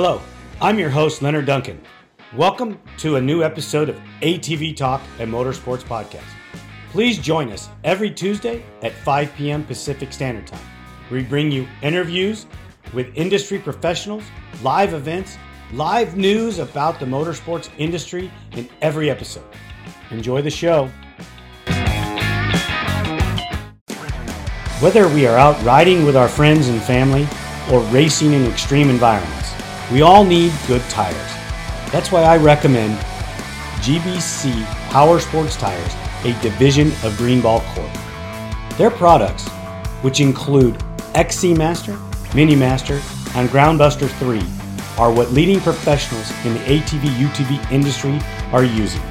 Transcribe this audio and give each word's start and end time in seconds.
Hello, 0.00 0.22
I'm 0.60 0.78
your 0.78 0.90
host, 0.90 1.22
Leonard 1.22 1.46
Duncan. 1.46 1.82
Welcome 2.36 2.78
to 2.98 3.16
a 3.16 3.20
new 3.20 3.42
episode 3.42 3.88
of 3.88 4.00
ATV 4.22 4.76
Talk 4.76 5.02
and 5.18 5.28
Motorsports 5.28 5.82
Podcast. 5.82 6.22
Please 6.92 7.18
join 7.18 7.50
us 7.50 7.68
every 7.82 8.08
Tuesday 8.08 8.64
at 8.82 8.92
5 8.92 9.34
p.m. 9.34 9.64
Pacific 9.64 10.12
Standard 10.12 10.46
Time. 10.46 10.64
We 11.10 11.24
bring 11.24 11.50
you 11.50 11.66
interviews 11.82 12.46
with 12.94 13.10
industry 13.16 13.58
professionals, 13.58 14.22
live 14.62 14.94
events, 14.94 15.36
live 15.72 16.16
news 16.16 16.60
about 16.60 17.00
the 17.00 17.06
motorsports 17.06 17.68
industry 17.76 18.30
in 18.52 18.68
every 18.80 19.10
episode. 19.10 19.46
Enjoy 20.12 20.42
the 20.42 20.48
show. 20.48 20.88
Whether 24.78 25.08
we 25.08 25.26
are 25.26 25.36
out 25.36 25.60
riding 25.64 26.04
with 26.06 26.16
our 26.16 26.28
friends 26.28 26.68
and 26.68 26.80
family 26.80 27.26
or 27.72 27.80
racing 27.90 28.32
in 28.32 28.46
extreme 28.46 28.90
environments, 28.90 29.37
we 29.90 30.02
all 30.02 30.24
need 30.24 30.52
good 30.66 30.82
tires. 30.90 31.16
That's 31.90 32.12
why 32.12 32.22
I 32.22 32.36
recommend 32.36 32.98
GBC 33.80 34.64
Power 34.90 35.18
Sports 35.18 35.56
Tires, 35.56 35.94
a 36.24 36.38
division 36.42 36.88
of 36.88 37.14
Greenball 37.14 37.62
Corp. 37.74 37.90
Their 38.76 38.90
products, 38.90 39.48
which 40.02 40.20
include 40.20 40.82
XC 41.14 41.54
Master, 41.54 41.96
Mini 42.34 42.54
Master, 42.54 43.00
and 43.34 43.48
Groundbuster 43.48 44.08
3, 44.18 44.42
are 44.98 45.12
what 45.12 45.32
leading 45.32 45.60
professionals 45.60 46.30
in 46.44 46.54
the 46.54 46.60
ATV 46.60 47.08
UTV 47.16 47.72
industry 47.72 48.18
are 48.52 48.64
using. 48.64 49.02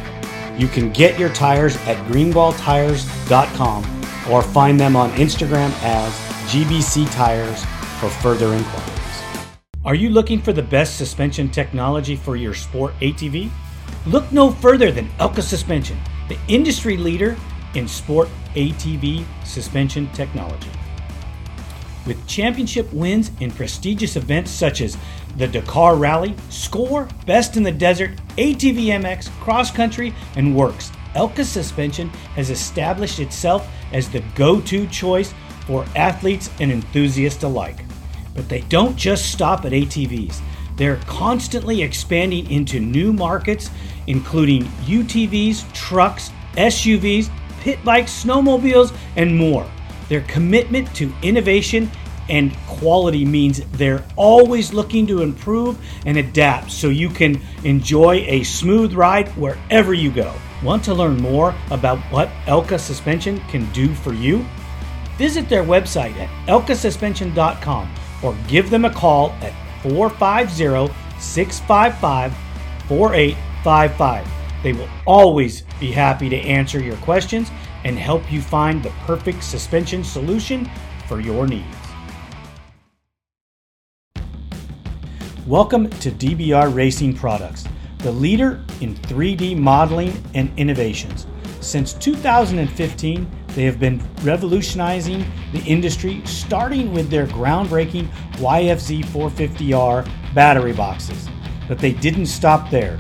You 0.58 0.68
can 0.68 0.92
get 0.92 1.18
your 1.18 1.30
tires 1.30 1.76
at 1.88 1.98
greenballtires.com 2.08 4.04
or 4.30 4.42
find 4.42 4.80
them 4.80 4.96
on 4.96 5.12
Instagram 5.12 5.72
as 5.82 6.14
GBC 6.52 7.12
Tires 7.12 7.64
for 8.00 8.10
further 8.10 8.54
inquiries. 8.54 8.97
Are 9.88 9.96
you 9.96 10.10
looking 10.10 10.42
for 10.42 10.52
the 10.52 10.62
best 10.62 10.98
suspension 10.98 11.48
technology 11.48 12.18
for 12.18 12.36
your 12.36 12.54
sport 12.54 12.94
ATV? 13.00 13.50
Look 14.06 14.30
no 14.34 14.52
further 14.52 14.92
than 14.92 15.08
Elka 15.12 15.42
Suspension, 15.42 15.98
the 16.28 16.38
industry 16.50 16.98
leader 16.98 17.38
in 17.74 17.88
sport 17.88 18.28
ATV 18.56 19.24
suspension 19.46 20.10
technology. 20.10 20.70
With 22.06 22.28
championship 22.28 22.92
wins 22.92 23.32
in 23.40 23.50
prestigious 23.50 24.18
events 24.18 24.52
such 24.52 24.82
as 24.82 24.98
the 25.38 25.48
Dakar 25.48 25.96
Rally, 25.96 26.36
Score, 26.50 27.08
Best 27.26 27.56
in 27.56 27.64
the 27.64 27.72
Desert, 27.72 28.12
ATV 28.38 28.88
MX, 28.88 29.30
Cross 29.40 29.72
Country, 29.72 30.14
and 30.36 30.54
Works, 30.54 30.92
Elka 31.16 31.46
Suspension 31.46 32.10
has 32.36 32.50
established 32.50 33.22
itself 33.22 33.66
as 33.94 34.10
the 34.10 34.20
go 34.36 34.60
to 34.60 34.86
choice 34.88 35.34
for 35.66 35.86
athletes 35.96 36.50
and 36.60 36.74
enthusiasts 36.74 37.44
alike. 37.44 37.87
But 38.38 38.48
they 38.48 38.62
don't 38.62 38.96
just 38.96 39.32
stop 39.32 39.66
at 39.66 39.74
ATVs. 39.74 40.40
They're 40.78 41.02
constantly 41.08 41.82
expanding 41.82 42.50
into 42.52 42.80
new 42.80 43.12
markets, 43.12 43.72
including 44.06 44.64
UTVs, 44.86 45.74
trucks, 45.74 46.32
SUVs, 46.54 47.30
pit 47.62 47.84
bikes, 47.84 48.24
snowmobiles, 48.24 48.96
and 49.16 49.36
more. 49.36 49.70
Their 50.08 50.22
commitment 50.22 50.94
to 50.96 51.12
innovation 51.24 51.90
and 52.30 52.56
quality 52.68 53.26
means 53.26 53.62
they're 53.72 54.06
always 54.16 54.72
looking 54.72 55.08
to 55.08 55.22
improve 55.24 55.80
and 56.06 56.18
adapt 56.18 56.72
so 56.72 56.90
you 56.90 57.10
can 57.10 57.42
enjoy 57.64 58.18
a 58.28 58.44
smooth 58.44 58.94
ride 58.94 59.30
wherever 59.30 59.96
you 59.96 60.12
go. 60.12 60.32
Want 60.64 60.84
to 60.84 60.94
learn 60.94 61.18
more 61.18 61.56
about 61.72 61.98
what 62.12 62.30
Elka 62.46 62.80
Suspension 62.80 63.40
can 63.48 63.72
do 63.72 63.94
for 63.96 64.14
you? 64.14 64.46
Visit 65.18 65.50
their 65.50 65.64
website 65.64 66.16
at 66.18 66.30
elkasuspension.com 66.48 67.90
or 68.24 68.36
give 68.48 68.70
them 68.70 68.86
a 68.86 68.94
call 68.94 69.32
at 69.42 69.54
450 69.84 70.94
655 71.20 72.36
4855. 72.88 74.28
They 74.64 74.74
will 74.74 74.90
always 75.06 75.64
be 75.80 75.92
happy 75.92 76.30
to 76.30 76.38
answer 76.38 76.80
your 76.80 76.98
questions 76.98 77.52
and 77.84 77.98
help 77.98 78.32
you 78.32 78.42
find 78.42 78.82
the 78.82 78.90
perfect 79.06 79.44
suspension 79.44 80.04
solution 80.04 80.70
for 81.08 81.20
your 81.20 81.48
needs. 81.48 81.66
Welcome 85.46 85.90
to 85.90 86.12
DBR 86.12 86.76
Racing 86.76 87.14
Products, 87.14 87.66
the 88.00 88.12
leader 88.12 88.66
in 88.82 88.96
3D 88.96 89.58
modeling 89.58 90.22
and 90.34 90.52
innovations. 90.58 91.26
Since 91.62 91.94
2015, 91.94 93.32
they 93.58 93.64
have 93.64 93.80
been 93.80 94.00
revolutionizing 94.22 95.26
the 95.52 95.64
industry, 95.64 96.22
starting 96.26 96.94
with 96.94 97.10
their 97.10 97.26
groundbreaking 97.26 98.08
YFZ 98.34 99.04
450R 99.06 100.08
battery 100.36 100.74
boxes. 100.74 101.28
But 101.68 101.80
they 101.80 101.92
didn't 101.92 102.28
stop 102.28 102.70
there. 102.70 103.00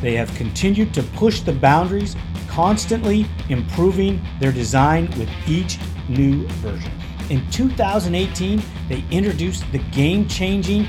They 0.00 0.14
have 0.14 0.34
continued 0.36 0.94
to 0.94 1.02
push 1.02 1.40
the 1.40 1.52
boundaries, 1.52 2.16
constantly 2.48 3.26
improving 3.50 4.24
their 4.40 4.52
design 4.52 5.10
with 5.18 5.28
each 5.46 5.78
new 6.08 6.46
version. 6.62 6.92
In 7.28 7.46
2018, 7.50 8.62
they 8.88 9.04
introduced 9.10 9.70
the 9.70 9.80
game 9.90 10.26
changing 10.26 10.86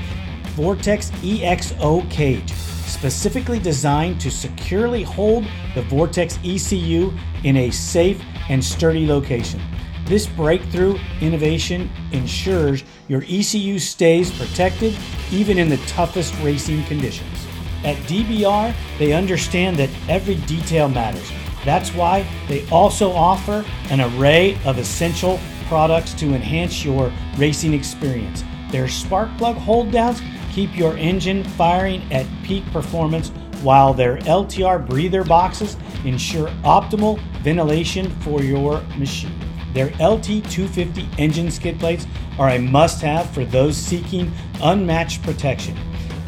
Vortex 0.54 1.10
EXO 1.22 2.10
cage, 2.10 2.50
specifically 2.50 3.58
designed 3.58 4.22
to 4.22 4.30
securely 4.30 5.02
hold 5.02 5.44
the 5.74 5.82
Vortex 5.82 6.38
ECU 6.42 7.12
in 7.44 7.58
a 7.58 7.70
safe 7.70 8.18
and 8.48 8.64
sturdy 8.64 9.06
location. 9.06 9.60
This 10.06 10.26
breakthrough 10.26 10.98
innovation 11.20 11.90
ensures 12.10 12.84
your 13.08 13.22
ECU 13.28 13.78
stays 13.78 14.30
protected 14.36 14.96
even 15.30 15.58
in 15.58 15.68
the 15.68 15.76
toughest 15.86 16.34
racing 16.42 16.84
conditions. 16.84 17.46
At 17.84 17.96
DBR, 18.08 18.74
they 18.98 19.12
understand 19.12 19.76
that 19.78 19.90
every 20.08 20.36
detail 20.46 20.88
matters. 20.88 21.30
That's 21.64 21.94
why 21.94 22.26
they 22.48 22.68
also 22.68 23.12
offer 23.12 23.64
an 23.90 24.00
array 24.00 24.58
of 24.64 24.78
essential 24.78 25.38
products 25.66 26.12
to 26.14 26.34
enhance 26.34 26.84
your 26.84 27.12
racing 27.36 27.72
experience. 27.72 28.44
Their 28.70 28.88
spark 28.88 29.36
plug 29.38 29.56
hold 29.56 29.90
downs 29.92 30.20
keep 30.52 30.76
your 30.76 30.96
engine 30.96 31.44
firing 31.44 32.02
at 32.12 32.26
peak 32.42 32.64
performance, 32.72 33.32
while 33.62 33.94
their 33.94 34.18
LTR 34.18 34.86
breather 34.86 35.24
boxes 35.24 35.76
ensure 36.04 36.48
optimal 36.64 37.20
ventilation 37.42 38.10
for 38.20 38.42
your 38.42 38.80
machine. 38.98 39.38
Their 39.72 39.88
LT250 39.90 41.18
engine 41.18 41.50
skid 41.50 41.78
plates 41.78 42.06
are 42.38 42.50
a 42.50 42.58
must 42.58 43.00
have 43.02 43.30
for 43.30 43.44
those 43.44 43.76
seeking 43.76 44.30
unmatched 44.62 45.22
protection. 45.22 45.76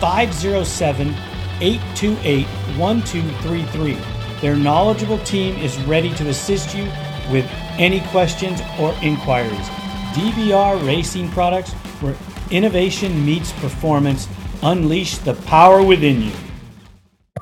507 0.00 1.14
828 1.60 2.46
1233. 2.78 3.98
Their 4.40 4.56
knowledgeable 4.56 5.18
team 5.20 5.56
is 5.56 5.78
ready 5.82 6.12
to 6.14 6.28
assist 6.28 6.74
you 6.76 6.84
with 7.30 7.46
any 7.78 8.00
questions 8.08 8.60
or 8.78 8.94
inquiries. 9.02 9.85
DBR 10.16 10.86
Racing 10.86 11.28
Products, 11.32 11.72
where 12.00 12.16
innovation 12.50 13.22
meets 13.26 13.52
performance, 13.52 14.26
unleash 14.62 15.18
the 15.18 15.34
power 15.34 15.82
within 15.82 16.22
you. 16.22 16.32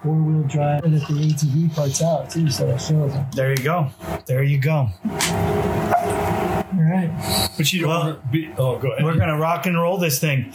Four 0.02 0.16
wheel 0.16 0.42
drive 0.48 0.82
and 0.84 0.96
if 0.96 1.06
the 1.06 1.14
ATV 1.14 1.72
parts 1.72 2.02
out 2.02 2.30
too, 2.30 2.50
so 2.50 2.68
it 2.68 2.80
shows. 2.80 3.14
All 3.14 3.28
There 3.32 3.50
you 3.50 3.62
go. 3.62 3.90
There 4.26 4.42
you 4.42 4.58
go. 4.58 4.88
All 5.04 6.80
right. 6.80 7.48
But 7.56 7.72
you 7.72 7.82
don't 7.82 7.88
Well, 7.90 8.00
wanna 8.00 8.20
be. 8.32 8.50
Oh, 8.58 8.76
go 8.78 8.90
ahead. 8.90 9.04
We're 9.04 9.14
going 9.14 9.28
to 9.28 9.36
rock 9.38 9.66
and 9.66 9.80
roll 9.80 9.96
this 9.98 10.18
thing. 10.18 10.52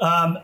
Um, 0.00 0.38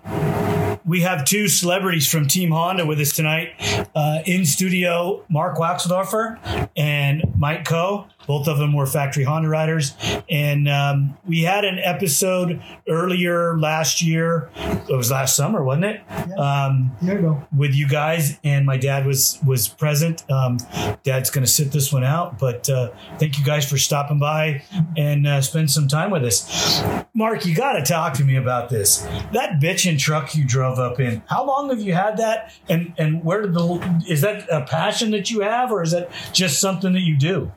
we 0.84 1.00
have 1.00 1.24
two 1.24 1.48
celebrities 1.48 2.06
from 2.06 2.28
Team 2.28 2.50
Honda 2.50 2.84
with 2.84 3.00
us 3.00 3.12
tonight. 3.16 3.54
Uh, 3.94 4.18
in 4.26 4.44
studio, 4.44 5.24
Mark 5.30 5.56
Weixeldorfer 5.56 6.68
and 6.76 7.24
Mike 7.38 7.64
Coe. 7.64 8.08
Both 8.26 8.48
of 8.48 8.58
them 8.58 8.72
were 8.72 8.86
factory 8.86 9.24
Honda 9.24 9.48
riders. 9.48 9.94
And 10.30 10.68
um, 10.68 11.16
we 11.26 11.42
had 11.42 11.64
an 11.64 11.78
episode 11.78 12.62
earlier 12.88 13.58
last 13.58 14.02
year. 14.02 14.50
It 14.56 14.96
was 14.96 15.10
last 15.10 15.36
summer, 15.36 15.62
wasn't 15.62 15.84
it? 15.86 16.00
Um, 16.38 16.92
There 17.02 17.16
you 17.16 17.22
go. 17.22 17.46
with 17.56 17.74
you 17.74 17.88
guys, 17.88 18.38
and 18.44 18.64
my 18.66 18.76
dad 18.76 19.06
was 19.06 19.38
was 19.46 19.68
present. 19.68 20.24
Um, 20.30 20.58
Dad's 21.02 21.30
going 21.30 21.44
to 21.44 21.50
sit 21.50 21.72
this 21.72 21.92
one 21.92 22.04
out, 22.04 22.38
but 22.38 22.68
uh, 22.68 22.90
thank 23.18 23.38
you 23.38 23.44
guys 23.44 23.68
for 23.68 23.76
stopping 23.78 24.18
by 24.18 24.62
and 24.96 25.26
uh, 25.26 25.40
spend 25.42 25.70
some 25.70 25.88
time 25.88 26.10
with 26.10 26.24
us. 26.24 26.82
Mark, 27.14 27.46
you 27.46 27.54
got 27.54 27.74
to 27.74 27.82
talk 27.82 28.14
to 28.14 28.24
me 28.24 28.36
about 28.36 28.68
this. 28.68 28.98
That 29.32 29.60
bitchin' 29.60 29.98
truck 29.98 30.34
you 30.34 30.44
drove 30.44 30.78
up 30.78 30.98
in. 31.00 31.22
How 31.26 31.44
long 31.46 31.68
have 31.70 31.80
you 31.80 31.94
had 31.94 32.16
that? 32.18 32.52
And 32.68 32.92
and 32.98 33.22
where 33.24 33.42
did 33.42 33.54
the 33.54 34.02
is 34.08 34.20
that 34.22 34.46
a 34.50 34.62
passion 34.62 35.10
that 35.12 35.30
you 35.30 35.40
have, 35.40 35.70
or 35.70 35.82
is 35.82 35.92
that 35.92 36.10
just 36.32 36.60
something 36.60 36.92
that 36.92 37.00
you 37.02 37.16
do? 37.16 37.52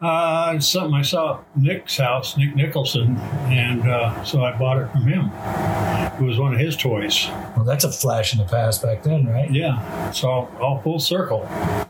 Uh, 0.00 0.58
something 0.60 0.94
I 0.94 1.02
saw 1.02 1.38
at 1.38 1.56
Nick's 1.56 1.96
house, 1.98 2.36
Nick 2.36 2.54
Nicholson, 2.56 3.16
and 3.48 3.82
uh, 3.88 4.22
so 4.24 4.44
I 4.44 4.56
bought 4.58 4.78
it 4.78 4.90
from 4.92 5.06
him. 5.06 5.30
It 6.20 6.22
was 6.24 6.38
one 6.38 6.54
of 6.54 6.60
his 6.60 6.76
toys. 6.76 7.28
Well, 7.56 7.64
that's 7.64 7.84
a 7.84 7.92
flash 7.92 8.32
in 8.32 8.38
the 8.38 8.44
past 8.46 8.82
back 8.82 9.02
then, 9.02 9.26
right? 9.26 9.50
Yeah, 9.50 10.10
so 10.12 10.28
all 10.60 10.80
full 10.82 10.98
circle, 10.98 11.40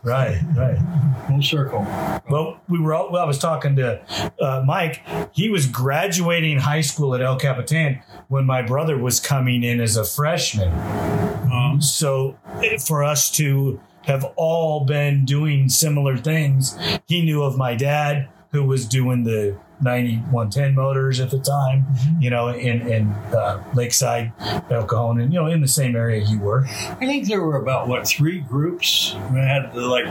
Right, 0.03 0.41
right. 0.57 0.77
full 1.29 1.43
circle. 1.43 1.81
Well, 2.29 2.61
we 2.69 2.81
were. 2.81 2.95
All, 2.95 3.11
well, 3.13 3.23
I 3.23 3.27
was 3.27 3.39
talking 3.39 3.77
to 3.77 4.01
uh, 4.41 4.63
Mike. 4.67 5.03
He 5.33 5.49
was 5.49 5.67
graduating 5.67 6.59
high 6.59 6.81
school 6.81 7.15
at 7.15 7.21
El 7.23 7.37
Capitan 7.39 8.03
when 8.29 8.45
my 8.47 8.63
brother 8.63 8.99
was 8.99 9.21
coming 9.21 9.63
in 9.63 9.81
as 9.81 9.97
a 9.97 10.05
freshman. 10.05 10.73
Um, 11.53 11.81
So 11.81 12.37
eh, 12.63 12.79
for 12.79 13.05
us 13.05 13.31
to 13.33 13.81
have 14.07 14.25
all 14.37 14.85
been 14.85 15.25
doing 15.25 15.69
similar 15.69 16.17
things, 16.17 16.79
he 17.07 17.23
knew 17.23 17.43
of 17.43 17.59
my 17.59 17.75
dad 17.75 18.29
who 18.53 18.65
was 18.65 18.87
doing 18.87 19.25
the 19.25 19.59
9110 19.81 20.75
motors 20.75 21.21
at 21.21 21.31
the 21.31 21.39
time, 21.39 21.85
you 22.21 22.31
know, 22.31 22.49
in, 22.49 22.89
in 22.89 23.09
uh, 23.35 23.63
Lakeside, 23.75 24.33
El 24.71 24.87
Cajon, 24.87 25.21
and, 25.21 25.33
you 25.33 25.41
know, 25.41 25.47
in 25.47 25.61
the 25.61 25.69
same 25.69 25.95
area 25.97 26.25
you 26.25 26.39
were. 26.39 26.65
I 26.67 27.07
think 27.07 27.27
there 27.27 27.43
were 27.43 27.57
about 27.57 27.89
what 27.89 28.07
three 28.07 28.41
groups. 28.41 29.15
We 29.33 29.41
had 29.41 29.73
the, 29.75 29.83
like 29.83 30.07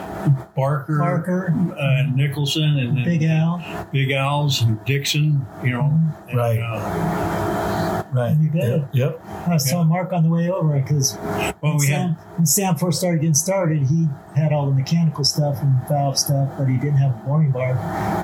Barker, 0.55 0.99
Parker, 0.99 1.53
uh, 1.79 2.03
Nicholson, 2.13 2.77
and 2.77 2.97
then 2.97 3.05
Big 3.05 3.23
Al. 3.23 3.87
Big 3.91 4.11
Al's 4.11 4.61
and 4.61 4.83
Dixon. 4.85 5.45
You 5.63 5.71
know, 5.71 5.99
and, 6.27 6.37
Right. 6.37 6.59
Uh, 6.59 8.03
Right. 8.15 8.37
You 8.39 8.49
bet. 8.49 8.63
Yep. 8.69 8.89
yep. 8.93 9.21
I 9.47 9.53
was 9.53 9.69
telling 9.69 9.87
Mark 9.89 10.13
on 10.13 10.23
the 10.23 10.29
way 10.29 10.49
over 10.49 10.79
because 10.79 11.17
well, 11.17 11.53
when, 11.59 11.77
we 11.77 11.87
Sam, 11.87 12.09
had 12.13 12.37
when 12.37 12.45
Sam 12.45 12.75
first 12.75 12.99
started 12.99 13.19
getting 13.21 13.33
started, 13.33 13.83
he 13.83 14.07
had 14.35 14.53
all 14.53 14.65
the 14.67 14.73
mechanical 14.73 15.23
stuff 15.23 15.61
and 15.61 15.73
valve 15.87 16.17
stuff, 16.17 16.49
but 16.57 16.65
he 16.65 16.77
didn't 16.77 16.97
have 16.97 17.11
a 17.11 17.17
boring 17.27 17.51
bar. 17.51 17.71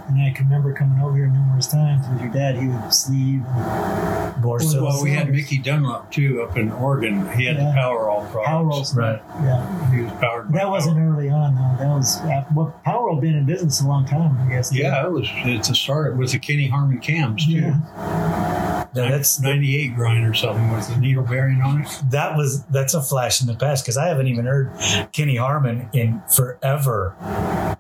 And 0.08 0.22
I 0.22 0.32
can 0.36 0.46
remember 0.46 0.74
coming 0.74 1.02
over 1.04 1.16
here 1.16 1.28
numerous 1.28 1.68
times 1.68 2.08
with 2.10 2.22
your 2.22 2.32
dad. 2.32 2.56
He 2.58 2.68
would 2.68 2.94
sleeve. 2.94 3.44
And 3.46 4.42
More 4.44 4.58
Well, 4.60 4.84
well, 4.84 5.04
we 5.04 5.12
had 5.12 5.20
cylinders. 5.28 5.36
Mickey 5.36 5.58
Dunlop 5.60 6.12
too 6.12 6.42
up 6.42 6.58
in 6.58 6.72
Oregon. 6.72 7.30
He 7.38 7.46
had 7.46 7.58
Yeah. 7.58 7.68
the 7.68 7.74
Power 7.74 8.10
All 8.10 8.26
products. 8.26 8.48
power 8.48 8.66
roll. 8.66 8.86
Right. 8.96 9.22
Yeah. 9.44 9.92
He 9.94 10.02
was 10.04 10.12
powered. 10.14 10.52
by 10.52 10.60
That 10.60 10.70
wasn't 10.70 10.98
Power. 10.98 11.14
early 11.14 11.30
on, 11.30 11.56
though. 11.56 11.84
That 11.84 11.96
was 11.96 12.18
after, 12.22 12.54
well, 12.56 12.74
Powroll 12.86 13.20
been 13.22 13.36
in 13.36 13.46
business 13.46 13.82
a 13.82 13.88
long 13.88 14.06
time, 14.06 14.38
I 14.40 14.50
guess. 14.50 14.74
Yeah, 14.74 15.06
it 15.06 15.12
was. 15.12 15.28
It's 15.34 15.70
a 15.70 15.76
start 15.76 16.18
with 16.18 16.32
the 16.32 16.40
Kenny 16.40 16.68
Harmon 16.68 17.00
cams 17.00 17.46
too. 17.46 17.52
Yeah. 17.54 18.88
Yeah, 18.94 19.10
that's 19.10 19.40
98 19.82 19.96
grind 19.96 20.28
or 20.28 20.34
something 20.34 20.72
with 20.72 20.88
the 20.88 20.98
needle 20.98 21.24
bearing 21.24 21.62
on 21.62 21.82
it. 21.82 21.88
that 22.10 22.36
was 22.38 22.64
that's 22.66 22.94
a 22.94 23.02
flash 23.02 23.42
in 23.42 23.48
the 23.48 23.56
past 23.56 23.84
because 23.84 23.98
I 23.98 24.08
haven't 24.08 24.28
even 24.28 24.46
heard 24.46 24.72
Kenny 25.12 25.36
Harmon 25.38 25.90
in 25.94 26.22
forever. 26.36 27.16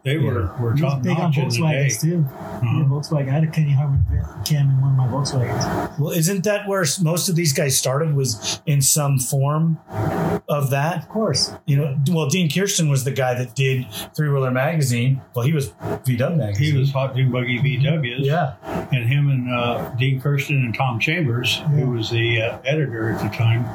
They 0.03 0.18
were 0.18 0.51
were 0.59 0.75
He 0.75 0.81
was 0.83 0.94
top 0.94 1.03
big 1.03 1.12
on 1.18 1.31
notch 1.31 1.38
in 1.38 1.50
the 1.50 1.56
day. 1.56 1.62
Volkswagens, 1.62 2.01
too. 2.01 2.25
Yeah, 2.31 2.83
Volkswagen. 2.88 3.30
I 3.30 3.31
had 3.31 3.44
a 3.44 3.48
Kenny 3.48 3.71
Harmon 3.74 4.03
cam 4.45 4.69
in 4.69 4.81
one 4.81 4.92
of 4.92 4.98
my 4.98 5.07
Volkswagens. 5.07 6.00
Well, 6.00 6.12
isn't 6.12 6.44
that 6.45 6.68
where 6.68 6.83
most 7.01 7.30
of 7.30 7.36
these 7.36 7.53
guys 7.53 7.77
started? 7.77 8.15
Was 8.15 8.62
in 8.65 8.81
some 8.81 9.19
form 9.19 9.80
of 10.50 10.69
that? 10.71 11.03
Of 11.03 11.09
course. 11.09 11.53
You 11.65 11.77
know, 11.77 11.98
well, 12.09 12.27
Dean 12.30 12.50
Kirsten 12.50 12.89
was 12.89 13.03
the 13.03 13.12
guy 13.12 13.36
that 13.36 13.56
did 13.56 13.86
Three 14.15 14.30
Wheeler 14.30 14.51
Magazine. 14.51 15.21
Well, 15.36 15.45
he 15.45 15.53
was 15.53 15.69
VW 15.69 16.38
Magazine. 16.38 16.71
He 16.74 16.77
was 16.77 16.92
Hot 16.92 17.15
Dune 17.15 17.31
Buggy 17.31 17.59
VWs. 17.59 18.25
yeah, 18.25 18.56
And 18.92 19.07
him 19.07 19.30
and 19.30 19.53
uh, 19.53 19.89
Dean 20.00 20.19
Kirsten 20.19 20.57
and 20.57 20.74
Tom 20.74 21.00
Chambers, 21.00 21.57
Yeah. 21.59 21.68
who 21.69 21.90
was 21.91 22.09
the 22.09 22.41
uh, 22.41 22.59
editor 22.65 23.11
at 23.11 23.21
the 23.21 23.35
time, 23.35 23.65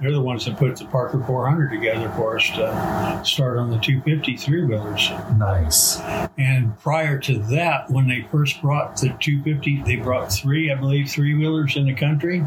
they're 0.00 0.12
the 0.12 0.20
ones 0.20 0.44
that 0.44 0.56
put 0.56 0.76
the 0.76 0.84
Parker 0.86 1.22
400 1.26 1.70
together 1.70 2.08
for 2.10 2.36
us 2.36 2.48
to 2.50 3.22
start 3.24 3.58
on 3.58 3.70
the 3.70 3.78
250 3.78 4.36
three 4.36 4.64
wheelers. 4.64 5.10
nice. 5.36 6.00
And 6.36 6.78
prior 6.80 7.18
to 7.20 7.38
that, 7.38 7.90
when 7.90 8.08
they 8.08 8.26
first 8.30 8.60
brought 8.60 8.96
the 8.96 9.16
250, 9.20 9.82
they 9.82 9.96
brought 9.96 10.32
three, 10.32 10.70
I 10.70 10.74
believe, 10.74 11.08
three 11.08 11.34
wheelers 11.34 11.76
in 11.76 11.86
the 11.86 11.94
country. 11.94 12.44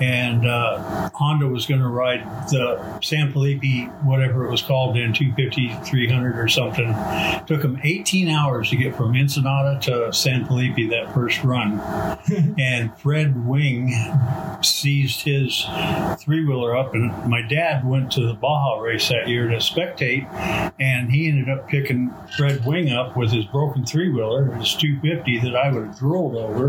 And 0.00 0.46
uh, 0.46 1.10
Honda 1.14 1.46
was 1.46 1.66
going 1.66 1.80
to 1.80 1.88
ride 1.88 2.22
the 2.48 3.00
San 3.00 3.32
Felipe, 3.32 3.90
whatever 4.02 4.46
it 4.46 4.50
was 4.50 4.62
called 4.62 4.96
then, 4.96 5.12
250, 5.12 5.84
300 5.84 6.38
or 6.38 6.48
something. 6.48 6.94
took 7.46 7.62
them 7.62 7.78
18 7.82 8.28
hours 8.28 8.70
to 8.70 8.76
get 8.76 8.96
from 8.96 9.14
Ensenada 9.14 9.78
to 9.82 10.12
San 10.12 10.46
Felipe 10.46 10.90
that 10.90 11.12
first 11.14 11.42
run. 11.44 11.80
and 12.58 12.96
Fred 12.98 13.46
Wing 13.46 13.90
seized 14.62 15.22
his 15.22 15.66
three 16.20 16.44
wheeler 16.44 16.76
up, 16.76 16.94
and 16.94 17.10
my 17.28 17.42
dad 17.42 17.86
went 17.86 18.12
to 18.12 18.26
the 18.26 18.34
Baja 18.34 18.78
race 18.80 19.08
that 19.08 19.28
year 19.28 19.48
to 19.48 19.56
spectate, 19.56 20.26
and 20.80 21.10
he 21.10 21.28
ended 21.28 21.48
up 21.48 21.68
picking 21.68 22.12
Fred 22.36 22.64
Wing 22.64 22.90
up 22.90 23.16
with 23.16 23.30
his 23.30 23.44
broken 23.46 23.84
three 23.84 24.10
wheeler, 24.10 24.52
his 24.54 24.74
250 24.74 25.40
that 25.40 25.56
I 25.56 25.70
would 25.70 25.86
have 25.86 25.98
drooled 25.98 26.36
over. 26.36 26.68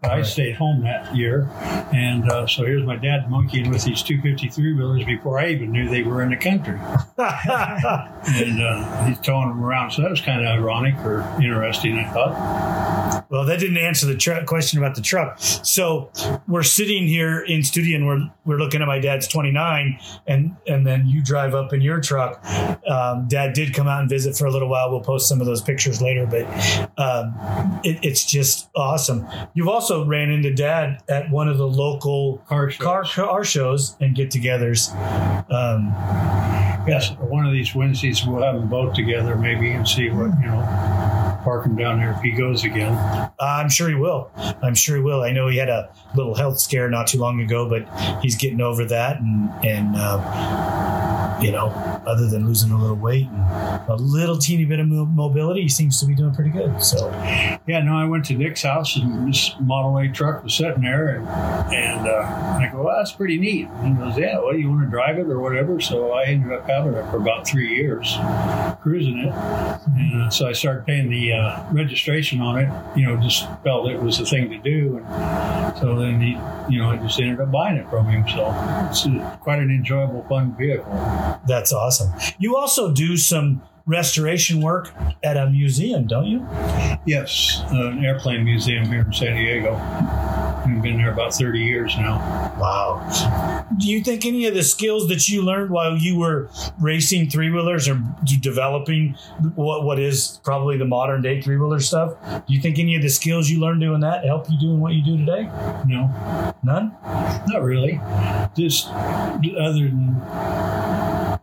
But 0.00 0.10
I 0.10 0.22
stayed 0.22 0.56
home 0.56 0.82
that 0.82 1.14
year, 1.14 1.48
and 1.92 2.30
uh, 2.30 2.46
so 2.46 2.64
here's 2.64 2.84
my 2.84 2.96
dad 2.96 3.30
monkeying 3.30 3.70
with 3.70 3.84
these 3.84 4.02
253 4.02 4.74
wheelers 4.74 5.04
before 5.04 5.38
I 5.38 5.48
even 5.48 5.72
knew 5.72 5.88
they 5.88 6.02
were 6.02 6.22
in 6.22 6.30
the 6.30 6.36
country, 6.36 6.78
and 7.18 8.62
uh, 8.62 9.04
he's 9.06 9.18
towing 9.20 9.48
them 9.48 9.62
around. 9.62 9.92
So 9.92 10.02
that 10.02 10.10
was 10.10 10.20
kind 10.20 10.40
of 10.40 10.46
ironic 10.46 10.94
or 11.04 11.20
interesting, 11.40 11.98
I 11.98 12.10
thought. 12.12 13.26
Well, 13.30 13.44
that 13.46 13.58
didn't 13.58 13.78
answer 13.78 14.06
the 14.06 14.16
tr- 14.16 14.44
question 14.46 14.78
about 14.78 14.94
the 14.94 15.02
truck. 15.02 15.38
So 15.38 16.10
we're 16.46 16.62
sitting 16.62 17.03
here 17.06 17.40
in 17.40 17.62
studio 17.62 17.96
and 17.96 18.06
we're 18.06 18.30
we're 18.44 18.58
looking 18.58 18.82
at 18.82 18.86
my 18.88 18.98
dad's 18.98 19.26
29, 19.28 19.98
and 20.26 20.56
and 20.66 20.86
then 20.86 21.06
you 21.06 21.22
drive 21.22 21.54
up 21.54 21.72
in 21.72 21.80
your 21.80 22.00
truck. 22.00 22.44
Um, 22.88 23.26
Dad 23.28 23.54
did 23.54 23.74
come 23.74 23.88
out 23.88 24.00
and 24.00 24.08
visit 24.08 24.36
for 24.36 24.46
a 24.46 24.50
little 24.50 24.68
while. 24.68 24.90
We'll 24.90 25.00
post 25.00 25.28
some 25.28 25.40
of 25.40 25.46
those 25.46 25.62
pictures 25.62 26.02
later, 26.02 26.26
but 26.26 26.44
um, 26.98 27.80
it, 27.84 27.98
it's 28.02 28.24
just 28.24 28.68
awesome. 28.76 29.26
You've 29.54 29.68
also 29.68 30.04
ran 30.04 30.30
into 30.30 30.52
Dad 30.52 31.02
at 31.08 31.30
one 31.30 31.48
of 31.48 31.58
the 31.58 31.66
local 31.66 32.38
Car 32.48 32.70
shows. 32.70 32.84
car 32.84 33.04
car 33.04 33.44
shows 33.44 33.96
and 34.00 34.14
get-togethers. 34.14 34.90
Um, 35.50 35.94
Yes, 36.86 37.12
one 37.18 37.46
of 37.46 37.52
these 37.52 37.74
Wednesdays 37.74 38.26
we'll 38.26 38.42
have 38.42 38.56
them 38.56 38.68
both 38.68 38.92
together 38.92 39.36
maybe 39.36 39.70
and 39.70 39.88
see 39.88 40.10
what, 40.10 40.38
you 40.38 40.46
know, 40.46 41.40
park 41.42 41.64
him 41.64 41.76
down 41.76 41.98
there 41.98 42.12
if 42.12 42.20
he 42.20 42.30
goes 42.30 42.62
again. 42.64 42.92
I'm 43.40 43.70
sure 43.70 43.88
he 43.88 43.94
will. 43.94 44.30
I'm 44.62 44.74
sure 44.74 44.96
he 44.96 45.02
will. 45.02 45.22
I 45.22 45.32
know 45.32 45.48
he 45.48 45.56
had 45.56 45.70
a 45.70 45.90
little 46.14 46.34
health 46.34 46.58
scare 46.60 46.90
not 46.94 47.08
too 47.08 47.18
long 47.18 47.40
ago, 47.40 47.68
but 47.68 47.86
he's 48.22 48.36
getting 48.36 48.60
over 48.60 48.84
that, 48.86 49.20
and 49.20 49.50
and 49.64 49.94
uh, 49.96 51.40
you 51.42 51.52
know, 51.52 51.68
other 52.06 52.28
than 52.28 52.46
losing 52.46 52.70
a 52.70 52.78
little 52.78 52.96
weight 52.96 53.26
and 53.26 53.88
a 53.88 53.96
little 53.96 54.38
teeny 54.38 54.64
bit 54.64 54.80
of 54.80 54.88
mobility, 54.88 55.62
he 55.62 55.68
seems 55.68 56.00
to 56.00 56.06
be 56.06 56.14
doing 56.14 56.34
pretty 56.34 56.50
good. 56.50 56.82
So 56.82 57.10
Yeah, 57.66 57.82
no, 57.82 57.96
I 57.96 58.06
went 58.06 58.24
to 58.26 58.34
Nick's 58.34 58.62
house 58.62 58.96
and 58.96 59.28
this 59.28 59.52
Model 59.60 59.98
A 59.98 60.08
truck 60.08 60.44
was 60.44 60.54
sitting 60.54 60.82
there 60.82 61.16
and 61.16 61.28
and 61.74 62.06
uh, 62.06 62.58
I 62.60 62.70
go, 62.72 62.82
well, 62.82 62.96
that's 62.96 63.12
pretty 63.12 63.38
neat. 63.38 63.68
And 63.68 63.96
he 63.96 64.04
goes, 64.04 64.18
yeah, 64.18 64.38
well, 64.38 64.54
you 64.54 64.70
want 64.70 64.82
to 64.84 64.90
drive 64.90 65.18
it 65.18 65.26
or 65.26 65.40
whatever? 65.40 65.80
So 65.80 66.12
I 66.12 66.24
ended 66.24 66.52
up 66.52 66.68
having 66.68 66.94
it 66.94 67.10
for 67.10 67.16
about 67.16 67.46
three 67.46 67.74
years, 67.74 68.16
cruising 68.80 69.18
it. 69.18 69.32
And 69.96 70.22
uh, 70.22 70.30
so 70.30 70.48
I 70.48 70.52
started 70.52 70.86
paying 70.86 71.10
the 71.10 71.32
uh, 71.32 71.64
registration 71.72 72.40
on 72.40 72.58
it. 72.58 72.98
You 72.98 73.06
know, 73.06 73.16
just 73.16 73.46
felt 73.62 73.90
it 73.90 74.00
was 74.00 74.18
the 74.18 74.26
thing 74.26 74.50
to 74.50 74.58
do. 74.58 74.98
And 74.98 75.78
so 75.78 75.98
then 75.98 76.20
he, 76.20 76.38
you 76.68 76.78
know, 76.80 76.83
I 76.90 76.96
just 76.96 77.18
ended 77.20 77.40
up 77.40 77.50
buying 77.50 77.76
it 77.76 77.88
from 77.90 78.08
him. 78.08 78.26
So 78.28 78.50
it's 78.88 79.06
quite 79.40 79.58
an 79.58 79.70
enjoyable, 79.70 80.24
fun 80.28 80.54
vehicle. 80.56 80.92
that's 81.46 81.72
awesome. 81.72 82.12
You 82.38 82.56
also 82.56 82.92
do 82.92 83.16
some 83.16 83.62
restoration 83.86 84.60
work 84.60 84.92
at 85.22 85.36
a 85.36 85.48
museum, 85.50 86.06
don't 86.06 86.26
you? 86.26 86.46
Yes, 87.06 87.62
uh, 87.72 87.88
an 87.88 88.04
airplane 88.04 88.44
museum 88.44 88.86
here 88.86 89.02
in 89.02 89.12
San 89.12 89.36
Diego. 89.36 89.74
I've 89.74 90.82
been 90.82 90.96
there 90.96 91.12
about 91.12 91.34
30 91.34 91.60
years 91.60 91.94
now. 91.98 92.53
Wow. 92.58 93.64
Do 93.78 93.90
you 93.90 94.02
think 94.02 94.24
any 94.24 94.46
of 94.46 94.54
the 94.54 94.62
skills 94.62 95.08
that 95.08 95.28
you 95.28 95.42
learned 95.42 95.70
while 95.70 95.96
you 95.96 96.18
were 96.18 96.50
racing 96.78 97.28
three 97.28 97.50
wheelers 97.50 97.88
or 97.88 98.00
developing 98.40 99.16
what 99.54 99.84
what 99.84 99.98
is 99.98 100.40
probably 100.44 100.76
the 100.76 100.84
modern 100.84 101.22
day 101.22 101.40
three 101.40 101.56
wheeler 101.56 101.80
stuff? 101.80 102.14
Do 102.46 102.54
you 102.54 102.60
think 102.60 102.78
any 102.78 102.94
of 102.94 103.02
the 103.02 103.08
skills 103.08 103.50
you 103.50 103.60
learned 103.60 103.80
doing 103.80 104.00
that 104.00 104.24
help 104.24 104.48
you 104.50 104.58
doing 104.58 104.80
what 104.80 104.92
you 104.92 105.04
do 105.04 105.18
today? 105.18 105.44
No, 105.86 106.54
None. 106.62 106.94
not 107.48 107.62
really. 107.62 108.00
Just 108.56 108.88
other 108.88 109.88
than 109.88 110.20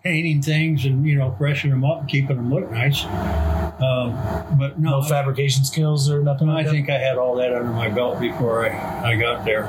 painting 0.03 0.41
things 0.41 0.85
and, 0.85 1.05
you 1.05 1.15
know, 1.15 1.35
freshening 1.37 1.71
them 1.71 1.85
up 1.85 1.99
and 2.01 2.09
keeping 2.09 2.35
them 2.35 2.51
look 2.51 2.71
nice. 2.71 3.05
Um, 3.05 4.17
but 4.57 4.79
No, 4.79 4.99
no, 4.99 5.01
fabrication 5.03 5.63
skills 5.63 6.09
or 6.09 6.21
nothing 6.23 6.49
I 6.49 6.55
like 6.55 6.67
think 6.67 6.89
I 6.89 6.97
had 6.97 7.17
all 7.17 7.35
that 7.35 7.53
under 7.53 7.71
my 7.71 7.89
belt 7.89 8.19
before 8.19 8.65
I, 8.67 9.11
I 9.11 9.15
got 9.15 9.45
there. 9.45 9.63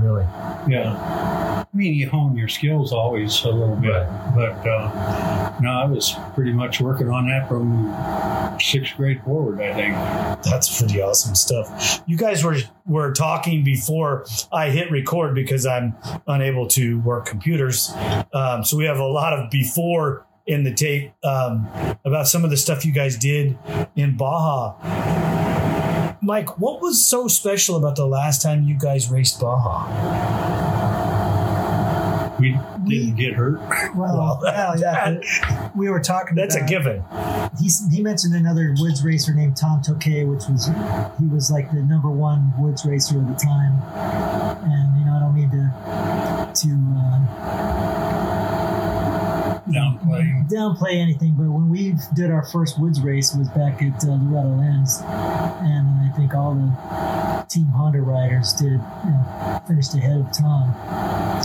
Really? 0.00 0.24
Yeah. 0.68 0.75
I 0.84 1.66
mean, 1.72 1.94
you 1.94 2.08
hone 2.08 2.36
your 2.36 2.48
skills 2.48 2.92
always 2.92 3.42
a 3.44 3.50
little 3.50 3.76
bit, 3.76 4.06
but 4.34 4.66
uh, 4.66 5.54
no, 5.60 5.70
I 5.70 5.84
was 5.86 6.14
pretty 6.34 6.52
much 6.52 6.80
working 6.80 7.08
on 7.08 7.26
that 7.28 7.48
from 7.48 8.58
sixth 8.60 8.96
grade 8.96 9.22
forward, 9.22 9.60
I 9.60 9.74
think. 9.74 9.94
That's 10.44 10.78
pretty 10.78 11.00
awesome 11.00 11.34
stuff. 11.34 12.02
You 12.06 12.16
guys 12.16 12.44
were 12.44 12.56
were 12.86 13.12
talking 13.12 13.64
before 13.64 14.24
I 14.52 14.70
hit 14.70 14.90
record 14.90 15.34
because 15.34 15.66
I'm 15.66 15.94
unable 16.26 16.66
to 16.68 17.00
work 17.00 17.26
computers. 17.26 17.92
Um, 18.32 18.64
so 18.64 18.76
we 18.76 18.84
have 18.84 18.98
a 18.98 19.06
lot 19.06 19.32
of 19.32 19.50
before 19.50 20.26
in 20.46 20.62
the 20.62 20.72
tape 20.72 21.12
um, 21.24 21.68
about 22.04 22.28
some 22.28 22.44
of 22.44 22.50
the 22.50 22.56
stuff 22.56 22.84
you 22.84 22.92
guys 22.92 23.16
did 23.16 23.58
in 23.96 24.16
Baja. 24.16 24.76
Mike, 26.22 26.58
what 26.58 26.80
was 26.80 27.04
so 27.04 27.28
special 27.28 27.76
about 27.76 27.96
the 27.96 28.06
last 28.06 28.42
time 28.42 28.64
you 28.64 28.76
guys 28.78 29.10
raced 29.10 29.40
Baja? 29.40 30.65
We 32.38 32.58
didn't 32.86 33.16
get 33.16 33.34
hurt. 33.34 33.58
Well, 33.94 34.40
Well, 34.42 34.78
yeah. 34.78 35.18
we 35.74 35.88
were 35.88 36.00
talking. 36.00 36.34
That's 36.36 36.54
a 36.56 36.64
given. 36.64 37.02
He, 37.60 37.70
he 37.90 38.02
mentioned 38.02 38.34
another 38.34 38.74
woods 38.78 39.02
racer 39.04 39.32
named 39.34 39.56
Tom 39.56 39.82
Tokay, 39.82 40.26
which 40.30 40.44
was 40.48 40.66
he 41.18 41.26
was 41.26 41.50
like 41.50 41.70
the 41.72 41.82
number 41.82 42.10
one 42.10 42.52
woods 42.58 42.84
racer 42.84 43.18
at 43.20 43.26
the 43.28 43.34
time. 43.34 43.82
And 44.62 44.98
you 44.98 45.04
know, 45.06 45.16
I 45.16 45.20
don't 45.20 45.34
mean 45.34 45.50
to 45.50 46.52
to 46.54 46.68
uh, 46.98 47.75
Downplaying. 49.68 50.48
downplay 50.48 50.94
anything, 50.94 51.34
but 51.34 51.44
when 51.44 51.68
we 51.68 51.94
did 52.14 52.30
our 52.30 52.44
first 52.44 52.78
woods 52.80 53.00
race 53.00 53.34
was 53.34 53.48
back 53.48 53.82
at 53.82 54.04
uh, 54.04 54.14
Loretta 54.14 54.48
Lynn's, 54.48 55.00
and 55.02 55.86
I 56.06 56.12
think 56.16 56.34
all 56.34 56.54
the 56.54 57.46
Team 57.48 57.66
Honda 57.66 58.00
riders 58.00 58.52
did 58.52 58.72
you 58.72 58.78
know, 58.78 59.62
finished 59.66 59.94
ahead 59.94 60.20
of 60.20 60.32
Tom. 60.32 60.70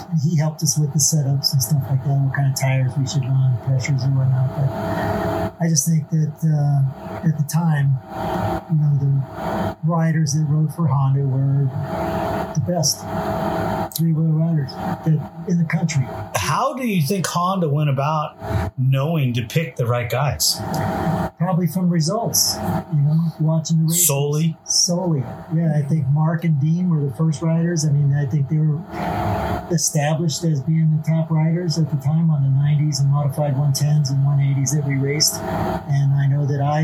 And 0.09 0.19
he 0.21 0.37
helped 0.37 0.61
us 0.61 0.77
with 0.77 0.93
the 0.93 0.99
setups 0.99 1.53
and 1.53 1.61
stuff 1.61 1.83
like 1.89 2.03
that, 2.03 2.09
what 2.09 2.35
kind 2.35 2.51
of 2.51 2.59
tires 2.59 2.91
we 2.97 3.07
should 3.07 3.23
run, 3.23 3.57
pressures 3.65 4.03
and 4.03 4.15
whatnot. 4.15 4.49
But 4.55 5.40
I 5.61 5.67
just 5.67 5.87
think 5.87 6.09
that 6.09 6.33
uh, 6.43 7.27
at 7.27 7.37
the 7.37 7.43
time, 7.43 7.93
you 8.71 8.77
know, 8.77 8.97
the 8.99 9.77
riders 9.83 10.33
that 10.33 10.45
rode 10.49 10.73
for 10.73 10.87
Honda 10.87 11.21
were 11.21 11.69
the 12.55 12.61
best 12.61 12.99
three-wheel 13.95 14.31
riders 14.31 14.71
that 14.71 15.31
in 15.47 15.59
the 15.59 15.65
country. 15.65 16.03
How 16.35 16.73
do 16.73 16.87
you 16.87 17.03
think 17.03 17.27
Honda 17.27 17.69
went 17.69 17.91
about 17.91 18.35
knowing 18.79 19.33
to 19.33 19.43
pick 19.43 19.75
the 19.75 19.85
right 19.85 20.09
guys? 20.09 20.59
Probably 21.37 21.67
from 21.67 21.89
results, 21.89 22.55
you 22.93 23.01
know, 23.01 23.19
watching 23.39 23.77
the 23.77 23.83
races. 23.83 24.07
Solely? 24.07 24.57
Solely. 24.65 25.23
Yeah, 25.53 25.77
I 25.77 25.83
think 25.83 26.07
Mark 26.07 26.43
and 26.43 26.59
Dean 26.59 26.89
were 26.89 27.07
the 27.07 27.15
first 27.15 27.41
riders. 27.41 27.85
I 27.85 27.91
mean, 27.91 28.13
I 28.13 28.25
think 28.25 28.49
they 28.49 28.57
were 28.57 28.81
established 29.71 30.43
as 30.43 30.61
being 30.61 30.95
the 30.95 31.03
top 31.03 31.31
riders 31.31 31.77
at 31.77 31.89
the 31.89 31.97
time 31.97 32.29
on 32.29 32.43
the 32.43 32.49
90s 32.49 33.01
and 33.01 33.09
modified 33.09 33.55
110s 33.55 34.11
and 34.11 34.19
180s 34.25 34.75
that 34.75 34.87
we 34.87 34.95
raced. 34.95 35.35
And 35.89 36.13
I 36.13 36.27
know 36.27 36.45
that 36.45 36.61
I, 36.61 36.81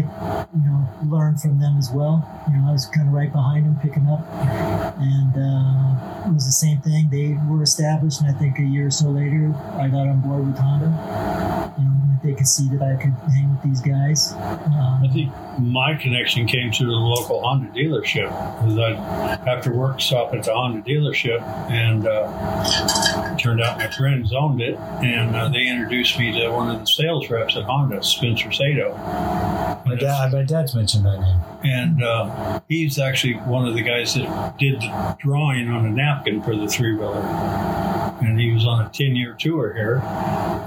you 0.53 0.63
know, 0.65 0.87
learned 1.05 1.41
from 1.41 1.59
them 1.59 1.77
as 1.77 1.91
well. 1.91 2.25
You 2.47 2.57
know, 2.57 2.69
I 2.69 2.71
was 2.71 2.85
kind 2.85 3.07
of 3.07 3.13
right 3.13 3.31
behind 3.31 3.65
them 3.65 3.77
picking 3.81 4.07
up. 4.07 4.25
And 4.99 5.33
uh, 5.35 6.27
it 6.27 6.33
was 6.33 6.45
the 6.45 6.51
same 6.51 6.79
thing. 6.81 7.09
They 7.09 7.37
were 7.49 7.63
established, 7.63 8.21
and 8.21 8.29
I 8.29 8.37
think 8.37 8.59
a 8.59 8.63
year 8.63 8.87
or 8.87 8.91
so 8.91 9.09
later, 9.09 9.53
I 9.73 9.87
got 9.87 10.07
on 10.07 10.21
board 10.21 10.47
with 10.47 10.57
Honda. 10.57 11.73
You 11.77 11.83
know, 11.85 11.97
they 12.23 12.33
could 12.33 12.47
see 12.47 12.67
that 12.69 12.81
I 12.81 12.95
could 13.01 13.13
hang 13.31 13.51
with 13.51 13.63
these 13.63 13.81
guys. 13.81 14.33
Um, 14.33 15.03
I 15.03 15.09
think 15.13 15.31
my 15.59 15.95
connection 15.95 16.47
came 16.47 16.71
through 16.71 16.87
the 16.87 16.93
local 16.93 17.41
Honda 17.41 17.71
dealership. 17.71 18.31
I, 18.31 19.49
after 19.49 19.73
work, 19.73 20.01
stop 20.01 20.33
at 20.33 20.43
the 20.43 20.53
Honda 20.53 20.81
dealership, 20.81 21.41
and 21.69 22.07
uh, 22.07 23.37
turned 23.37 23.61
out 23.61 23.77
my 23.77 23.89
friends 23.89 24.33
owned 24.33 24.61
it, 24.61 24.75
and 24.75 25.35
uh, 25.35 25.49
they 25.49 25.67
introduced 25.67 26.17
me 26.19 26.31
to 26.39 26.49
one 26.49 26.69
of 26.73 26.79
the 26.79 26.87
sales 26.87 27.29
reps 27.29 27.55
at 27.55 27.63
Honda, 27.63 28.03
Spencer 28.03 28.51
Sato. 28.57 28.93
My 29.85 29.95
dad, 29.95 30.33
my 30.33 30.43
dad's 30.43 30.75
mentioned 30.75 31.05
that 31.05 31.19
name. 31.19 31.41
And 31.63 32.03
uh, 32.03 32.59
he's 32.67 32.99
actually 32.99 33.33
one 33.33 33.67
of 33.67 33.75
the 33.75 33.81
guys 33.81 34.15
that 34.15 34.57
did 34.57 34.81
the 34.81 35.17
drawing 35.19 35.69
on 35.69 35.85
a 35.85 35.89
napkin 35.89 36.41
for 36.41 36.55
the 36.55 36.67
three 36.67 36.95
wheeler. 36.95 37.21
And 38.21 38.39
he 38.39 38.51
was 38.51 38.65
on 38.65 38.85
a 38.85 38.89
10 38.89 39.15
year 39.15 39.33
tour 39.33 39.73
here. 39.73 39.97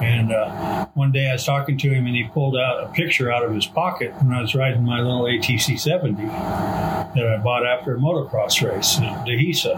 And 0.01 0.33
uh, 0.33 0.87
one 0.95 1.13
day 1.13 1.29
I 1.29 1.35
was 1.35 1.45
talking 1.45 1.77
to 1.79 1.91
him 1.91 2.07
and 2.07 2.15
he 2.15 2.25
pulled 2.25 2.57
out 2.57 2.85
a 2.85 2.93
picture 2.93 3.31
out 3.31 3.45
of 3.45 3.55
his 3.55 3.67
pocket 3.67 4.15
when 4.23 4.33
I 4.33 4.41
was 4.41 4.55
riding 4.55 4.85
my 4.85 5.01
little 5.01 5.25
ATC 5.25 5.79
70 5.79 6.23
that 6.23 7.27
I 7.27 7.43
bought 7.43 7.67
after 7.67 7.97
a 7.97 7.99
motocross 7.99 8.63
race 8.63 8.99
at 8.99 9.27
Dehesa. 9.27 9.77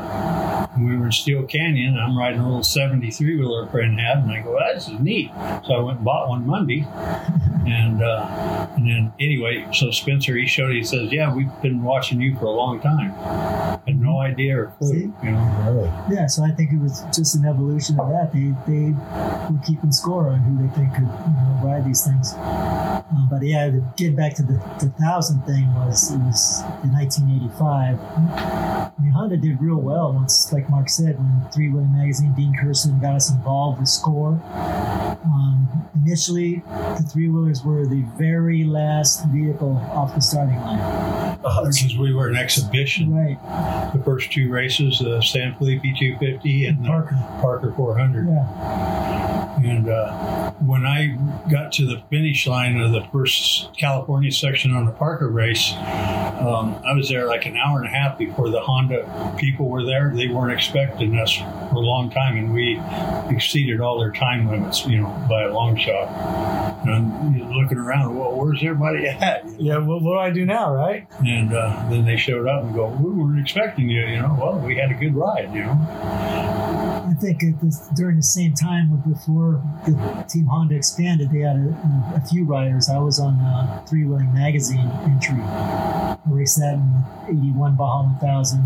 And 0.74 0.88
we 0.88 0.96
were 0.96 1.06
in 1.06 1.12
Steele 1.12 1.44
Canyon. 1.44 1.98
I'm 1.98 2.16
riding 2.16 2.40
a 2.40 2.46
little 2.46 2.62
73 2.62 3.36
wheeler 3.38 3.66
friend 3.68 3.98
had. 3.98 4.18
And 4.18 4.30
I 4.30 4.42
go, 4.42 4.58
this 4.74 4.88
is 4.88 5.00
neat. 5.00 5.30
So 5.66 5.74
I 5.74 5.80
went 5.80 5.98
and 5.98 6.04
bought 6.04 6.28
one 6.28 6.46
Monday. 6.46 6.86
And 7.66 8.02
uh, 8.02 8.68
and 8.76 8.86
then 8.86 9.12
anyway, 9.20 9.66
so 9.72 9.90
Spencer 9.90 10.36
he 10.36 10.46
showed. 10.46 10.72
He 10.72 10.82
says, 10.82 11.12
"Yeah, 11.12 11.34
we've 11.34 11.50
been 11.62 11.82
watching 11.82 12.20
you 12.20 12.36
for 12.36 12.46
a 12.46 12.50
long 12.50 12.80
time. 12.80 13.12
Had 13.86 14.00
no 14.00 14.20
idea 14.20 14.58
or 14.58 14.66
clue, 14.78 14.88
See? 14.88 15.12
you 15.22 15.30
know." 15.30 15.64
Really? 15.66 16.16
Yeah, 16.16 16.26
so 16.26 16.42
I 16.42 16.50
think 16.50 16.72
it 16.72 16.80
was 16.80 17.04
just 17.14 17.34
an 17.34 17.44
evolution 17.44 18.00
of 18.00 18.08
that. 18.08 18.32
They 18.32 18.52
they 18.66 18.90
were 19.52 19.60
keeping 19.66 19.92
score 19.92 20.28
on 20.28 20.40
who 20.40 20.66
they 20.66 20.74
think 20.74 20.94
could 20.94 21.02
you 21.02 21.08
know, 21.08 21.60
ride 21.62 21.84
these 21.84 22.04
things. 22.04 22.34
Um, 22.34 23.28
but 23.30 23.42
yeah, 23.42 23.70
to 23.70 23.84
get 23.96 24.16
back 24.16 24.34
to 24.36 24.42
the, 24.42 24.54
the 24.80 24.92
thousand 25.00 25.42
thing 25.42 25.72
was 25.74 26.12
it 26.12 26.18
was 26.18 26.62
in 26.82 26.92
1985. 26.92 27.98
I 28.00 28.92
mean, 29.00 29.12
Honda 29.12 29.36
did 29.36 29.60
real 29.60 29.76
well 29.76 30.12
once, 30.12 30.52
like 30.52 30.68
Mark 30.70 30.88
said, 30.88 31.18
when 31.18 31.50
Three 31.52 31.68
Wheel 31.68 31.84
Magazine, 31.84 32.32
Dean 32.34 32.54
Kirsten 32.58 32.98
got 33.00 33.14
us 33.14 33.30
involved 33.30 33.80
with 33.80 33.88
Score. 33.88 34.40
Um, 35.24 35.68
initially, 35.94 36.62
the 36.66 37.06
three 37.12 37.28
wheelers 37.60 37.64
were 37.64 37.86
the 37.86 38.02
very 38.16 38.64
last 38.64 39.24
vehicle 39.26 39.76
off 39.92 40.14
the 40.14 40.20
starting 40.20 40.56
line. 40.56 40.78
That's- 41.42 41.82
Because 41.82 41.98
we 41.98 42.14
were 42.14 42.28
an 42.28 42.36
exhibition. 42.36 43.12
Right, 43.14 43.92
The 43.92 43.98
first 44.04 44.30
two 44.32 44.50
races, 44.50 44.98
the 45.00 45.20
San 45.22 45.54
Felipe 45.56 45.82
250 45.82 46.66
and 46.66 46.84
the 46.84 46.88
Parker. 46.88 47.16
Parker 47.40 47.72
400. 47.76 48.28
Yeah, 48.28 49.58
And 49.64 49.88
uh, 49.88 50.52
when 50.60 50.86
I 50.86 51.18
got 51.50 51.72
to 51.72 51.86
the 51.86 52.00
finish 52.10 52.46
line 52.46 52.78
of 52.80 52.92
the 52.92 53.02
first 53.12 53.70
California 53.76 54.30
section 54.30 54.72
on 54.74 54.86
the 54.86 54.92
Parker 54.92 55.28
race, 55.28 55.72
um, 55.72 56.76
I 56.86 56.92
was 56.94 57.08
there 57.08 57.26
like 57.26 57.44
an 57.46 57.56
hour 57.56 57.78
and 57.78 57.86
a 57.86 57.90
half 57.90 58.18
before 58.18 58.50
the 58.50 58.60
Honda 58.60 59.34
people 59.38 59.68
were 59.68 59.84
there. 59.84 60.12
They 60.14 60.28
weren't 60.28 60.52
expecting 60.52 61.18
us 61.18 61.32
for 61.36 61.74
a 61.76 61.80
long 61.80 62.10
time, 62.10 62.36
and 62.36 62.52
we 62.54 62.80
exceeded 63.34 63.80
all 63.80 63.98
their 64.00 64.10
time 64.12 64.48
limits, 64.48 64.86
you 64.86 65.00
know, 65.00 65.26
by 65.28 65.42
a 65.42 65.52
long 65.52 65.76
shot. 65.76 66.08
And 66.86 67.41
Looking 67.50 67.78
around, 67.78 68.16
well, 68.16 68.32
where's 68.36 68.62
everybody 68.62 69.06
at? 69.06 69.48
yeah, 69.60 69.78
what, 69.78 70.02
what 70.02 70.14
do 70.14 70.18
I 70.18 70.30
do 70.30 70.46
now, 70.46 70.72
right? 70.72 71.06
And 71.24 71.52
uh, 71.52 71.86
then 71.90 72.04
they 72.04 72.16
showed 72.16 72.46
up 72.46 72.64
and 72.64 72.74
go, 72.74 72.88
we 72.88 73.10
weren't 73.10 73.40
expecting 73.40 73.88
you, 73.88 74.00
you 74.06 74.20
know. 74.20 74.36
Well, 74.40 74.58
we 74.58 74.76
had 74.76 74.90
a 74.90 74.94
good 74.94 75.14
ride, 75.14 75.52
you 75.54 75.64
know. 75.64 75.78
I 77.12 77.14
think 77.20 77.42
at 77.42 77.60
this, 77.60 77.88
during 77.94 78.16
the 78.16 78.22
same 78.22 78.54
time 78.54 79.02
before 79.06 79.62
the 79.84 80.24
Team 80.28 80.46
Honda 80.46 80.76
expanded, 80.76 81.30
they 81.30 81.40
had 81.40 81.56
a, 81.56 82.14
a 82.16 82.22
few 82.28 82.44
riders. 82.44 82.88
I 82.88 82.98
was 82.98 83.20
on 83.20 83.38
the 83.38 83.88
Three 83.88 84.04
Wheeling 84.04 84.32
Magazine 84.32 84.90
entry. 85.04 85.40
I 85.42 86.16
raced 86.26 86.58
that 86.58 86.74
in 86.74 87.34
the 87.36 87.42
81 87.52 87.76
Baja 87.76 88.02
1000 88.20 88.60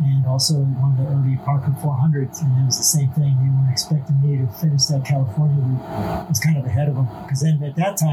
and 0.00 0.26
also 0.26 0.54
one 0.54 0.92
of 0.92 0.98
the 0.98 1.06
early 1.12 1.38
Parker 1.44 1.72
400s. 1.80 2.42
And 2.42 2.62
it 2.62 2.66
was 2.66 2.78
the 2.78 2.84
same 2.84 3.10
thing. 3.12 3.36
They 3.40 3.48
weren't 3.48 3.72
expecting 3.72 4.20
me 4.20 4.38
to 4.38 4.52
finish 4.58 4.84
that 4.86 5.04
California 5.04 5.62
loop. 5.64 5.82
I 5.82 6.26
was 6.28 6.40
kind 6.40 6.58
of 6.58 6.66
ahead 6.66 6.88
of 6.88 6.96
them 6.96 7.08
because 7.22 7.40
then 7.40 7.62
at 7.62 7.76
that 7.76 7.96
time, 7.96 8.07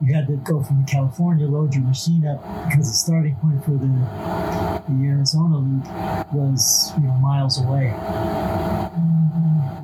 you 0.00 0.14
had 0.14 0.26
to 0.28 0.36
go 0.38 0.62
from 0.62 0.82
the 0.84 0.90
California, 0.90 1.46
load 1.46 1.74
your 1.74 1.84
machine 1.84 2.26
up 2.26 2.42
because 2.68 2.88
the 2.88 2.96
starting 2.96 3.36
point 3.36 3.64
for 3.64 3.72
the, 3.72 3.86
the 4.88 5.04
Arizona 5.08 5.58
loop 5.58 5.84
was, 6.32 6.92
you 6.96 7.04
know, 7.04 7.12
miles 7.14 7.60
away. 7.60 7.92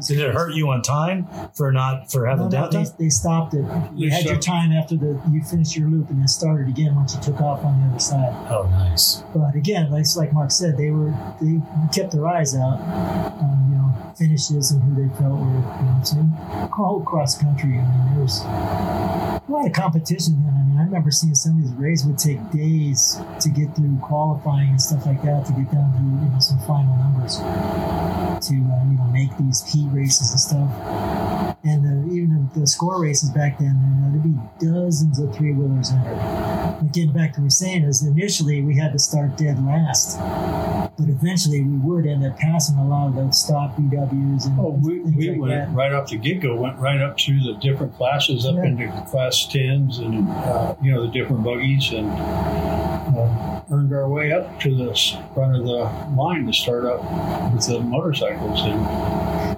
Did 0.07 0.19
it 0.21 0.33
hurt 0.35 0.54
you 0.54 0.71
on 0.71 0.80
time 0.80 1.28
for 1.54 1.71
not 1.73 2.11
for 2.11 2.26
having 2.26 2.49
No, 2.49 2.49
no, 2.49 2.71
done 2.71 2.71
they, 2.71 2.85
that? 2.88 2.99
they 2.99 3.09
stopped 3.11 3.52
it. 3.52 3.64
You 3.95 4.09
They 4.09 4.16
had 4.16 4.25
your 4.25 4.38
time 4.38 4.73
after 4.73 4.97
the 4.97 5.21
you 5.30 5.42
finished 5.42 5.76
your 5.76 5.88
loop 5.90 6.09
and 6.09 6.21
then 6.21 6.26
started 6.28 6.69
again 6.69 6.95
once 6.95 7.14
you 7.14 7.21
took 7.21 7.38
off 7.42 7.62
on 7.64 7.78
the 7.83 7.88
other 7.90 7.99
side. 7.99 8.33
Oh, 8.50 8.66
nice. 8.71 9.23
But 9.35 9.54
again, 9.54 9.90
like 9.90 10.07
like 10.16 10.33
Mark 10.33 10.52
said, 10.52 10.78
they 10.78 10.90
were 10.90 11.12
they 11.42 11.61
kept 11.92 12.12
their 12.12 12.26
eyes 12.26 12.54
out 12.57 12.80
on 12.80 13.66
you 13.71 13.76
know 13.76 14.14
finishes 14.16 14.71
and 14.71 14.83
who 14.85 14.95
they 15.07 15.14
felt 15.19 15.38
were 15.38 15.47
you 15.47 15.52
know 15.52 15.69
what 15.69 15.99
I'm 15.99 16.04
saying 16.04 16.33
all 16.78 17.02
across 17.02 17.37
country. 17.37 17.78
I 17.78 17.83
mean, 17.83 18.14
there 18.14 18.23
was 18.23 18.40
a 19.50 19.52
lot 19.52 19.66
of 19.66 19.73
competition 19.73 20.42
then. 20.45 20.54
I 20.54 20.62
mean, 20.69 20.78
I 20.78 20.85
remember 20.85 21.11
seeing 21.11 21.35
some 21.35 21.59
of 21.59 21.62
these 21.64 21.73
races 21.75 22.07
would 22.07 22.19
take 22.19 22.38
days 22.52 23.21
to 23.40 23.49
get 23.49 23.75
through 23.75 23.99
qualifying 24.02 24.71
and 24.71 24.80
stuff 24.80 25.04
like 25.07 25.23
that 25.23 25.45
to 25.47 25.52
get 25.52 25.71
down 25.73 25.90
to 25.92 25.99
you 26.25 26.30
know 26.30 26.38
some 26.40 26.59
final 26.61 26.95
numbers 26.97 27.37
to 27.38 28.54
uh, 28.54 28.85
you 28.87 28.97
know 28.97 29.09
make 29.12 29.37
these 29.38 29.62
heat 29.73 29.88
races 29.90 30.30
and 30.30 30.40
stuff. 30.40 31.57
And 31.62 31.85
uh, 31.85 32.12
even 32.14 32.49
the, 32.54 32.61
the 32.61 32.66
score 32.66 33.02
races 33.02 33.28
back 33.30 33.59
then, 33.59 33.76
you 33.76 34.00
know, 34.00 34.11
there'd 34.11 34.23
be 34.25 34.64
dozens 34.66 35.19
of 35.19 35.35
three 35.37 35.52
wheelers 35.52 35.90
entered. 35.90 36.16
But 36.80 36.92
getting 36.92 37.12
back 37.12 37.35
to 37.35 37.40
what 37.40 37.45
we're 37.45 37.50
saying 37.50 37.83
is 37.85 38.02
initially 38.02 38.62
we 38.62 38.76
had 38.78 38.92
to 38.92 38.99
start 38.99 39.37
dead 39.37 39.62
last, 39.66 40.19
but 40.97 41.09
eventually 41.09 41.61
we 41.62 41.76
would 41.76 42.07
end 42.07 42.25
up 42.25 42.38
passing 42.38 42.78
a 42.78 42.87
lot 42.88 43.09
of 43.09 43.14
those 43.16 43.42
stock 43.45 43.76
BWs 43.76 44.47
and 44.47 44.59
Oh, 44.59 44.78
we, 44.83 45.00
we 45.00 45.30
like 45.33 45.38
went 45.40 45.50
that. 45.52 45.75
right 45.75 45.92
off 45.92 46.09
the 46.09 46.16
get 46.16 46.40
go, 46.40 46.57
went 46.57 46.78
right 46.78 47.00
up 47.02 47.21
through 47.21 47.40
the 47.42 47.59
different 47.61 47.95
classes, 47.95 48.47
up 48.47 48.54
Yeah. 48.57 48.64
into 48.64 49.04
class 49.11 49.40
tens, 49.47 49.99
and 49.99 50.29
uh, 50.29 50.75
you 50.83 50.93
know 50.93 51.07
the 51.07 51.13
different 51.13 51.45
buggies, 51.45 51.93
and 51.93 52.09
uh, 53.17 53.61
earned 53.71 53.93
our 53.93 54.09
way 54.09 54.33
up 54.33 54.61
to 54.61 54.75
the 54.75 54.95
front 55.35 55.57
of 55.57 55.65
the 55.65 56.15
line 56.17 56.47
to 56.47 56.53
start 56.53 56.85
up 56.85 57.01
with 57.53 57.67
the 57.67 57.81
motorcycles. 57.81 58.61
And 58.63 58.81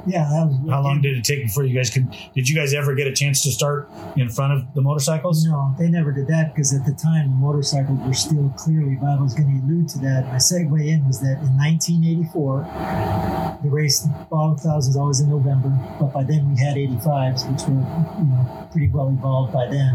Yeah, 0.06 0.28
that 0.30 0.48
was 0.48 0.70
How 0.70 0.82
long 0.82 1.00
did 1.00 1.16
it 1.16 1.24
take 1.24 1.44
before 1.44 1.64
you 1.64 1.74
guys 1.74 1.90
could? 1.90 2.10
Did 2.34 2.48
you 2.48 2.56
guys 2.56 2.74
ever 2.74 2.94
get 2.94 3.06
a 3.06 3.12
chance 3.12 3.42
to 3.42 3.50
start 3.50 3.90
in 4.16 4.28
front 4.28 4.52
of 4.52 4.74
the 4.74 4.80
motorcycles? 4.80 5.44
No, 5.44 5.74
they 5.78 5.88
never 5.88 6.12
did 6.12 6.26
that 6.28 6.54
because 6.54 6.74
at 6.74 6.84
the 6.84 6.92
time 6.92 7.30
the 7.30 7.36
motorcycles 7.36 7.98
were 8.06 8.14
still 8.14 8.52
clearly. 8.56 8.94
If 8.94 9.02
I 9.02 9.20
was 9.20 9.34
going 9.34 9.60
to 9.60 9.66
allude 9.66 9.88
to 9.90 9.98
that, 10.00 10.26
my 10.26 10.36
segue 10.36 10.86
in 10.86 11.06
was 11.06 11.20
that 11.20 11.38
in 11.40 11.56
1984, 11.56 13.58
the 13.62 13.70
race 13.70 14.06
Baja 14.30 14.54
Thousand 14.56 14.90
is 14.90 14.96
always 14.96 15.20
in 15.20 15.30
November, 15.30 15.70
but 16.00 16.12
by 16.12 16.24
then 16.24 16.50
we 16.50 16.58
had 16.58 16.76
85s, 16.76 17.50
which 17.50 17.62
were 17.68 17.82
you 18.18 18.26
know 18.26 18.61
pretty 18.72 18.88
well 18.88 19.08
evolved 19.10 19.52
by 19.52 19.66
then. 19.68 19.94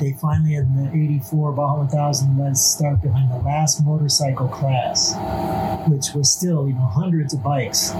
They 0.00 0.12
finally 0.20 0.54
in 0.56 0.74
the 0.76 0.90
84 0.92 1.52
Baja 1.52 1.78
1000 1.78 2.38
let 2.38 2.50
us 2.52 2.74
start 2.76 3.00
behind 3.02 3.30
the 3.32 3.36
last 3.38 3.84
motorcycle 3.84 4.48
class, 4.48 5.14
which 5.88 6.12
was 6.14 6.30
still 6.30 6.68
you 6.68 6.74
know 6.74 6.86
hundreds 6.92 7.34
of 7.34 7.42
bikes, 7.42 7.90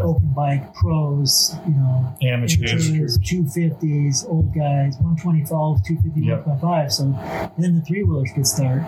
open 0.00 0.32
bike 0.34 0.72
pros, 0.74 1.54
you 1.66 1.74
know 1.74 2.14
Amateurs. 2.22 2.88
amateurs, 2.88 3.18
250s, 3.18 4.28
old 4.28 4.54
guys, 4.54 4.96
125, 5.00 5.48
250, 5.84 6.20
Yep. 6.20 6.46
125. 6.46 6.92
So 6.92 7.04
then 7.58 7.76
the 7.76 7.82
three 7.82 8.02
wheelers 8.04 8.30
could 8.34 8.46
start. 8.46 8.82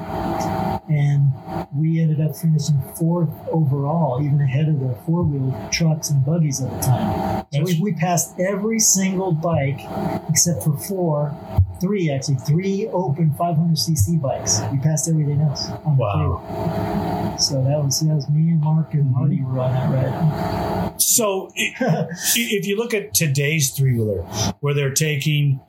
And 0.89 1.33
we 1.75 2.01
ended 2.01 2.21
up 2.21 2.35
finishing 2.37 2.81
fourth 2.99 3.29
overall, 3.53 4.21
even 4.25 4.41
ahead 4.41 4.69
of 4.69 4.81
the 4.81 4.95
four 5.07 5.23
wheel 5.23 5.55
trucks 5.71 6.11
and 6.11 6.25
buggies 6.25 6.61
at 6.61 6.71
the 6.71 6.81
time. 6.81 7.47
So 7.53 7.63
we, 7.63 7.79
we 7.81 7.93
passed 7.95 8.39
every 8.41 8.81
single 8.81 9.31
bike 9.33 9.81
except 10.29 10.50
for 10.63 10.77
four, 10.79 11.35
three 11.81 12.11
actually, 12.11 12.37
three 12.37 12.89
open 12.93 13.31
500cc 13.39 14.21
bikes. 14.21 14.61
We 14.73 14.79
passed 14.79 15.09
everything 15.09 15.41
else. 15.41 15.69
On 15.85 15.97
the 15.97 16.03
Wow. 16.03 16.43
three. 16.45 17.39
So 17.39 17.63
that 17.65 17.83
was 17.83 18.01
that 18.01 18.15
was 18.15 18.29
me 18.29 18.51
and 18.51 18.61
Mark 18.61 18.93
and 18.95 19.11
Marty 19.13 19.37
mm-hmm. 19.39 19.55
were 19.55 19.61
on 19.61 19.73
that 19.73 20.93
ride. 20.93 21.01
So 21.01 21.51
if 21.57 22.67
you 22.67 22.77
look 22.77 22.93
at 22.93 23.15
today's 23.15 23.71
three 23.71 23.95
wheeler, 23.95 24.23
where 24.61 24.75
they're 24.75 24.93
taking, 24.93 25.61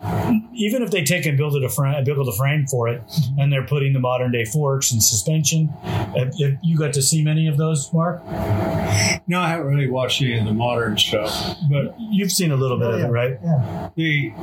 even 0.53 0.83
if 0.83 0.91
they 0.91 1.03
take 1.03 1.25
and 1.25 1.37
build 1.37 1.55
it 1.55 1.63
a 1.63 1.69
frame, 1.69 2.03
build 2.03 2.27
a 2.27 2.33
frame 2.33 2.65
for 2.67 2.87
it, 2.89 3.01
mm-hmm. 3.07 3.39
and 3.39 3.53
they're 3.53 3.65
putting 3.65 3.93
the 3.93 3.99
modern 3.99 4.31
day 4.31 4.43
forks 4.45 4.91
and 4.91 5.01
suspension, 5.01 5.67
have, 5.83 6.33
have 6.39 6.57
you 6.61 6.77
got 6.77 6.93
to 6.93 7.01
see 7.01 7.23
many 7.23 7.47
of 7.47 7.57
those, 7.57 7.91
Mark? 7.93 8.21
no, 9.27 9.39
I 9.39 9.49
haven't 9.49 9.67
really 9.67 9.89
watched 9.89 10.21
any 10.21 10.37
of 10.37 10.45
the 10.45 10.53
modern 10.53 10.97
stuff, 10.97 11.55
but 11.69 11.95
You've 11.99 12.31
seen 12.31 12.51
a 12.51 12.57
little 12.57 12.77
bit 12.77 12.87
Oh, 12.87 12.91
of 12.91 12.99
yeah. 12.99 13.05
it, 13.05 13.09
right? 13.09 13.39
yeah. 13.41 13.89
they 13.95 14.33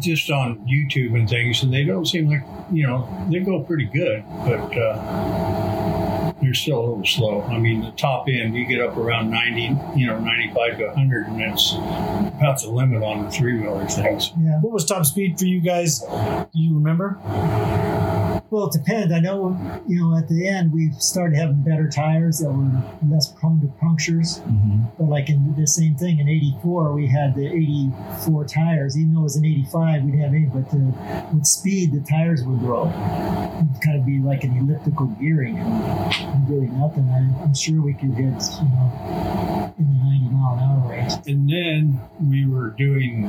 just 0.00 0.30
on 0.30 0.58
YouTube 0.66 1.14
and 1.14 1.28
things, 1.28 1.62
and 1.62 1.72
they 1.72 1.84
don't 1.84 2.06
seem 2.06 2.28
like 2.28 2.42
you 2.72 2.86
know 2.86 3.08
they 3.30 3.40
go 3.40 3.62
pretty 3.62 3.86
good, 3.86 4.24
but 4.44 4.76
uh, 4.76 6.32
they're 6.40 6.54
still 6.54 6.78
a 6.78 6.86
little 6.86 7.04
slow. 7.04 7.42
I 7.42 7.58
mean, 7.58 7.82
the 7.82 7.90
top 7.92 8.28
end 8.28 8.54
you 8.54 8.64
get 8.66 8.80
up 8.80 8.96
around 8.96 9.30
ninety, 9.30 9.76
you 9.98 10.06
know, 10.06 10.18
ninety-five 10.18 10.78
to 10.78 10.92
hundred, 10.92 11.26
and 11.26 11.40
that's 11.40 11.72
about 11.72 12.60
the 12.60 12.70
limit 12.70 13.02
on 13.02 13.24
the 13.24 13.30
three-wheeler 13.30 13.86
things. 13.88 14.32
Yeah. 14.38 14.60
What 14.60 14.72
was 14.72 14.84
top 14.84 15.04
speed 15.04 15.38
for 15.38 15.46
you 15.46 15.60
guys? 15.60 16.00
Do 16.00 16.48
you 16.52 16.74
remember? 16.74 17.18
Well, 18.50 18.68
it 18.68 18.72
depends. 18.72 19.12
I 19.12 19.20
know, 19.20 19.82
you 19.86 20.00
know, 20.00 20.16
at 20.16 20.28
the 20.28 20.48
end 20.48 20.72
we 20.72 20.90
started 20.92 21.36
having 21.36 21.62
better 21.62 21.86
tires 21.88 22.38
that 22.38 22.50
were 22.50 22.82
less 23.06 23.30
prone 23.30 23.60
to 23.60 23.66
punctures. 23.78 24.38
Mm-hmm. 24.40 24.84
But 24.96 25.08
like 25.10 25.28
in 25.28 25.54
the 25.54 25.66
same 25.66 25.96
thing 25.96 26.18
in 26.18 26.28
'84, 26.28 26.94
we 26.94 27.06
had 27.08 27.34
the 27.34 27.46
'84 27.46 28.46
tires. 28.46 28.96
Even 28.96 29.12
though 29.12 29.20
it 29.20 29.24
was 29.24 29.36
an 29.36 29.44
'85, 29.44 30.02
we 30.04 30.10
didn't 30.12 30.24
have 30.24 30.32
any. 30.32 30.46
But 30.46 30.70
the, 30.70 31.34
with 31.34 31.46
speed, 31.46 31.92
the 31.92 32.00
tires 32.00 32.42
would 32.42 32.60
grow. 32.60 32.86
It'd 32.86 33.82
kind 33.82 33.98
of 34.00 34.06
be 34.06 34.18
like 34.18 34.44
an 34.44 34.56
elliptical 34.56 35.06
gearing, 35.20 35.58
and 35.58 36.48
really 36.48 36.68
nothing. 36.68 37.06
I, 37.10 37.42
I'm 37.42 37.54
sure 37.54 37.82
we 37.82 37.92
could 37.92 38.16
get 38.16 38.22
you 38.22 38.68
know, 38.72 39.74
in 39.76 39.86
the 39.88 40.04
90 40.04 40.28
mile 40.32 40.54
an 40.54 40.60
hour 40.60 40.90
range. 40.90 41.12
And 41.26 41.48
then 41.50 42.00
we 42.18 42.46
were 42.46 42.70
doing 42.70 43.28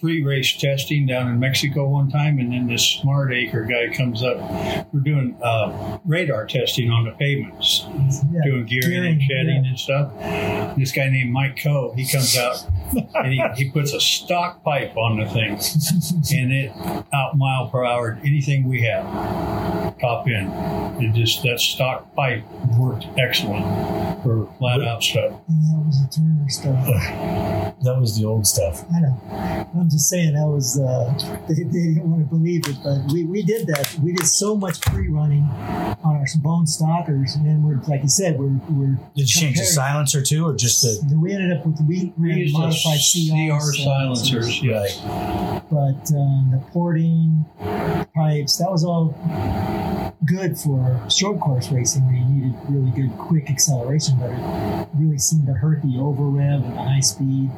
free 0.00 0.22
race 0.22 0.56
testing 0.56 1.06
down 1.06 1.28
in 1.28 1.38
Mexico 1.38 1.88
one 1.88 2.10
time, 2.10 2.38
and 2.38 2.52
then 2.52 2.66
this 2.66 2.82
smart 2.82 3.32
acre 3.32 3.64
guy 3.64 3.75
comes 3.96 4.22
up. 4.22 4.36
We're 4.92 5.00
doing 5.00 5.36
uh, 5.42 5.98
radar 6.04 6.46
testing 6.46 6.90
on 6.90 7.04
the 7.04 7.12
pavements, 7.12 7.84
Yeah. 8.30 8.40
doing 8.44 8.66
gearing, 8.66 8.90
Gearing, 8.90 9.12
and 9.12 9.22
shedding 9.22 9.64
yeah. 9.64 9.70
and 9.70 9.78
stuff. 9.78 10.76
This 10.76 10.92
guy 10.92 11.08
named 11.08 11.32
Mike 11.32 11.58
Coe, 11.62 11.92
he 11.96 12.06
comes 12.06 12.36
out 12.36 12.64
and 13.14 13.32
he, 13.32 13.42
he 13.56 13.70
puts 13.70 13.92
a 13.92 14.00
stock 14.00 14.62
pipe 14.62 14.96
on 14.96 15.18
the 15.18 15.26
thing, 15.26 15.52
and 16.38 16.52
it 16.52 16.72
out 17.12 17.36
mile 17.36 17.68
per 17.70 17.84
hour 17.84 18.18
anything 18.24 18.68
we 18.68 18.82
have 18.82 19.04
top 20.00 20.26
end. 20.28 21.02
It 21.02 21.14
just 21.14 21.42
that 21.42 21.60
stock 21.60 22.14
pipe 22.14 22.44
worked 22.78 23.06
excellent 23.18 24.22
for 24.22 24.46
flat 24.58 24.82
out 24.82 25.02
stuff. 25.02 25.40
And 25.48 25.62
that 25.64 25.84
was 25.86 26.02
the 26.02 26.08
Turner 26.16 26.48
stuff. 26.48 27.72
That 27.82 28.00
was 28.00 28.18
the 28.18 28.24
old 28.24 28.46
stuff. 28.46 28.84
I 28.92 29.00
know. 29.00 29.68
I'm 29.78 29.88
just 29.88 30.08
saying 30.08 30.32
that 30.34 30.46
was 30.48 30.80
uh, 30.80 31.12
they, 31.48 31.54
they 31.62 31.94
didn't 31.94 32.10
want 32.10 32.22
to 32.24 32.28
believe 32.34 32.66
it, 32.66 32.76
but 32.82 33.12
we, 33.12 33.24
we 33.24 33.42
did 33.42 33.65
that. 33.66 33.98
We 34.02 34.12
did 34.12 34.26
so 34.26 34.56
much 34.56 34.80
pre 34.80 35.08
running 35.08 35.42
on 35.42 36.16
our 36.16 36.26
bone 36.42 36.66
stalkers, 36.66 37.34
and 37.34 37.46
then 37.46 37.62
we're 37.62 37.80
like 37.82 38.02
you 38.02 38.08
said, 38.08 38.38
we're 38.38 38.58
we're 38.70 38.98
Did 39.14 39.34
you 39.34 39.40
change 39.40 39.58
the 39.58 39.64
silencer 39.64 40.22
too, 40.22 40.46
or 40.46 40.54
just 40.54 40.82
the? 40.82 41.16
We 41.16 41.32
ended 41.32 41.56
up 41.56 41.66
with 41.66 41.80
we 41.86 42.12
We 42.16 42.28
ran 42.28 42.38
used 42.38 42.52
modified 42.54 42.98
CR, 42.98 43.58
CR 43.58 43.72
silencers, 43.74 44.62
yes. 44.62 45.00
but 45.70 46.12
um, 46.16 46.50
the 46.52 46.62
porting 46.72 47.44
pipes 48.14 48.56
that 48.58 48.70
was 48.70 48.84
all 48.84 49.14
good 50.26 50.58
for 50.58 51.00
short 51.08 51.38
course 51.40 51.70
racing 51.70 52.04
where 52.06 52.16
you 52.16 52.24
needed 52.24 52.54
really 52.68 52.90
good 52.90 53.16
quick 53.18 53.48
acceleration, 53.48 54.18
but 54.18 54.30
it 54.30 54.88
really 54.94 55.18
seemed 55.18 55.46
to 55.46 55.52
hurt 55.52 55.80
the 55.82 55.98
over 55.98 56.24
rev 56.24 56.64
and 56.64 56.76
the 56.76 56.82
high 56.82 57.00
speed. 57.00 57.50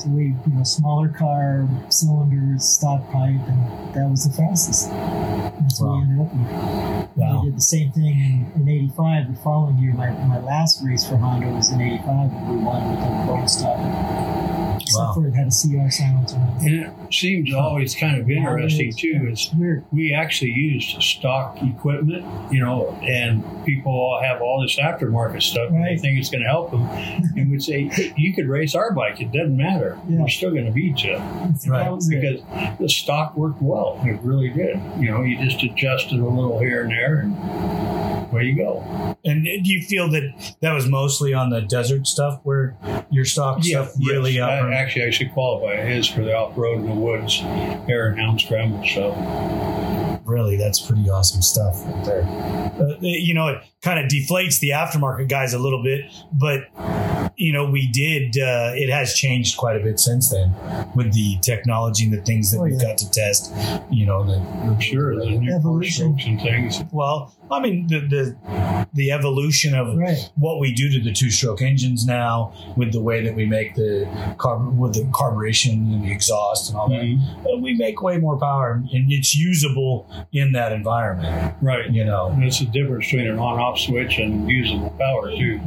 So 0.00 0.08
we, 0.08 0.34
you 0.46 0.52
know, 0.54 0.62
smaller 0.62 1.08
car, 1.08 1.68
cylinders, 1.90 2.64
stock 2.64 3.04
pipe, 3.12 3.40
and 3.48 3.94
that 3.94 4.08
was 4.08 4.26
the 4.26 4.34
fastest. 4.34 4.88
That's 5.60 5.80
what 5.80 5.88
Wow. 5.88 5.96
we 5.96 6.02
ended 6.02 6.26
up 6.26 6.32
with. 6.34 7.16
Wow. 7.16 7.40
I 7.40 7.44
did 7.46 7.56
the 7.56 7.60
same 7.60 7.92
thing 7.92 8.46
in, 8.54 8.62
in 8.62 8.68
85 8.68 9.34
the 9.36 9.40
following 9.42 9.78
year. 9.78 9.92
My, 9.94 10.10
my 10.10 10.40
last 10.40 10.82
race 10.84 11.04
for 11.08 11.16
Honda 11.16 11.48
was 11.48 11.70
in 11.70 11.80
85 11.80 12.08
and 12.32 12.48
we 12.50 12.56
won 12.64 12.90
with 12.90 12.98
a 13.00 13.26
bone 13.26 13.48
stock. 13.48 13.78
Except 14.78 14.98
Wow. 14.98 15.12
for 15.14 15.26
it 15.26 15.32
had 15.34 15.48
a 15.48 15.50
CR 15.50 15.90
silencer. 15.90 16.36
on 16.36 16.56
it. 16.60 16.70
And 16.70 17.06
it 17.08 17.12
seems 17.14 17.52
always 17.52 17.94
kind 17.94 18.20
of 18.20 18.30
interesting 18.30 18.92
too. 18.96 19.28
Is 19.32 19.50
Weird. 19.58 19.84
we 19.90 20.12
actually 20.12 20.52
used 20.52 21.02
stock 21.02 21.58
equipment, 21.62 22.24
you 22.52 22.60
know, 22.60 22.90
and 23.02 23.42
people 23.64 23.90
all 23.92 24.20
have 24.22 24.40
all 24.42 24.60
this 24.62 24.78
aftermarket 24.78 25.42
stuff 25.42 25.70
and 25.70 25.82
they 25.84 25.96
think 25.96 26.18
it's 26.20 26.30
going 26.30 26.42
to 26.42 26.48
help 26.48 26.70
them. 26.70 26.82
and 27.36 27.50
we'd 27.50 27.62
say, 27.62 27.84
hey, 27.88 28.12
you 28.16 28.32
could 28.34 28.46
race 28.48 28.74
our 28.74 28.92
bike, 28.92 29.20
it 29.20 29.32
doesn't 29.32 29.56
matter. 29.56 29.98
Yeah. 30.08 30.20
We're 30.20 30.28
still 30.28 30.50
going 30.50 30.66
to 30.66 30.72
beat 30.72 31.02
you 31.02 31.16
Right. 31.16 31.90
That 31.90 32.08
it. 32.12 32.42
because 32.46 32.78
the 32.78 32.88
stock 32.88 33.34
worked 33.36 33.60
well. 33.62 33.98
It 34.04 34.20
really 34.22 34.50
did. 34.50 34.78
You 34.98 35.10
know, 35.10 35.22
you 35.22 35.35
just 35.36 35.62
adjusted 35.62 36.18
a 36.18 36.24
little 36.24 36.58
here 36.58 36.82
and 36.82 36.90
there, 36.90 37.18
and 37.20 38.26
away 38.36 38.44
you 38.44 38.56
go. 38.56 39.16
And 39.24 39.44
do 39.44 39.72
you 39.72 39.82
feel 39.82 40.08
that 40.10 40.56
that 40.60 40.72
was 40.72 40.86
mostly 40.86 41.34
on 41.34 41.50
the 41.50 41.60
desert 41.62 42.06
stuff 42.06 42.40
where 42.42 42.76
your 43.10 43.24
stock 43.24 43.62
stuff 43.64 43.92
really 43.98 44.32
yes. 44.32 44.42
out? 44.42 44.72
I, 44.72 44.74
actually, 44.74 45.04
I 45.04 45.10
should 45.10 45.32
qualify 45.32 45.76
his 45.76 46.06
for 46.06 46.22
the 46.22 46.34
off 46.34 46.56
road 46.56 46.80
in 46.80 46.86
the 46.86 46.94
woods, 46.94 47.38
hare 47.38 48.08
and 48.08 48.18
hound 48.18 48.40
scramble 48.40 48.84
stuff. 48.84 49.16
really, 50.24 50.56
that's 50.56 50.80
pretty 50.80 51.08
awesome 51.08 51.42
stuff 51.42 51.84
right 51.86 52.04
there. 52.04 52.22
Uh, 52.22 52.96
you 53.00 53.34
know, 53.34 53.48
it 53.48 53.62
kind 53.86 54.00
of 54.04 54.06
deflates 54.10 54.58
the 54.58 54.70
aftermarket 54.70 55.28
guys 55.28 55.54
a 55.54 55.58
little 55.58 55.82
bit, 55.82 56.00
but 56.32 56.60
you 57.36 57.52
know, 57.52 57.68
we 57.70 57.86
did. 57.88 58.36
Uh, 58.38 58.72
it 58.74 58.88
has 58.90 59.12
changed 59.14 59.58
quite 59.58 59.76
a 59.76 59.80
bit 59.80 60.00
since 60.00 60.30
then 60.30 60.54
with 60.94 61.12
the 61.12 61.36
technology 61.42 62.04
and 62.04 62.12
the 62.14 62.22
things 62.22 62.50
that 62.50 62.58
Oh, 62.58 62.62
we've 62.64 62.74
yeah. 62.80 62.88
got 62.88 62.98
to 62.98 63.10
test. 63.10 63.52
You 63.90 64.06
know, 64.06 64.24
the, 64.24 64.38
I'm 64.38 64.80
sure 64.80 65.14
the 65.14 65.26
new 65.32 65.50
four 65.50 65.58
Evolution. 65.58 66.18
strokes 66.18 66.42
things. 66.42 66.80
Well, 66.92 67.34
I 67.50 67.60
mean, 67.60 67.86
the, 67.88 68.00
the 68.00 68.86
the 68.94 69.10
evolution 69.12 69.74
of 69.74 69.96
Right. 69.98 70.16
what 70.36 70.58
we 70.60 70.72
do 70.72 70.90
to 70.92 71.00
the 71.00 71.12
two-stroke 71.12 71.60
engines 71.60 72.06
now, 72.06 72.54
with 72.76 72.92
the 72.92 73.00
way 73.02 73.22
that 73.22 73.34
we 73.36 73.44
make 73.44 73.74
the 73.74 74.06
carb 74.38 74.72
with 74.74 74.94
the 74.94 75.02
carburation 75.12 75.72
and 75.92 76.04
the 76.04 76.10
exhaust 76.12 76.70
and 76.70 76.78
all 76.78 76.88
that. 76.88 77.02
Uh, 77.02 77.58
We 77.58 77.74
make 77.74 78.00
way 78.02 78.16
more 78.18 78.38
power, 78.38 78.82
and 78.94 79.12
it's 79.12 79.36
usable 79.36 80.08
in 80.32 80.52
that 80.52 80.72
environment. 80.72 81.54
Right. 81.60 81.90
You 81.90 82.04
know, 82.04 82.28
And 82.28 82.42
it's 82.44 82.60
the 82.60 82.66
difference 82.66 83.06
between 83.10 83.28
an 83.28 83.38
switch 83.76 84.18
and 84.18 84.48
usable 84.50 84.90
power 84.98 85.30
too. 85.30 85.60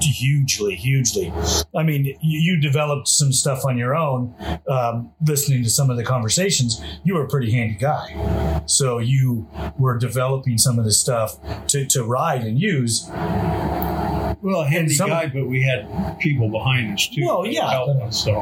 hugely, 0.00 0.74
hugely. 0.74 1.32
I 1.74 1.82
mean, 1.82 2.04
you, 2.04 2.16
you 2.20 2.60
developed 2.60 3.08
some 3.08 3.32
stuff 3.32 3.64
on 3.64 3.76
your 3.76 3.94
own. 3.94 4.34
Um, 4.68 5.12
listening 5.26 5.62
to 5.64 5.70
some 5.70 5.90
of 5.90 5.96
the 5.96 6.04
conversations, 6.04 6.82
you 7.04 7.14
were 7.14 7.24
a 7.24 7.28
pretty 7.28 7.50
handy 7.50 7.74
guy, 7.74 8.62
so 8.66 8.98
you 8.98 9.48
were 9.78 9.98
developing 9.98 10.58
some 10.58 10.78
of 10.78 10.84
the 10.84 10.92
stuff 10.92 11.38
to, 11.68 11.86
to 11.86 12.04
ride 12.04 12.42
and 12.42 12.60
use. 12.60 13.08
Well, 14.42 14.60
a 14.60 14.66
handy 14.68 14.94
some- 14.94 15.08
guy, 15.08 15.26
but 15.26 15.46
we 15.46 15.62
had 15.62 16.18
people 16.20 16.48
behind 16.50 16.94
us 16.94 17.08
too. 17.08 17.24
Well, 17.24 17.46
yeah. 17.46 17.66
us, 17.66 18.22
so 18.22 18.40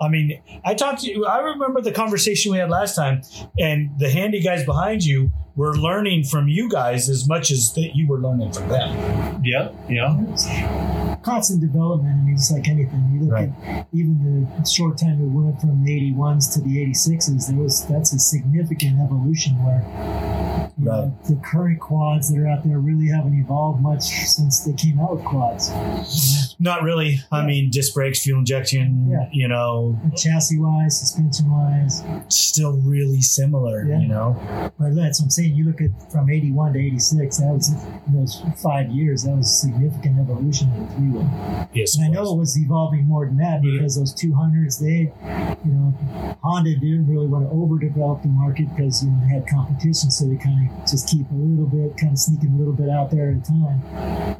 I 0.00 0.08
mean, 0.08 0.40
I 0.64 0.74
talked 0.74 1.02
to 1.02 1.10
you. 1.10 1.24
I 1.26 1.38
remember 1.38 1.80
the 1.80 1.92
conversation 1.92 2.52
we 2.52 2.58
had 2.58 2.70
last 2.70 2.94
time, 2.94 3.22
and 3.58 3.98
the 3.98 4.10
handy 4.10 4.40
guys 4.40 4.64
behind 4.64 5.04
you 5.04 5.32
were 5.56 5.74
learning 5.74 6.22
from 6.24 6.46
you 6.48 6.68
guys 6.68 7.08
as 7.08 7.26
much 7.26 7.50
as 7.50 7.72
that 7.74 7.92
you 7.96 8.06
were 8.06 8.18
learning 8.18 8.52
from 8.52 8.68
them. 8.68 9.40
yeah, 9.44 9.70
yeah. 9.88 11.16
Constant 11.22 11.60
development. 11.60 12.14
I 12.14 12.24
mean, 12.24 12.34
it's 12.34 12.52
like 12.52 12.68
anything. 12.68 13.10
You 13.12 13.20
look 13.24 13.32
Right. 13.32 13.50
at 13.66 13.88
even 13.92 14.46
the 14.62 14.64
short 14.68 14.96
time 14.98 15.18
we 15.18 15.26
went 15.42 15.60
from 15.60 15.82
the 15.84 15.90
81s 15.92 16.46
to 16.54 16.60
the 16.60 16.78
86s. 16.78 17.48
There 17.48 17.56
was 17.58 17.84
that's 17.86 18.12
a 18.12 18.18
significant 18.18 19.00
evolution 19.00 19.54
where 19.64 19.82
you 20.78 20.84
know, 20.84 21.18
the 21.26 21.36
current 21.36 21.80
quads 21.80 22.30
that 22.30 22.38
are 22.38 22.46
out 22.46 22.62
there 22.64 22.78
really 22.78 23.08
haven't 23.08 23.34
evolved 23.40 23.80
much 23.82 24.02
since 24.02 24.60
they 24.60 24.74
came 24.74 25.00
out 25.00 25.16
with 25.16 25.24
quads. 25.24 25.72
Not 26.58 26.82
really. 26.82 27.18
I 27.32 27.44
mean, 27.44 27.70
disc 27.70 27.94
brakes, 27.94 28.22
fuel 28.22 28.38
injection. 28.40 29.08
Yeah. 29.10 29.28
You 29.32 29.48
know, 29.48 29.98
Chassis 30.16 30.58
wise, 30.58 31.00
suspension 31.00 31.50
wise, 31.50 32.02
still 32.28 32.74
really 32.74 33.20
similar. 33.22 33.84
Yeah. 33.86 34.00
You 34.00 34.08
know, 34.08 34.72
but 34.78 34.94
that's 34.94 35.20
what 35.20 35.26
I'm 35.26 35.30
saying. 35.30 35.45
You 35.54 35.64
look 35.64 35.80
at 35.80 35.90
from 36.12 36.30
81 36.30 36.72
to 36.74 36.78
86. 36.80 37.36
That 37.38 37.52
was 37.54 37.68
in 38.06 38.14
those 38.14 38.42
five 38.62 38.90
years. 38.90 39.24
That 39.24 39.36
was 39.36 39.50
significant 39.60 40.18
evolution 40.20 40.70
in 40.72 40.86
the 40.86 40.92
three 40.94 41.08
wheel. 41.10 41.68
yes. 41.72 41.96
And 41.96 42.04
I 42.04 42.08
know 42.08 42.34
it 42.34 42.38
was 42.38 42.56
evolving 42.58 43.04
more 43.06 43.26
than 43.26 43.36
that 43.38 43.60
Mhm. 43.62 43.78
because 43.78 43.96
those 43.96 44.12
200s, 44.14 44.78
they, 44.78 45.12
you 45.64 45.72
know, 45.72 45.94
Honda 46.42 46.74
didn't 46.74 47.06
really 47.08 47.26
want 47.26 47.48
to 47.48 47.54
overdevelop 47.54 48.22
the 48.22 48.28
market 48.28 48.68
because 48.74 49.02
you 49.04 49.10
know, 49.10 49.20
they 49.20 49.34
had 49.34 49.46
competition, 49.46 50.10
so 50.10 50.26
they 50.26 50.36
kind 50.36 50.70
of 50.70 50.86
just 50.90 51.08
keep 51.08 51.30
a 51.30 51.34
little 51.34 51.66
bit, 51.66 51.96
kind 51.96 52.12
of 52.12 52.18
sneaking 52.18 52.52
a 52.54 52.56
little 52.56 52.72
bit 52.74 52.88
out 52.90 53.10
there 53.10 53.30
at 53.30 53.36
a 53.36 53.40
time. 53.40 53.82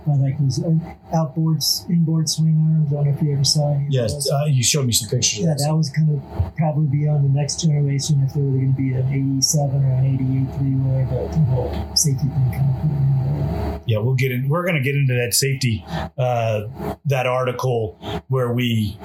But 0.07 0.19
like 0.19 0.39
those 0.39 0.63
uh, 0.63 0.71
outboards, 1.15 1.89
inboard 1.91 2.29
swing 2.29 2.57
arms, 2.75 2.93
I 2.93 2.97
don't 2.97 3.07
know 3.07 3.13
if 3.17 3.23
you 3.23 3.33
ever 3.33 3.45
saw 3.45 3.75
any. 3.75 3.87
Yes, 3.91 4.29
uh, 4.31 4.45
you 4.47 4.63
showed 4.63 4.87
me 4.87 4.93
some 4.93 5.09
pictures. 5.09 5.41
yeah, 5.45 5.55
that 5.59 5.75
was 5.75 5.91
kind 5.91 6.11
of 6.11 6.55
probably 6.57 6.87
be 6.87 7.09
on 7.09 7.23
the 7.23 7.29
next 7.29 7.61
generation 7.61 8.23
if 8.25 8.35
there 8.35 8.43
were 8.43 8.51
going 8.59 8.73
to 8.75 8.77
be 8.77 8.93
an 8.93 9.07
87 9.13 9.85
or 9.85 9.93
an 9.93 10.05
88 10.05 10.57
three 10.57 10.71
wheeler, 10.75 10.96
but 11.05 11.33
the 11.33 11.39
whole 11.39 11.97
safety 11.97 12.27
thing 12.27 12.51
kind 12.53 12.71
of 12.71 12.83
put 12.83 12.91
it 12.91 12.95
in 12.95 13.71
there. 13.71 13.81
yeah, 13.87 13.99
we'll 13.99 14.15
get 14.15 14.33
in. 14.33 14.49
We're 14.49 14.63
going 14.63 14.77
to 14.77 14.83
get 14.83 14.95
into 14.95 15.15
that 15.15 15.35
safety, 15.35 15.85
uh, 16.19 16.63
that 17.05 17.27
article 17.27 17.99
where 18.29 18.53
we, 18.53 18.99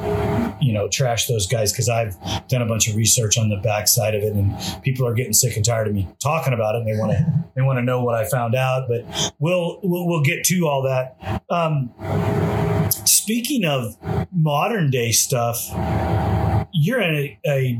you 0.61 0.73
know, 0.73 0.87
trash 0.87 1.27
those 1.27 1.47
guys 1.47 1.71
because 1.71 1.89
I've 1.89 2.15
done 2.47 2.61
a 2.61 2.65
bunch 2.65 2.87
of 2.87 2.95
research 2.95 3.37
on 3.37 3.49
the 3.49 3.57
backside 3.57 4.15
of 4.15 4.23
it, 4.23 4.33
and 4.33 4.55
people 4.83 5.07
are 5.07 5.13
getting 5.13 5.33
sick 5.33 5.55
and 5.55 5.65
tired 5.65 5.87
of 5.87 5.93
me 5.93 6.07
talking 6.19 6.53
about 6.53 6.75
it. 6.75 6.79
And 6.79 6.87
they 6.87 6.99
want 6.99 7.11
to, 7.11 7.45
they 7.55 7.61
want 7.61 7.77
to 7.77 7.83
know 7.83 8.03
what 8.03 8.15
I 8.15 8.27
found 8.27 8.55
out. 8.55 8.87
But 8.87 9.33
we'll, 9.39 9.79
we'll, 9.83 10.07
we'll 10.07 10.23
get 10.23 10.43
to 10.45 10.67
all 10.67 10.83
that. 10.83 11.43
Um, 11.49 11.91
speaking 13.05 13.65
of 13.65 13.97
modern 14.31 14.89
day 14.89 15.11
stuff, 15.11 15.67
you're 16.73 17.01
a, 17.01 17.39
a 17.45 17.79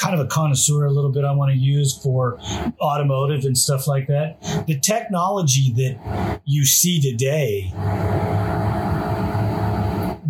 kind 0.00 0.18
of 0.18 0.24
a 0.24 0.28
connoisseur 0.28 0.86
a 0.86 0.90
little 0.90 1.12
bit 1.12 1.24
I 1.24 1.32
want 1.32 1.52
to 1.52 1.58
use 1.58 1.96
for 1.96 2.38
automotive 2.80 3.44
and 3.44 3.56
stuff 3.56 3.86
like 3.86 4.06
that. 4.06 4.40
The 4.66 4.78
technology 4.80 5.72
that 5.74 6.40
you 6.46 6.64
see 6.64 7.00
today, 7.00 7.68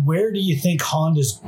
where 0.03 0.31
do 0.33 0.39
you 0.39 0.57
think 0.57 0.81
Honda's 0.81 1.39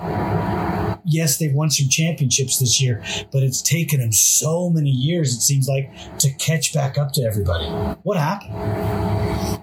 yes, 1.05 1.37
they've 1.37 1.53
won 1.53 1.69
some 1.69 1.89
championships 1.89 2.59
this 2.59 2.81
year, 2.81 3.03
but 3.31 3.43
it's 3.43 3.61
taken 3.61 3.99
them 3.99 4.11
so 4.11 4.69
many 4.69 4.89
years, 4.89 5.35
it 5.35 5.41
seems 5.41 5.67
like, 5.67 5.91
to 6.19 6.29
catch 6.33 6.73
back 6.73 6.97
up 6.97 7.11
to 7.13 7.23
everybody. 7.23 7.65
What 8.03 8.17
happened? 8.17 8.53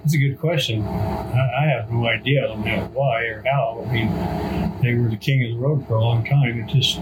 That's 0.00 0.14
a 0.14 0.18
good 0.18 0.38
question. 0.38 0.82
I, 0.82 1.68
have 1.76 1.90
no 1.90 2.06
idea 2.06 2.48
why 2.92 3.22
or 3.24 3.42
how. 3.46 3.84
I 3.86 3.92
mean, 3.92 4.80
they 4.82 4.94
were 4.94 5.08
the 5.08 5.16
king 5.16 5.44
of 5.44 5.50
the 5.56 5.58
road 5.58 5.86
for 5.86 5.94
a 5.94 6.00
long 6.00 6.24
time. 6.24 6.60
It 6.60 6.66
just 6.68 7.00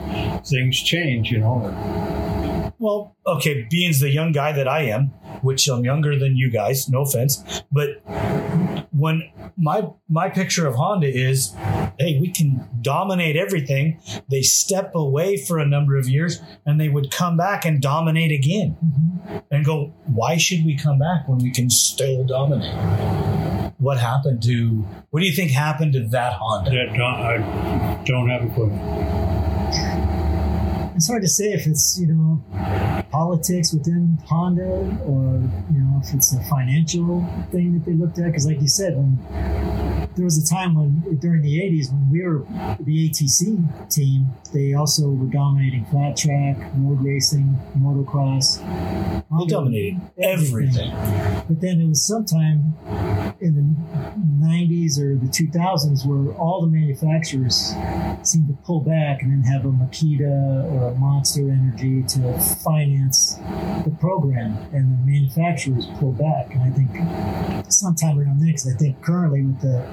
things 0.49 0.81
change, 0.81 1.31
you 1.31 1.39
know. 1.39 1.63
Well, 2.79 3.17
okay, 3.27 3.67
being 3.69 3.93
the 3.99 4.11
young 4.11 4.33
guy 4.33 4.53
that 4.53 4.69
I 4.69 4.83
am, 4.83 5.07
which 5.43 5.69
I'm 5.69 5.85
younger 5.85 6.19
than 6.19 6.37
you 6.37 6.51
guys, 6.51 6.89
no 6.89 7.03
offense, 7.03 7.63
but 7.73 8.03
when 8.93 9.31
my 9.57 9.89
my 10.09 10.29
picture 10.29 10.67
of 10.67 10.75
Honda 10.75 11.09
is, 11.09 11.55
hey, 11.99 12.19
we 12.21 12.31
can 12.31 12.69
dominate 12.81 13.37
everything. 13.37 14.01
They 14.31 14.43
step 14.43 14.95
away 14.95 15.37
for 15.37 15.59
a 15.59 15.67
number 15.67 15.97
of 15.97 16.09
years 16.09 16.41
and 16.67 16.81
they 16.81 16.89
would 16.89 17.11
come 17.11 17.37
back 17.37 17.65
and 17.65 17.81
dominate 17.81 18.33
again. 18.33 18.77
Mm-hmm. 18.85 19.39
And 19.51 19.65
go, 19.65 19.95
why 20.07 20.37
should 20.37 20.65
we 20.65 20.77
come 20.77 20.99
back 20.99 21.29
when 21.29 21.39
we 21.39 21.51
can 21.51 21.71
still 21.71 22.25
dominate? 22.25 22.75
What 23.79 23.99
happened 23.99 24.43
to 24.45 24.85
what 25.11 25.21
do 25.21 25.27
you 25.27 25.33
think 25.33 25.51
happened 25.51 25.93
to 25.93 26.09
that 26.09 26.33
Honda? 26.35 26.71
That 26.71 26.97
don't, 26.97 27.01
I 27.03 28.03
don't 28.05 28.29
have 28.29 28.45
a 28.45 28.55
clue. 28.55 29.38
It's 30.99 31.07
hard 31.07 31.23
to 31.23 31.29
say 31.29 31.53
if 31.53 31.65
it's 31.69 31.97
you 32.01 32.09
know 32.09 32.43
politics 33.13 33.73
within 33.73 34.19
Honda 34.27 34.65
or 35.07 35.39
you 35.71 35.79
know 35.79 36.01
if 36.03 36.13
it's 36.13 36.35
a 36.35 36.43
financial 36.51 37.25
thing 37.53 37.75
that 37.75 37.85
they 37.87 37.93
looked 37.93 38.19
at. 38.19 38.25
Because 38.25 38.49
like 38.49 38.61
you 38.61 38.67
said, 38.67 38.97
when 38.97 40.08
there 40.19 40.25
was 40.25 40.37
a 40.37 40.47
time 40.47 40.75
when 40.75 41.19
during 41.19 41.43
the 41.43 41.59
'80s 41.61 41.93
when 41.93 42.11
we 42.11 42.23
were 42.23 42.45
the 42.81 43.09
ATC 43.09 43.89
team, 43.89 44.27
they 44.53 44.75
also 44.75 45.09
were 45.09 45.31
dominating 45.31 45.85
flat 45.87 46.17
track, 46.17 46.59
road 46.77 47.01
racing, 47.03 47.57
motocross. 47.79 48.59
They 49.39 49.47
dominated 49.47 50.01
everything. 50.21 50.91
But 51.49 51.61
then 51.61 51.81
it 51.81 51.87
was 51.89 52.05
sometime 52.05 52.75
in 53.41 53.55
the 53.55 54.45
90s 54.45 54.99
or 54.99 55.15
the 55.15 55.29
2000s 55.29 56.05
where 56.05 56.35
all 56.37 56.61
the 56.63 56.67
manufacturers 56.67 57.75
seemed 58.23 58.49
to 58.49 58.55
pull 58.65 58.81
back 58.81 59.23
and 59.23 59.31
then 59.31 59.43
have 59.43 59.65
a 59.65 59.69
Makita 59.69 60.73
or 60.73 60.89
a 60.89 60.95
Monster 60.97 61.51
Energy 61.51 62.03
to 62.03 62.39
finance 62.65 63.39
the 63.85 63.95
program, 64.01 64.59
and 64.73 64.91
the 64.91 64.99
manufacturers 65.07 65.87
pulled 65.99 66.19
back. 66.19 66.53
And 66.55 66.63
I 66.63 66.71
think 66.71 67.71
sometime 67.71 68.19
around 68.19 68.41
there, 68.41 68.49
because 68.49 68.67
I 68.67 68.77
think 68.77 69.01
currently 69.03 69.43
with 69.43 69.61
the 69.61 69.87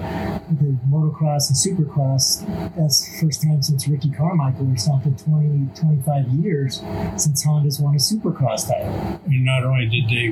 the 0.59 0.77
motocross 0.89 1.49
and 1.49 1.57
supercross, 1.57 2.45
that's 2.75 3.03
the 3.05 3.25
first 3.25 3.41
time 3.43 3.61
since 3.61 3.87
Ricky 3.87 4.09
Carmichael 4.11 4.71
or 4.71 4.77
something 4.77 5.15
20, 5.15 5.69
25 5.79 6.27
years 6.43 6.81
since 7.17 7.43
Honda's 7.43 7.79
won 7.79 7.95
a 7.95 7.97
supercross 7.97 8.67
title. 8.67 8.93
And 9.25 9.45
not 9.45 9.63
only 9.63 9.87
did 9.87 10.07
they 10.09 10.29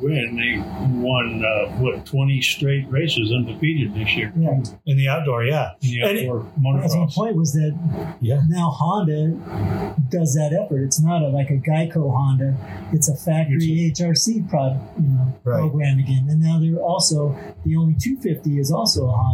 win, 0.00 0.36
they 0.36 0.58
won 0.98 1.44
uh, 1.44 1.70
what 1.78 2.04
twenty 2.06 2.40
straight 2.40 2.88
races 2.90 3.32
undefeated 3.32 3.94
this 3.94 4.14
year. 4.16 4.32
Yeah. 4.36 4.62
In 4.86 4.96
the 4.96 5.08
outdoor, 5.08 5.44
yeah. 5.44 5.70
in 5.82 5.90
the 5.90 6.00
And- 6.02 6.18
outdoor 6.20 6.42
That's 6.80 6.94
my 6.94 7.00
motocross. 7.06 7.14
point 7.14 7.36
was 7.36 7.52
that 7.52 8.16
Yeah. 8.20 8.42
now 8.48 8.70
Honda 8.70 9.96
does 10.10 10.34
that 10.34 10.52
effort. 10.52 10.82
It's 10.84 11.00
not 11.02 11.22
a, 11.22 11.28
like 11.28 11.50
a 11.50 11.56
Geico 11.58 12.12
Honda. 12.14 12.56
It's 12.92 13.08
a 13.08 13.16
factory 13.16 13.90
HRC 13.94 14.48
product, 14.48 14.82
you 15.00 15.08
know, 15.08 15.32
Right. 15.44 15.58
program 15.60 15.98
again. 15.98 16.26
And 16.30 16.40
now 16.40 16.58
they're 16.60 16.80
also 16.80 17.34
the 17.64 17.76
only 17.76 17.94
250 17.94 18.58
is 18.58 18.70
also 18.70 19.06
a 19.08 19.12
Honda 19.12 19.25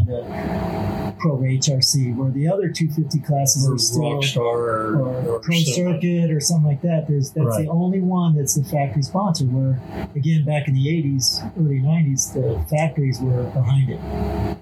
Pro 1.18 1.38
HRC, 1.38 2.16
where 2.16 2.30
the 2.32 2.48
other 2.48 2.68
250 2.68 3.20
classes 3.20 3.68
Or 3.68 3.74
are 3.74 3.78
still 3.78 4.02
Rockstar 4.02 4.38
or, 4.38 4.96
or, 4.96 5.28
or 5.36 5.40
Pro. 5.40 5.54
Circuit 5.56 6.30
or 6.32 6.40
something 6.40 6.66
like 6.66 6.82
that. 6.82 7.06
There's 7.08 7.30
that's 7.30 7.46
Right. 7.46 7.64
the 7.66 7.70
only 7.70 8.00
one 8.00 8.34
that's 8.36 8.56
a 8.56 8.64
factory 8.64 9.02
sponsor. 9.02 9.44
Where 9.44 9.80
again, 10.16 10.44
back 10.44 10.66
in 10.68 10.74
the 10.74 10.86
80s, 10.86 11.52
early 11.58 11.80
90s, 11.80 12.32
the 12.34 12.64
factories 12.74 13.20
were 13.20 13.44
behind 13.50 13.90
it. 13.90 14.00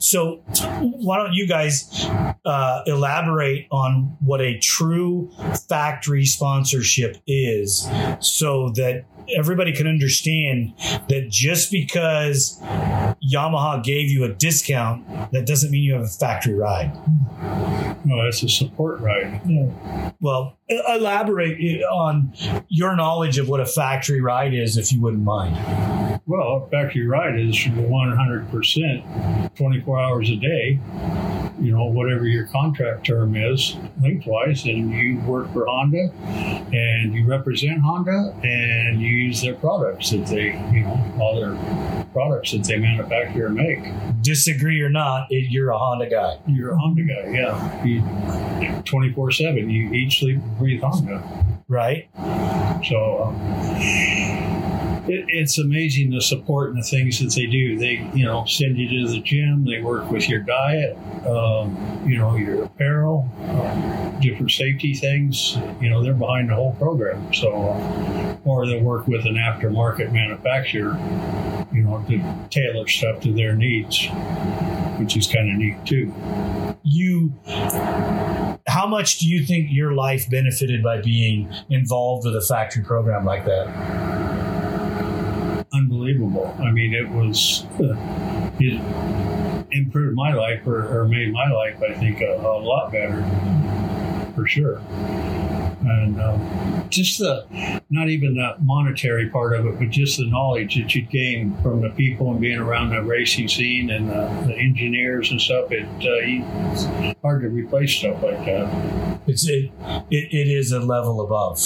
So, 0.03 0.41
why 0.81 1.17
don't 1.19 1.33
you 1.33 1.47
guys 1.47 2.07
uh, 2.45 2.83
elaborate 2.87 3.67
on 3.71 4.17
what 4.21 4.41
a 4.41 4.59
true 4.59 5.31
factory 5.69 6.25
sponsorship 6.25 7.17
is 7.27 7.89
so 8.21 8.71
that 8.77 9.05
everybody 9.37 9.73
can 9.73 9.87
understand 9.87 10.73
that 11.09 11.29
just 11.31 11.71
because 11.71 12.59
Yamaha 13.33 13.83
gave 13.83 14.11
you 14.11 14.25
a 14.25 14.29
discount, 14.29 15.07
that 15.33 15.47
doesn't 15.47 15.71
mean 15.71 15.83
you 15.83 15.95
have 15.95 16.03
a 16.03 16.09
factory 16.09 16.55
ride. 16.55 16.93
No, 18.05 18.25
that's 18.25 18.43
a 18.43 18.49
support 18.49 19.01
ride. 19.01 19.41
Yeah. 19.47 20.13
Well, 20.21 20.57
elaborate 20.71 21.83
on 21.85 22.33
your 22.69 22.95
knowledge 22.97 23.39
of 23.39 23.49
what 23.49 23.61
a 23.61 23.67
factory 23.67 24.21
ride 24.21 24.55
is, 24.55 24.77
if 24.77 24.93
you 24.93 25.01
wouldn't 25.01 25.25
mind. 25.25 25.57
Well, 26.27 26.65
a 26.67 26.71
factory 26.71 27.07
ride 27.07 27.39
is 27.41 27.57
100%, 27.57 29.55
24 29.57 30.01
hours 30.01 30.31
a 30.31 30.37
day. 30.37 30.79
You 31.61 31.73
know, 31.73 31.85
whatever 31.87 32.27
your 32.27 32.47
contract 32.47 33.05
term 33.05 33.37
is, 33.37 33.77
lengthwise, 34.01 34.65
and 34.65 34.91
you 34.91 35.21
work 35.21 35.53
for 35.53 35.67
Honda, 35.67 36.11
and 36.73 37.13
you 37.13 37.27
represent 37.27 37.81
Honda, 37.81 38.35
and 38.43 39.01
you 39.01 39.09
use 39.09 39.43
their 39.43 39.55
products 39.55 40.11
that 40.11 40.25
they, 40.27 40.53
you 40.73 40.83
know, 40.83 41.15
all 41.21 41.39
their 41.39 41.55
products 42.13 42.53
that 42.53 42.65
they 42.65 42.79
manufacture 42.79 43.47
and 43.47 43.57
make. 43.57 43.83
Disagree 44.23 44.81
or 44.81 44.89
not, 44.89 45.27
it, 45.31 45.51
you're 45.51 45.71
a 45.71 45.79
Honda 45.79 46.09
guy. 46.09 46.39
You're 46.47 46.73
a 46.73 46.79
Honda 46.79 47.03
guy, 47.03 47.31
yeah. 47.31 48.83
24 48.85 49.31
7, 49.31 49.69
you 49.69 49.93
eat, 49.93 50.13
sleep, 50.13 50.39
Honda. 50.83 51.23
right? 51.69 52.09
So 52.85 53.25
um, 53.25 53.37
it, 55.09 55.25
it's 55.29 55.59
amazing 55.59 56.11
the 56.11 56.21
support 56.21 56.71
and 56.71 56.79
the 56.79 56.87
things 56.87 57.19
that 57.21 57.35
they 57.35 57.47
do. 57.47 57.79
They, 57.79 58.09
you 58.15 58.25
know, 58.25 58.45
send 58.45 58.79
you 58.79 58.89
to 58.89 59.13
the 59.13 59.21
gym. 59.21 59.65
They 59.65 59.81
work 59.81 60.11
with 60.11 60.29
your 60.29 60.41
diet, 60.41 60.97
um, 61.27 62.03
you 62.07 62.19
know, 62.19 62.37
your 62.37 62.65
apparel, 62.65 63.29
um, 63.49 64.21
different 64.21 64.51
safety 64.51 64.95
things. 64.95 65.57
You 65.81 65.91
know, 65.91 66.03
they're 66.03 66.15
behind 66.15 66.51
the 66.51 66.55
whole 66.55 66.75
program. 66.75 67.33
So, 67.35 67.53
uh, 67.53 68.37
or 68.45 68.67
they 68.67 68.81
work 68.81 69.07
with 69.07 69.27
an 69.27 69.35
aftermarket 69.35 70.13
manufacturer, 70.13 70.99
you 71.73 71.83
know, 71.83 72.05
to 72.09 72.49
tailor 72.51 72.87
stuff 72.89 73.21
to 73.23 73.33
their 73.33 73.55
needs, 73.55 74.07
which 74.99 75.17
is 75.17 75.27
kind 75.27 75.51
of 75.51 75.57
neat 75.57 75.85
too. 75.85 76.15
You, 76.83 77.33
how 78.71 78.87
much 78.87 79.19
do 79.19 79.27
you 79.27 79.45
think 79.45 79.69
your 79.71 79.93
life 79.93 80.31
benefited 80.31 80.83
by 80.83 81.01
being 81.01 81.53
involved 81.69 82.25
with 82.25 82.37
a 82.37 82.41
factory 82.41 82.83
program 82.83 83.25
like 83.25 83.45
that? 83.45 84.21
unbelievable. 85.73 86.55
I 86.59 86.71
mean, 86.71 86.95
it 86.95 87.09
was 87.09 87.65
uh, 87.81 87.97
it 88.59 88.81
improved 89.73 90.17
my 90.17 90.33
life 90.33 90.67
or, 90.67 91.01
or 91.01 91.07
made 91.07 91.33
my 91.33 91.49
life, 91.51 91.81
I 91.83 91.95
think, 91.95 92.21
a, 92.21 92.35
a 92.35 92.59
lot 92.59 92.93
better 92.93 93.23
for 94.35 94.47
sure. 94.47 94.81
And 95.83 96.21
um, 96.21 96.87
just 96.91 97.19
the 97.19 97.81
not 97.89 98.09
even 98.09 98.35
the 98.35 98.55
monetary 98.61 99.31
part 99.31 99.55
of 99.55 99.65
it, 99.67 99.79
but 99.79 99.89
just 99.89 100.19
the 100.19 100.27
knowledge 100.29 100.77
that 100.77 100.95
you 100.95 101.03
gain 101.03 101.57
from 101.63 101.81
the 101.81 101.91
people 101.91 102.31
and 102.31 102.41
being 102.41 102.59
around 102.59 102.91
the 102.91 103.03
racing 103.03 103.49
scene 103.49 103.91
and 103.91 104.09
the, 104.11 104.47
the 104.47 104.55
engineers 104.55 105.31
and 105.31 105.41
stuff. 105.41 105.73
It 105.73 105.87
uh, 105.87 107.09
it's 107.09 107.21
hard 107.23 107.43
to 107.43 107.49
replace 107.49 107.95
stuff 107.95 108.23
like 108.23 108.45
that. 108.45 109.21
It's 109.27 109.49
it, 109.49 109.71
it, 110.11 110.33
it 110.33 110.49
is 110.49 110.73
a 110.73 110.81
level 110.81 111.23
above. 111.23 111.59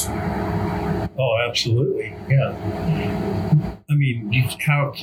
Oh, 1.18 1.38
absolutely, 1.48 2.14
yeah. 2.28 2.54
I 3.90 3.94
mean, 3.94 4.32
how 4.60 4.94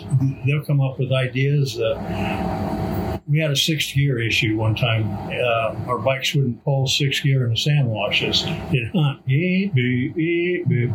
they'll 0.46 0.64
come 0.64 0.82
up 0.82 1.00
with 1.00 1.12
ideas. 1.12 1.80
Uh, 1.80 3.01
we 3.32 3.40
had 3.40 3.50
a 3.50 3.56
sixth 3.56 3.94
gear 3.96 4.20
issue 4.22 4.58
one 4.58 4.76
time. 4.76 5.10
Uh, 5.32 5.76
our 5.88 5.98
bikes 5.98 6.36
wouldn't 6.36 6.64
pull 6.66 6.86
sixth 6.88 7.24
gear 7.24 7.46
in 7.46 7.52
the 7.52 7.58
sand 7.58 7.88
washes. 7.88 8.44
It 8.46 8.92
hunt 8.94 9.26
beep 9.26 9.74
beep 9.74 10.14
beep 10.16 10.68
beep. 10.68 10.92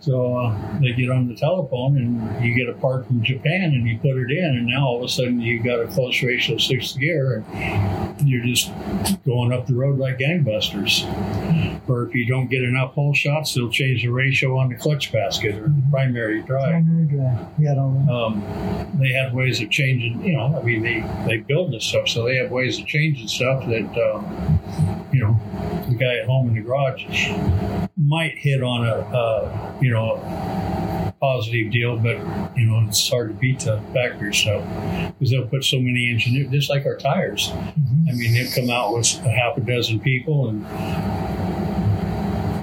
So 0.00 0.36
uh, 0.36 0.78
they 0.80 0.92
get 0.92 1.10
on 1.10 1.28
the 1.28 1.36
telephone 1.36 1.96
and 1.98 2.44
you 2.44 2.54
get 2.56 2.68
a 2.74 2.78
part 2.78 3.06
from 3.06 3.22
Japan 3.22 3.64
and 3.74 3.86
you 3.86 3.98
put 3.98 4.16
it 4.16 4.30
in, 4.30 4.44
and 4.56 4.66
now 4.66 4.86
all 4.86 4.98
of 4.98 5.04
a 5.04 5.08
sudden 5.08 5.40
you 5.40 5.62
got 5.62 5.80
a 5.80 5.86
close 5.88 6.22
ratio 6.22 6.56
sixth 6.56 6.98
gear 6.98 7.44
and 7.52 8.28
you're 8.28 8.44
just 8.44 8.72
going 9.26 9.52
up 9.52 9.66
the 9.66 9.74
road 9.74 9.98
like 9.98 10.18
gangbusters. 10.18 11.04
Or 11.86 12.06
if 12.08 12.14
you 12.14 12.26
don't 12.26 12.48
get 12.48 12.62
enough 12.62 12.94
hole 12.94 13.12
shots, 13.12 13.52
they'll 13.52 13.68
change 13.70 14.02
the 14.02 14.08
ratio 14.08 14.56
on 14.58 14.70
the 14.70 14.74
clutch 14.74 15.12
basket 15.12 15.54
or 15.56 15.68
the 15.68 15.82
primary 15.90 16.40
drive 16.42 16.82
Primary 16.82 17.04
drive. 17.06 17.58
We 17.58 17.66
had 17.66 17.76
all 17.76 17.90
that. 17.92 18.10
um, 18.10 18.98
they 18.98 19.10
had 19.10 19.34
ways 19.34 19.60
of 19.60 19.70
changing. 19.70 20.24
You 20.24 20.36
know, 20.36 20.58
I 20.58 20.62
mean, 20.62 20.82
they 20.82 21.04
they 21.26 21.38
build 21.38 21.73
this 21.74 21.84
stuff, 21.84 22.08
so 22.08 22.24
they 22.24 22.36
have 22.36 22.50
ways 22.50 22.78
of 22.78 22.86
changing 22.86 23.28
stuff 23.28 23.64
that 23.66 24.12
um, 24.14 24.60
you 25.12 25.20
know 25.20 25.38
the 25.88 25.94
guy 25.94 26.16
at 26.18 26.26
home 26.26 26.48
in 26.48 26.54
the 26.54 26.60
garage 26.62 27.04
might 27.96 28.36
hit 28.36 28.62
on 28.62 28.86
a, 28.86 28.96
a 28.96 29.78
you 29.80 29.90
know 29.90 30.16
positive 31.20 31.72
deal, 31.72 31.96
but 31.96 32.16
you 32.56 32.66
know 32.66 32.84
it's 32.88 33.08
hard 33.08 33.28
to 33.28 33.34
beat 33.34 33.60
the 33.60 33.80
factory 33.92 34.34
stuff 34.34 34.62
because 35.12 35.30
they'll 35.30 35.46
put 35.46 35.64
so 35.64 35.78
many 35.78 36.10
engineers, 36.10 36.50
just 36.50 36.70
like 36.70 36.86
our 36.86 36.96
tires. 36.96 37.48
Mhm. 37.50 38.08
I 38.08 38.12
mean, 38.12 38.34
they'll 38.34 38.52
come 38.52 38.70
out 38.70 38.94
with 38.94 39.14
a 39.24 39.30
half 39.30 39.56
a 39.56 39.60
dozen 39.60 40.00
people 40.00 40.48
and. 40.48 40.64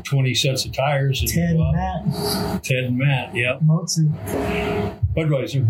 20 0.04 0.34
sets 0.34 0.66
of 0.66 0.74
tires 0.74 1.22
and 1.22 1.30
Ted, 1.30 1.58
out. 1.58 1.74
Matt, 1.74 2.64
Ted 2.64 2.84
and 2.86 2.98
Matt, 2.98 3.36
yep. 3.36 3.60
Motsu. 3.62 4.12
Budweiser. 5.16 5.68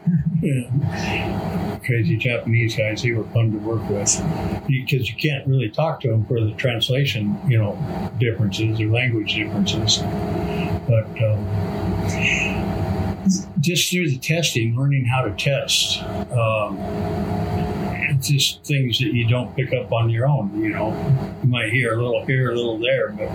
Yeah. 0.42 1.78
Crazy 1.84 2.16
Japanese 2.16 2.74
guys, 2.74 3.02
they 3.02 3.12
were 3.12 3.24
fun 3.24 3.52
to 3.52 3.58
work 3.58 3.86
with 3.90 4.24
because 4.66 5.10
you 5.10 5.16
can't 5.16 5.46
really 5.46 5.68
talk 5.68 6.00
to 6.00 6.08
them 6.08 6.24
for 6.24 6.40
the 6.40 6.52
translation, 6.52 7.38
you 7.46 7.58
know, 7.58 7.76
differences 8.18 8.80
or 8.80 8.86
language 8.86 9.34
differences. 9.34 9.98
But 10.88 11.04
um, 11.22 11.46
just 13.60 13.90
through 13.90 14.08
the 14.10 14.18
testing, 14.18 14.76
learning 14.76 15.04
how 15.04 15.22
to 15.22 15.32
test, 15.32 16.02
um, 16.32 16.78
just 18.20 18.64
things 18.64 18.98
that 18.98 19.12
you 19.12 19.28
don't 19.28 19.54
pick 19.56 19.72
up 19.72 19.92
on 19.92 20.10
your 20.10 20.26
own. 20.26 20.62
You 20.62 20.70
know, 20.70 21.36
you 21.42 21.48
might 21.48 21.72
hear 21.72 21.98
a 21.98 22.02
little 22.02 22.24
here, 22.26 22.50
a 22.50 22.54
little 22.54 22.78
there, 22.78 23.10
but 23.10 23.28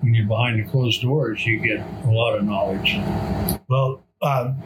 when 0.00 0.14
you're 0.14 0.26
behind 0.26 0.64
the 0.64 0.70
closed 0.70 1.02
doors, 1.02 1.44
you 1.46 1.58
get 1.60 1.80
a 2.04 2.10
lot 2.10 2.36
of 2.36 2.44
knowledge. 2.44 2.98
Well, 3.68 4.02
um, 4.22 4.62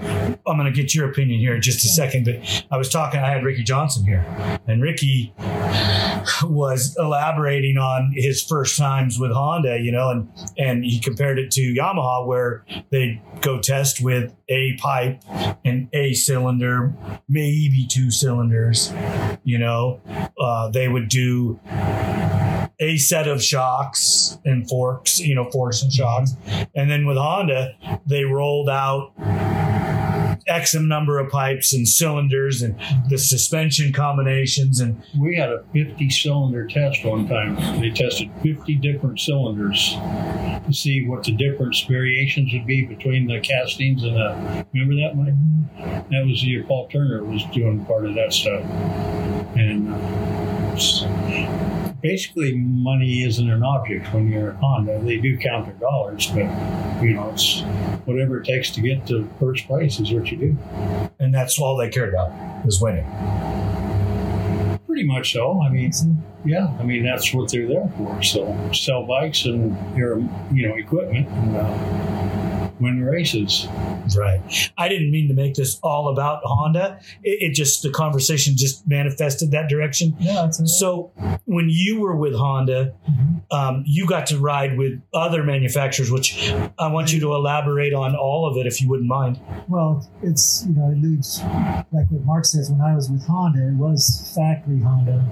I'm 0.46 0.58
going 0.58 0.64
to 0.64 0.72
get 0.72 0.94
your 0.94 1.08
opinion 1.08 1.38
here 1.38 1.54
in 1.54 1.62
just 1.62 1.84
a 1.84 1.88
second, 1.88 2.24
but 2.24 2.66
I 2.70 2.76
was 2.76 2.88
talking, 2.88 3.20
I 3.20 3.30
had 3.30 3.44
Ricky 3.44 3.62
Johnson 3.62 4.04
here, 4.04 4.24
and 4.66 4.82
Ricky 4.82 5.32
was 6.42 6.96
elaborating 6.98 7.78
on 7.78 8.12
his 8.14 8.42
first 8.42 8.76
times 8.76 9.18
with 9.18 9.30
Honda, 9.30 9.78
you 9.78 9.92
know, 9.92 10.10
and, 10.10 10.28
and 10.58 10.84
he 10.84 10.98
compared 10.98 11.38
it 11.38 11.52
to 11.52 11.60
Yamaha, 11.60 12.26
where 12.26 12.64
they 12.90 13.22
go 13.42 13.60
test 13.60 14.02
with 14.02 14.34
a 14.48 14.76
pipe 14.78 15.22
and 15.64 15.88
a 15.92 16.14
cylinder, 16.14 16.92
maybe 17.28 17.86
two 17.88 18.10
cylinders, 18.10 18.92
you 19.44 19.58
know, 19.58 20.00
uh, 20.40 20.68
they 20.68 20.88
would 20.88 21.08
do 21.08 21.60
a 22.80 22.96
set 22.96 23.28
of 23.28 23.42
shocks 23.42 24.38
and 24.44 24.68
forks, 24.68 25.20
you 25.20 25.34
know, 25.34 25.50
forks 25.50 25.82
and 25.82 25.92
shocks. 25.92 26.32
And 26.74 26.90
then 26.90 27.06
with 27.06 27.16
Honda, 27.16 27.76
they 28.06 28.24
rolled 28.24 28.68
out 28.68 29.12
X 30.46 30.74
number 30.74 31.18
of 31.18 31.30
pipes 31.30 31.72
and 31.72 31.88
cylinders 31.88 32.62
and 32.62 32.78
the 33.08 33.18
suspension 33.18 33.92
combinations. 33.92 34.80
And 34.80 35.02
We 35.18 35.37
had 35.37 35.50
a 35.50 35.64
50 35.72 36.10
cylinder 36.10 36.66
test 36.66 37.04
one 37.04 37.28
time. 37.28 37.80
They 37.80 37.90
tested 37.90 38.30
50 38.42 38.74
different 38.76 39.20
cylinders 39.20 39.94
to 40.66 40.72
see 40.72 41.06
what 41.06 41.24
the 41.24 41.32
difference 41.32 41.80
variations 41.82 42.52
would 42.52 42.66
be 42.66 42.84
between 42.84 43.26
the 43.26 43.40
castings 43.40 44.02
and 44.02 44.16
the. 44.16 44.66
Remember 44.74 44.96
that, 44.96 45.16
Mike? 45.16 45.34
That 46.10 46.26
was 46.26 46.44
year 46.44 46.64
Paul 46.64 46.88
Turner 46.88 47.24
was 47.24 47.44
doing 47.52 47.84
part 47.84 48.06
of 48.06 48.14
that 48.14 48.32
stuff. 48.32 48.62
And 49.56 49.92
uh, 49.92 51.93
basically, 52.04 52.54
money 52.54 53.22
isn't 53.22 53.50
an 53.50 53.62
object 53.62 54.12
when 54.12 54.30
you're 54.30 54.50
at 54.50 54.56
Honda. 54.56 55.00
They 55.00 55.16
do 55.16 55.38
count 55.38 55.64
their 55.64 55.74
dollars, 55.76 56.26
but 56.26 56.44
you 57.02 57.14
know, 57.14 57.30
it's 57.32 57.62
whatever 58.04 58.40
it 58.40 58.44
takes 58.44 58.70
to 58.72 58.82
get 58.82 59.06
to 59.06 59.28
first 59.40 59.66
place 59.66 59.98
is 59.98 60.12
what 60.12 60.30
you 60.30 60.36
do. 60.36 60.58
and 61.18 61.34
that's 61.34 61.58
all 61.58 61.76
they 61.78 61.88
cared 61.88 62.10
about 62.10 62.30
was 62.64 62.78
winning. 62.80 63.06
Pretty 64.86 65.04
much 65.04 65.32
so. 65.32 65.60
I 65.62 65.70
mean, 65.70 65.90
Yeah, 66.44 66.68
I 66.78 66.82
mean 66.82 67.02
that's 67.04 67.32
what 67.32 67.50
they're 67.50 67.66
there 67.66 67.90
for. 67.96 68.22
So 68.22 68.70
sell 68.72 69.06
bikes 69.06 69.46
and 69.46 69.74
your 69.96 70.18
you 70.52 70.68
know 70.68 70.74
equipment 70.74 71.26
and 71.26 71.56
uh, 71.56 72.43
win 72.80 73.02
races. 73.04 73.66
Right. 74.16 74.40
I 74.76 74.88
didn't 74.88 75.10
mean 75.10 75.28
to 75.28 75.34
make 75.34 75.54
this 75.54 75.78
all 75.82 76.08
about 76.08 76.42
Honda. 76.44 77.00
It, 77.22 77.50
it 77.50 77.54
just, 77.54 77.82
the 77.82 77.90
conversation 77.90 78.56
just 78.56 78.87
manifested 78.87 79.50
that 79.52 79.68
direction. 79.68 80.16
yeah, 80.18 80.50
So 80.50 81.12
when 81.44 81.68
you 81.70 82.00
were 82.00 82.16
with 82.16 82.34
Honda, 82.34 82.94
um, 83.50 83.84
you 83.87 84.06
got 84.06 84.26
to 84.26 84.38
ride 84.38 84.76
with 84.76 85.00
other 85.12 85.42
manufacturers, 85.42 86.10
which 86.10 86.52
I 86.78 86.88
want 86.88 87.12
you 87.12 87.20
to 87.20 87.34
elaborate 87.34 87.94
on 87.94 88.16
all 88.16 88.48
of 88.48 88.56
it 88.56 88.66
if 88.66 88.80
you 88.80 88.88
wouldn't 88.88 89.08
mind. 89.08 89.40
well, 89.68 90.08
it's 90.22 90.64
you 90.66 90.74
know, 90.74 90.90
it 90.90 90.94
alludes 90.94 91.40
like 91.92 92.10
what 92.10 92.24
Mark 92.24 92.44
says. 92.44 92.70
When 92.70 92.80
I 92.80 92.94
was 92.94 93.10
with 93.10 93.24
Honda, 93.26 93.68
it 93.68 93.74
was 93.74 94.32
factory 94.34 94.80
Honda, 94.80 95.24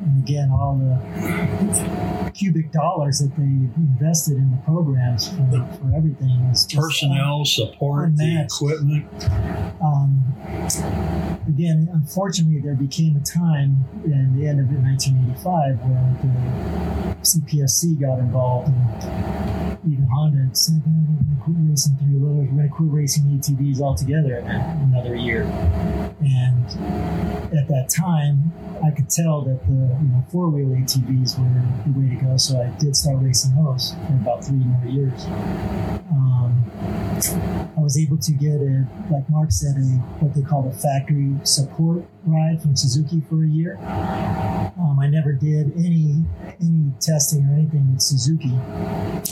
and 0.00 0.22
again, 0.22 0.50
all 0.50 0.76
the 0.78 2.30
cubic 2.32 2.72
dollars 2.72 3.18
that 3.18 3.34
they 3.36 3.42
invested 3.42 4.36
in 4.36 4.50
the 4.50 4.56
programs 4.64 5.28
for, 5.28 5.50
for 5.78 5.94
everything 5.96 6.48
was 6.48 6.66
personnel, 6.74 7.44
support, 7.44 8.16
the 8.16 8.42
equipment. 8.44 9.06
Um, 9.82 10.24
again, 11.48 11.88
unfortunately, 11.92 12.60
there 12.60 12.74
became 12.74 13.16
a 13.16 13.24
time 13.24 13.84
in 14.04 14.38
the 14.38 14.46
end 14.46 14.60
of 14.60 14.66
1985 14.70 15.78
where 15.84 16.16
the 16.22 17.16
CPSC 17.22 18.00
got 18.00 18.18
involved 18.18 18.68
and 18.68 19.60
even 19.86 20.06
Honda 20.12 20.54
said, 20.54 20.82
"Oh, 20.86 20.90
we're 20.90 21.24
going 21.24 21.38
to 21.38 21.44
quit 21.44 21.56
racing 21.58 21.96
three 21.96 22.16
wheelers, 22.16 22.48
we're 22.50 22.56
going 22.56 22.68
to 22.68 22.74
quit 22.74 22.90
racing 22.90 23.24
ATVs 23.24 23.80
altogether 23.80 24.38
in 24.38 24.46
another 24.46 25.16
year. 25.16 25.42
And 26.20 26.66
at 27.56 27.68
that 27.68 27.88
time, 27.88 28.52
I 28.84 28.90
could 28.90 29.08
tell 29.10 29.42
that 29.42 29.66
the 29.66 29.72
you 29.72 30.08
know, 30.08 30.24
four 30.30 30.48
wheel 30.50 30.68
ATVs 30.68 31.38
were 31.38 31.92
the 31.92 31.98
way 31.98 32.14
to 32.14 32.24
go, 32.24 32.36
so 32.36 32.60
I 32.60 32.68
did 32.78 32.96
start 32.96 33.16
racing 33.20 33.54
those 33.56 33.94
for 34.06 34.14
about 34.14 34.44
three 34.44 34.56
more 34.56 34.86
years. 34.86 35.24
Um, 36.10 36.59
I 37.76 37.80
was 37.80 37.98
able 37.98 38.18
to 38.18 38.32
get 38.32 38.60
a, 38.60 38.86
like 39.10 39.28
Mark 39.28 39.50
said, 39.50 39.76
a 39.76 39.86
what 40.20 40.34
they 40.34 40.42
call 40.42 40.68
a 40.68 40.72
factory 40.72 41.34
support 41.44 42.04
ride 42.24 42.60
from 42.62 42.76
Suzuki 42.76 43.20
for 43.28 43.44
a 43.44 43.48
year. 43.48 43.76
Um, 44.78 44.98
I 45.00 45.08
never 45.08 45.32
did 45.32 45.72
any 45.76 46.24
any 46.60 46.92
testing 47.00 47.44
or 47.46 47.54
anything 47.54 47.92
with 47.92 48.02
Suzuki, 48.02 48.52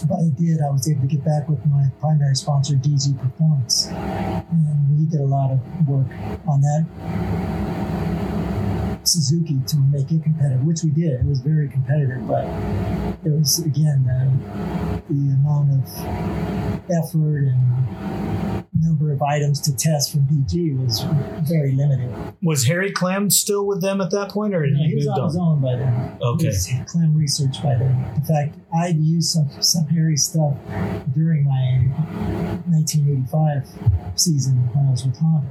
but 0.06 0.16
I 0.16 0.28
did. 0.36 0.60
I 0.60 0.70
was 0.70 0.88
able 0.90 1.02
to 1.02 1.06
get 1.06 1.24
back 1.24 1.48
with 1.48 1.64
my 1.66 1.90
primary 2.00 2.34
sponsor, 2.34 2.74
DG 2.74 3.18
Performance, 3.18 3.86
and 3.88 4.98
we 4.98 5.06
did 5.06 5.20
a 5.20 5.24
lot 5.24 5.50
of 5.50 5.60
work 5.88 6.08
on 6.46 6.60
that 6.60 7.57
Suzuki 9.08 9.58
to 9.66 9.76
make 9.78 10.10
it 10.12 10.22
competitive, 10.22 10.64
which 10.64 10.82
we 10.82 10.90
did. 10.90 11.20
It 11.20 11.26
was 11.26 11.40
very 11.40 11.68
competitive, 11.68 12.26
but 12.28 12.44
it 13.24 13.32
was 13.32 13.58
again 13.60 14.04
the, 14.04 15.02
the 15.08 15.32
amount 15.32 15.72
of 15.72 16.90
effort 16.90 17.44
and 17.48 18.27
number 18.81 19.12
of 19.12 19.22
items 19.22 19.61
to 19.62 19.76
test 19.76 20.12
from 20.12 20.20
DG 20.22 20.76
was 20.85 21.02
very 21.48 21.72
limited. 21.72 22.12
Was 22.42 22.64
Harry 22.66 22.90
Clem 22.92 23.31
still 23.31 23.66
with 23.66 23.81
them 23.81 24.00
at 24.00 24.11
that 24.11 24.31
point, 24.31 24.54
or 24.54 24.66
know, 24.66 24.76
he 24.78 24.88
he 24.90 24.94
was 24.96 25.07
moved 25.07 25.18
on 25.18 25.24
his 25.28 25.37
own 25.37 25.61
by 25.61 25.76
then. 25.76 26.18
Okay. 26.22 26.42
He 26.44 26.48
was 26.48 26.70
Clem 26.87 27.14
Research 27.16 27.62
by 27.62 27.74
then. 27.76 28.12
In 28.16 28.22
fact, 28.22 28.54
I'd 28.78 28.96
used 28.98 29.31
some 29.31 29.48
some 29.62 29.87
Harry 29.88 30.16
stuff 30.16 30.54
during 31.14 31.44
my 31.44 31.88
1985 32.66 34.18
season 34.18 34.57
when 34.74 34.87
I 34.87 34.90
was 34.90 35.04
with 35.04 35.16
Honda. 35.18 35.48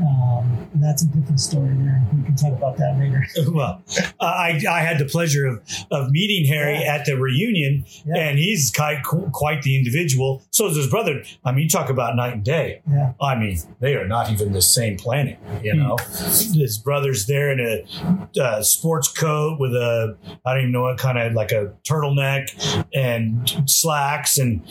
Um, 0.00 0.68
and 0.72 0.82
that's 0.82 1.02
a 1.02 1.06
different 1.08 1.40
story 1.40 1.74
there. 1.76 2.02
We 2.16 2.22
can 2.24 2.34
talk 2.36 2.52
about 2.52 2.76
that 2.78 2.98
later. 2.98 3.26
Well, 3.50 3.82
I, 4.20 4.60
I 4.70 4.80
had 4.80 4.98
the 4.98 5.04
pleasure 5.06 5.46
of, 5.46 5.62
of 5.90 6.10
meeting 6.10 6.46
Harry 6.52 6.78
Yeah. 6.80 6.94
at 6.94 7.04
the 7.04 7.16
reunion, 7.18 7.84
Yeah. 8.06 8.16
and 8.16 8.38
he's 8.38 8.72
quite, 8.74 9.02
quite 9.02 9.62
the 9.62 9.76
individual. 9.76 10.42
So 10.50 10.66
is 10.68 10.76
his 10.76 10.88
brother. 10.88 11.22
I 11.44 11.52
mean, 11.52 11.64
you 11.64 11.68
talk 11.68 11.89
about 11.90 12.16
night 12.16 12.32
and 12.32 12.44
day. 12.44 12.80
Yeah. 12.90 13.12
I 13.20 13.34
mean, 13.36 13.58
they 13.80 13.94
are 13.94 14.06
not 14.06 14.30
even 14.30 14.52
the 14.52 14.62
same 14.62 14.96
planet, 14.96 15.38
you 15.62 15.74
know. 15.74 15.96
His 15.98 16.78
brother's 16.78 17.26
there 17.26 17.50
in 17.50 17.60
a 17.60 18.40
uh, 18.40 18.62
sports 18.62 19.08
coat 19.08 19.58
with 19.60 19.74
a, 19.74 20.16
I 20.46 20.54
don't 20.54 20.62
even 20.62 20.72
know 20.72 20.82
what 20.82 20.98
kind 20.98 21.18
of, 21.18 21.34
like 21.34 21.52
a 21.52 21.72
turtleneck 21.88 22.86
and 22.94 23.50
slacks, 23.66 24.38
and 24.38 24.66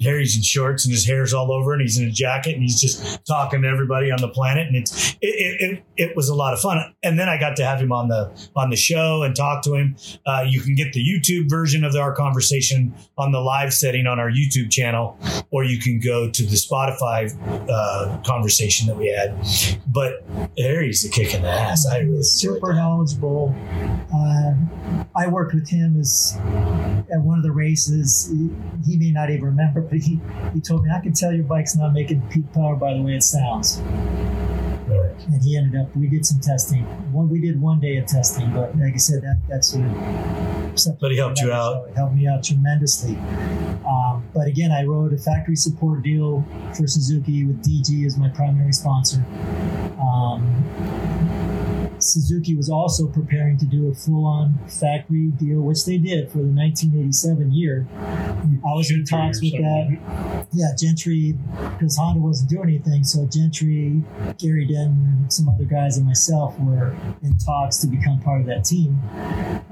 Harry's 0.00 0.36
in 0.36 0.42
shorts 0.42 0.84
and 0.84 0.92
his 0.92 1.06
hair's 1.06 1.32
all 1.32 1.52
over, 1.52 1.72
and 1.72 1.80
he's 1.80 1.98
in 1.98 2.08
a 2.08 2.10
jacket, 2.10 2.54
and 2.54 2.62
he's 2.62 2.80
just 2.80 3.24
talking 3.24 3.62
to 3.62 3.68
everybody 3.68 4.10
on 4.10 4.20
the 4.20 4.28
planet, 4.28 4.66
and 4.66 4.76
it's 4.76 5.14
it, 5.20 5.26
it, 5.26 5.60
it, 5.60 5.84
it 5.96 6.16
was 6.16 6.28
a 6.28 6.34
lot 6.34 6.52
of 6.52 6.60
fun. 6.60 6.94
And 7.02 7.18
then 7.18 7.28
I 7.28 7.38
got 7.38 7.56
to 7.56 7.64
have 7.64 7.80
him 7.80 7.92
on 7.92 8.08
the 8.08 8.50
on 8.56 8.70
the 8.70 8.76
show 8.76 9.22
and 9.22 9.34
talk 9.34 9.62
to 9.64 9.74
him. 9.74 9.96
Uh, 10.26 10.44
you 10.48 10.60
can 10.60 10.74
get 10.74 10.92
the 10.92 11.04
YouTube 11.04 11.48
version 11.48 11.84
of 11.84 11.94
our 11.94 12.14
conversation 12.14 12.94
on 13.18 13.32
the 13.32 13.40
live 13.40 13.72
setting 13.72 14.06
on 14.06 14.18
our 14.18 14.30
YouTube 14.30 14.70
channel, 14.70 15.18
or 15.50 15.64
you 15.64 15.78
can 15.78 16.00
go 16.00 16.30
to 16.30 16.39
the 16.46 16.56
Spotify 16.56 17.30
uh, 17.70 18.20
conversation 18.24 18.86
that 18.88 18.96
we 18.96 19.08
had. 19.08 19.34
But 19.86 20.24
Harry's 20.58 21.04
a 21.04 21.10
kick 21.10 21.34
in 21.34 21.42
the 21.42 21.48
ass. 21.48 21.86
I 21.86 21.98
really 21.98 22.22
super 22.22 22.72
knowledgeable. 22.72 23.54
Uh, 24.14 24.52
I 25.16 25.26
worked 25.28 25.54
with 25.54 25.68
him 25.68 25.98
as 25.98 26.36
at 27.12 27.20
one 27.20 27.38
of 27.38 27.44
the 27.44 27.52
races. 27.52 28.32
He, 28.32 28.92
he 28.92 28.98
may 28.98 29.10
not 29.10 29.30
even 29.30 29.44
remember, 29.44 29.80
but 29.80 29.98
he, 29.98 30.20
he 30.54 30.60
told 30.60 30.84
me, 30.84 30.90
I 30.90 31.00
can 31.00 31.12
tell 31.12 31.32
your 31.32 31.44
bike's 31.44 31.76
not 31.76 31.92
making 31.92 32.22
peak 32.28 32.52
power 32.52 32.76
by 32.76 32.94
the 32.94 33.02
way 33.02 33.16
it 33.16 33.22
sounds. 33.22 33.80
And 34.92 35.42
he 35.42 35.56
ended 35.56 35.80
up, 35.80 35.94
we 35.96 36.08
did 36.08 36.24
some 36.26 36.40
testing. 36.40 36.82
One, 37.12 37.28
we 37.28 37.40
did 37.40 37.60
one 37.60 37.80
day 37.80 37.96
of 37.98 38.06
testing, 38.06 38.52
but 38.52 38.76
like 38.76 38.94
I 38.94 38.98
said, 38.98 39.22
that 39.22 39.40
that's 39.48 39.74
what. 39.74 40.98
But 41.00 41.10
he 41.10 41.16
helped 41.16 41.40
you 41.40 41.52
out. 41.52 41.88
It 41.88 41.96
helped 41.96 42.14
me 42.14 42.26
out 42.26 42.44
tremendously. 42.44 43.16
Um, 43.86 44.24
but 44.34 44.46
again, 44.46 44.70
I 44.72 44.84
wrote 44.84 45.12
a 45.12 45.18
factory 45.18 45.56
support 45.56 46.02
deal 46.02 46.44
for 46.76 46.86
Suzuki 46.86 47.44
with 47.44 47.62
DG 47.64 48.06
as 48.06 48.16
my 48.16 48.28
primary 48.28 48.72
sponsor. 48.72 49.24
Um, 50.00 51.19
Suzuki 52.02 52.56
was 52.56 52.68
also 52.70 53.06
preparing 53.06 53.58
to 53.58 53.66
do 53.66 53.88
a 53.88 53.94
full-on 53.94 54.58
factory 54.68 55.26
deal, 55.26 55.60
which 55.60 55.84
they 55.84 55.98
did 55.98 56.30
for 56.30 56.38
the 56.38 56.52
1987 56.52 57.52
year. 57.52 57.86
I 57.92 58.72
was 58.74 58.90
in 58.90 59.04
Gentry 59.04 59.18
or 59.18 59.22
talks 59.22 59.40
with 59.42 59.52
that. 59.52 60.46
Yeah, 60.52 60.68
Gentry, 60.76 61.36
because 61.72 61.96
Honda 61.96 62.20
wasn't 62.20 62.50
doing 62.50 62.68
anything. 62.68 63.04
So 63.04 63.26
Gentry, 63.26 64.02
Gary 64.38 64.66
Denton, 64.66 65.26
some 65.30 65.48
other 65.48 65.64
guys, 65.64 65.96
and 65.96 66.06
myself 66.06 66.58
were 66.58 66.96
in 67.22 67.36
talks 67.38 67.78
to 67.78 67.86
become 67.86 68.20
part 68.20 68.40
of 68.40 68.46
that 68.46 68.64
team. 68.64 68.98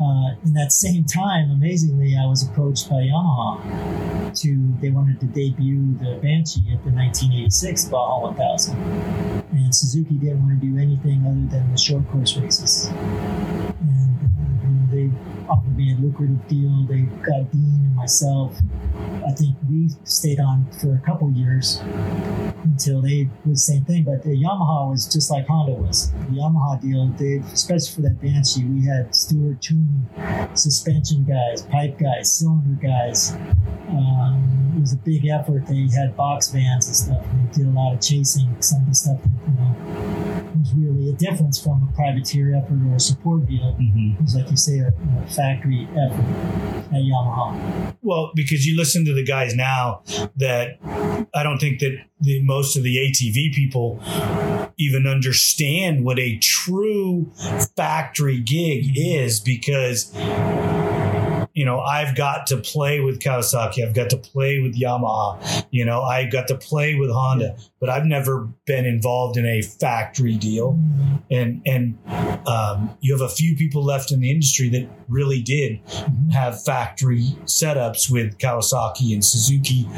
Uh, 0.01 0.35
in 0.45 0.53
that 0.55 0.73
same 0.73 1.05
time, 1.05 1.51
amazingly, 1.51 2.17
I 2.17 2.27
was 2.27 2.47
approached 2.49 2.89
by 2.89 2.97
Yamaha 2.97 4.35
to 4.37 4.75
they 4.81 4.91
wanted 4.91 5.21
to 5.21 5.27
debut 5.27 5.95
the 5.99 6.19
Banshee 6.23 6.61
at 6.73 6.85
the 6.85 6.91
1986 6.91 7.87
Baja 7.87 8.21
1000, 8.21 8.77
and 9.53 9.75
Suzuki 9.75 10.15
didn't 10.15 10.43
want 10.43 10.61
to 10.61 10.67
do 10.67 10.79
anything 10.79 11.25
other 11.27 11.59
than 11.59 11.73
the 11.73 11.79
short 11.79 12.09
course 12.11 12.18
races. 12.19 12.89
And 12.89 14.91
uh, 14.91 14.95
they 14.95 15.11
offered 15.49 15.77
me 15.77 15.93
a 15.93 15.97
lucrative 15.97 16.47
deal. 16.49 16.85
They 16.89 17.03
got 17.25 17.51
Dean 17.51 17.83
and 17.85 17.95
myself. 17.95 18.57
I 19.27 19.33
think 19.33 19.57
we 19.69 19.91
stayed 20.05 20.41
on 20.41 20.67
for 20.81 20.95
a 20.95 21.01
couple 21.07 21.31
years 21.33 21.81
until 22.65 23.03
they 23.03 23.25
did 23.25 23.31
the 23.45 23.57
same 23.57 23.85
thing. 23.85 24.05
But 24.05 24.23
the 24.23 24.31
Yamaha 24.31 24.91
was 24.91 25.07
just 25.13 25.31
like 25.31 25.47
Honda 25.47 25.73
was. 25.73 26.11
The 26.13 26.41
Yamaha 26.41 26.81
deal, 26.81 27.07
they 27.19 27.43
especially 27.53 27.95
for 27.95 28.01
that 28.03 28.21
Banshee, 28.21 28.65
we 28.65 28.87
had 28.87 29.15
Stuart 29.15 29.63
Toomey, 29.63 30.03
suspension 30.55 31.25
guys, 31.25 31.63
pipe 31.63 31.99
guys, 31.99 32.33
cylinder 32.33 32.79
guys. 32.81 33.33
Um, 33.89 34.73
it 34.77 34.81
was 34.81 34.93
a 34.93 34.99
big 34.99 35.27
effort. 35.27 35.67
They 35.67 35.89
had 35.95 36.17
box 36.17 36.49
vans 36.49 36.87
and 36.87 36.97
stuff. 36.97 37.25
They 37.53 37.59
did 37.59 37.67
a 37.67 37.71
lot 37.71 37.95
of 37.95 38.01
chasing. 38.01 38.55
Some 38.61 38.83
of 38.83 38.89
the 38.89 38.95
stuff 38.95 39.23
that 39.23 39.31
you 39.47 39.55
know 39.55 40.18
was 40.57 40.73
really 40.75 41.11
a 41.11 41.13
difference 41.13 41.63
from 41.63 41.89
a 41.91 41.97
privateer 41.97 42.55
effort 42.55 42.79
or 42.91 42.97
a 42.97 43.01
support 43.01 43.47
deal. 43.47 43.77
Mhm. 43.81 44.15
It 44.15 44.23
was 44.23 44.35
like 44.35 44.51
you 44.51 44.57
say, 44.57 44.79
a, 44.79 44.89
a 44.89 45.27
factory 45.27 45.89
effort 45.93 46.25
at 46.93 47.03
Yamaha. 47.03 47.97
Well, 48.03 48.33
because 48.35 48.67
you 48.67 48.77
listen 48.77 49.05
to 49.05 49.15
the 49.15 49.25
guys 49.25 49.55
now 49.55 50.03
that 50.37 50.79
I 51.35 51.43
don't 51.43 51.59
think 51.59 51.81
that 51.81 51.99
the, 52.21 52.43
most 52.43 52.77
of 52.77 52.83
the 52.83 52.97
ATV 52.97 53.55
people 53.55 54.01
even 54.79 55.07
understand 55.07 56.05
what 56.05 56.19
a 56.19 56.39
true 56.39 57.31
factory 57.77 58.41
gig 58.41 58.93
is 58.97 59.41
because 59.41 60.13
you 61.59 61.65
know 61.65 61.81
I've 61.81 62.15
got 62.15 62.47
to 62.49 62.57
play 62.57 63.01
with 63.01 63.19
Kawasaki, 63.19 63.85
I've 63.85 63.95
got 63.95 64.11
to 64.11 64.17
play 64.17 64.61
with 64.61 64.79
Yamaha, 64.79 65.67
you 65.73 65.85
know 65.85 66.03
I've 66.03 66.31
got 66.31 66.47
to 66.49 66.55
play 66.57 66.95
with 66.95 67.11
Honda, 67.11 67.57
but 67.81 67.91
I've 67.91 68.05
never 68.05 68.49
been 68.65 68.87
involved 68.87 69.37
in 69.37 69.45
a 69.45 69.61
factory 69.63 70.37
deal 70.37 70.79
and 71.31 71.61
and 71.67 71.99
um, 72.47 72.97
you 73.01 73.13
have 73.13 73.23
a 73.23 73.29
few 73.29 73.57
people 73.57 73.85
left 73.85 74.13
in 74.13 74.21
the 74.21 74.31
industry 74.31 74.69
that 74.69 74.89
really 75.09 75.43
did 75.43 75.81
have 76.33 76.63
factory 76.63 77.37
setups 77.45 78.11
with 78.11 78.39
Kawasaki 78.39 79.13
and 79.13 79.25
Suzuki. 79.25 79.89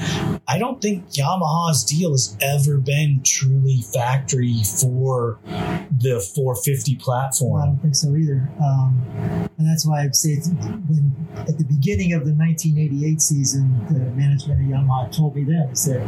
I 0.48 0.58
don't 0.58 0.80
think 0.80 1.10
Yamaha's 1.10 1.84
deal 1.84 2.12
has 2.12 2.36
ever 2.40 2.78
been 2.78 3.22
truly 3.24 3.82
factory 3.92 4.62
for 4.80 5.38
the 5.44 6.20
450 6.34 6.96
platform. 6.96 7.62
I 7.62 7.66
don't 7.66 7.78
think 7.78 7.96
so 7.96 8.16
either. 8.16 8.48
Um, 8.62 9.50
and 9.58 9.68
that's 9.68 9.86
why 9.86 10.02
I'd 10.02 10.16
say 10.16 10.36
when 10.36 11.14
at 11.50 11.58
the 11.58 11.64
beginning 11.64 12.12
of 12.12 12.24
the 12.24 12.32
1988 12.32 13.20
season, 13.20 13.84
the 13.90 13.98
management 13.98 14.60
of 14.60 14.66
Yamaha 14.68 15.14
told 15.14 15.34
me 15.34 15.42
then, 15.42 15.74
said, 15.74 16.00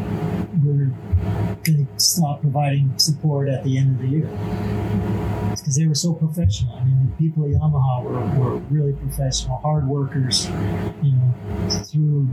we're 0.62 0.86
going 1.64 1.84
to 1.84 1.86
stop 1.96 2.40
providing 2.40 2.96
support 2.96 3.48
at 3.48 3.64
the 3.64 3.76
end 3.76 3.96
of 3.96 4.02
the 4.02 4.08
year. 4.08 5.41
Because 5.60 5.76
they 5.76 5.86
were 5.86 5.94
so 5.94 6.12
professional. 6.14 6.74
I 6.76 6.84
mean, 6.84 7.06
the 7.10 7.16
people 7.22 7.44
at 7.44 7.50
Yamaha 7.50 8.02
were, 8.04 8.40
were 8.40 8.56
really 8.70 8.92
professional, 8.94 9.58
hard 9.58 9.86
workers, 9.86 10.46
you 11.02 11.12
know, 11.12 11.34
through 11.84 12.28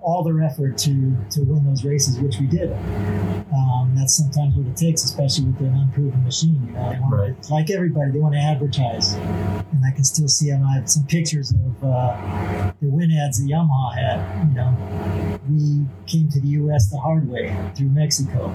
all 0.00 0.22
their 0.22 0.42
effort 0.42 0.76
to, 0.78 1.16
to 1.30 1.40
win 1.44 1.64
those 1.64 1.84
races, 1.84 2.18
which 2.20 2.38
we 2.38 2.46
did. 2.46 2.72
Um, 2.72 3.94
that's 3.96 4.14
sometimes 4.16 4.54
what 4.54 4.66
it 4.66 4.76
takes, 4.76 5.04
especially 5.04 5.46
with 5.46 5.60
an 5.60 5.74
unproven 5.74 6.22
machine. 6.24 6.62
You 6.66 6.72
know, 6.72 6.92
they 6.92 6.98
want 7.00 7.14
Right. 7.14 7.42
to, 7.42 7.52
like 7.54 7.70
everybody, 7.70 8.10
they 8.12 8.18
want 8.18 8.34
to 8.34 8.40
advertise. 8.40 9.14
And 9.14 9.82
I 9.86 9.90
can 9.94 10.04
still 10.04 10.28
see. 10.28 10.52
I 10.52 10.56
have 10.74 10.90
some 10.90 11.06
pictures 11.06 11.52
of 11.52 11.84
uh, 11.84 12.72
the 12.82 12.88
win 12.88 13.10
ads 13.12 13.38
that 13.42 13.50
Yamaha 13.50 13.94
had, 13.94 14.48
you 14.48 14.54
know, 14.54 15.38
we 15.48 15.86
came 16.06 16.28
to 16.30 16.40
the 16.40 16.48
U.S. 16.48 16.90
the 16.90 16.98
hard 16.98 17.28
way 17.28 17.54
through 17.76 17.88
Mexico. 17.90 18.48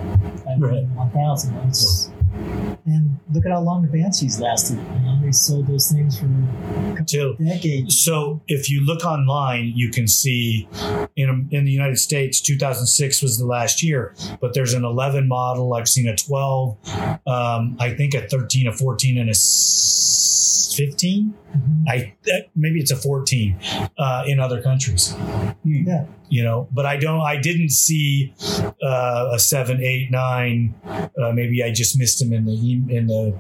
I 0.48 0.56
Right. 0.58 0.84
1000. 0.96 1.56
It's- 1.58 2.12
And 2.86 3.20
look 3.34 3.46
at 3.46 3.52
how 3.52 3.62
long 3.62 3.84
the 3.84 3.88
Banshees 3.88 4.40
lasted. 4.40 4.78
You 4.78 5.00
know, 5.06 5.20
they 5.22 5.32
sold 5.32 5.68
those 5.68 5.92
things 5.92 6.20
for 6.20 6.26
a 6.26 6.96
couple 6.98 7.32
of 7.32 7.38
decades. 7.38 8.00
So 8.00 8.42
if 8.48 8.70
you 8.70 8.86
look 8.86 9.06
online, 9.06 9.74
you 9.76 9.92
can 9.92 10.08
see 10.08 10.68
in 11.16 11.48
in 11.52 11.66
the 11.66 11.72
United 11.72 11.98
States, 11.98 12.42
2006 12.42 13.22
was 13.22 13.38
the 13.38 13.46
last 13.46 13.84
year, 13.84 14.16
but 14.42 14.54
there's 14.54 14.74
an 14.74 14.84
11 14.84 15.28
model. 15.28 15.74
I've 15.74 15.88
seen 15.88 16.08
a 16.08 16.16
12, 16.16 16.78
um, 17.28 17.78
I 17.80 17.94
think 17.96 18.14
a 18.14 18.28
13, 18.28 18.68
a 18.68 18.74
14, 18.74 19.18
and 19.18 19.30
a 19.30 19.36
s- 20.80 20.90
15. 20.90 21.34
I 21.88 22.14
that, 22.26 22.48
maybe 22.56 22.80
it's 22.80 22.92
a 22.92 22.96
14 22.96 23.60
uh, 23.98 24.24
in 24.28 24.40
other 24.40 24.62
countries. 24.62 25.16
Yeah. 25.64 26.06
You 26.30 26.44
know, 26.44 26.68
but 26.72 26.86
I 26.86 26.98
don't. 26.98 27.22
I 27.22 27.38
didn't 27.38 27.70
see 27.72 28.34
uh, 28.84 29.32
a 29.34 29.40
seven, 29.40 29.82
eight, 29.84 30.12
nine. 30.12 30.76
Uh, 30.86 31.32
maybe 31.34 31.64
I 31.64 31.72
just 31.72 31.98
missed 31.98 32.20
them 32.20 32.32
in 32.34 32.46
the 32.46 32.54
in 32.96 33.08
the 33.08 33.34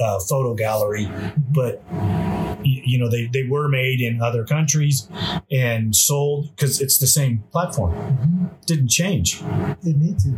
uh, 0.00 0.18
photo 0.20 0.54
gallery, 0.54 1.10
but 1.52 1.82
y- 1.92 2.25
you 2.84 2.98
know 2.98 3.08
they, 3.08 3.26
they 3.32 3.44
were 3.44 3.68
made 3.68 4.00
in 4.00 4.20
other 4.22 4.44
countries 4.44 5.08
and 5.50 5.94
sold 5.94 6.54
because 6.54 6.80
it's 6.80 6.98
the 6.98 7.06
same 7.06 7.42
platform 7.52 7.92
Mhm. 7.94 8.50
didn't 8.66 8.88
change 8.90 9.40
Didn't 9.84 10.02
need 10.06 10.18
to. 10.24 10.30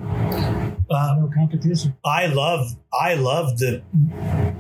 uh, 0.91 1.17
No 1.21 1.31
competition. 1.35 1.95
i 2.05 2.27
love 2.27 2.63
i 2.93 3.15
love 3.15 3.59
the 3.59 3.83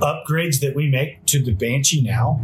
upgrades 0.00 0.60
that 0.60 0.74
we 0.74 0.88
make 0.88 1.24
to 1.26 1.42
the 1.42 1.52
banshee 1.52 2.02
now 2.02 2.40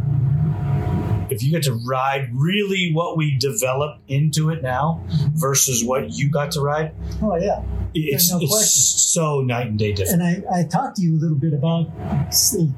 if 1.35 1.43
you 1.43 1.51
get 1.51 1.63
to 1.63 1.73
ride 1.85 2.29
really 2.33 2.91
what 2.93 3.17
we 3.17 3.37
develop 3.37 3.99
into 4.07 4.49
it 4.49 4.61
now 4.63 5.03
versus 5.33 5.83
what 5.83 6.11
you 6.11 6.29
got 6.29 6.51
to 6.51 6.61
ride 6.61 6.93
Oh 7.21 7.35
yeah. 7.35 7.61
it's, 7.93 8.31
no 8.31 8.39
it's 8.41 9.03
so 9.13 9.41
night 9.41 9.67
and 9.67 9.77
day 9.77 9.93
different 9.93 10.21
And 10.21 10.45
I, 10.47 10.59
I 10.59 10.63
talked 10.63 10.97
to 10.97 11.01
you 11.01 11.15
a 11.15 11.19
little 11.19 11.37
bit 11.37 11.53
about 11.53 11.91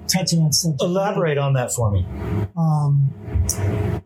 touching 0.08 0.42
on 0.42 0.52
subject. 0.52 0.82
elaborate 0.82 1.38
on 1.38 1.54
that 1.54 1.72
for 1.74 1.92
me 1.92 2.06
um, 2.58 3.14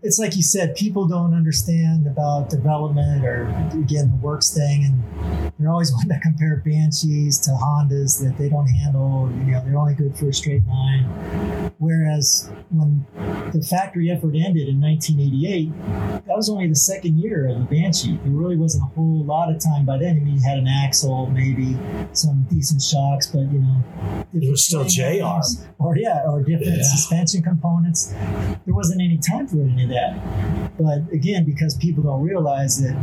it's 0.04 0.20
like 0.20 0.36
you 0.36 0.44
said, 0.44 0.76
people 0.76 1.08
don't 1.08 1.34
understand 1.34 2.08
about 2.08 2.50
development 2.50 3.26
or 3.26 3.48
again 3.74 4.10
the 4.12 4.18
works 4.22 4.54
thing, 4.54 4.86
and 4.86 5.54
they're 5.60 5.72
always 5.72 5.92
wanting 5.94 6.10
to 6.10 6.20
compare 6.20 6.62
Banshees 6.66 7.40
to 7.40 7.52
Hondas 7.52 8.22
that 8.24 8.38
they 8.38 8.50
don't 8.50 8.68
handle. 8.68 9.32
You 9.46 9.54
know, 9.54 9.64
they're 9.64 9.78
only 9.78 9.96
good 9.96 10.16
for 10.16 10.30
a 10.30 10.34
straight 10.34 10.66
line. 10.68 11.72
Whereas 11.78 12.52
when 12.70 13.06
the 13.54 13.62
factory 13.62 14.12
effort 14.12 14.36
ended 14.44 14.68
in 14.68 14.82
1988, 14.82 16.26
that 16.28 16.36
was 16.36 16.50
only 16.50 16.68
the 16.68 16.76
second 16.76 17.18
year 17.20 17.48
of 17.48 17.58
the 17.60 17.66
Banshee. 17.76 18.18
There 18.24 18.32
really 18.32 18.58
wasn't 18.58 18.84
a 18.84 18.94
whole 18.96 19.24
lot 19.24 19.54
of 19.54 19.60
time 19.62 19.86
by 19.86 19.98
then. 19.98 20.18
I 20.18 20.20
mean, 20.20 20.36
you 20.36 20.42
had 20.42 20.58
an 20.58 20.68
axle, 20.68 21.28
maybe 21.28 21.78
some 22.14 22.46
decent 22.50 22.82
shocks, 22.82 23.28
but 23.28 23.42
you 23.52 23.60
know, 23.60 23.78
It 24.34 24.50
was 24.50 24.64
still 24.66 24.84
J-arm. 24.86 25.42
or 25.80 25.98
yeah, 25.98 26.24
or 26.28 26.42
different 26.44 26.78
Yeah. 26.78 26.84
suspension 26.84 27.42
components. 27.42 28.14
There 28.66 28.74
wasn't 28.74 29.02
any 29.02 29.18
time 29.18 29.48
for 29.48 29.62
any 29.62 29.84
of 29.84 29.90
that. 29.90 30.78
But 30.80 31.12
again, 31.14 31.46
because 31.46 31.76
people 31.76 32.04
don't 32.04 32.22
realize 32.22 32.82
that 32.82 32.96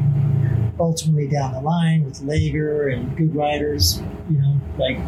ultimately 0.80 1.26
down 1.28 1.53
the 1.53 1.61
line 1.61 2.05
with 2.05 2.20
Laeger 2.22 2.95
and 2.95 3.16
good 3.16 3.34
riders, 3.34 4.01
you 4.30 4.39
know, 4.41 4.61
like 4.78 4.99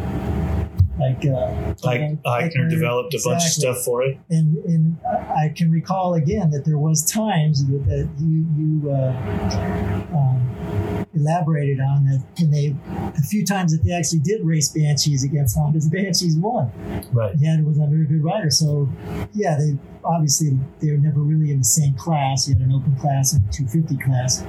like 1.01 1.25
uh, 1.25 1.73
like 1.83 2.01
Eichner 2.23 2.69
developed 2.69 3.13
a 3.13 3.19
bunch 3.23 3.43
of 3.43 3.51
stuff 3.51 3.77
for 3.83 4.03
it. 4.03 4.17
And 4.29 4.57
and 4.65 4.97
I 5.05 5.31
I 5.45 5.53
can 5.55 5.71
recall 5.71 6.13
again 6.13 6.51
that 6.51 6.65
there 6.65 6.77
was 6.77 7.03
times 7.03 7.65
that, 7.65 7.85
that 7.87 8.09
you 8.19 8.45
you 8.57 8.91
uh, 8.91 9.11
um, 10.13 11.00
elaborated 11.13 11.79
on 11.79 12.05
that 12.05 12.23
And 12.37 12.53
they 12.53 12.75
a 12.87 13.21
few 13.21 13.45
times 13.45 13.75
that 13.75 13.83
they 13.83 13.93
actually 13.93 14.19
did 14.19 14.45
race 14.45 14.69
Banshees 14.69 15.23
against 15.23 15.57
Hondas, 15.57 15.91
Banshees 15.91 16.35
won. 16.37 16.71
right 17.11 17.35
Yeah, 17.37 17.59
it 17.59 17.65
was 17.65 17.77
a 17.77 17.85
very 17.87 18.05
good 18.05 18.23
rider. 18.23 18.49
So 18.49 18.89
yeah, 19.33 19.57
they 19.57 19.77
obviously 20.03 20.57
they 20.79 20.91
were 20.91 20.97
never 20.97 21.19
really 21.19 21.51
in 21.51 21.59
the 21.59 21.65
same 21.65 21.93
class. 21.95 22.47
You 22.47 22.55
had 22.55 22.63
an 22.63 22.73
open 22.73 22.95
class 22.95 23.33
and 23.33 23.47
a 23.47 23.51
250 23.51 24.03
class. 24.03 24.43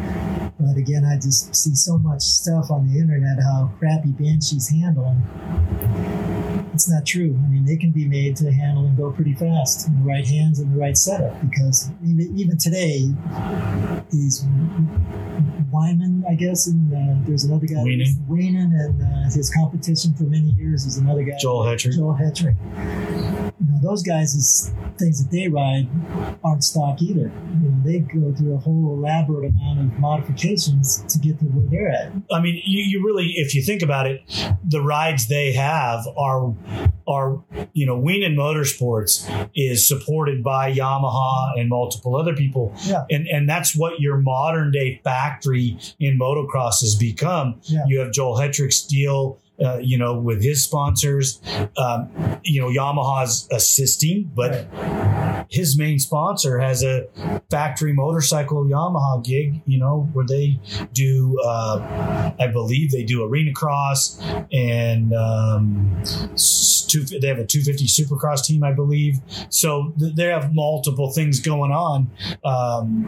But 0.59 0.77
again, 0.77 1.05
I 1.05 1.17
just 1.17 1.55
see 1.55 1.75
so 1.75 1.99
much 1.99 2.23
stuff 2.23 2.71
on 2.71 2.87
the 2.87 2.99
internet 2.99 3.43
how 3.43 3.73
crappy 3.79 4.13
Banshees 4.13 4.71
handle. 4.71 5.07
And 5.07 6.73
it's 6.73 6.89
not 6.89 7.05
true. 7.05 7.39
I 7.45 7.49
mean, 7.49 7.65
they 7.65 7.77
can 7.77 7.91
be 7.91 8.07
made 8.07 8.37
to 8.37 8.53
handle 8.53 8.85
and 8.85 8.97
go 8.97 9.11
pretty 9.11 9.35
fast 9.35 9.89
in 9.89 9.99
the 9.99 10.09
right 10.09 10.27
hands 10.27 10.59
and 10.59 10.75
the 10.75 10.79
right 10.79 10.97
setup. 10.97 11.41
Because 11.41 11.91
even 12.03 12.39
even 12.39 12.57
today, 12.57 13.09
these 14.11 14.45
Wyman, 15.71 16.25
I 16.29 16.35
guess, 16.35 16.52
and 16.67 16.93
uh, 16.93 17.27
there's 17.27 17.45
another 17.45 17.67
guy, 17.67 17.77
Wienen. 17.77 18.15
Wienen, 18.29 18.71
and 18.73 19.03
uh, 19.03 19.31
his 19.35 19.51
competition 19.51 20.15
for 20.15 20.25
many 20.25 20.51
years 20.51 20.85
is 20.85 20.99
another 20.99 21.23
guy, 21.23 21.37
Joel 21.41 21.65
Hetrick. 21.65 21.95
Joel 21.97 22.15
Hetrick. 22.15 22.57
You 23.61 23.67
know, 23.69 23.79
those 23.83 24.03
guys, 24.03 24.35
is, 24.35 24.73
things 24.99 25.23
that 25.23 25.31
they 25.31 25.49
ride 25.49 25.89
aren't 26.45 26.65
stock 26.65 27.01
either. 27.01 27.31
You 27.63 27.69
know, 27.69 27.83
they 27.85 28.01
go 28.01 28.33
through 28.35 28.55
a 28.55 28.59
whole 28.59 28.95
elaborate 28.97 29.51
amount 29.51 29.81
of 29.81 29.99
modifications 29.99 31.05
to 31.09 31.19
get 31.19 31.39
to 31.39 31.45
where 31.47 31.67
they're 31.71 31.89
at. 31.91 32.13
I 32.33 32.41
mean, 32.41 32.61
you, 32.65 32.83
you 32.85 33.05
really, 33.07 33.35
if 33.37 33.55
you 33.55 33.63
think 33.63 33.83
about 33.83 34.07
it, 34.07 34.23
the 34.65 34.81
rides 34.81 35.29
they 35.29 35.53
have 35.53 36.07
are 36.17 36.55
are 37.07 37.43
you 37.73 37.85
know, 37.85 38.01
Wienen 38.01 38.35
Motorsports 38.35 39.29
is 39.55 39.87
supported 39.87 40.43
by 40.45 40.73
Yamaha 40.73 41.59
and 41.59 41.69
multiple 41.69 42.17
other 42.17 42.35
people, 42.35 42.75
Yeah. 42.85 43.05
and 43.11 43.27
and 43.27 43.49
that's 43.49 43.77
what 43.77 44.01
your 44.01 44.17
modern 44.19 44.71
day 44.71 45.01
factory 45.03 45.79
in 45.99 46.19
motocross 46.47 46.81
has 46.81 46.95
become. 46.95 47.61
Yeah. 47.65 47.85
You 47.87 48.01
have 48.01 48.13
Joel 48.13 48.37
Hetrick's 48.37 48.83
deal, 48.83 49.39
Uh, 49.63 49.79
you 49.81 49.99
know, 49.99 50.19
with 50.19 50.43
his 50.43 50.65
sponsors, 50.65 51.41
um, 51.77 52.09
you 52.43 52.61
know, 52.61 52.69
Yamaha's 52.69 53.47
assisting, 53.53 54.29
but 54.35 54.67
his 55.49 55.79
main 55.79 55.99
sponsor 55.99 56.59
has 56.59 56.83
a 56.83 57.07
factory 57.51 57.93
motorcycle 57.93 58.65
Yamaha 58.65 59.25
gig, 59.25 59.61
you 59.67 59.79
know, 59.79 60.09
where 60.13 60.27
they 60.27 60.59
do, 60.93 61.39
uh, 61.45 62.33
I 62.39 62.47
believe 62.49 62.91
they 62.91 63.05
do 63.05 63.25
arena 63.25 63.53
cross 63.53 64.21
and 64.53 65.13
um, 65.15 66.03
two, 66.89 67.05
they 67.05 67.27
have 67.27 67.39
a 67.39 67.47
250 67.47 67.87
supercross 67.87 68.45
team, 68.45 68.63
I 68.63 68.73
believe. 68.73 69.21
So 69.49 69.93
th- 69.99 70.15
they 70.15 70.27
have 70.27 70.55
multiple 70.55 71.13
things 71.13 71.41
going 71.41 71.73
on 71.73 72.11
um, 72.45 73.07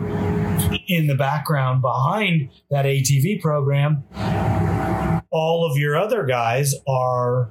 in 0.89 1.07
the 1.07 1.15
background 1.15 1.83
behind 1.83 2.51
that 2.71 2.85
ATV 2.85 3.41
program. 3.41 4.05
All 5.31 5.69
of 5.69 5.77
your 5.77 5.97
other 5.97 6.25
guys 6.25 6.75
are 6.87 7.51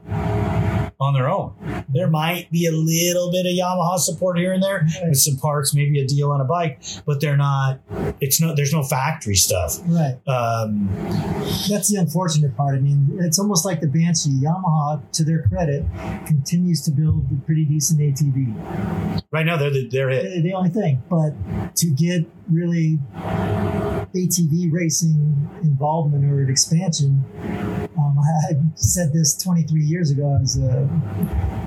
on 1.04 1.14
their 1.14 1.30
own. 1.30 1.54
There 1.90 2.08
might 2.10 2.50
be 2.52 2.66
a 2.66 2.72
little 2.72 3.32
bit 3.32 3.46
of 3.46 3.52
Yamaha 3.52 3.98
support 3.98 4.38
here 4.38 4.54
and 4.54 4.64
there 4.64 4.88
with 5.04 5.18
some 5.18 5.38
parts, 5.38 5.74
maybe 5.76 6.00
a 6.00 6.08
deal 6.08 6.32
on 6.32 6.42
a 6.42 6.46
bike, 6.46 6.82
but 7.06 7.22
they're 7.22 7.38
not. 7.38 7.80
It's 8.22 8.40
no. 8.42 8.56
There's 8.56 8.74
no 8.74 8.84
factory 8.84 9.36
stuff. 9.36 9.80
Right. 9.86 10.18
Um, 10.28 10.90
That's 11.70 11.90
the 11.90 11.98
unfortunate 12.00 12.56
part. 12.56 12.76
I 12.76 12.80
mean, 12.80 13.18
it's 13.22 13.40
almost 13.40 13.66
like 13.66 13.82
the 13.82 13.88
Banshee. 13.88 14.32
Yamaha, 14.44 15.02
to 15.12 15.24
their 15.24 15.44
credit, 15.44 15.86
continues 16.26 16.82
to 16.84 16.92
build 16.92 17.26
a 17.32 17.46
pretty 17.46 17.66
decent 17.66 18.00
ATV. 18.00 19.24
right 19.32 19.46
now, 19.46 19.58
they're 19.58 19.70
the, 19.70 19.88
they're 19.90 20.10
it. 20.10 20.24
the 20.36 20.42
the 20.42 20.54
only 20.54 20.70
thing. 20.70 21.04
But 21.10 21.34
to 21.76 21.88
get 21.88 22.26
really 22.50 23.00
ATV 24.16 24.72
racing 24.72 25.50
involvement 25.64 26.26
or 26.26 26.42
an 26.42 26.50
expansion, 26.50 27.24
um, 27.98 28.18
I, 28.20 28.54
said 28.76 29.14
this 29.14 29.36
23 29.42 29.82
years 29.82 30.12
ago. 30.12 30.38
As 30.42 30.58
a, 30.58 30.82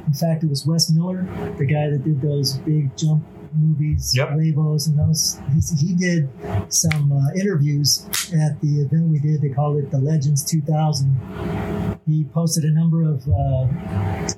in 0.07 0.12
fact, 0.12 0.44
it 0.44 0.51
was 0.51 0.66
Wes 0.66 0.90
Miller, 0.90 1.26
the 1.59 1.66
guy 1.66 1.90
that 1.90 2.05
did 2.05 2.20
those 2.20 2.59
big 2.59 2.97
jump 2.97 3.24
movies, 3.57 4.14
Yep. 4.16 4.30
Labos, 4.30 4.88
and 4.88 4.99
those. 4.99 5.40
He, 5.55 5.86
he 5.88 5.94
did 5.94 6.28
some 6.68 7.12
uh, 7.12 7.32
interviews 7.40 8.07
at 8.34 8.61
the 8.61 8.82
event 8.82 9.09
we 9.09 9.18
did. 9.18 9.40
They 9.40 9.51
called 9.51 9.78
it 9.78 9.90
the 9.90 9.99
Legends 9.99 10.44
2000. 10.44 11.95
He 12.07 12.22
posted 12.22 12.62
a 12.62 12.70
number 12.70 13.02
of 13.02 13.26
uh, 13.26 13.66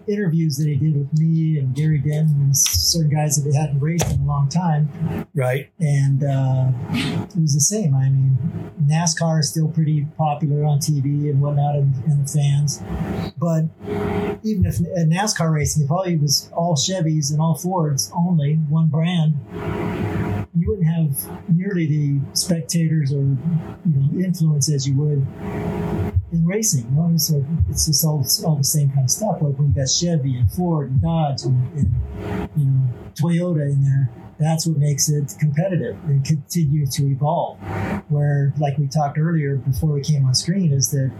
interviews 0.06 0.56
that 0.56 0.66
he 0.66 0.76
did 0.76 0.96
with 0.96 1.18
me 1.18 1.58
and 1.58 1.74
Gary 1.74 1.98
Denton 1.98 2.40
and 2.40 2.56
certain 2.56 3.10
guys 3.10 3.36
that 3.36 3.50
they 3.50 3.54
hadn't 3.54 3.78
raced 3.78 4.10
in 4.10 4.20
a 4.20 4.24
long 4.24 4.48
time. 4.48 5.26
Right. 5.34 5.70
And 5.78 6.24
uh, 6.24 6.70
it 6.90 7.36
was 7.36 7.52
the 7.52 7.60
same. 7.60 7.94
I 7.94 8.08
mean, 8.08 8.38
NASCAR 8.82 9.40
is 9.40 9.50
still 9.50 9.68
pretty 9.68 10.06
popular 10.16 10.64
on 10.64 10.78
TV 10.78 11.28
and 11.28 11.42
whatnot, 11.42 11.74
and, 11.74 11.94
and 12.06 12.26
the 12.26 12.32
fans. 12.32 12.82
But 13.36 13.64
even 14.42 14.64
if 14.64 14.80
uh, 14.80 15.04
NASCAR 15.04 15.52
racing, 15.52 15.84
if 15.84 15.90
all 15.90 16.04
it 16.04 16.18
was 16.18 16.50
all 16.54 16.74
Chevys 16.74 17.32
and 17.32 17.40
all 17.40 17.54
Fords 17.54 18.10
only, 18.16 18.54
one 18.70 18.88
brand, 18.88 19.34
you 20.56 20.70
wouldn't 20.70 20.86
have 20.86 21.48
nearly 21.54 21.86
the 21.86 22.20
spectators 22.32 23.12
or 23.12 23.20
you 23.20 23.38
know 23.84 24.24
influence 24.24 24.72
as 24.72 24.88
you 24.88 24.94
would 24.96 26.17
in 26.32 26.46
racing. 26.46 26.84
You 26.90 26.96
know, 26.96 27.16
so 27.16 27.44
it's 27.68 27.86
just 27.86 28.04
all 28.04 28.24
all 28.44 28.56
the 28.56 28.64
same 28.64 28.90
kind 28.90 29.04
of 29.04 29.10
stuff. 29.10 29.38
Like 29.40 29.58
when 29.58 29.68
you 29.68 29.74
got 29.74 29.88
Chevy 29.88 30.36
and 30.36 30.50
Ford 30.50 30.90
and 30.90 31.00
Dodge 31.00 31.42
and, 31.42 31.72
and 31.78 32.50
you 32.56 32.64
know 32.64 32.88
Toyota 33.14 33.62
in 33.62 33.82
there. 33.82 34.10
That's 34.38 34.68
what 34.68 34.78
makes 34.78 35.08
it 35.08 35.34
competitive 35.40 35.96
and 36.04 36.24
continue 36.24 36.86
to 36.86 37.06
evolve. 37.06 37.58
Where, 38.08 38.54
like 38.58 38.78
we 38.78 38.86
talked 38.86 39.18
earlier 39.18 39.56
before 39.56 39.90
we 39.90 40.00
came 40.00 40.24
on 40.26 40.34
screen, 40.34 40.72
is 40.72 40.90
that 40.92 41.10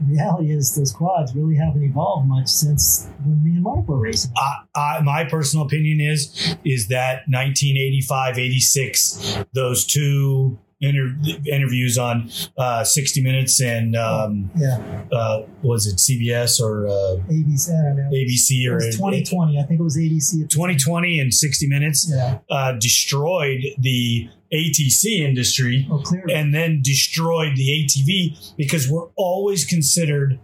the 0.00 0.12
reality 0.12 0.50
is 0.50 0.74
those 0.74 0.92
quads 0.92 1.34
really 1.34 1.56
haven't 1.56 1.82
evolved 1.82 2.26
much 2.26 2.48
since 2.48 3.08
when 3.22 3.44
me 3.44 3.50
and 3.50 3.62
Mark 3.62 3.86
were 3.86 3.98
racing. 3.98 4.32
Uh, 4.74 5.00
my 5.02 5.24
personal 5.24 5.66
opinion 5.66 6.00
is 6.00 6.56
is 6.64 6.88
that 6.88 7.24
1985, 7.28 8.38
86, 8.38 9.44
those 9.52 9.84
two 9.84 10.58
inter- 10.80 11.16
interviews 11.50 11.96
on 11.98 12.30
uh, 12.58 12.84
60 12.84 13.22
Minutes 13.22 13.60
and 13.60 13.96
um, 13.96 14.50
yeah, 14.56 14.78
uh, 15.12 15.42
was 15.62 15.86
it 15.86 15.96
CBS 15.96 16.60
or 16.60 16.86
uh, 16.86 17.16
ABC. 17.30 17.70
I 17.70 17.82
don't 17.82 17.96
know. 17.96 18.10
ABC 18.10 18.64
It 18.64 18.68
or 18.68 18.80
2020. 18.80 19.58
I 19.58 19.62
think 19.64 19.80
it 19.80 19.82
was 19.82 19.94
the 19.94 20.46
2020 20.48 21.18
and 21.20 21.32
60 21.32 21.66
Minutes 21.68 22.10
Yeah. 22.14 22.38
uh, 22.50 22.72
destroyed 22.72 23.60
the 23.78 24.28
ATC 24.52 25.18
industry 25.20 25.88
Oh, 25.90 26.02
and 26.32 26.54
then 26.54 26.80
destroyed 26.82 27.56
the 27.56 27.68
ATV 27.84 28.54
because 28.56 28.88
we're 28.88 29.08
always 29.16 29.64
considered 29.64 30.38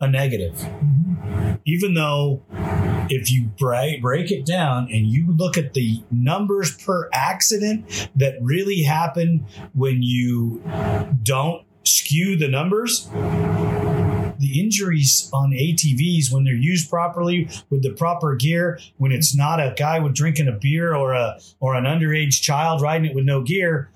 a 0.00 0.08
negative. 0.10 0.54
Mhm. 0.54 0.99
Even 1.64 1.94
though 1.94 2.42
if 3.10 3.30
you 3.30 3.46
break, 3.58 4.02
break 4.02 4.30
it 4.30 4.46
down 4.46 4.88
and 4.92 5.06
you 5.06 5.32
look 5.32 5.58
at 5.58 5.74
the 5.74 6.02
numbers 6.10 6.76
per 6.76 7.08
accident 7.12 8.08
that 8.16 8.34
really 8.40 8.82
happen 8.82 9.46
when 9.74 10.02
you 10.02 10.62
don't 11.22 11.64
skew 11.84 12.36
the 12.36 12.48
numbers, 12.48 13.08
the 14.40 14.60
injuries 14.60 15.30
on 15.32 15.50
ATVs 15.52 16.32
when 16.32 16.44
they're 16.44 16.54
used 16.54 16.90
properly 16.90 17.48
with 17.70 17.82
the 17.82 17.90
proper 17.90 18.34
gear, 18.34 18.80
when 18.96 19.12
it's 19.12 19.36
not 19.36 19.60
a 19.60 19.74
guy 19.76 19.98
with 19.98 20.14
drinking 20.14 20.48
a 20.48 20.52
beer 20.52 20.94
or 20.94 21.12
a 21.12 21.38
or 21.60 21.74
an 21.74 21.84
underage 21.84 22.40
child 22.40 22.80
riding 22.82 23.08
it 23.10 23.14
with 23.14 23.24
no 23.24 23.42
gear, 23.42 23.90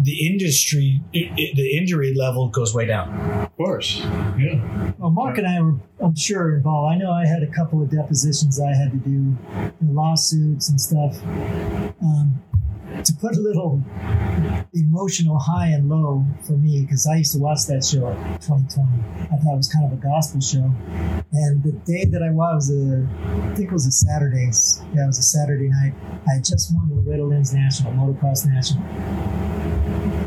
the 0.00 0.26
industry 0.26 1.00
it, 1.12 1.30
it- 1.36 1.54
the 1.56 1.76
injury 1.76 2.14
level 2.14 2.48
goes 2.48 2.74
way 2.74 2.86
down. 2.86 3.08
Of 3.44 3.56
course. 3.56 3.98
Yeah. 4.38 4.92
Well, 4.98 5.10
Mark 5.10 5.38
and 5.38 5.46
I 5.46 5.60
were, 5.60 5.74
I'm 6.00 6.16
sure, 6.16 6.56
involved. 6.56 6.92
I 6.92 6.98
know 6.98 7.12
I 7.12 7.24
had 7.26 7.42
a 7.42 7.46
couple 7.46 7.80
of 7.82 7.90
depositions 7.90 8.58
I 8.60 8.74
had 8.74 8.90
to 8.90 8.96
do, 8.98 9.10
you 9.10 9.36
know, 9.80 9.92
lawsuits 9.92 10.68
and 10.70 10.80
stuff. 10.80 11.22
Um, 12.02 12.42
to 13.02 13.12
put 13.14 13.36
a 13.36 13.40
little 13.40 13.82
emotional 14.72 15.38
high 15.38 15.68
and 15.68 15.88
low 15.88 16.24
for 16.46 16.52
me, 16.52 16.82
because 16.82 17.06
I 17.06 17.16
used 17.16 17.32
to 17.32 17.38
watch 17.38 17.66
that 17.66 17.84
show 17.84 18.08
in 18.08 18.16
2020. 18.40 18.88
I 19.22 19.36
thought 19.36 19.54
it 19.54 19.56
was 19.56 19.72
kind 19.72 19.86
of 19.86 19.98
a 19.98 20.02
gospel 20.02 20.40
show. 20.40 20.70
And 21.32 21.62
the 21.62 21.72
day 21.84 22.04
that 22.04 22.22
I 22.22 22.30
watched 22.30 22.54
was, 22.54 22.70
a, 22.70 23.08
I 23.50 23.54
think 23.54 23.70
it 23.70 23.72
was 23.72 23.86
a 23.86 23.92
Saturday. 23.92 24.50
Yeah, 24.94 25.04
it 25.04 25.06
was 25.06 25.18
a 25.18 25.22
Saturday 25.22 25.68
night. 25.68 25.94
I 26.28 26.34
had 26.34 26.44
just 26.44 26.74
won 26.74 26.88
the 26.88 27.24
Lynn's 27.24 27.52
National, 27.54 27.92
Motocross 27.92 28.46
National. 28.46 28.84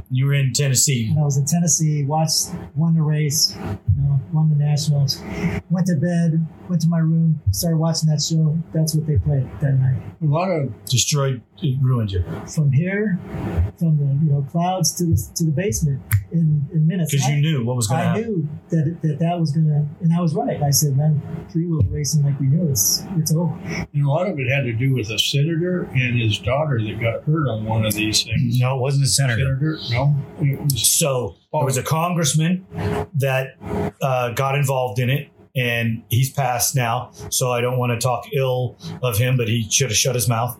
You 0.09 0.25
were 0.25 0.33
in 0.33 0.53
Tennessee. 0.53 1.09
And 1.09 1.19
I 1.19 1.23
was 1.23 1.37
in 1.37 1.45
Tennessee, 1.45 2.03
watched, 2.03 2.49
won 2.75 2.95
the 2.95 3.01
race, 3.01 3.55
you 3.55 4.01
know, 4.03 4.19
won 4.31 4.49
the 4.49 4.55
nationals. 4.55 5.21
Went 5.69 5.87
to 5.87 5.95
bed, 5.95 6.45
went 6.69 6.81
to 6.81 6.87
my 6.87 6.99
room, 6.99 7.41
started 7.51 7.77
watching 7.77 8.09
that 8.09 8.21
show. 8.21 8.57
That's 8.73 8.95
what 8.95 9.05
they 9.05 9.17
played 9.17 9.49
that 9.61 9.73
night. 9.73 10.01
A 10.21 10.25
lot 10.25 10.49
of 10.49 10.73
Destroyed, 10.85 11.41
it 11.61 11.77
ruined 11.81 12.11
you 12.11 12.23
From 12.53 12.71
here, 12.71 13.19
from 13.79 13.97
the 13.97 14.25
you 14.25 14.31
know 14.31 14.45
clouds 14.51 14.93
to 14.95 15.05
the 15.05 15.17
to 15.35 15.43
the 15.45 15.51
basement 15.51 16.01
in, 16.31 16.67
in 16.71 16.87
minutes. 16.87 17.11
because 17.11 17.27
you 17.29 17.41
knew 17.41 17.65
what 17.65 17.75
was 17.75 17.87
going 17.87 18.01
to 18.01 18.05
happen. 18.07 18.23
I 18.23 18.27
knew 18.27 18.49
that, 18.69 18.97
that 19.01 19.19
that 19.19 19.39
was 19.39 19.51
gonna, 19.51 19.87
and 20.01 20.13
I 20.13 20.21
was 20.21 20.33
right. 20.35 20.61
I 20.61 20.69
said, 20.69 20.97
"Man, 20.97 21.21
three 21.51 21.65
wheel 21.65 21.81
racing 21.89 22.23
like 22.23 22.39
we 22.39 22.47
knew 22.47 22.69
it's 22.69 23.03
it's 23.17 23.33
over." 23.33 23.53
and 23.93 24.05
a 24.05 24.09
lot 24.09 24.27
of 24.29 24.37
it 24.39 24.49
had 24.49 24.63
to 24.63 24.73
do 24.73 24.93
with 24.93 25.09
a 25.09 25.19
senator 25.19 25.83
and 25.93 26.19
his 26.19 26.39
daughter 26.39 26.81
that 26.81 26.99
got 26.99 27.23
hurt 27.23 27.47
on 27.49 27.65
one 27.65 27.85
of 27.85 27.93
these 27.93 28.23
things. 28.23 28.59
No, 28.59 28.77
it 28.77 28.81
wasn't 28.81 29.05
a 29.05 29.07
senator. 29.07 29.57
Senator? 29.59 29.79
No. 29.91 30.15
It 30.41 30.61
was 30.61 30.97
So 30.97 31.35
there 31.53 31.65
was 31.65 31.77
a 31.77 31.83
congressman 31.83 32.65
that 33.15 33.55
uh, 34.01 34.31
got 34.31 34.55
involved 34.55 34.99
in 34.99 35.09
it, 35.09 35.29
and 35.57 36.03
he's 36.09 36.31
passed 36.31 36.75
now. 36.75 37.11
So 37.29 37.51
I 37.51 37.61
don't 37.61 37.77
want 37.77 37.91
to 37.91 37.99
talk 37.99 38.25
ill 38.33 38.77
of 39.01 39.17
him, 39.17 39.35
but 39.37 39.47
he 39.47 39.67
should 39.69 39.89
have 39.89 39.97
shut 39.97 40.15
his 40.15 40.29
mouth. 40.29 40.57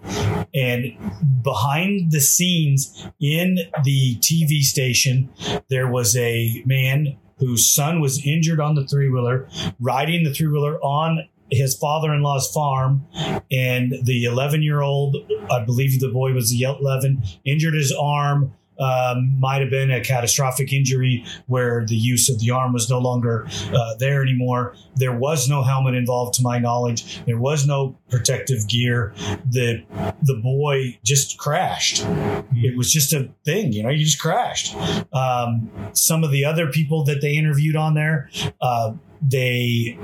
And 0.53 0.97
behind 1.43 2.11
the 2.11 2.19
scenes 2.19 3.07
in 3.21 3.59
the 3.83 4.15
TV 4.17 4.61
station, 4.61 5.29
there 5.69 5.87
was 5.87 6.17
a 6.17 6.63
man 6.65 7.17
whose 7.37 7.69
son 7.69 7.99
was 8.01 8.25
injured 8.25 8.59
on 8.59 8.73
the 8.73 8.87
three 8.87 9.09
wheeler, 9.09 9.47
riding 9.79 10.23
the 10.23 10.33
three 10.33 10.47
wheeler 10.47 10.79
on 10.81 11.27
his 11.51 11.77
father-in-law's 11.77 12.51
farm 12.51 13.05
and 13.51 13.93
the 14.03 14.25
11 14.25 14.61
year 14.61 14.81
old 14.81 15.15
i 15.49 15.63
believe 15.63 15.97
the 16.01 16.09
boy 16.09 16.33
was 16.33 16.53
11 16.53 17.23
injured 17.45 17.73
his 17.73 17.93
arm 17.93 18.53
um, 18.80 19.39
might 19.39 19.61
have 19.61 19.69
been 19.69 19.91
a 19.91 20.01
catastrophic 20.01 20.71
injury 20.73 21.25
where 21.47 21.86
the 21.86 21.95
use 21.95 22.30
of 22.30 22.39
the 22.39 22.51
arm 22.51 22.73
was 22.73 22.89
no 22.89 22.99
longer 22.99 23.47
uh, 23.73 23.95
there 23.95 24.21
anymore. 24.21 24.75
There 24.95 25.15
was 25.17 25.49
no 25.49 25.63
helmet 25.63 25.95
involved, 25.95 26.36
to 26.36 26.41
my 26.41 26.59
knowledge. 26.59 27.23
There 27.25 27.38
was 27.38 27.65
no 27.65 27.97
protective 28.09 28.67
gear. 28.67 29.13
The 29.49 29.84
the 30.21 30.36
boy 30.36 30.99
just 31.03 31.38
crashed. 31.38 32.05
It 32.53 32.78
was 32.78 32.91
just 32.91 33.13
a 33.13 33.30
thing, 33.45 33.73
you 33.73 33.84
know. 33.84 33.89
You 33.89 34.03
just 34.03 34.19
crashed. 34.19 34.75
Um, 35.13 35.69
some 35.93 36.23
of 36.23 36.32
the 36.32 36.45
other 36.45 36.67
people 36.67 37.03
that 37.05 37.21
they 37.21 37.34
interviewed 37.34 37.75
on 37.75 37.93
there, 37.93 38.30
uh, 38.61 38.93
they 39.21 39.97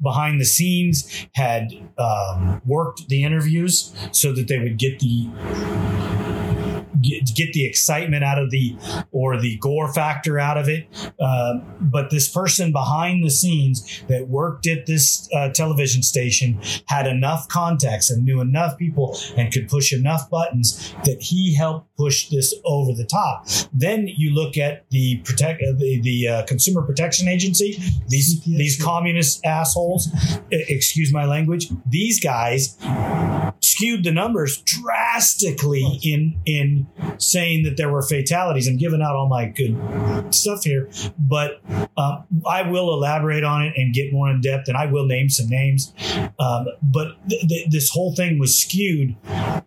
behind 0.00 0.40
the 0.40 0.44
scenes 0.44 1.26
had 1.34 1.72
um, 1.98 2.62
worked 2.64 3.08
the 3.08 3.24
interviews 3.24 3.94
so 4.12 4.32
that 4.32 4.48
they 4.48 4.58
would 4.58 4.78
get 4.78 5.00
the 5.00 5.28
get, 7.02 7.24
get 7.34 7.52
the 7.52 7.66
excitement 7.66 8.24
out 8.24 8.38
of 8.38 8.50
the 8.50 8.76
or 9.10 9.40
the 9.40 9.56
gore 9.58 9.92
factor 9.92 10.38
out 10.38 10.58
of 10.58 10.68
it. 10.68 10.86
Um, 11.20 11.62
but 11.80 12.10
this 12.10 12.28
person 12.28 12.72
behind 12.72 13.24
the 13.24 13.30
scenes 13.30 14.02
that 14.08 14.28
worked 14.28 14.66
at 14.66 14.86
this 14.86 15.28
uh, 15.34 15.50
television 15.50 16.02
station 16.02 16.60
had 16.86 17.06
enough 17.06 17.48
contacts 17.48 18.10
and 18.10 18.24
knew 18.24 18.40
enough 18.40 18.78
people 18.78 19.18
and 19.36 19.52
could 19.52 19.68
push 19.68 19.92
enough 19.92 20.30
buttons 20.30 20.94
that 21.04 21.20
he 21.20 21.54
helped 21.54 21.88
push 21.96 22.28
this 22.28 22.54
over 22.64 22.92
the 22.92 23.04
top. 23.04 23.46
Then 23.72 24.08
you 24.08 24.34
look 24.34 24.56
at 24.56 24.88
the 24.90 25.18
protect 25.24 25.62
uh, 25.62 25.72
the, 25.76 26.00
the 26.00 26.28
uh, 26.28 26.46
Consumer 26.46 26.82
Protection 26.82 27.28
Agency. 27.28 27.78
These 28.08 28.42
these 28.44 28.82
communist 28.82 29.44
assholes. 29.44 30.08
Excuse 30.50 31.12
my 31.12 31.24
language. 31.24 31.68
These 31.86 32.20
guys 32.20 32.76
skewed 33.60 34.04
the 34.04 34.12
numbers 34.12 34.62
drastically 35.18 35.98
in 36.02 36.40
in 36.46 36.86
saying 37.18 37.64
that 37.64 37.76
there 37.76 37.90
were 37.90 38.02
fatalities. 38.02 38.68
I'm 38.68 38.76
giving 38.76 39.02
out 39.02 39.16
all 39.16 39.28
my 39.28 39.46
good 39.46 39.76
stuff 40.32 40.62
here, 40.62 40.88
but 41.18 41.60
um, 41.96 42.24
I 42.48 42.62
will 42.62 42.92
elaborate 42.92 43.42
on 43.42 43.62
it 43.62 43.74
and 43.76 43.92
get 43.92 44.12
more 44.12 44.30
in 44.30 44.40
depth, 44.40 44.68
and 44.68 44.76
I 44.76 44.86
will 44.86 45.06
name 45.06 45.28
some 45.28 45.48
names. 45.48 45.92
Um, 46.38 46.66
but 46.82 47.16
th- 47.28 47.48
th- 47.48 47.70
this 47.70 47.90
whole 47.90 48.14
thing 48.14 48.38
was 48.38 48.56
skewed. 48.56 49.16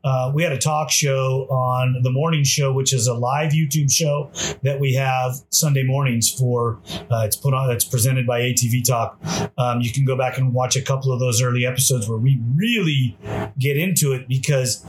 Uh, 0.04 0.32
we 0.34 0.44
had 0.44 0.54
a 0.54 0.58
talk 0.58 0.90
show 0.90 1.48
on 1.50 2.02
the 2.02 2.12
morning 2.12 2.44
show, 2.44 2.72
which 2.72 2.94
is 2.94 3.08
a 3.08 3.14
live 3.14 3.52
YouTube 3.52 3.92
show 3.92 4.32
that 4.64 4.80
we 4.80 4.94
have 4.94 5.34
Sunday 5.50 5.84
mornings 5.84 6.32
for. 6.32 6.80
Uh, 7.12 7.24
it's 7.26 7.36
put 7.36 7.54
on. 7.54 7.70
It's 7.72 7.86
presented 7.86 8.26
by 8.26 8.40
ATV 8.40 8.84
Talk. 8.86 9.20
Um, 9.58 9.82
you 9.82 9.92
can 9.92 10.06
go 10.06 10.18
back 10.18 10.38
and 10.38 10.54
watch 10.54 10.76
a 10.76 10.82
couple 10.82 11.12
of 11.12 11.20
those 11.20 11.42
early 11.42 11.66
episodes 11.66 12.08
where 12.08 12.18
we 12.18 12.42
really 12.56 13.18
get 13.60 13.78
into 13.78 14.14
it 14.14 14.28
because 14.28 14.84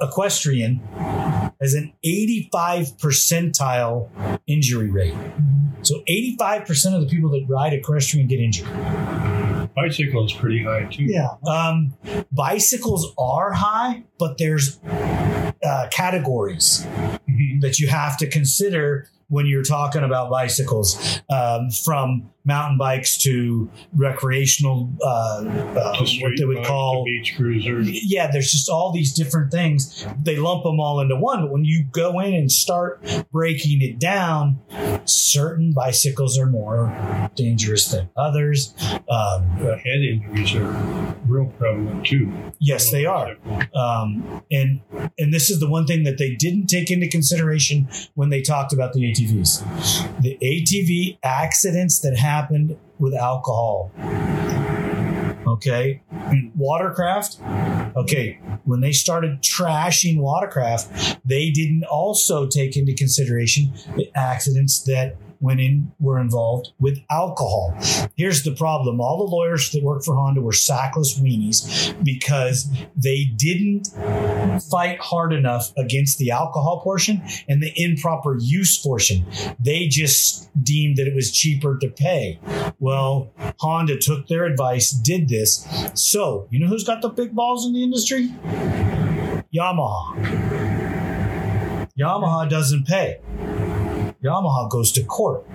equestrian 0.00 0.80
has 1.60 1.74
an 1.74 1.92
85 2.02 2.96
percentile 2.98 4.08
injury 4.46 4.90
rate. 4.90 5.14
So 5.82 6.02
85% 6.08 6.94
of 6.94 7.00
the 7.02 7.06
people 7.08 7.30
that 7.30 7.44
ride 7.48 7.72
equestrian 7.72 8.26
get 8.26 8.40
injured. 8.40 8.68
bicycle 9.74 10.24
is 10.24 10.32
pretty 10.32 10.62
high 10.62 10.84
too. 10.84 11.04
Yeah, 11.04 11.30
Um, 11.46 11.94
bicycles 12.32 13.12
are 13.18 13.52
high, 13.52 14.04
but 14.18 14.38
there's 14.38 14.78
uh, 14.84 15.88
categories 15.90 16.86
Mhm. 17.28 17.60
that 17.62 17.78
you 17.80 17.88
have 17.88 18.16
to 18.18 18.26
consider 18.28 19.08
when 19.28 19.46
you're 19.46 19.62
talking 19.64 20.02
about 20.04 20.30
bicycles, 20.30 21.20
um, 21.30 21.70
from 21.70 22.30
mountain 22.44 22.76
bikes 22.78 23.16
to 23.18 23.70
recreational, 23.94 24.90
uh, 25.02 25.44
uh, 25.46 25.96
To 26.04 26.20
what 26.22 26.32
they 26.38 26.44
would 26.44 26.58
bike, 26.58 26.66
call 26.66 27.04
beach 27.04 27.34
cruisers. 27.36 27.88
yeah, 28.04 28.30
there's 28.30 28.52
just 28.52 28.68
all 28.68 28.92
these 28.92 29.12
different 29.14 29.50
things. 29.50 30.06
They 30.22 30.36
lump 30.36 30.62
them 30.64 30.78
all 30.80 31.00
into 31.00 31.16
one. 31.16 31.42
But 31.42 31.50
when 31.52 31.64
you 31.64 31.84
go 31.92 32.20
in 32.20 32.34
and 32.34 32.50
start 32.52 33.02
breaking 33.32 33.82
it 33.82 33.98
down, 33.98 34.60
certain 35.04 35.72
bicycles 35.72 36.38
are 36.38 36.46
more 36.46 37.30
dangerous 37.34 37.88
than 37.88 38.08
others. 38.16 38.74
Um, 39.08 39.44
head 39.56 40.00
injuries 40.02 40.54
are 40.54 41.14
real 41.26 41.46
prevalent 41.58 42.06
too. 42.06 42.32
yes, 42.60 42.90
they 42.90 43.06
are. 43.06 43.36
Um, 43.74 44.42
and 44.50 44.80
and 45.18 45.32
this 45.32 45.48
is 45.50 45.60
the 45.60 45.68
one 45.68 45.86
thing 45.86 46.04
that 46.04 46.18
they 46.18 46.34
didn't 46.34 46.66
take 46.66 46.90
into 46.90 47.08
consideration 47.08 47.88
when 48.14 48.28
they 48.30 48.42
talked 48.42 48.72
about 48.72 48.92
the 48.92 49.00
ATVs. 49.10 50.20
The 50.20 50.36
ATV 50.42 51.18
accidents 51.22 52.00
that 52.00 52.16
happened 52.34 52.76
with 52.98 53.14
alcohol. 53.14 53.92
Okay. 55.46 56.02
Watercraft. 56.56 57.38
Okay. 57.96 58.40
When 58.64 58.80
they 58.80 58.92
started 58.92 59.42
trashing 59.42 60.18
watercraft, 60.18 61.18
they 61.24 61.50
didn't 61.50 61.84
also 61.84 62.46
take 62.46 62.76
into 62.76 62.94
consideration 62.94 63.72
the 63.96 64.10
accidents 64.14 64.82
that 64.84 65.16
in 65.40 65.92
were 66.00 66.18
involved 66.18 66.72
with 66.78 66.98
alcohol. 67.10 67.76
Here's 68.16 68.42
the 68.42 68.54
problem. 68.54 69.00
All 69.00 69.18
the 69.18 69.30
lawyers 69.30 69.70
that 69.70 69.82
worked 69.82 70.04
for 70.04 70.14
Honda 70.14 70.40
were 70.40 70.52
sackless 70.52 71.18
weenies 71.20 71.94
because 72.04 72.68
they 72.96 73.24
didn't 73.36 73.88
fight 74.70 74.98
hard 75.00 75.32
enough 75.32 75.72
against 75.76 76.18
the 76.18 76.30
alcohol 76.30 76.80
portion 76.82 77.22
and 77.48 77.62
the 77.62 77.72
improper 77.76 78.36
use 78.40 78.78
portion. 78.78 79.24
They 79.58 79.86
just 79.86 80.50
deemed 80.62 80.96
that 80.96 81.06
it 81.06 81.14
was 81.14 81.30
cheaper 81.30 81.78
to 81.78 81.88
pay. 81.88 82.38
Well, 82.78 83.32
Honda 83.58 83.98
took 83.98 84.28
their 84.28 84.44
advice, 84.44 84.90
did 84.90 85.28
this. 85.28 85.66
So, 85.94 86.48
you 86.50 86.58
know 86.58 86.66
who's 86.66 86.84
got 86.84 87.02
the 87.02 87.08
big 87.08 87.34
balls 87.34 87.66
in 87.66 87.72
the 87.72 87.82
industry? 87.82 88.28
Yamaha. 89.54 90.14
Yamaha 91.98 92.48
doesn't 92.48 92.86
pay. 92.86 93.20
Yamaha 94.24 94.70
goes 94.70 94.90
to 94.92 95.04
court. 95.04 95.46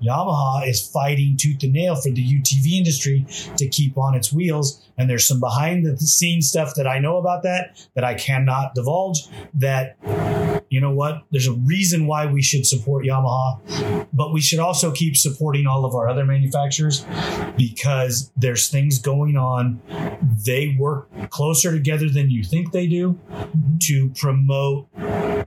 Yamaha 0.00 0.68
is 0.68 0.86
fighting 0.86 1.36
tooth 1.36 1.62
and 1.62 1.72
nail 1.72 1.96
for 1.96 2.10
the 2.10 2.22
UTV 2.22 2.72
industry 2.72 3.26
to 3.56 3.66
keep 3.66 3.98
on 3.98 4.14
its 4.14 4.32
wheels. 4.32 4.82
And 4.96 5.10
there's 5.10 5.26
some 5.26 5.40
behind 5.40 5.84
the 5.84 5.96
scenes 5.98 6.48
stuff 6.48 6.74
that 6.76 6.86
I 6.86 6.98
know 6.98 7.16
about 7.16 7.42
that 7.42 7.86
that 7.94 8.04
I 8.04 8.14
cannot 8.14 8.74
divulge. 8.74 9.26
That, 9.54 9.96
you 10.70 10.80
know 10.80 10.92
what? 10.92 11.24
There's 11.32 11.48
a 11.48 11.52
reason 11.52 12.06
why 12.06 12.26
we 12.26 12.42
should 12.42 12.66
support 12.66 13.04
Yamaha, 13.04 14.06
but 14.12 14.32
we 14.32 14.40
should 14.40 14.60
also 14.60 14.92
keep 14.92 15.16
supporting 15.16 15.66
all 15.66 15.84
of 15.84 15.94
our 15.94 16.08
other 16.08 16.24
manufacturers 16.24 17.04
because 17.56 18.30
there's 18.36 18.68
things 18.68 18.98
going 18.98 19.36
on. 19.36 19.80
They 20.46 20.76
work 20.78 21.08
closer 21.30 21.72
together 21.72 22.08
than 22.08 22.30
you 22.30 22.44
think 22.44 22.72
they 22.72 22.86
do 22.86 23.18
to 23.82 24.10
promote 24.10 24.88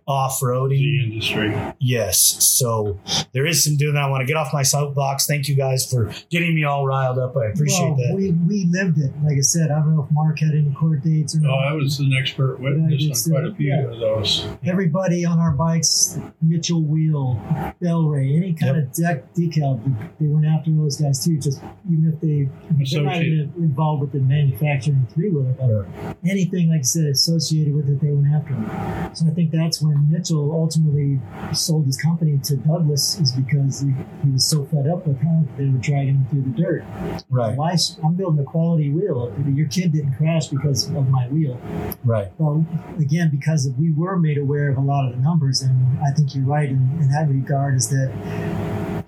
off 0.09 0.39
roading. 0.41 0.79
The 0.79 1.03
industry. 1.03 1.75
Yes. 1.79 2.17
So 2.43 2.99
there 3.31 3.45
is 3.45 3.63
some 3.63 3.77
doing 3.77 3.93
that. 3.93 4.03
I 4.03 4.09
want 4.09 4.21
to 4.21 4.25
get 4.25 4.35
off 4.37 4.51
my 4.51 4.63
soapbox. 4.63 5.27
Thank 5.27 5.47
you 5.47 5.55
guys 5.55 5.89
for 5.89 6.11
getting 6.29 6.55
me 6.55 6.63
all 6.63 6.85
riled 6.85 7.19
up. 7.19 7.37
I 7.37 7.45
appreciate 7.47 7.89
well, 7.89 7.95
that. 7.95 8.15
We, 8.15 8.31
we 8.31 8.65
lived 8.69 8.97
it. 8.97 9.11
Like 9.23 9.37
I 9.37 9.41
said, 9.41 9.69
I 9.71 9.75
don't 9.75 9.95
know 9.95 10.03
if 10.03 10.11
Mark 10.11 10.39
had 10.39 10.51
any 10.51 10.73
court 10.73 11.03
dates 11.03 11.35
or 11.35 11.39
Oh, 11.39 11.47
not. 11.47 11.67
I 11.67 11.73
was 11.73 11.99
an 11.99 12.11
expert 12.19 12.59
witness 12.59 13.27
on 13.27 13.33
quite 13.33 13.45
a 13.45 13.55
few 13.55 13.73
of 13.73 13.99
those. 13.99 14.47
Everybody 14.65 15.25
on 15.25 15.39
our 15.39 15.51
bikes, 15.51 16.19
Mitchell 16.41 16.81
Wheel, 16.81 17.39
Bel-Ray, 17.79 18.35
any 18.35 18.53
kind 18.53 18.77
of 18.77 18.91
deck 18.93 19.33
decal, 19.35 19.79
they 20.19 20.25
went 20.25 20.45
after 20.45 20.71
those 20.71 20.99
guys 20.99 21.23
too. 21.23 21.39
Just 21.39 21.61
even 21.87 22.11
if 22.13 22.19
they 22.19 22.49
they're 22.91 23.03
not 23.03 23.17
even 23.17 23.53
involved 23.57 24.01
with 24.01 24.11
the 24.11 24.19
manufacturing 24.19 25.07
three 25.13 25.29
wheeler, 25.29 25.53
but 25.53 26.15
anything 26.27 26.69
like 26.71 26.79
I 26.79 26.83
said 26.83 27.05
associated 27.05 27.75
with 27.75 27.89
it, 27.89 28.01
they 28.01 28.11
went 28.11 28.33
after 28.33 28.53
them. 28.53 29.15
So 29.15 29.27
I 29.27 29.31
think 29.31 29.51
that's 29.51 29.81
when 29.81 29.98
Um, 29.99 30.11
Mitchell 30.11 30.51
ultimately 30.51 31.19
sold 31.53 31.85
his 31.85 31.97
company 31.97 32.39
to 32.43 32.57
Douglas, 32.57 33.19
is 33.19 33.31
because 33.31 33.81
he, 33.81 33.93
he 34.23 34.29
was 34.31 34.45
so 34.45 34.65
fed 34.65 34.87
up 34.87 35.05
with 35.05 35.19
how 35.21 35.43
they 35.57 35.65
were 35.65 35.77
dragging 35.77 36.15
him 36.15 36.27
through 36.29 36.41
the 36.41 36.61
dirt. 36.61 36.83
Right. 37.29 37.55
Why? 37.55 37.75
I'm 38.03 38.15
building 38.15 38.39
a 38.39 38.43
quality 38.43 38.89
wheel. 38.89 39.33
Your 39.53 39.67
kid 39.67 39.93
didn't 39.93 40.15
crash 40.15 40.47
because 40.47 40.89
of 40.89 41.09
my 41.09 41.27
wheel. 41.27 41.59
Right. 42.03 42.31
Well, 42.37 42.65
again, 42.97 43.29
because 43.29 43.69
we 43.77 43.91
were 43.91 44.17
made 44.17 44.37
aware 44.37 44.69
of 44.69 44.77
a 44.77 44.81
lot 44.81 45.07
of 45.07 45.15
the 45.15 45.21
numbers, 45.21 45.61
and 45.61 45.99
I 45.99 46.11
think 46.11 46.35
you're 46.35 46.45
right 46.45 46.69
in, 46.69 46.97
in 47.01 47.09
that 47.09 47.27
regard, 47.29 47.75
is 47.75 47.89
that 47.89 48.11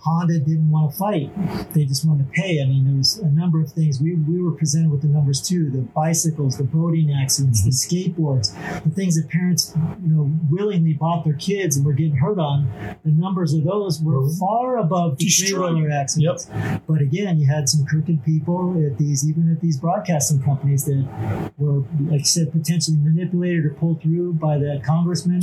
Honda 0.01 0.39
didn't 0.39 0.71
want 0.71 0.91
to 0.91 0.97
fight. 0.97 1.73
They 1.73 1.85
just 1.85 2.05
wanted 2.05 2.25
to 2.25 2.31
pay. 2.31 2.59
I 2.59 2.65
mean, 2.65 2.85
there 2.85 2.97
was 2.97 3.19
a 3.19 3.29
number 3.29 3.61
of 3.61 3.71
things. 3.71 4.01
We, 4.01 4.15
we 4.15 4.41
were 4.41 4.51
presented 4.51 4.89
with 4.89 5.03
the 5.03 5.07
numbers 5.07 5.39
too 5.41 5.69
the 5.69 5.81
bicycles, 5.81 6.57
the 6.57 6.63
boating 6.63 7.13
accidents, 7.13 7.63
the 7.63 7.69
mm-hmm. 7.69 8.21
skateboards, 8.21 8.83
the 8.83 8.89
things 8.89 9.15
that 9.15 9.29
parents, 9.29 9.75
you 10.03 10.09
know, 10.09 10.31
willingly 10.49 10.80
bought 10.99 11.23
their 11.23 11.35
kids 11.35 11.77
and 11.77 11.85
were 11.85 11.93
getting 11.93 12.15
hurt 12.15 12.39
on. 12.39 12.71
The 13.03 13.11
numbers 13.11 13.53
of 13.53 13.63
those 13.63 14.01
were 14.01 14.21
mm-hmm. 14.21 14.39
far 14.39 14.77
above 14.77 15.17
the 15.17 15.25
wheeler 15.25 15.89
accidents. 15.89 16.49
But 16.87 17.01
again, 17.01 17.39
you 17.39 17.47
had 17.47 17.69
some 17.69 17.85
crooked 17.85 18.23
people 18.23 18.75
at 18.85 18.97
these, 18.97 19.27
even 19.27 19.51
at 19.51 19.61
these 19.61 19.77
broadcasting 19.77 20.41
companies 20.43 20.85
that 20.85 21.51
were, 21.57 21.83
like 22.01 22.21
I 22.21 22.23
said, 22.23 22.51
potentially 22.51 22.97
manipulated 22.97 23.65
or 23.65 23.71
pulled 23.71 24.01
through 24.01 24.33
by 24.33 24.57
that 24.57 24.81
congressman. 24.85 25.41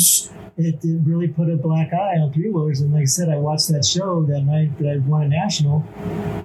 It, 0.56 0.84
it 0.84 1.00
really 1.04 1.28
put 1.28 1.48
a 1.48 1.56
black 1.56 1.92
eye 1.92 2.16
on 2.18 2.32
three 2.32 2.50
wheelers. 2.50 2.80
And 2.80 2.92
like 2.92 3.02
I 3.02 3.06
said, 3.06 3.28
I 3.28 3.36
watched 3.36 3.68
that 3.68 3.84
show 3.84 4.24
that 4.24 4.40
night 4.40 4.76
that 4.78 4.88
I 4.88 4.96
won 4.98 5.22
a 5.22 5.28
national, 5.28 5.84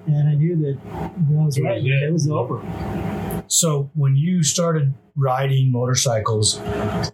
and 0.07 0.29
I 0.29 0.35
knew 0.35 0.55
that 0.57 0.79
I 0.85 1.45
was 1.45 1.59
right. 1.59 1.83
It 1.83 2.13
was 2.13 2.29
over. 2.29 2.61
So 3.47 3.89
when 3.95 4.15
you 4.15 4.43
started 4.43 4.93
riding 5.15 5.71
motorcycles, 5.71 6.59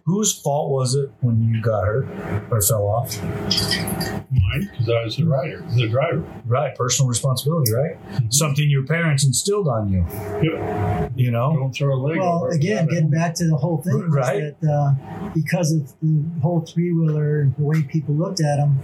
whose 0.04 0.40
fault 0.40 0.70
was 0.70 0.94
it 0.94 1.10
when 1.20 1.42
you 1.42 1.60
got 1.60 1.84
hurt 1.84 2.06
or 2.50 2.60
fell 2.62 2.86
off? 2.86 3.20
Mine, 3.22 4.70
because 4.70 4.88
I 4.88 5.04
was 5.04 5.16
the 5.16 5.24
rider, 5.24 5.64
the 5.76 5.88
driver. 5.88 6.24
Right. 6.46 6.74
Personal 6.74 7.08
responsibility, 7.08 7.72
right? 7.72 7.96
Something 8.30 8.70
your 8.70 8.86
parents 8.86 9.24
instilled 9.24 9.68
on 9.68 9.92
you. 9.92 10.06
Yep. 10.42 11.12
You 11.16 11.30
know? 11.30 11.54
Don't 11.54 11.72
throw 11.72 11.94
a 11.94 11.98
leg 11.98 12.18
Well, 12.18 12.46
again, 12.46 12.86
getting 12.86 13.10
back 13.10 13.34
to 13.34 13.46
the 13.46 13.56
whole 13.56 13.82
thing, 13.82 13.98
was 13.98 14.14
Right. 14.14 14.58
That, 14.60 14.70
uh, 14.70 15.30
because 15.34 15.72
of 15.72 15.92
the 16.00 16.24
whole 16.40 16.60
three 16.60 16.92
wheeler 16.92 17.40
and 17.40 17.54
the 17.56 17.62
way 17.62 17.82
people 17.82 18.14
looked 18.14 18.40
at 18.40 18.56
them, 18.56 18.78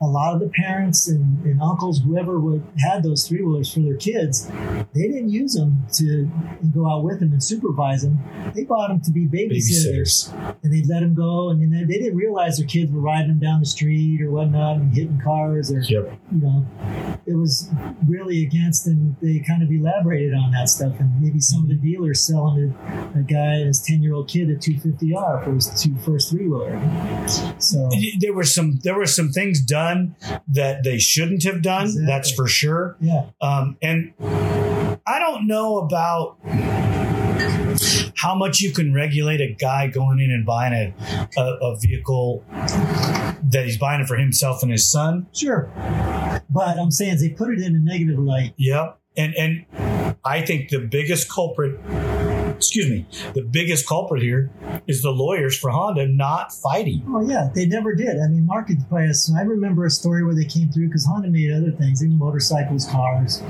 a 0.00 0.06
lot 0.06 0.34
of 0.34 0.40
the 0.40 0.48
parents 0.48 1.08
and, 1.08 1.44
and 1.44 1.60
uncles, 1.62 2.00
whoever 2.00 2.38
would 2.38 2.62
had 2.78 3.02
those 3.02 3.26
three 3.26 3.42
wheelers 3.42 3.72
for 3.72 3.80
their 3.80 3.96
kids, 3.96 4.50
they 4.92 5.08
didn't 5.08 5.30
use 5.30 5.54
them 5.54 5.86
to 5.94 6.30
go 6.74 6.88
out 6.88 7.04
with 7.04 7.20
them 7.20 7.32
and 7.32 7.42
supervise 7.42 8.02
them. 8.02 8.18
They 8.54 8.64
bought 8.64 8.88
them 8.88 9.00
to 9.02 9.10
be 9.10 9.26
babysitters, 9.26 10.30
Babysitters. 10.32 10.56
and 10.62 10.72
they'd 10.72 10.86
let 10.86 11.00
them 11.00 11.14
go, 11.14 11.50
and 11.50 11.60
then 11.60 11.70
they, 11.70 11.84
they 11.84 11.98
didn't 12.02 12.16
realize 12.16 12.58
their 12.58 12.66
kids 12.66 12.90
were 12.92 13.00
riding 13.00 13.28
them 13.28 13.38
down 13.38 13.60
the 13.60 13.66
street 13.66 14.20
or 14.22 14.30
whatnot 14.30 14.76
and 14.76 14.94
hitting 14.94 15.20
cars 15.22 15.72
or 15.72 15.80
Yep. 15.80 16.18
you 16.32 16.40
know, 16.40 16.66
it 17.26 17.34
was 17.34 17.68
really 18.06 18.44
against, 18.44 18.86
and 18.86 19.16
they 19.22 19.38
kind 19.40 19.62
of 19.62 19.70
elaborated 19.70 20.34
on 20.34 20.50
that 20.52 20.68
stuff. 20.68 20.92
And 21.00 21.20
maybe 21.20 21.40
some 21.40 21.62
of 21.62 21.68
the 21.68 21.74
dealers 21.76 22.20
selling 22.20 22.74
a, 23.14 23.18
a 23.18 23.22
guy 23.22 23.54
and 23.56 23.66
his 23.68 23.80
10 23.80 24.02
year 24.02 24.14
old 24.14 24.28
kid 24.28 24.50
a 24.50 24.56
250R 24.56 25.44
for 25.44 25.52
his 25.54 25.82
two 25.82 25.96
first 25.98 26.30
three 26.30 26.46
wheeler. 26.48 26.78
So, 27.58 27.88
There 28.20 28.32
were 28.34 28.44
some 28.44 28.78
there 28.82 28.96
were 28.96 29.06
some 29.06 29.30
things 29.30 29.60
done 29.60 30.16
that 30.48 30.84
they 30.84 30.98
shouldn't 30.98 31.42
have 31.44 31.62
done. 31.62 31.86
Exactly. 31.86 32.06
That's 32.06 32.30
for 32.32 32.46
sure. 32.46 32.96
yeah, 33.00 33.26
Um, 33.40 33.76
and 33.82 34.12
I 35.06 35.18
don't 35.18 35.46
know 35.46 35.78
about 35.78 36.36
how 38.16 38.34
much 38.34 38.60
you 38.60 38.72
can 38.72 38.94
regulate 38.94 39.40
a 39.40 39.52
guy 39.52 39.86
going 39.88 40.20
in 40.20 40.30
and 40.30 40.46
buying 40.46 40.72
a, 40.72 41.40
a, 41.40 41.42
a 41.42 41.78
vehicle 41.78 42.44
that 42.50 43.62
he's 43.64 43.78
buying 43.78 44.00
it 44.00 44.06
for 44.06 44.16
himself 44.16 44.62
and 44.62 44.72
his 44.72 44.90
son. 44.90 45.26
sure. 45.32 45.70
But 46.50 46.78
I'm 46.78 46.90
saying 46.90 47.18
they 47.20 47.30
put 47.30 47.50
it 47.50 47.60
in 47.60 47.74
a 47.74 47.80
negative 47.80 48.18
light. 48.18 48.54
Yep. 48.56 48.98
And 49.16 49.34
and 49.36 49.66
I 50.24 50.42
think 50.42 50.70
the 50.70 50.78
biggest 50.78 51.30
culprit, 51.30 51.78
excuse 52.64 52.88
me, 52.88 53.06
the 53.34 53.42
biggest 53.42 53.86
culprit 53.86 54.22
here 54.22 54.50
is 54.86 55.02
the 55.02 55.10
lawyers 55.10 55.56
for 55.58 55.70
Honda 55.70 56.06
not 56.08 56.52
fighting. 56.52 57.04
Oh, 57.08 57.20
yeah, 57.26 57.50
they 57.54 57.66
never 57.66 57.94
did. 57.94 58.16
I 58.20 58.28
mean, 58.28 58.46
Mark 58.46 58.68
could 58.68 58.78
I 58.92 59.42
remember 59.42 59.84
a 59.84 59.90
story 59.90 60.24
where 60.24 60.34
they 60.34 60.44
came 60.44 60.70
through 60.70 60.86
because 60.88 61.04
Honda 61.04 61.28
made 61.28 61.52
other 61.52 61.70
things, 61.72 62.02
even 62.02 62.18
motorcycles, 62.18 62.86
cars, 62.86 63.42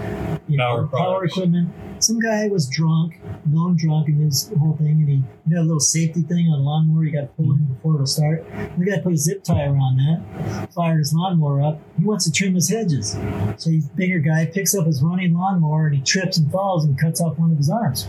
you 0.48 0.58
Power 0.58 0.82
know, 0.82 0.88
power 0.88 0.88
products. 0.88 1.36
equipment. 1.36 1.70
Some 2.02 2.18
guy 2.18 2.48
was 2.48 2.68
drunk, 2.68 3.20
known 3.46 3.76
drunk 3.76 4.08
in 4.08 4.16
his 4.16 4.50
whole 4.58 4.76
thing, 4.76 4.88
and 4.88 5.08
he 5.08 5.14
you 5.46 5.54
know, 5.54 5.62
a 5.62 5.62
little 5.62 5.80
safety 5.80 6.22
thing 6.22 6.48
on 6.48 6.58
a 6.58 6.62
lawnmower. 6.62 7.04
He 7.04 7.10
got 7.10 7.20
to 7.22 7.26
pull 7.28 7.52
in 7.52 7.64
before 7.64 7.94
it'll 7.94 8.06
start. 8.06 8.44
The 8.78 8.84
guy 8.84 8.98
put 9.00 9.12
a 9.12 9.16
zip 9.16 9.44
tie 9.44 9.64
around 9.64 9.96
that, 9.98 10.72
fired 10.74 10.98
his 10.98 11.14
lawnmower 11.14 11.62
up. 11.62 11.80
He 11.98 12.04
wants 12.04 12.24
to 12.24 12.32
trim 12.32 12.54
his 12.54 12.68
hedges. 12.68 13.12
So 13.56 13.70
he's 13.70 13.86
a 13.86 13.92
bigger 13.94 14.18
guy, 14.18 14.46
picks 14.46 14.74
up 14.74 14.86
his 14.86 15.02
running 15.02 15.34
lawnmower, 15.34 15.86
and 15.86 15.96
he 15.96 16.02
trips 16.02 16.36
and 16.38 16.50
falls 16.50 16.84
and 16.84 16.98
cuts 16.98 17.20
off 17.20 17.38
one 17.38 17.52
of 17.52 17.58
his 17.58 17.70
arms. 17.70 18.08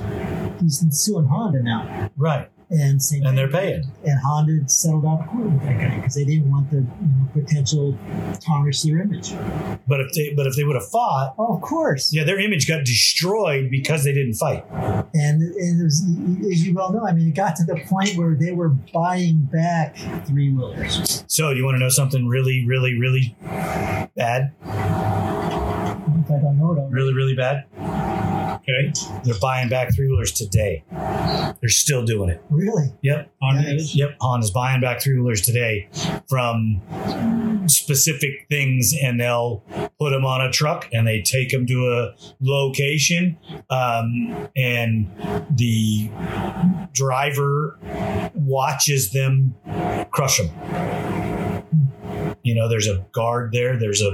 He's 0.60 0.80
suing 0.96 1.26
Honda 1.28 1.62
now. 1.62 2.10
Right. 2.18 2.50
And, 2.68 3.00
And 3.24 3.38
they're 3.38 3.48
paying. 3.48 3.84
and 4.06 4.20
Honda 4.26 4.68
settled 4.68 5.06
out 5.06 5.22
of 5.22 5.28
court 5.28 5.52
with 5.52 5.62
that 5.62 5.80
guy 5.80 5.96
because 5.98 6.16
they 6.16 6.26
didn't 6.26 6.50
want 6.50 6.72
the 6.72 6.78
you 6.78 6.84
know, 6.84 7.30
potential 7.32 7.96
tarnish 8.42 8.82
their 8.82 9.00
image. 9.04 9.34
But 9.88 10.02
if 10.02 10.12
they 10.14 10.34
but 10.36 10.48
if 10.48 10.56
they 10.56 10.64
would 10.64 10.76
have 10.76 10.90
fought, 10.90 11.36
Oh, 11.38 11.56
of 11.58 11.62
course. 11.62 12.12
yeah, 12.12 12.24
their 12.24 12.40
image 12.40 12.68
got 12.68 12.84
destroyed 12.84 13.70
because 13.70 14.04
they 14.04 14.14
didn't 14.14 14.34
fight. 14.34 14.66
And, 15.14 15.44
and 15.44 15.84
was, 15.84 16.02
as 16.52 16.66
you 16.66 16.74
well 16.74 16.92
know, 16.92 17.06
I 17.06 17.14
mean, 17.14 17.28
it 17.28 17.36
got 17.36 17.56
to 17.58 17.64
the 17.66 17.80
point 17.88 18.18
where 18.18 18.34
they 18.34 18.52
were 18.52 18.70
buying 18.70 19.42
back 19.54 19.96
three 20.26 20.52
wheelers. 20.52 21.24
So 21.28 21.52
you 21.52 21.64
want 21.66 21.76
to 21.76 21.80
know 21.80 21.90
something 21.90 22.28
really, 22.28 22.66
really, 22.68 22.98
really 22.98 23.36
bad? 24.16 24.54
If 26.26 26.32
I 26.32 26.40
don't 26.40 26.58
know 26.58 26.66
already. 26.70 26.92
Really, 26.92 27.14
really 27.14 27.36
bad? 27.36 27.66
Okay. 28.68 28.92
They're 29.24 29.40
buying 29.40 29.70
back 29.70 29.94
three 29.94 30.08
wheelers 30.08 30.32
today. 30.32 30.84
They're 30.92 31.70
still 31.70 32.04
doing 32.04 32.32
it. 32.32 32.42
Really? 32.50 32.92
Yep. 33.04 33.32
Nice. 33.44 33.68
is. 33.68 33.96
Yep. 33.96 34.18
Honda's 34.20 34.50
buying 34.50 34.82
back 34.82 35.02
three 35.02 35.20
wheelers 35.20 35.42
today 35.42 35.88
from 36.28 36.82
specific 37.68 38.48
things 38.50 38.96
and 39.00 39.20
they'll 39.20 39.64
put 40.00 40.10
them 40.10 40.26
on 40.26 40.42
a 40.42 40.52
truck 40.52 40.90
and 40.92 41.08
they 41.08 41.22
take 41.22 41.52
them 41.52 41.68
to 41.68 41.92
a 41.94 42.16
location 42.40 43.38
um, 43.70 44.50
and 44.56 45.08
the 45.52 46.10
driver 46.94 47.78
watches 48.34 49.12
them 49.12 49.56
crush 50.12 50.40
them 50.40 50.50
you 52.46 52.54
know 52.54 52.70
there's 52.70 52.88
a 52.88 53.04
guard 53.12 53.52
there 53.52 53.78
there's 53.78 54.02
a, 54.02 54.14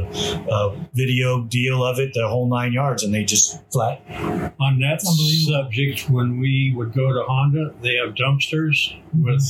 a 0.49 0.75
video 0.93 1.43
deal 1.43 1.83
of 1.83 1.99
it 1.99 2.13
the 2.13 2.25
whole 2.27 2.47
nine 2.49 2.71
yards 2.71 3.03
and 3.03 3.13
they 3.13 3.25
just 3.25 3.61
flat 3.71 4.01
On 4.09 4.79
that 4.79 5.01
Unbelievable. 5.05 5.63
subject, 5.63 6.09
when 6.09 6.39
we 6.39 6.73
would 6.75 6.93
go 6.93 7.11
to 7.11 7.23
Honda, 7.23 7.73
they 7.81 7.95
have 7.95 8.15
dumpsters 8.15 8.95
with 9.13 9.43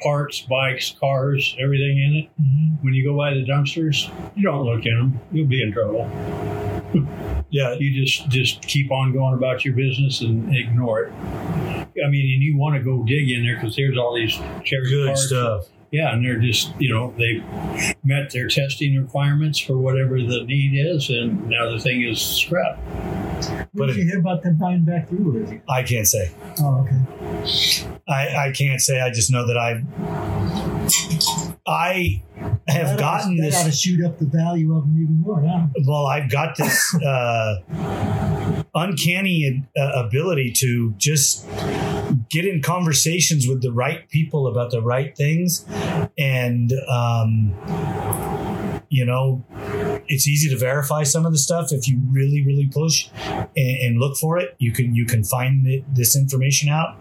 parts, 0.00 0.40
bikes, 0.42 0.94
cars, 0.98 1.54
everything 1.58 1.98
in 1.98 2.14
it. 2.16 2.42
Mm-hmm. 2.42 2.84
When 2.84 2.94
you 2.94 3.04
go 3.04 3.16
by 3.16 3.34
the 3.34 3.44
dumpsters, 3.44 4.10
you 4.34 4.42
don't 4.44 4.64
look 4.64 4.86
in 4.86 4.94
them. 4.96 5.20
You'll 5.30 5.46
be 5.48 5.62
in 5.62 5.72
trouble. 5.72 6.08
yeah 7.50 7.74
You 7.74 8.04
just 8.04 8.28
just 8.30 8.62
keep 8.62 8.90
on 8.90 9.12
going 9.12 9.34
about 9.34 9.64
your 9.64 9.74
business 9.74 10.22
and 10.22 10.56
ignore 10.56 11.04
it. 11.04 11.12
I 11.12 12.08
mean, 12.08 12.34
and 12.34 12.42
you 12.42 12.56
want 12.56 12.76
to 12.76 12.82
go 12.82 13.02
dig 13.04 13.30
in 13.30 13.44
there 13.44 13.56
because 13.56 13.76
there's 13.76 13.98
all 13.98 14.14
these 14.14 14.34
cherry 14.64 14.88
good 14.88 15.06
parts. 15.08 15.26
stuff 15.28 15.66
Yeah, 15.92 16.12
and 16.12 16.24
they're 16.24 16.38
just 16.38 16.72
you 16.80 16.92
know 16.92 17.14
they 17.16 17.42
met 18.04 18.30
their 18.32 18.48
testing 18.48 19.00
requirements 19.00 19.58
for 19.58 19.76
whatever 19.78 20.18
the 20.18 20.44
need 20.44 20.74
is, 20.78 21.08
and 21.10 21.48
now 21.48 21.70
the 21.70 21.78
thing 21.78 22.02
is 22.02 22.20
scrap. 22.20 22.78
What 22.78 23.68
But 23.74 23.86
did 23.88 23.96
you 23.96 24.04
hear 24.04 24.18
about 24.18 24.42
them 24.42 24.56
buying 24.56 24.84
back 24.84 25.08
three 25.08 25.18
wheelers? 25.18 25.60
i 25.68 25.82
can't 25.82 26.06
say 26.08 26.30
Oh, 26.60 26.80
okay. 26.80 28.00
I, 28.08 28.46
I 28.48 28.52
can't 28.52 28.80
say. 28.80 29.00
I 29.00 29.10
just 29.10 29.30
know 29.30 29.46
that 29.46 29.58
I 29.58 29.82
I 31.66 32.22
have 32.68 32.86
That 32.86 32.92
ought 32.94 32.98
gotten 32.98 33.36
to- 33.36 33.42
that 33.42 33.54
ought 33.54 33.64
to 33.66 33.72
shoot 33.72 34.04
up 34.04 34.18
the 34.18 34.26
value 34.26 34.76
of 34.76 34.82
them 34.84 34.96
even 35.02 35.20
more 35.20 35.40
now. 35.42 35.70
Well, 35.86 36.06
I've 36.06 36.30
got 36.30 36.56
this 36.56 36.94
uh, 37.04 38.62
uncanny 38.74 39.64
uh, 39.76 40.04
ability 40.04 40.52
to 40.52 40.94
just 40.96 41.46
get 42.30 42.44
in 42.44 42.62
conversations 42.62 43.48
with 43.48 43.62
the 43.62 43.72
right 43.72 44.08
people 44.10 44.46
about 44.46 44.70
the 44.70 44.80
right 44.82 45.16
things, 45.16 45.64
and 46.18 46.72
um, 46.88 47.54
you 48.88 49.04
know, 49.04 49.44
it's 50.08 50.26
easy 50.28 50.48
to 50.50 50.56
verify 50.56 51.02
some 51.02 51.26
of 51.26 51.32
the 51.32 51.38
stuff 51.38 51.72
if 51.72 51.88
you 51.88 52.00
really, 52.10 52.44
really 52.44 52.68
push 52.68 53.08
and, 53.26 53.50
and 53.56 53.98
look 53.98 54.16
for 54.16 54.38
it. 54.38 54.54
You 54.58 54.72
can 54.72 54.94
you 54.94 55.06
can 55.06 55.24
find 55.24 55.66
it, 55.66 55.84
this 55.94 56.16
information 56.16 56.68
out. 56.68 56.96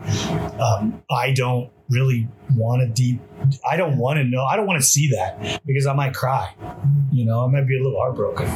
Um, 0.60 1.04
I 1.10 1.32
don't 1.32 1.70
really 1.90 2.28
want 2.56 2.82
to 2.82 2.88
deep. 2.88 3.22
I 3.70 3.78
don't 3.78 3.98
want 3.98 4.18
to 4.18 4.24
know. 4.24 4.44
I 4.44 4.56
don't 4.56 4.66
want 4.66 4.82
to 4.82 4.88
see 4.88 5.10
that 5.10 5.62
because 5.66 5.86
I 5.86 5.94
might 5.94 6.14
cry. 6.14 6.54
You 7.12 7.26
know, 7.26 7.46
I 7.46 7.48
might 7.48 7.68
be 7.68 7.80
a 7.80 7.84
little 7.84 8.00
heartbroken. 8.00 8.48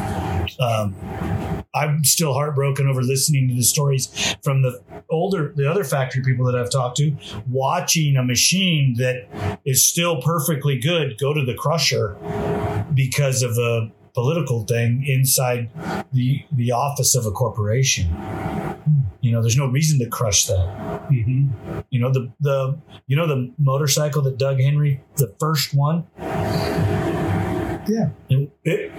Um, 0.60 0.96
I'm 1.76 2.04
still 2.04 2.34
heartbroken 2.34 2.88
over 2.88 3.04
listening 3.04 3.48
to 3.50 3.56
the 3.56 3.64
stories 3.64 4.36
from 4.44 4.64
the 4.64 4.82
older, 5.10 5.54
the 5.56 5.70
other 5.70 5.84
factory 5.84 6.24
people 6.24 6.46
that 6.46 6.56
I've 6.56 6.72
talked 6.72 6.98
to, 6.98 7.16
watching 7.50 8.18
a 8.18 8.24
machine 8.24 8.96
that 8.98 9.60
is 9.66 9.86
still 9.86 10.22
perfectly 10.22 10.80
good 10.80 11.18
go 11.20 11.34
to 11.34 11.46
the 11.46 11.54
crusher 11.54 12.18
because 12.94 13.44
of 13.44 13.52
a 13.58 13.92
political 14.14 14.64
thing 14.66 15.04
inside 15.08 15.70
the 16.14 16.44
the 16.52 16.72
office 16.72 17.16
of 17.16 17.26
a 17.26 17.32
corporation. 17.32 18.08
You 19.22 19.32
know, 19.34 19.42
there's 19.42 19.58
no 19.58 19.68
reason 19.68 20.00
to 20.00 20.08
crush 20.08 20.46
that. 20.48 21.10
Mm-hmm. 21.12 21.80
You 21.90 22.00
know 22.00 22.12
the 22.12 22.32
the 22.40 22.78
you 23.08 23.16
know 23.16 23.28
the 23.28 23.52
motorcycle 23.58 24.22
that 24.24 24.38
Doug 24.38 24.60
Henry, 24.60 25.02
the 25.18 25.34
first 25.40 25.74
one, 25.74 26.06
Yeah. 27.88 28.10
it, 28.30 28.52
it 28.64 28.92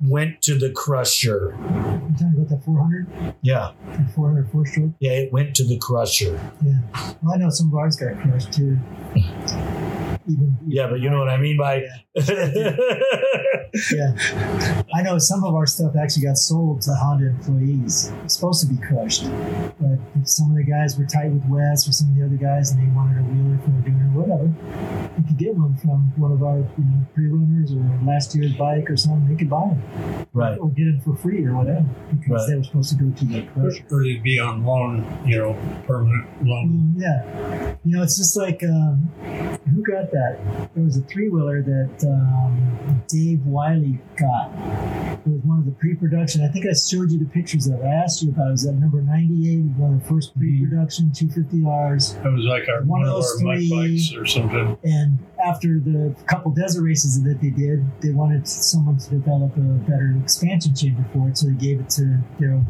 went 0.00 0.40
to 0.42 0.58
the 0.58 0.70
crusher. 0.70 1.54
You 1.58 2.14
talking 2.14 2.34
about 2.36 2.48
the 2.48 2.58
400? 2.64 3.34
Yeah, 3.42 3.72
The 3.92 4.12
400 4.14 4.50
four 4.50 4.64
stroke? 4.66 4.90
yeah, 5.00 5.12
it 5.12 5.32
went 5.32 5.54
to 5.56 5.64
the 5.64 5.76
crusher. 5.78 6.40
Yeah. 6.64 6.78
Well, 7.22 7.34
I 7.34 7.36
know 7.36 7.50
some 7.50 7.74
ours 7.74 7.96
got 7.96 8.18
crushed 8.22 8.52
too. 8.52 8.78
Even, 10.26 10.56
Yeah, 10.66 10.88
but 10.88 11.00
you 11.00 11.10
know 11.10 11.18
what 11.20 11.28
I 11.28 11.36
mean 11.36 11.56
by. 11.58 11.82
Yeah. 11.82 11.88
I 14.94 15.02
know 15.02 15.18
some 15.18 15.44
of 15.44 15.54
our 15.54 15.66
stuff 15.66 15.94
actually 15.96 16.24
got 16.26 16.36
sold 16.36 16.82
to 16.82 16.92
Honda 16.94 17.28
employees. 17.28 18.12
It's 18.24 18.34
supposed 18.34 18.66
to 18.66 18.72
be 18.72 18.80
crushed. 18.80 19.24
But 19.80 19.98
some 20.28 20.50
of 20.50 20.56
the 20.56 20.64
guys 20.64 20.98
were 20.98 21.04
tight 21.04 21.30
with 21.30 21.44
Wes 21.48 21.88
or 21.88 21.92
some 21.92 22.10
of 22.10 22.16
the 22.16 22.24
other 22.24 22.36
guys 22.36 22.72
and 22.72 22.80
they 22.82 22.90
wanted 22.94 23.18
a 23.18 23.22
wheeler 23.22 23.58
for 23.64 23.70
a 23.70 23.82
dinner 23.82 24.10
or 24.14 24.22
whatever, 24.22 24.44
you 25.18 25.24
could 25.26 25.38
get 25.38 25.54
one 25.54 25.76
from 25.78 26.12
one 26.16 26.32
of 26.32 26.42
our 26.42 26.58
you 26.58 26.64
know, 26.84 27.06
pre-runners 27.14 27.72
or 27.72 27.84
last 28.06 28.34
year's 28.34 28.52
bike 28.54 28.90
or 28.90 28.96
something. 28.96 29.28
They 29.28 29.36
could 29.36 29.50
buy 29.50 29.68
them. 29.68 30.26
right. 30.32 30.58
Or 30.58 30.68
get 30.70 30.84
them 30.84 31.00
for 31.04 31.16
free 31.16 31.44
or 31.44 31.54
whatever 31.56 31.84
because 32.10 32.28
Right. 32.28 32.46
they 32.50 32.56
were 32.56 32.64
supposed 32.64 32.90
to 32.98 33.04
go 33.04 33.10
to 33.10 33.24
the 33.24 33.42
crusher. 33.52 33.84
Or 33.90 34.02
they'd 34.02 34.22
be 34.22 34.38
on 34.38 34.64
loan, 34.64 35.04
you 35.26 35.38
know, 35.38 35.56
permanent 35.86 36.26
loan. 36.44 36.94
Mm, 36.96 37.00
yeah. 37.00 37.76
You 37.84 37.96
know, 37.96 38.02
it's 38.02 38.16
just 38.18 38.36
like 38.36 38.62
um, 38.64 39.08
who 39.72 39.82
got 39.82 40.10
that? 40.12 40.70
There 40.74 40.84
was 40.84 40.96
a 40.96 41.02
three 41.02 41.28
wheeler 41.28 41.62
that 41.62 42.07
um, 42.10 43.02
Dave 43.08 43.44
Wiley 43.46 43.98
got. 44.16 44.50
It 45.26 45.30
was 45.32 45.40
one 45.44 45.58
of 45.58 45.64
the 45.66 45.72
pre 45.72 45.94
production. 45.94 46.42
I 46.44 46.48
think 46.48 46.66
I 46.66 46.72
showed 46.72 47.10
you 47.10 47.18
the 47.18 47.26
pictures 47.30 47.66
of 47.66 47.80
it. 47.80 47.84
I 47.84 47.88
asked 47.88 48.22
you 48.22 48.30
about 48.30 48.46
it. 48.46 48.48
It 48.48 48.52
was 48.52 48.66
at 48.66 48.74
number 48.76 49.02
98, 49.02 49.58
one 49.76 49.94
of 49.94 50.02
the 50.02 50.08
first 50.08 50.36
pre 50.36 50.64
production 50.66 51.10
250Rs. 51.10 52.22
That 52.22 52.32
was 52.32 52.44
like 52.44 52.68
our 52.68 52.80
One 52.82 53.00
one 53.00 53.02
of 53.02 53.08
those 53.08 53.40
three- 53.40 53.70
bikes 53.70 54.14
or 54.14 54.26
something. 54.26 54.76
And 54.84 55.18
after 55.44 55.78
the 55.80 56.14
couple 56.26 56.50
desert 56.52 56.82
races 56.82 57.22
that 57.22 57.40
they 57.40 57.50
did, 57.50 57.84
they 58.00 58.10
wanted 58.10 58.46
someone 58.46 58.98
to 58.98 59.10
develop 59.10 59.56
a 59.56 59.60
better 59.60 60.14
expansion 60.22 60.74
chamber 60.74 61.04
for 61.12 61.28
it, 61.28 61.38
so 61.38 61.46
they 61.48 61.54
gave 61.54 61.80
it 61.80 61.90
to 61.90 62.18
Daryl. 62.40 62.64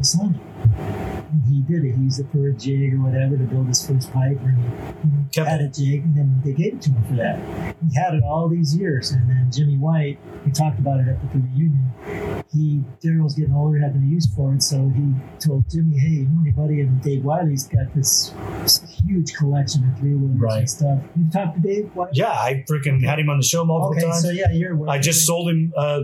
And 1.31 1.43
he 1.45 1.61
did 1.61 1.83
it. 1.85 1.95
He 1.95 2.03
used 2.03 2.19
it 2.19 2.27
for 2.31 2.47
a 2.49 2.53
jig 2.53 2.93
or 2.93 2.97
whatever 3.01 3.37
to 3.37 3.43
build 3.43 3.67
his 3.67 3.85
first 3.85 4.11
pipe, 4.11 4.39
and 4.41 4.57
he 5.03 5.29
Kept 5.31 5.47
had 5.47 5.61
a 5.61 5.67
jig, 5.67 6.03
and 6.03 6.15
then 6.15 6.41
they 6.43 6.53
gave 6.53 6.75
it 6.75 6.81
to 6.83 6.89
him 6.91 7.03
for 7.03 7.15
that. 7.15 7.75
He 7.87 7.95
had 7.99 8.15
it 8.15 8.23
all 8.23 8.49
these 8.49 8.75
years, 8.75 9.11
and 9.11 9.29
then 9.29 9.51
Jimmy 9.51 9.77
White, 9.77 10.19
we 10.45 10.51
talked 10.51 10.79
about 10.79 10.99
it 10.99 11.07
at 11.07 11.21
the 11.31 11.39
reunion. 11.39 12.43
He 12.51 12.83
Daryl's 13.03 13.35
getting 13.35 13.53
older, 13.53 13.77
had 13.79 13.95
no 13.95 14.01
use 14.07 14.25
for 14.33 14.53
it, 14.53 14.63
so 14.63 14.89
he 14.95 15.13
told 15.39 15.69
Jimmy, 15.69 15.97
"Hey, 15.97 16.07
you 16.09 16.25
know 16.29 16.41
anybody?" 16.41 16.81
And 16.81 16.99
Dave 17.01 17.23
Wiley's 17.23 17.67
got 17.67 17.93
this, 17.93 18.33
this 18.63 18.81
huge 19.05 19.33
collection 19.35 19.87
of 19.89 19.99
three 19.99 20.15
wheelers 20.15 20.39
Right. 20.39 20.59
and 20.59 20.69
stuff. 20.69 20.99
You 21.15 21.29
talked 21.31 21.55
to 21.55 21.61
Dave 21.61 21.95
Wiley? 21.95 22.11
Yeah, 22.13 22.29
I 22.31 22.58
freaking 22.67 23.03
had 23.03 23.19
him 23.19 23.29
on 23.29 23.37
the 23.37 23.43
show 23.45 23.63
multiple 23.65 23.95
Okay, 23.97 24.05
times. 24.09 24.21
so 24.23 24.29
yeah, 24.29 24.49
you're. 24.51 24.89
I 24.89 24.99
just 24.99 25.25
sold 25.25 25.49
him. 25.49 25.73
Uh, 25.75 26.01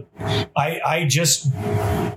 I 0.56 0.80
I 0.86 1.06
just 1.08 1.51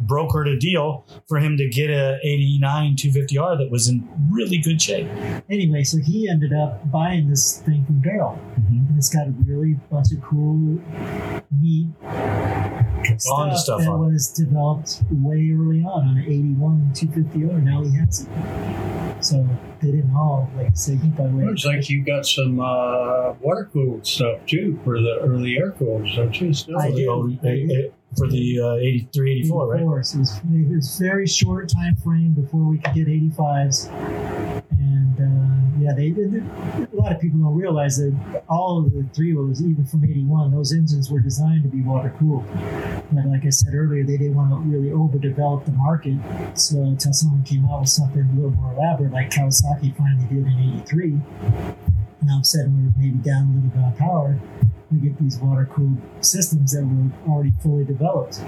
brokered 0.06 0.48
a 0.54 0.58
deal 0.58 1.04
for 1.28 1.38
him 1.38 1.56
to 1.58 1.68
get 1.68 1.90
a 1.90 2.18
'89 2.22 2.96
250R 2.96 3.58
that 3.58 3.70
was 3.70 3.88
in 3.88 4.08
really 4.30 4.58
good 4.58 4.80
shape. 4.80 5.08
Anyway, 5.50 5.84
so 5.84 5.98
he 5.98 6.28
ended 6.28 6.52
up 6.52 6.90
buying 6.90 7.28
this 7.28 7.58
thing 7.60 7.84
from 7.86 8.02
Daryl, 8.02 8.38
and 8.56 8.86
it's 8.96 9.12
got 9.14 9.26
a 9.26 9.30
really 9.44 9.74
bunch 9.90 10.12
of 10.12 10.22
cool, 10.22 10.80
neat 11.50 11.88
Honda 12.02 13.56
stuff, 13.56 13.58
stuff 13.58 13.80
that 13.80 13.90
on 13.90 14.08
it. 14.08 14.12
was 14.12 14.28
developed 14.28 15.02
way 15.10 15.50
early 15.52 15.82
on 15.82 16.08
on 16.08 16.18
an 16.18 16.24
81 16.24 16.92
250R. 16.94 17.62
Now 17.62 17.82
he 17.82 17.96
has 17.96 18.22
it. 18.22 19.24
So 19.24 19.48
they 19.80 19.90
didn't 19.90 20.14
all 20.14 20.50
like 20.56 20.76
say 20.76 20.96
by 20.96 21.26
the 21.26 21.30
way. 21.30 21.44
Looks 21.44 21.64
like 21.64 21.88
you 21.88 22.04
got 22.04 22.26
some 22.26 22.60
uh, 22.60 23.32
water 23.40 23.68
cooled 23.72 24.06
stuff 24.06 24.38
too 24.46 24.78
for 24.84 25.00
the 25.00 25.18
early 25.22 25.56
air 25.56 25.72
coolers, 25.72 26.14
don't 26.16 26.40
you? 26.40 26.52
Still? 26.54 26.78
I 26.78 26.90
the, 26.90 26.96
do. 26.96 27.10
oh, 27.10 27.38
I 27.42 27.66
do. 27.66 27.92
For 28.16 28.26
the 28.26 28.60
uh, 28.60 28.74
83, 28.74 29.40
84, 29.40 29.66
right? 29.66 29.76
84, 29.80 30.02
So 30.02 30.16
it 30.16 30.20
was, 30.20 30.40
it 30.50 30.74
was 30.74 30.98
very 30.98 31.26
short 31.26 31.68
time 31.68 31.94
frame 31.96 32.32
before 32.32 32.60
we 32.60 32.78
could 32.78 32.94
get 32.94 33.06
85s. 33.06 33.88
And 34.70 35.20
uh, 35.20 35.48
yeah, 35.80 35.92
they. 35.94 36.08
A 36.10 36.96
lot 36.96 37.12
of 37.12 37.20
people 37.20 37.38
don't 37.38 37.54
realize 37.54 37.98
that 37.98 38.42
all 38.48 38.84
of 38.84 38.92
the 38.92 39.04
three 39.14 39.32
wheelers, 39.32 39.62
even 39.62 39.84
from 39.84 40.04
81, 40.04 40.50
those 40.50 40.72
engines 40.72 41.10
were 41.10 41.20
designed 41.20 41.62
to 41.62 41.68
be 41.68 41.82
water 41.82 42.12
cooled. 42.18 42.46
But 43.12 43.26
like 43.26 43.44
I 43.46 43.50
said 43.50 43.74
earlier, 43.74 44.04
they 44.04 44.16
didn't 44.16 44.34
want 44.34 44.50
to 44.50 44.56
really 44.68 44.90
overdevelop 44.90 45.64
the 45.64 45.72
market. 45.72 46.18
So 46.58 46.82
until 46.82 47.12
someone 47.12 47.44
came 47.44 47.66
out 47.66 47.80
with 47.80 47.90
something 47.90 48.22
a 48.22 48.34
little 48.34 48.50
more 48.50 48.72
elaborate, 48.72 49.12
like 49.12 49.30
Kawasaki 49.30 49.96
finally 49.96 50.26
did 50.28 50.46
in 50.46 50.80
83, 50.82 51.20
and 52.20 52.30
all 52.30 52.38
of 52.38 52.42
a 52.42 52.44
sudden 52.44 52.92
we're 52.96 53.02
maybe 53.02 53.18
down 53.18 53.48
a 53.48 53.54
little 53.54 53.70
bit 53.70 53.84
on 53.84 53.92
power, 53.96 54.38
we 54.90 54.98
get 54.98 55.18
these 55.18 55.38
water 55.38 55.68
cooled 55.72 55.98
systems 56.20 56.72
that 56.72 56.82
were 56.84 57.30
already 57.30 57.52
fully 57.62 57.84
developed. 57.84 58.38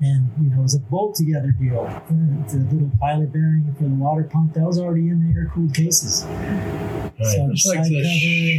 And, 0.00 0.30
you 0.40 0.50
know, 0.50 0.58
it 0.58 0.62
was 0.62 0.74
a 0.74 0.80
bolt 0.80 1.14
together 1.14 1.52
deal. 1.52 1.84
The, 2.08 2.58
the 2.58 2.64
little 2.74 2.90
pilot 3.00 3.32
bearing 3.32 3.72
for 3.78 3.84
the 3.84 3.90
water 3.90 4.24
pump, 4.24 4.54
that 4.54 4.64
was 4.64 4.78
already 4.78 5.08
in 5.08 5.28
the 5.32 5.38
air 5.38 5.50
cooled 5.54 5.74
cases. 5.74 6.24
Right. 6.26 7.12
So 7.18 7.48
It's 7.50 7.66
like 7.66 7.84
the 7.84 8.02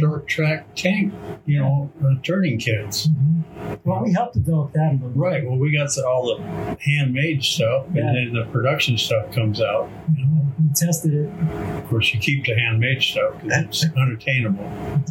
short 0.10 0.26
track 0.28 0.74
tank, 0.74 1.12
you 1.46 1.60
know, 1.60 1.90
uh, 2.04 2.14
turning 2.22 2.58
kits. 2.58 3.08
Mhm. 3.08 3.78
Well, 3.84 4.02
we 4.04 4.12
helped 4.12 4.34
develop 4.34 4.72
that 4.72 4.90
a 4.90 4.92
little 4.94 5.08
bit. 5.10 5.16
Right. 5.16 5.46
Well, 5.46 5.58
we 5.58 5.76
got 5.76 5.92
the, 5.94 6.06
all 6.06 6.36
the 6.38 6.76
handmade 6.80 7.42
stuff, 7.44 7.86
Yeah. 7.94 8.06
and 8.08 8.16
then 8.16 8.32
the 8.42 8.50
production 8.50 8.96
stuff 8.96 9.30
comes 9.32 9.60
out. 9.60 9.90
You 10.16 10.24
know, 10.24 10.46
we 10.58 10.68
tested 10.74 11.12
it. 11.14 11.30
Of 11.76 11.86
course, 11.88 12.12
you 12.14 12.20
keep 12.20 12.44
the 12.46 12.54
handmade 12.58 13.02
stuff 13.02 13.34
because 13.42 13.64
it's 13.84 13.86
unattainable. 13.96 14.64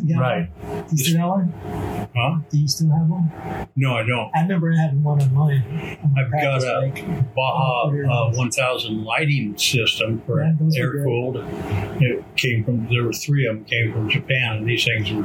Got 0.07 0.20
Right. 0.20 0.49
you 0.91 0.97
still 0.97 1.18
have 1.20 1.30
one? 1.30 2.06
Huh? 2.15 2.39
Do 2.49 2.57
you 2.57 2.67
still 2.67 2.89
have 2.89 3.07
one? 3.07 3.67
No, 3.75 3.95
I 3.95 4.03
don't. 4.03 4.31
I 4.35 4.41
remember 4.41 4.71
having 4.71 5.03
one 5.03 5.21
on 5.21 5.33
mine. 5.33 5.99
on 6.03 6.15
I've 6.17 6.31
got 6.31 6.63
a 6.63 6.91
bike. 6.91 7.35
Baja 7.35 8.29
uh, 8.29 8.31
1000 8.33 9.03
lighting 9.03 9.57
system 9.57 10.21
for 10.25 10.41
Yeah, 10.41 10.53
air 10.75 11.03
cooled. 11.03 11.37
It 12.01 12.23
came 12.35 12.63
from, 12.63 12.87
there 12.89 13.03
were 13.03 13.13
three 13.13 13.45
of 13.47 13.55
them 13.55 13.65
came 13.65 13.91
from 13.93 14.09
Japan, 14.09 14.57
and 14.57 14.67
these 14.67 14.83
things 14.85 15.11
were 15.11 15.23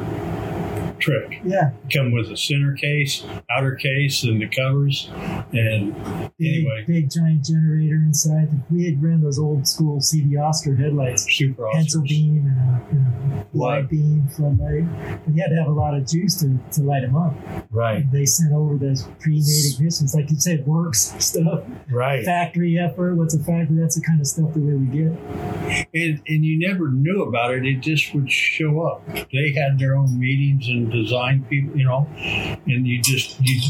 trick. 1.02 1.40
Yeah, 1.44 1.72
Come 1.92 2.12
with 2.12 2.30
a 2.30 2.36
center 2.36 2.74
case, 2.74 3.24
outer 3.50 3.74
case, 3.76 4.22
and 4.22 4.40
the 4.40 4.48
covers. 4.48 5.10
And 5.52 5.94
big, 6.38 6.64
Anyway. 6.64 6.84
big 6.86 7.10
giant 7.10 7.44
generator 7.44 7.96
inside. 7.96 8.48
We 8.70 8.86
had 8.86 9.02
ran 9.02 9.20
those 9.20 9.38
old 9.38 9.66
school 9.68 10.00
Cibie 10.00 10.36
Oscar 10.40 10.74
headlights, 10.76 11.26
super 11.30 11.68
pencil 11.72 12.02
beam 12.02 12.46
and 12.46 12.58
a, 12.58 12.86
and 12.90 13.32
a 13.40 13.46
wide 13.52 13.80
Light. 13.82 13.90
beam 13.90 14.28
floodlight. 14.28 14.84
But 15.26 15.34
you 15.34 15.42
had 15.42 15.48
to 15.50 15.56
have 15.56 15.66
a 15.68 15.72
lot 15.72 15.94
of 15.94 16.06
juice 16.06 16.40
to, 16.40 16.58
to 16.72 16.82
light 16.82 17.02
them 17.02 17.16
up. 17.16 17.34
Right. 17.70 18.10
They 18.10 18.24
sent 18.24 18.52
over 18.52 18.76
those 18.78 19.02
pre-made 19.20 19.42
ignitions, 19.42 20.14
like 20.14 20.30
you 20.30 20.36
said, 20.38 20.66
works 20.66 21.14
stuff, 21.24 21.64
Right. 21.90 22.24
factory 22.24 22.78
effort. 22.78 23.16
What's 23.16 23.34
a 23.34 23.38
factory? 23.38 23.76
That's 23.80 23.96
the 23.96 24.02
kind 24.06 24.20
of 24.20 24.26
stuff 24.26 24.52
that 24.54 24.60
we 24.60 24.74
would 24.74 24.92
get. 24.92 25.86
And, 25.94 26.20
and 26.26 26.44
you 26.44 26.58
never 26.68 26.88
knew 26.90 27.22
about 27.24 27.54
it. 27.54 27.66
It 27.66 27.80
just 27.80 28.14
would 28.14 28.30
show 28.30 28.82
up. 28.82 29.02
They 29.32 29.52
had 29.52 29.78
their 29.78 29.96
own 29.96 30.18
meetings 30.18 30.68
and 30.68 30.91
design 30.92 31.44
people, 31.48 31.76
you 31.76 31.84
know, 31.84 32.06
and 32.16 32.86
you 32.86 33.00
just, 33.02 33.38
you, 33.40 33.60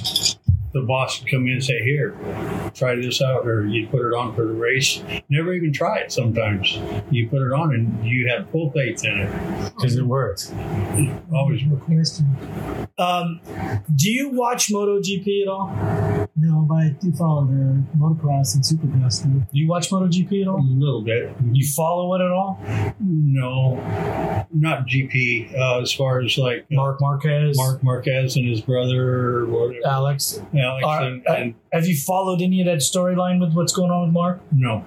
the 0.73 0.81
boss 0.81 1.21
would 1.21 1.31
come 1.31 1.47
in 1.47 1.55
and 1.55 1.65
say, 1.65 1.83
here, 1.83 2.17
try 2.75 2.97
this 2.97 3.21
out, 3.21 3.47
or 3.47 3.67
you 3.67 3.87
put 3.89 4.01
it 4.01 4.15
on 4.15 4.35
for 4.35 4.47
the 4.47 4.53
race. 4.53 5.03
Never 5.29 5.53
even 5.53 5.73
try 5.73 5.99
it 5.99 6.13
sometimes. 6.13 6.79
You 7.11 7.29
put 7.29 7.43
it 7.43 7.53
on 7.53 7.75
and 7.75 8.07
you 8.07 8.29
have 8.29 8.51
full 8.51 8.71
faith 8.73 9.05
in 9.05 9.19
it. 9.21 9.75
Because 9.75 9.97
it 9.97 10.05
worked. 10.05 10.53
Always 11.33 11.63
No 11.65 11.77
question. 11.77 12.89
Um, 12.99 13.41
do 13.95 14.11
you 14.11 14.31
watch 14.31 14.69
MotoGP 14.69 15.43
at 15.43 15.49
all? 15.49 16.22
No, 16.35 16.65
but 16.67 16.75
I 16.77 16.89
do 16.99 17.13
follow 17.13 17.45
the 17.45 17.83
motocross 17.97 18.55
and 18.55 18.65
supercross 18.65 19.13
stuff. 19.13 19.31
Do 19.31 19.59
you 19.59 19.69
watch 19.69 19.91
MotoGP 19.91 20.43
at 20.43 20.49
all? 20.49 20.61
a 20.61 20.65
little 20.65 21.03
bit. 21.03 21.31
You 21.53 21.67
follow 21.77 22.15
it 22.15 22.25
at 22.25 22.31
all? 22.31 22.59
No, 23.01 23.75
not 24.51 24.87
GP. 24.87 25.55
Uh, 25.59 25.81
as 25.83 25.93
far 25.93 26.21
as 26.21 26.39
like 26.39 26.61
uh, 26.63 26.75
Marc 26.75 27.01
Marquez, 27.03 27.57
Marc 27.59 27.83
Marquez 27.85 28.37
and 28.37 28.49
his 28.49 28.63
brother, 28.63 29.41
or 29.43 29.47
whatever, 29.47 29.87
Alex. 29.87 30.41
Alex, 30.59 30.85
Are- 30.87 31.03
and, 31.03 31.27
uh, 31.29 31.33
and 31.35 31.55
Have 31.73 31.87
you 31.87 31.97
followed 31.97 32.41
any 32.41 32.61
of 32.61 32.67
that 32.67 32.79
storyline 32.79 33.39
with 33.39 33.53
what's 33.55 33.73
going 33.75 33.91
on 33.91 34.07
with 34.07 34.15
Marc? 34.15 34.41
no, 34.53 34.85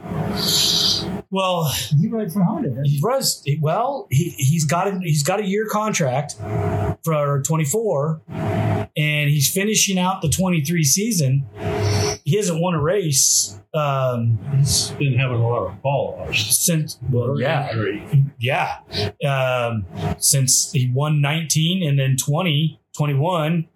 Well, 1.30 1.72
You 1.96 2.10
ride 2.10 2.32
for 2.32 2.44
Honda, 2.44 2.82
he 2.86 3.00
was 3.04 3.44
well. 3.62 4.08
He 4.10 4.30
he's 4.38 4.66
got 4.66 4.88
a, 4.88 5.00
he's 5.00 5.24
got 5.24 5.40
a 5.40 5.46
year 5.46 5.68
contract 5.70 6.36
for 7.04 7.42
24, 7.46 8.22
and 8.98 9.30
he's 9.30 9.52
finishing 9.52 10.00
out 10.00 10.22
the 10.22 10.30
23 10.30 10.84
season. 10.84 11.45
He 12.24 12.38
hasn't 12.38 12.60
won 12.62 12.74
a 12.74 12.82
race 12.82 13.60
um, 13.76 14.40
he's 14.58 14.92
been 14.92 15.18
having 15.20 15.38
a 15.38 15.48
lot 15.48 15.68
of 15.68 15.82
fall 15.82 16.26
offs. 16.26 16.58
since 16.58 16.98
well, 17.12 17.40
yeah, 17.40 17.70
Injury. 17.70 18.04
yeah, 18.40 18.80
um, 19.28 19.86
since 20.18 20.72
he 20.72 20.90
won 20.94 21.20
19 21.20 21.88
and 21.88 22.00
then 22.00 22.16
20, 22.16 22.80
21, 22.96 23.68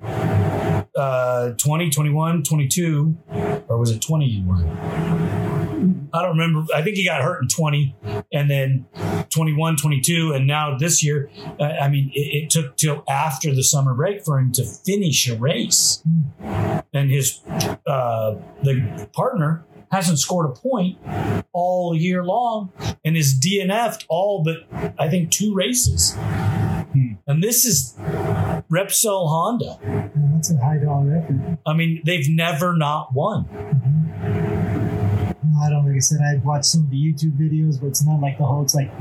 uh, 0.95 1.51
20, 1.51 1.89
21, 1.89 2.43
22, 2.43 3.17
or 3.67 3.77
was 3.77 3.91
it 3.91 4.01
21? 4.01 5.48
I 6.13 6.21
don't 6.21 6.37
remember. 6.37 6.65
I 6.73 6.81
think 6.81 6.95
he 6.97 7.05
got 7.05 7.21
hurt 7.21 7.41
in 7.41 7.47
20 7.47 7.95
and 8.33 8.49
then 8.49 8.85
21, 9.29 9.77
22, 9.77 10.33
and 10.33 10.47
now 10.47 10.77
this 10.77 11.03
year. 11.03 11.29
Uh, 11.59 11.63
I 11.63 11.89
mean, 11.89 12.11
it, 12.13 12.43
it 12.43 12.49
took 12.49 12.75
till 12.77 13.03
after 13.07 13.53
the 13.53 13.63
summer 13.63 13.93
break 13.93 14.23
for 14.23 14.39
him 14.39 14.51
to 14.53 14.63
finish 14.63 15.29
a 15.29 15.35
race. 15.35 16.03
And 16.93 17.11
his, 17.11 17.41
uh, 17.85 18.35
the 18.63 19.09
partner 19.13 19.65
hasn't 19.91 20.19
scored 20.19 20.45
a 20.45 20.59
point 20.59 20.97
all 21.53 21.95
year 21.95 22.23
long 22.23 22.71
and 23.03 23.17
is 23.17 23.39
DNF'd 23.39 24.05
all 24.09 24.43
but, 24.43 24.93
I 24.99 25.09
think, 25.09 25.31
two 25.31 25.53
races. 25.53 26.15
And 27.27 27.43
this 27.43 27.65
is 27.65 27.95
Repsol 28.71 29.27
Honda. 29.27 29.77
Yeah, 29.83 30.09
that's 30.33 30.51
a 30.51 30.57
high 30.57 30.77
dollar 30.77 31.17
effort. 31.17 31.59
I 31.65 31.73
mean, 31.73 32.01
they've 32.05 32.27
never 32.27 32.75
not 32.75 33.13
won. 33.13 33.45
I 35.61 35.69
don't 35.69 35.85
like 35.85 35.95
I 35.95 35.99
said, 35.99 36.19
I've 36.21 36.43
watched 36.43 36.65
some 36.65 36.83
of 36.83 36.89
the 36.89 36.97
YouTube 36.97 37.37
videos, 37.37 37.79
but 37.79 37.87
it's 37.87 38.05
not 38.05 38.19
like 38.19 38.37
the 38.37 38.45
whole. 38.45 38.61
It's 38.61 38.75
like 38.75 38.91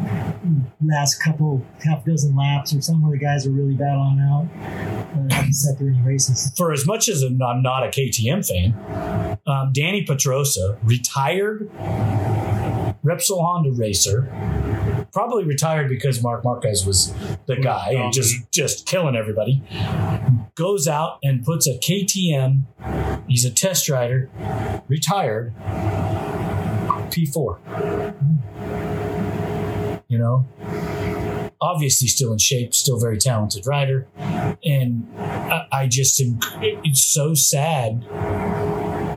last 0.84 1.16
couple 1.16 1.64
half 1.84 2.05
dozen 2.05 2.36
laps 2.36 2.72
or 2.72 2.80
something 2.80 3.03
where 3.03 3.18
the 3.18 3.24
guys 3.24 3.47
are 3.47 3.51
really 3.51 3.74
battling 3.74 4.20
out. 4.20 4.49
But 5.14 5.32
races. 6.05 6.53
For 6.57 6.72
as 6.72 6.86
much 6.86 7.09
as 7.09 7.22
I'm 7.22 7.39
not 7.39 7.82
a 7.84 7.89
KTM 7.89 8.47
fan, 8.47 9.39
um, 9.47 9.72
Dani 9.72 10.07
Pedrosa, 10.07 10.78
retired 10.84 11.68
Repsol 13.05 13.41
Honda 13.41 13.72
racer, 13.72 14.28
probably 15.13 15.45
retired 15.45 15.89
because 15.89 16.23
Marc 16.23 16.45
Marquez 16.45 16.85
was 16.87 17.15
the 17.47 17.57
guy 17.57 17.93
and 17.93 18.13
just 18.13 18.51
just 18.51 18.87
killing 18.87 19.17
everybody. 19.17 19.63
Goes 20.55 20.89
out 20.89 21.19
and 21.23 21.45
puts 21.45 21.67
a 21.67 21.79
KTM. 21.79 23.25
He's 23.29 23.45
a 23.45 23.51
test 23.51 23.89
rider, 23.89 24.31
retired. 24.89 25.55
P4. 27.11 28.15
You 30.09 30.19
know, 30.19 30.47
obviously 31.61 32.09
still 32.09 32.33
in 32.33 32.39
shape, 32.39 32.75
still 32.75 32.99
very 32.99 33.19
talented 33.19 33.67
rider, 33.67 34.07
and 34.65 35.07
I, 35.19 35.67
I 35.71 35.87
just 35.87 36.21
am. 36.21 36.39
It's 36.63 37.05
so 37.05 37.35
sad 37.35 38.07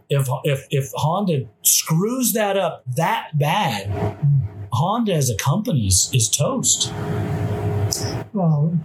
if 0.10 0.28
if 0.44 0.68
if 0.70 0.92
Honda 0.96 1.46
screws 1.64 2.34
that 2.34 2.58
up 2.58 2.84
that 2.98 3.38
bad. 3.38 4.18
Honda 4.74 5.14
as 5.14 5.30
a 5.30 5.36
company 5.36 5.88
is, 5.88 6.10
is 6.14 6.30
toast. 6.30 6.92
Well, 8.34 8.78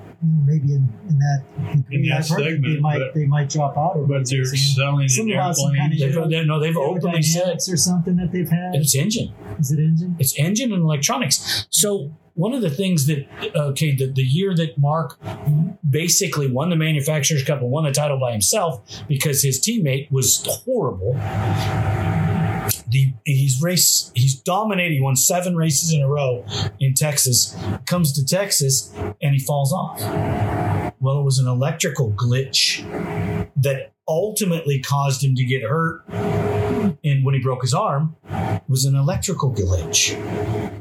maybe 0.44 0.72
in, 0.72 0.92
in 1.08 1.18
that 1.18 1.44
degree, 1.76 2.08
that 2.08 2.18
I've 2.18 2.28
heard 2.28 2.62
they 2.62 2.80
might 2.80 2.98
but- 2.98 3.14
they 3.14 3.26
might 3.26 3.48
drop 3.48 3.76
out. 3.76 3.96
Over 3.96 4.18
But 4.18 4.28
they're 4.28 4.40
the 4.40 4.56
selling 4.56 5.08
Something 5.08 5.32
in 5.32 5.38
about 5.38 5.56
some 5.56 5.74
kind 5.74 5.92
of 5.92 6.00
airplanes. 6.00 6.30
They've, 6.30 6.40
they, 6.40 6.44
no, 6.44 6.58
they've 6.58 6.76
openly 6.76 7.22
said 7.22 7.58
or 7.68 7.76
something 7.76 8.16
that 8.16 8.32
they've 8.32 8.48
had. 8.48 8.74
it's 8.74 8.94
engine. 8.96 9.32
Is 9.58 9.70
it 9.70 9.78
engine? 9.78 10.16
It's 10.18 10.36
engine 10.38 10.72
and 10.72 10.82
electronics. 10.82 11.66
So 11.70 12.12
one 12.34 12.52
of 12.52 12.62
the 12.62 12.70
things 12.70 13.06
that 13.06 13.26
okay, 13.54 13.94
the, 13.94 14.06
the 14.12 14.22
year 14.22 14.54
that 14.56 14.76
Marc 14.78 15.18
basically 15.88 16.50
won 16.50 16.70
the 16.70 16.76
manufacturers 16.76 17.44
cup 17.44 17.60
and 17.60 17.70
won 17.70 17.84
the 17.84 17.92
title 17.92 18.18
by 18.18 18.32
himself 18.32 19.04
because 19.06 19.42
his 19.42 19.60
teammate 19.60 20.10
was 20.10 20.44
horrible. 20.64 21.14
The, 22.88 23.12
he's 23.24 23.60
race 23.60 24.12
he's 24.14 24.40
dominated. 24.40 24.94
He 24.94 25.00
won 25.00 25.16
seven 25.16 25.56
races 25.56 25.92
in 25.92 26.02
a 26.02 26.08
row 26.08 26.44
in 26.78 26.94
Texas. 26.94 27.56
Comes 27.84 28.12
to 28.12 28.24
Texas 28.24 28.92
and 29.20 29.34
he 29.34 29.38
falls 29.38 29.72
off. 29.72 30.00
Well, 31.00 31.20
it 31.20 31.24
was 31.24 31.38
an 31.38 31.48
electrical 31.48 32.12
glitch 32.12 32.82
that 33.56 33.92
ultimately 34.08 34.80
caused 34.80 35.24
him 35.24 35.34
to 35.34 35.44
get 35.44 35.62
hurt. 35.62 36.04
And 36.08 37.24
when 37.24 37.34
he 37.34 37.40
broke 37.40 37.62
his 37.62 37.74
arm, 37.74 38.16
was 38.68 38.84
an 38.84 38.96
electrical 38.96 39.52
glitch. 39.52 40.12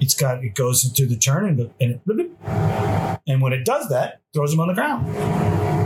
It's 0.01 0.14
got 0.14 0.43
it 0.43 0.56
goes 0.56 0.84
through 0.84 1.08
the 1.08 1.18
turn 1.18 1.47
and, 1.47 1.72
and 1.80 1.99
it, 2.06 3.22
and 3.28 3.41
when 3.41 3.53
it 3.53 3.66
does 3.66 3.89
that, 3.89 4.22
throws 4.34 4.53
him 4.53 4.60
on 4.60 4.68
the 4.68 4.74
ground. 4.74 5.85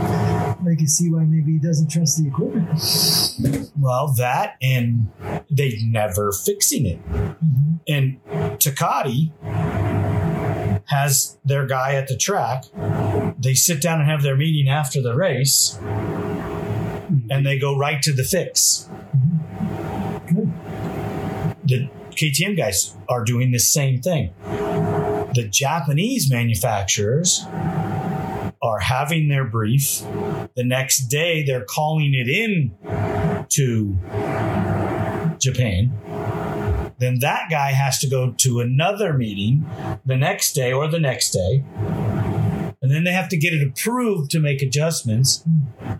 I 0.62 0.74
can 0.74 0.86
see 0.86 1.10
why 1.10 1.24
maybe 1.24 1.52
he 1.52 1.58
doesn't 1.58 1.88
trust 1.88 2.22
the 2.22 2.28
equipment. 2.28 3.70
Well, 3.78 4.12
that 4.18 4.56
and 4.60 5.10
they 5.50 5.78
never 5.82 6.32
fixing 6.32 6.86
it. 6.86 7.02
Mm-hmm. 7.08 7.74
And 7.88 8.20
Ducati 8.58 9.32
has 10.86 11.38
their 11.44 11.66
guy 11.66 11.94
at 11.94 12.08
the 12.08 12.16
track. 12.16 12.64
They 13.38 13.54
sit 13.54 13.80
down 13.80 14.00
and 14.00 14.10
have 14.10 14.22
their 14.22 14.36
meeting 14.36 14.68
after 14.68 15.00
the 15.00 15.14
race, 15.14 15.78
mm-hmm. 15.80 17.30
and 17.30 17.46
they 17.46 17.58
go 17.58 17.76
right 17.76 18.02
to 18.02 18.12
the 18.12 18.24
fix. 18.24 18.88
Mm-hmm. 19.16 20.34
Good. 20.34 20.52
the 21.64 21.88
KTM 22.10 22.56
guys 22.56 22.96
are 23.08 23.24
doing 23.24 23.50
the 23.50 23.58
same 23.58 24.00
thing. 24.00 24.34
The 25.34 25.48
Japanese 25.50 26.30
manufacturers 26.30 27.46
are 28.62 28.78
having 28.78 29.28
their 29.28 29.44
brief. 29.44 30.02
The 30.54 30.64
next 30.64 31.08
day, 31.08 31.42
they're 31.42 31.64
calling 31.64 32.14
it 32.14 32.28
in 32.28 32.74
to 33.50 33.96
Japan. 35.38 35.92
Then 36.98 37.20
that 37.20 37.48
guy 37.50 37.72
has 37.72 37.98
to 38.00 38.08
go 38.08 38.32
to 38.38 38.60
another 38.60 39.14
meeting 39.14 39.68
the 40.04 40.16
next 40.16 40.52
day 40.52 40.72
or 40.72 40.86
the 40.86 41.00
next 41.00 41.30
day. 41.30 41.64
And 42.82 42.90
then 42.90 43.04
they 43.04 43.12
have 43.12 43.28
to 43.30 43.36
get 43.36 43.52
it 43.52 43.66
approved 43.66 44.30
to 44.32 44.40
make 44.40 44.62
adjustments. 44.62 45.44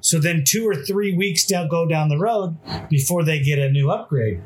So 0.00 0.18
then 0.18 0.44
two 0.46 0.66
or 0.66 0.74
three 0.74 1.14
weeks 1.14 1.46
down 1.46 1.68
go 1.68 1.86
down 1.86 2.08
the 2.08 2.18
road 2.18 2.56
before 2.88 3.24
they 3.24 3.38
get 3.40 3.58
a 3.58 3.70
new 3.70 3.90
upgrade. 3.90 4.42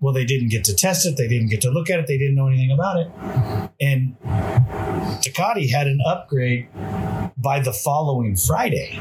Well, 0.00 0.14
they 0.14 0.24
didn't 0.24 0.48
get 0.48 0.64
to 0.64 0.74
test 0.74 1.06
it. 1.06 1.16
They 1.18 1.28
didn't 1.28 1.48
get 1.50 1.60
to 1.62 1.70
look 1.70 1.90
at 1.90 2.00
it. 2.00 2.06
They 2.06 2.16
didn't 2.16 2.34
know 2.34 2.48
anything 2.48 2.72
about 2.72 3.00
it. 3.00 3.10
And 3.80 4.16
Ducati 5.20 5.70
had 5.70 5.86
an 5.86 6.00
upgrade 6.06 6.68
by 7.36 7.60
the 7.60 7.72
following 7.72 8.34
Friday. 8.34 8.98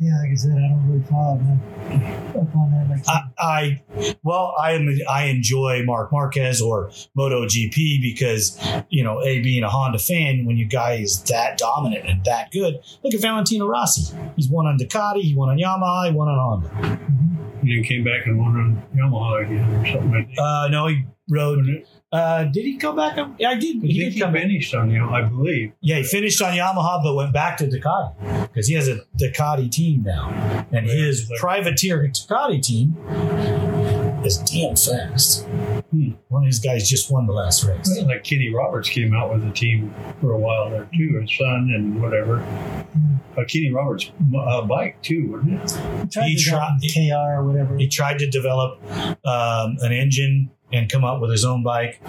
Yeah, 0.00 0.16
like 0.22 0.30
I 0.30 0.34
said, 0.36 0.52
I 0.52 0.68
don't 0.68 0.88
really 0.88 1.04
follow 1.06 1.38
that 1.38 2.36
up 2.36 2.54
on 2.54 2.70
that. 2.70 2.88
Like, 2.88 3.08
I, 3.08 3.82
I 3.96 4.16
well, 4.22 4.54
I 4.60 4.72
am 4.74 4.88
I 5.10 5.24
enjoy 5.24 5.82
Marc 5.84 6.12
Marquez 6.12 6.62
or 6.62 6.90
MotoGP 7.16 8.00
because 8.00 8.60
you 8.90 9.02
know, 9.02 9.20
a 9.22 9.40
being 9.40 9.64
a 9.64 9.68
Honda 9.68 9.98
fan, 9.98 10.46
when 10.46 10.56
your 10.56 10.68
guy 10.68 10.94
is 10.94 11.20
that 11.24 11.58
dominant 11.58 12.08
and 12.08 12.24
that 12.26 12.52
good, 12.52 12.78
look 13.02 13.12
at 13.12 13.20
Valentino 13.20 13.66
Rossi. 13.66 14.16
He's 14.36 14.48
won 14.48 14.66
on 14.66 14.78
Ducati, 14.78 15.22
he 15.22 15.34
won 15.34 15.48
on 15.48 15.58
Yamaha, 15.58 16.10
he 16.10 16.16
won 16.16 16.28
on 16.28 16.38
Honda. 16.38 17.00
And 17.60 17.68
then 17.68 17.82
came 17.82 18.04
back 18.04 18.24
and 18.26 18.38
won 18.38 18.54
on 18.54 18.82
Yamaha 18.94 19.46
again 19.46 19.68
or 19.74 19.86
something 19.86 20.12
like 20.12 20.28
that. 20.36 20.40
Uh, 20.40 20.68
no, 20.68 20.86
he 20.86 21.06
rode. 21.28 21.84
Uh, 22.10 22.44
did 22.44 22.64
he 22.64 22.76
come 22.78 22.96
back? 22.96 23.18
on- 23.18 23.34
Yeah, 23.38 23.50
I 23.50 23.56
did. 23.56 23.76
I 23.82 23.86
He 23.86 23.98
did 23.98 24.12
he 24.14 24.20
come 24.20 24.32
back. 24.32 24.42
finished 24.42 24.74
on 24.74 24.90
Yamaha, 24.90 25.12
I 25.12 25.22
believe. 25.28 25.72
Yeah, 25.82 25.96
he 25.96 26.02
finished 26.04 26.40
on 26.40 26.54
Yamaha, 26.54 27.02
but 27.02 27.14
went 27.14 27.32
back 27.34 27.58
to 27.58 27.66
Ducati 27.66 28.48
because 28.48 28.66
he 28.66 28.74
has 28.74 28.88
a 28.88 29.00
Ducati 29.18 29.70
team 29.70 30.04
now, 30.04 30.30
and 30.72 30.86
his 30.86 31.30
privateer 31.38 32.08
Ducati 32.08 32.62
team 32.62 32.96
is 34.24 34.38
damn 34.38 34.74
fast. 34.74 35.44
Hmm. 35.90 36.12
One 36.28 36.42
of 36.42 36.46
his 36.46 36.58
guys 36.58 36.88
just 36.88 37.10
won 37.10 37.26
the 37.26 37.32
last 37.32 37.64
race. 37.64 38.00
Like 38.02 38.24
Kenny 38.24 38.52
Roberts 38.54 38.88
came 38.88 39.14
out 39.14 39.32
with 39.32 39.44
a 39.44 39.50
team 39.52 39.94
for 40.20 40.32
a 40.32 40.38
while 40.38 40.70
there 40.70 40.88
too, 40.96 41.18
his 41.20 41.36
son 41.36 41.70
and 41.74 42.00
whatever. 42.02 42.40
Uh, 43.36 43.44
Kenny 43.46 43.70
Roberts' 43.70 44.10
uh, 44.36 44.62
bike 44.62 45.00
too, 45.02 45.30
wasn't 45.32 45.62
it? 45.62 46.10
tried 46.10 46.26
he 46.28 46.36
tried- 46.42 46.78
tried 46.80 46.90
KR 46.92 47.38
or 47.40 47.44
whatever. 47.44 47.76
He 47.76 47.86
tried 47.88 48.18
to 48.18 48.28
develop 48.28 48.80
um, 49.26 49.76
an 49.80 49.92
engine 49.92 50.50
and 50.72 50.90
come 50.90 51.04
up 51.04 51.20
with 51.20 51.30
his 51.30 51.44
own 51.44 51.62
bike, 51.62 52.00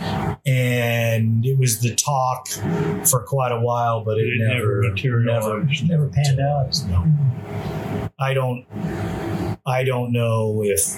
and 0.45 1.45
it 1.45 1.57
was 1.57 1.79
the 1.79 1.95
talk 1.95 2.47
for 3.07 3.23
quite 3.23 3.51
a 3.51 3.59
while, 3.59 4.03
but 4.03 4.17
it, 4.17 4.27
It 4.27 4.39
never, 4.39 4.81
never 4.81 5.63
never, 5.63 5.65
Never 5.83 6.09
panned 6.09 6.39
out. 6.39 6.77
No. 6.87 7.05
I 8.19 8.33
don't 8.33 8.65
I 9.65 9.83
don't 9.83 10.11
know 10.11 10.61
if 10.63 10.97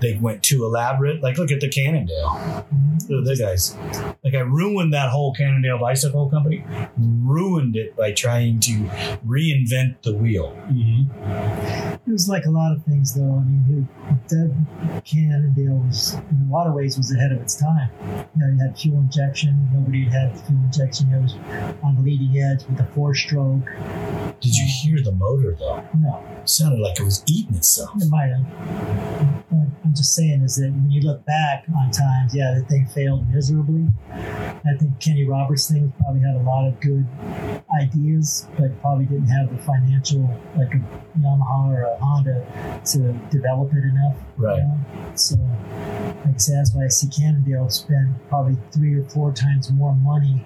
they 0.00 0.16
went 0.20 0.42
too 0.42 0.64
elaborate. 0.64 1.22
Like 1.22 1.38
look 1.38 1.50
at 1.50 1.60
the 1.60 1.68
Cannondale. 1.68 2.28
Mm-hmm. 2.28 3.12
Look 3.12 3.22
at 3.22 3.36
the 3.36 3.44
guys. 3.44 3.76
Like 4.22 4.34
I 4.34 4.40
ruined 4.40 4.92
that 4.92 5.10
whole 5.10 5.34
Cannondale 5.34 5.78
bicycle 5.78 6.28
company. 6.30 6.64
Ruined 6.96 7.76
it 7.76 7.96
by 7.96 8.12
trying 8.12 8.60
to 8.60 8.72
reinvent 9.26 10.02
the 10.02 10.14
wheel. 10.14 10.56
Mm-hmm. 10.70 11.87
It 12.08 12.12
was 12.12 12.26
like 12.26 12.46
a 12.46 12.50
lot 12.50 12.72
of 12.72 12.82
things, 12.84 13.12
though. 13.12 13.20
I 13.22 13.44
mean, 13.44 13.86
that 14.28 15.02
Cannondale 15.04 15.76
was, 15.86 16.14
in 16.14 16.48
a 16.48 16.50
lot 16.50 16.66
of 16.66 16.72
ways, 16.72 16.96
was 16.96 17.14
ahead 17.14 17.32
of 17.32 17.42
its 17.42 17.54
time. 17.54 17.90
You 18.34 18.46
know, 18.46 18.48
you 18.54 18.58
had 18.58 18.78
fuel 18.78 18.96
injection. 18.96 19.68
Nobody 19.74 20.04
had 20.04 20.30
had 20.30 20.40
fuel 20.40 20.58
injection. 20.64 21.12
It 21.12 21.20
was 21.20 21.34
on 21.82 21.96
the 21.96 22.00
leading 22.00 22.42
edge 22.42 22.64
with 22.64 22.78
the 22.78 22.86
four-stroke. 22.94 23.66
Did 24.40 24.56
you 24.56 24.66
hear 24.66 25.02
the 25.02 25.12
motor 25.12 25.54
though? 25.58 25.84
No, 25.98 26.24
It 26.40 26.48
sounded 26.48 26.80
like 26.80 26.98
it 26.98 27.04
was 27.04 27.22
eating 27.28 27.54
itself. 27.56 27.90
it 27.96 28.08
might 28.08 28.28
have. 28.28 29.44
I'm 29.84 29.94
just 29.94 30.14
saying 30.14 30.42
is 30.42 30.56
that 30.56 30.70
when 30.70 30.90
you 30.90 31.00
look 31.00 31.24
back 31.24 31.64
on 31.74 31.90
times, 31.90 32.34
yeah, 32.34 32.52
the 32.58 32.62
thing 32.68 32.84
failed 32.86 33.26
miserably. 33.32 33.86
I 34.12 34.76
think 34.78 35.00
Kenny 35.00 35.26
Roberts 35.26 35.70
thing 35.70 35.92
probably 35.98 36.20
had 36.20 36.36
a 36.36 36.42
lot 36.42 36.68
of 36.68 36.78
good 36.78 37.06
ideas, 37.80 38.46
but 38.58 38.78
probably 38.82 39.06
didn't 39.06 39.28
have 39.28 39.50
the 39.50 39.56
financial, 39.62 40.20
like 40.58 40.74
a 40.74 40.80
Yamaha 41.18 41.72
or 41.72 41.82
a 41.84 41.97
Honda, 42.00 42.80
to 42.86 43.12
develop 43.30 43.72
it 43.72 43.84
enough. 43.84 44.16
Right. 44.36 44.58
you 44.58 44.62
know? 44.62 45.12
So, 45.14 45.36
like 46.24 46.34
I 46.34 46.38
said, 46.38 46.58
that's 46.58 46.74
why 46.74 46.84
I 46.84 46.88
see 46.88 47.08
Cannondale 47.08 47.68
spend 47.70 48.14
probably 48.28 48.56
three 48.72 48.94
or 48.94 49.04
four 49.04 49.32
times 49.32 49.70
more 49.70 49.94
money 49.94 50.44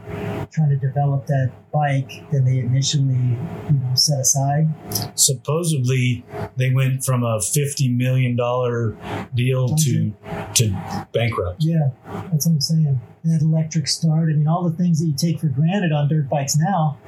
trying 0.51 0.71
to 0.71 0.77
develop 0.77 1.27
that 1.27 1.51
bike 1.73 2.11
than 2.31 2.45
they 2.45 2.59
initially, 2.59 3.15
you 3.15 3.79
know, 3.81 3.95
set 3.95 4.21
aside. 4.21 4.69
Supposedly 5.15 6.25
they 6.57 6.71
went 6.71 7.05
from 7.05 7.23
a 7.23 7.41
fifty 7.41 7.89
million 7.89 8.37
dollar 8.37 8.97
deal 9.35 9.69
to 9.69 10.13
to 10.55 11.07
bankrupt. 11.13 11.57
Yeah, 11.61 11.91
that's 12.31 12.47
what 12.47 12.53
I'm 12.53 12.61
saying. 12.61 13.01
That 13.25 13.41
electric 13.41 13.87
start, 13.87 14.31
I 14.31 14.33
mean, 14.33 14.49
all 14.49 14.69
the 14.69 14.77
things 14.77 14.99
that 15.01 15.07
you 15.07 15.15
take 15.15 15.39
for 15.41 15.47
granted 15.47 15.93
on 15.93 16.09
dirt 16.09 16.29
bikes 16.29 16.57
now, 16.57 16.99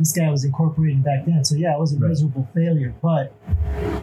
this 0.00 0.10
guy 0.10 0.28
was 0.28 0.44
incorporating 0.44 1.02
back 1.02 1.24
then. 1.24 1.44
So, 1.44 1.54
yeah, 1.54 1.72
it 1.74 1.78
was 1.78 1.92
a 1.94 1.98
Right. 2.00 2.08
miserable 2.08 2.48
failure, 2.52 2.92
but 3.00 3.32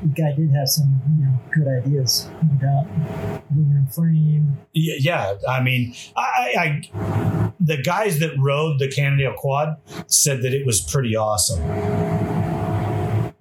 the 0.02 0.08
guy 0.16 0.32
did 0.38 0.52
have 0.52 0.70
some, 0.70 1.02
you 1.18 1.26
know, 1.26 1.40
good 1.52 1.68
ideas, 1.68 2.30
no 2.42 2.58
doubt. 2.62 2.88
Aluminum 3.52 3.88
frame. 3.88 4.58
Yeah, 4.74 4.96
yeah. 5.00 5.34
I 5.50 5.62
mean, 5.62 5.94
I, 6.16 6.22
I, 6.22 6.82
I 6.96 7.52
the 7.60 7.78
guys 7.82 8.20
that 8.20 8.32
rode 8.40 8.80
the 8.80 8.88
Cannondale 8.88 9.34
quad 9.34 9.76
said 10.08 10.42
that 10.44 10.54
it 10.54 10.66
was 10.66 10.80
pretty 10.80 11.16
awesome. 11.18 11.62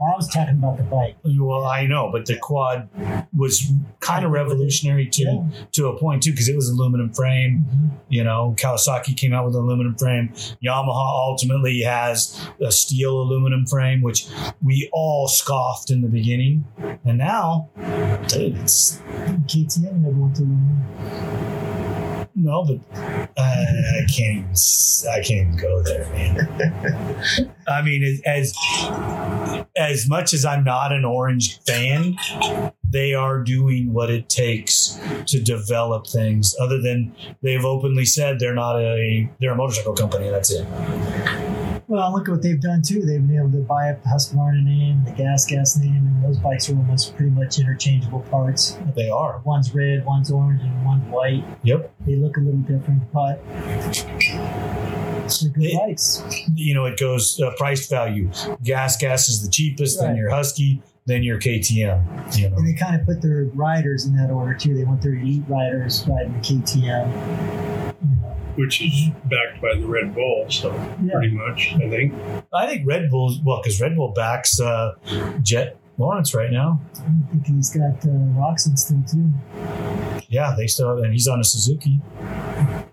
I 0.09 0.17
was 0.17 0.29
talking 0.33 0.55
about 0.55 0.77
the 0.79 0.85
bike. 0.85 1.17
Well, 1.25 1.65
I 1.67 1.87
know, 1.87 2.11
but 2.11 2.27
the 2.27 2.37
quad 2.37 2.89
was 3.37 3.71
kind 4.01 4.25
of 4.25 4.31
revolutionary 4.31 5.07
to 5.11 5.23
Yeah. 5.23 5.43
to 5.73 5.89
a 5.89 5.99
point 5.99 6.23
too, 6.23 6.31
because 6.31 6.49
it 6.49 6.57
was 6.57 6.69
aluminum 6.71 7.13
frame. 7.13 7.67
Mhm. 7.69 7.91
You 8.09 8.25
know, 8.25 8.55
Kawasaki 8.57 9.17
came 9.17 9.33
out 9.35 9.45
with 9.47 9.55
an 9.55 9.63
aluminum 9.63 9.95
frame. 9.97 10.31
Yamaha 10.65 11.29
ultimately 11.29 11.81
has 11.83 12.41
a 12.65 12.73
steel 12.73 13.21
aluminum 13.21 13.67
frame, 13.67 14.01
which 14.03 14.27
we 14.63 14.89
all 14.93 15.29
scoffed 15.29 15.91
in 15.91 16.01
the 16.01 16.09
beginning, 16.09 16.65
and 17.05 17.19
now, 17.19 17.69
dude, 18.29 18.57
it's 18.57 19.01
KTM 19.47 20.03
never 20.03 20.17
went 20.17 20.37
to 20.37 20.43
aluminum. 20.43 21.98
No, 22.35 22.65
but 22.65 22.99
uh, 23.37 23.41
I 23.41 24.07
can't 24.15 24.39
even. 24.39 24.55
I 25.11 25.23
can't 25.23 25.31
even 25.31 25.57
go 25.57 25.83
there, 25.83 26.09
man. 26.11 27.55
I 27.69 27.83
mean, 27.83 28.03
as 28.27 28.55
as 29.77 30.09
much 30.09 30.33
as 30.35 30.45
I'm 30.45 30.65
not 30.65 30.93
an 30.93 31.05
orange 31.05 31.61
fan, 31.65 32.17
they 32.89 33.15
are 33.15 33.43
doing 33.43 33.93
what 33.93 34.11
it 34.11 34.29
takes 34.29 34.99
to 35.27 35.41
develop 35.41 36.07
things. 36.07 36.55
Other 36.61 36.81
than 36.81 37.15
they've 37.43 37.65
openly 37.65 38.05
said 38.05 38.39
they're 38.39 38.55
not 38.55 38.77
a 38.77 39.31
they're 39.41 39.53
a 39.53 39.57
motorcycle 39.57 39.95
company. 39.95 40.31
That's 40.31 40.51
it. 40.51 40.67
Well, 41.89 42.13
look 42.13 42.29
at 42.29 42.33
what 42.33 42.43
they've 42.43 42.61
done 42.61 42.83
too. 42.83 43.01
They've 43.07 43.27
been 43.27 43.39
able 43.39 43.51
to 43.53 43.63
buy 43.65 43.89
up 43.89 44.03
the 44.03 44.11
Husqvarna 44.11 44.63
name, 44.63 45.03
the 45.07 45.13
Gas 45.13 45.47
Gas 45.47 45.79
name, 45.79 46.07
and 46.07 46.23
those 46.23 46.39
bikes 46.39 46.69
are 46.69 46.77
almost 46.77 47.17
pretty 47.17 47.31
much 47.31 47.59
interchangeable 47.59 48.21
parts. 48.31 48.79
They 48.95 49.09
are. 49.09 49.41
One's 49.45 49.75
red, 49.75 50.05
one's 50.05 50.31
orange, 50.31 50.61
and 50.61 50.85
one's 50.85 51.03
white. 51.11 51.45
Yep. 51.63 51.91
They 52.07 52.17
look 52.17 52.37
a 52.37 52.41
little 52.41 52.61
different, 52.61 53.11
but 53.11 53.41
It- 55.57 55.79
bikes. 55.79 56.23
You 56.55 56.75
know, 56.75 56.85
it 56.85 56.99
goes 56.99 57.41
uh, 57.41 57.53
price 57.57 57.89
value. 57.89 58.31
Gas 58.63 58.99
gas 58.99 59.31
is 59.31 59.43
the 59.43 59.51
cheapest. 59.51 59.99
Then 59.99 60.15
your 60.17 60.29
Husky. 60.29 60.83
Then 61.07 61.23
your 61.23 61.39
KTM. 61.39 62.37
You 62.37 62.51
know. 62.51 62.57
And 62.59 62.69
they 62.69 62.75
kind 62.75 63.01
of 63.01 63.07
put 63.07 63.23
their 63.23 63.45
riders 63.55 64.05
in 64.05 64.15
that 64.17 64.31
order 64.31 64.53
too. 64.53 64.75
They 64.75 64.85
want 64.85 65.01
their 65.01 65.15
elite 65.15 65.43
riders 65.49 66.05
riding 66.07 66.35
the 66.35 66.41
KTM. 66.41 67.95
You 68.03 68.09
know, 68.23 68.28
Which 68.59 68.83
is 68.83 69.09
backed 69.25 69.63
by 69.63 69.75
the 69.79 69.87
Red 69.87 70.15
Bull, 70.15 70.47
so 70.51 70.73
Yeah. 71.03 71.13
pretty 71.13 71.31
much, 71.31 71.75
I 71.77 71.89
think. 71.89 72.13
I 72.53 72.67
think 72.67 72.87
Red 72.87 73.09
Bull. 73.09 73.33
Well, 73.45 73.61
because 73.63 73.81
Red 73.81 73.95
Bull 73.95 74.09
backs 74.13 74.61
uh, 74.61 74.95
Jett 75.43 75.78
Lawrence 75.99 76.35
right 76.35 76.51
now. 76.51 76.81
I 76.95 77.31
think 77.31 77.47
he's 77.47 77.71
got 77.71 78.05
uh, 78.05 78.09
Roczen 78.39 78.79
still 78.79 79.03
too. 79.11 79.33
Yeah, 80.29 80.55
they 80.57 80.67
still 80.67 80.95
have, 80.95 81.05
and 81.05 81.13
he's 81.13 81.27
on 81.27 81.41
a 81.41 81.45
Suzuki, 81.45 82.01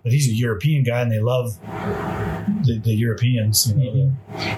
but 0.02 0.12
he's 0.12 0.28
a 0.28 0.32
European 0.34 0.82
guy, 0.82 1.02
and 1.02 1.12
they 1.12 1.20
love 1.20 1.58
the, 2.64 2.80
the 2.82 2.94
Europeans. 2.94 3.72
You 3.76 3.92
know, 3.92 4.16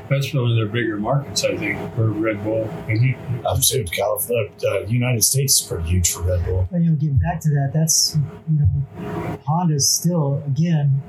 That's 0.09 0.33
one 0.33 0.51
of 0.51 0.57
their 0.57 0.67
bigger 0.67 0.97
markets, 0.97 1.45
I 1.45 1.57
think, 1.57 1.95
for 1.95 2.09
Red 2.11 2.43
Bull. 2.45 2.69
And 2.87 3.17
I'm 3.47 3.63
saying 3.63 3.89
California, 3.89 4.51
uh, 4.67 4.81
United 4.87 5.25
States 5.25 5.61
is 5.61 5.67
pretty 5.67 5.89
huge 5.89 6.13
for 6.13 6.23
Red 6.23 6.45
Bull. 6.45 6.69
But, 6.71 6.81
you 6.81 6.91
know, 6.91 6.97
getting 6.97 7.17
back 7.17 7.41
to 7.41 7.49
that, 7.51 7.73
that's 7.75 8.17
you 8.49 8.61
know, 8.61 9.39
Honda's 9.47 9.89
still 9.89 10.43
again, 10.47 11.03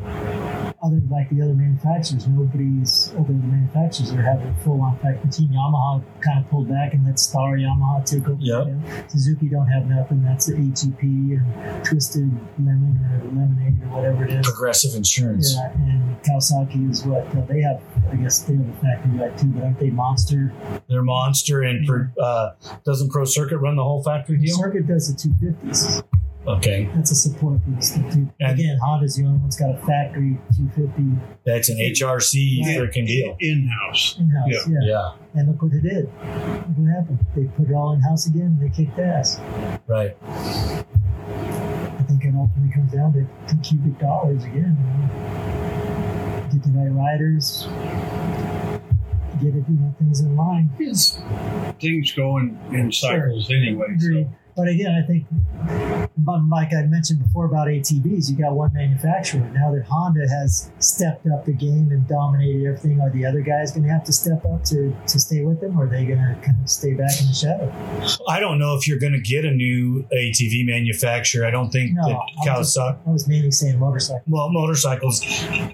other 0.81 1.01
like 1.09 1.29
the 1.29 1.41
other 1.41 1.53
manufacturers, 1.53 2.27
nobody's 2.27 3.11
other 3.13 3.27
than 3.27 3.41
the 3.41 3.47
manufacturers 3.47 4.11
are 4.11 4.21
having 4.21 4.53
full 4.63 4.81
on 4.81 4.97
fact. 4.99 5.23
The 5.23 5.31
team 5.31 5.49
Yamaha 5.49 6.03
kind 6.21 6.43
of 6.43 6.49
pulled 6.49 6.69
back 6.69 6.93
and 6.93 7.05
let 7.05 7.19
Yamaha 7.35 8.05
take 8.05 8.27
over. 8.27 8.37
Yep. 8.39 9.09
Suzuki 9.09 9.47
don't 9.47 9.67
have 9.67 9.87
nothing. 9.87 10.23
That's 10.23 10.47
the 10.47 10.55
HEP 10.55 11.01
and 11.01 11.85
Twisted 11.85 12.31
Lemon 12.57 12.99
or 13.11 13.25
Lemonade 13.27 13.83
or 13.83 13.95
whatever 13.95 14.25
it 14.25 14.33
is. 14.33 14.47
Progressive 14.47 14.95
Insurance. 14.95 15.53
Yeah, 15.53 15.71
and 15.73 16.21
Kawasaki 16.23 16.89
is 16.89 17.05
what 17.05 17.25
uh, 17.35 17.41
they 17.45 17.61
have. 17.61 17.81
I 18.11 18.15
guess 18.15 18.39
they 18.43 18.55
have 18.55 18.67
a 18.67 18.73
factory 18.81 19.19
right 19.19 19.37
too, 19.37 19.47
but 19.47 19.63
aren't 19.63 19.79
they 19.79 19.89
Monster? 19.89 20.53
They're 20.87 21.03
monster, 21.03 21.61
and 21.63 21.87
per, 21.87 22.11
uh, 22.21 22.51
doesn't 22.85 23.09
Pro 23.11 23.25
Circuit 23.25 23.57
run 23.57 23.75
the 23.75 23.83
whole 23.83 24.03
factory 24.03 24.37
deal? 24.37 24.55
Circuit 24.57 24.87
does 24.87 25.13
the 25.13 25.29
250s. 25.29 26.03
Okay, 26.47 26.89
That's 26.95 27.11
a 27.11 27.15
support 27.15 27.59
for 27.63 27.69
this 27.71 27.91
thing 27.95 28.09
too. 28.09 28.29
And- 28.39 28.59
Again, 28.59 28.77
Honda's 28.83 29.15
the 29.17 29.25
only 29.25 29.39
one's 29.39 29.57
got 29.59 29.71
a 29.75 29.77
factory 29.85 30.39
250 30.55 31.03
that's 31.45 31.69
an 31.69 31.77
HRC 31.77 32.61
Right. 32.65 32.77
freaking 32.79 33.05
deal. 33.05 33.35
In 33.39 33.67
house. 33.67 34.15
in-house. 34.17 34.47
Yeah. 34.67 34.77
Yeah. 34.81 34.87
Yeah, 34.87 35.11
And 35.41 35.47
look 35.49 35.61
what 35.61 35.73
it 35.73 35.81
did. 35.83 36.05
Look 36.05 36.77
what 36.77 36.89
happened. 36.95 37.19
They 37.35 37.43
put 37.43 37.69
it 37.69 37.73
all 37.73 37.93
in-house 37.93 38.27
again. 38.27 38.57
They 38.61 38.69
kicked 38.69 38.97
ass. 38.97 39.39
right. 39.87 40.15
I 40.29 42.03
think 42.07 42.23
it 42.25 42.33
ultimately 42.35 42.73
comes 42.73 42.91
down 42.93 43.13
to, 43.13 43.53
to 43.53 43.61
cubic 43.61 43.99
dollars 43.99 44.43
again. 44.45 44.77
You 44.79 44.97
know? 44.97 46.47
Get 46.51 46.63
the 46.63 46.71
right 46.71 46.87
riders. 47.11 47.67
Get 49.41 49.55
it, 49.55 49.63
you 49.69 49.75
know, 49.79 49.93
things 49.99 50.21
in 50.21 50.35
line. 50.35 50.69
It's, 50.79 51.19
things 51.79 52.11
go 52.13 52.37
in, 52.37 52.57
in 52.71 52.91
cycles 52.91 53.49
anyway. 53.51 53.87
Agreed. 53.95 54.25
So. 54.25 54.35
But 54.59 54.67
again, 54.67 54.91
I 54.91 55.07
think, 55.07 55.25
like 56.49 56.73
I 56.73 56.81
mentioned 56.83 57.23
before 57.23 57.45
about 57.45 57.67
ATVs, 57.67 58.29
you 58.29 58.35
got 58.35 58.51
one 58.53 58.73
manufacturer. 58.73 59.39
Now 59.53 59.71
that 59.71 59.85
Honda 59.87 60.27
has 60.27 60.69
stepped 60.79 61.25
up 61.27 61.45
the 61.45 61.53
game 61.53 61.87
and 61.91 62.05
dominated 62.09 62.67
everything, 62.67 62.99
are 62.99 63.09
the 63.09 63.25
other 63.25 63.39
guys 63.39 63.71
going 63.71 63.83
to 63.83 63.89
have 63.89 64.03
to 64.03 64.11
step 64.11 64.43
up 64.43 64.65
to, 64.65 64.93
to 65.07 65.17
stay 65.17 65.43
with 65.43 65.61
them, 65.61 65.79
or 65.79 65.85
are 65.85 65.87
they 65.87 66.05
going 66.05 66.19
to 66.19 66.35
kind 66.43 66.57
of 66.61 66.69
stay 66.69 66.93
back 66.93 67.11
in 67.21 67.27
the 67.27 67.33
shadow? 67.33 67.71
I 68.27 68.41
don't 68.41 68.59
know 68.59 68.75
if 68.75 68.85
you're 68.85 68.99
going 68.99 69.13
to 69.13 69.21
get 69.21 69.45
a 69.45 69.51
new 69.51 70.05
ATV 70.11 70.65
manufacturer. 70.65 71.45
I 71.45 71.51
don't 71.51 71.69
think 71.69 71.93
No, 71.93 72.09
that 72.09 72.19
Kawasaki. 72.45 72.97
I 73.07 73.09
was 73.11 73.29
mainly 73.29 73.51
saying 73.51 73.79
motorcycles. 73.79 74.23
Well, 74.27 74.49
motorcycles, 74.49 75.21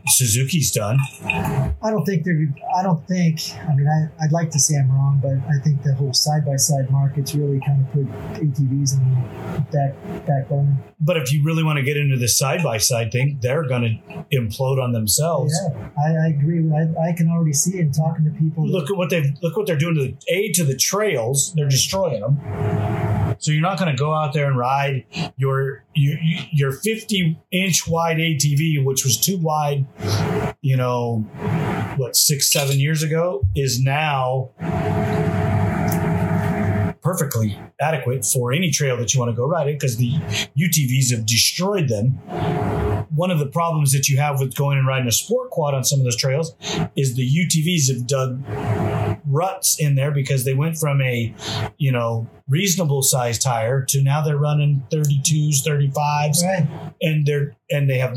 Suzuki's 0.09 0.71
done. 0.71 0.99
I 1.25 1.89
don't 1.89 2.05
think 2.05 2.23
they're. 2.23 2.47
I 2.77 2.83
don't 2.83 3.05
think. 3.07 3.39
I 3.67 3.73
mean, 3.73 3.87
I, 3.87 4.23
I'd 4.23 4.31
like 4.31 4.51
to 4.51 4.59
say 4.59 4.75
I'm 4.77 4.91
wrong, 4.91 5.19
but 5.23 5.33
I 5.51 5.57
think 5.63 5.81
the 5.81 5.95
whole 5.95 6.13
side 6.13 6.45
by 6.45 6.55
side 6.57 6.91
market's 6.91 7.33
really 7.33 7.59
kind 7.65 7.81
of 7.81 7.91
put 7.91 8.05
ATVs 8.41 8.74
the 8.83 9.65
back 9.71 10.25
back 10.25 10.49
burner. 10.49 10.77
But 10.99 11.17
if 11.17 11.31
you 11.31 11.43
really 11.43 11.63
want 11.63 11.77
to 11.77 11.83
get 11.83 11.97
into 11.97 12.17
the 12.17 12.27
side 12.27 12.63
by 12.63 12.77
side 12.77 13.11
thing, 13.11 13.39
they're 13.41 13.67
going 13.67 14.01
to 14.09 14.25
implode 14.37 14.81
on 14.81 14.91
themselves. 14.91 15.53
Yeah, 15.69 15.89
I, 16.03 16.25
I 16.25 16.27
agree. 16.27 16.69
I, 16.71 17.09
I 17.09 17.13
can 17.13 17.29
already 17.29 17.53
see 17.53 17.79
in 17.79 17.91
talking 17.91 18.25
to 18.25 18.31
people. 18.31 18.67
Look 18.67 18.89
at 18.89 18.97
what 18.97 19.09
they 19.09 19.33
look 19.41 19.55
what 19.57 19.67
they're 19.67 19.77
doing 19.77 19.95
to 19.95 20.01
the 20.01 20.17
a 20.27 20.51
to 20.53 20.63
the 20.63 20.75
trails. 20.75 21.53
They're 21.55 21.69
destroying 21.69 22.21
them. 22.21 23.35
So 23.39 23.51
you're 23.51 23.61
not 23.61 23.77
going 23.77 23.95
to 23.95 23.99
go 23.99 24.13
out 24.13 24.33
there 24.33 24.47
and 24.47 24.57
ride 24.57 25.05
your 25.37 25.83
your 25.93 26.17
your 26.51 26.71
50 26.71 27.39
inch 27.51 27.87
wide 27.87 28.17
ATV, 28.17 28.83
which 28.83 29.03
was 29.03 29.19
too 29.19 29.37
wide, 29.37 29.85
you 30.61 30.77
know, 30.77 31.19
what 31.97 32.15
six 32.15 32.51
seven 32.51 32.79
years 32.79 33.03
ago, 33.03 33.45
is 33.55 33.81
now 33.81 34.51
perfectly 37.05 37.55
adequate 37.79 38.25
for 38.25 38.51
any 38.51 38.71
trail 38.71 38.97
that 38.97 39.13
you 39.13 39.19
want 39.19 39.29
to 39.29 39.35
go 39.35 39.47
ride 39.47 39.67
it 39.67 39.79
because 39.79 39.97
the 39.97 40.13
UTVs 40.57 41.11
have 41.11 41.23
destroyed 41.23 41.87
them. 41.87 42.13
One 43.11 43.29
of 43.29 43.37
the 43.37 43.45
problems 43.45 43.91
that 43.91 44.09
you 44.09 44.17
have 44.17 44.39
with 44.39 44.55
going 44.55 44.79
and 44.79 44.87
riding 44.87 45.07
a 45.07 45.11
sport 45.11 45.51
quad 45.51 45.75
on 45.75 45.83
some 45.83 45.99
of 45.99 46.05
those 46.05 46.17
trails 46.17 46.55
is 46.95 47.13
the 47.13 47.21
UTVs 47.23 47.93
have 47.93 48.07
dug 48.07 48.43
ruts 49.27 49.79
in 49.79 49.95
there 49.95 50.11
because 50.11 50.45
they 50.45 50.53
went 50.53 50.77
from 50.77 51.01
a 51.01 51.33
you 51.77 51.91
know 51.91 52.27
reasonable 52.47 53.01
size 53.01 53.39
tire 53.39 53.83
to 53.83 54.01
now 54.03 54.21
they're 54.21 54.37
running 54.37 54.83
32s 54.91 55.65
35s 55.65 56.43
right. 56.43 56.67
and 57.01 57.25
they're 57.25 57.55
and 57.71 57.89
they 57.89 57.97
have 57.97 58.15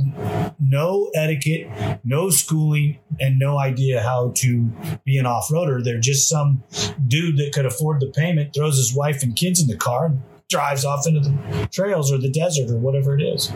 no 0.61 1.11
etiquette 1.15 1.69
no 2.05 2.31
schooling 2.31 2.99
and 3.21 3.39
no 3.39 3.59
idea 3.59 4.03
how 4.03 4.31
to 4.35 4.71
be 5.05 5.17
an 5.19 5.27
off-roader 5.27 5.83
they're 5.83 6.01
just 6.01 6.29
some 6.29 6.63
dude 7.07 7.37
that 7.39 7.53
could 7.53 7.67
afford 7.67 8.01
the 8.01 8.11
payment 8.11 8.53
throws 8.55 8.77
his 8.77 8.95
wife 8.95 9.23
and 9.23 9.37
kids 9.37 9.61
in 9.61 9.69
the 9.69 9.77
car 9.77 10.07
and 10.07 10.23
drives 10.51 10.85
off 10.85 11.07
into 11.07 11.21
the 11.21 11.69
trails 11.71 12.13
or 12.13 12.19
the 12.19 12.31
desert 12.31 12.71
or 12.71 12.79
whatever 12.79 13.19
it 13.19 13.23
is 13.23 13.51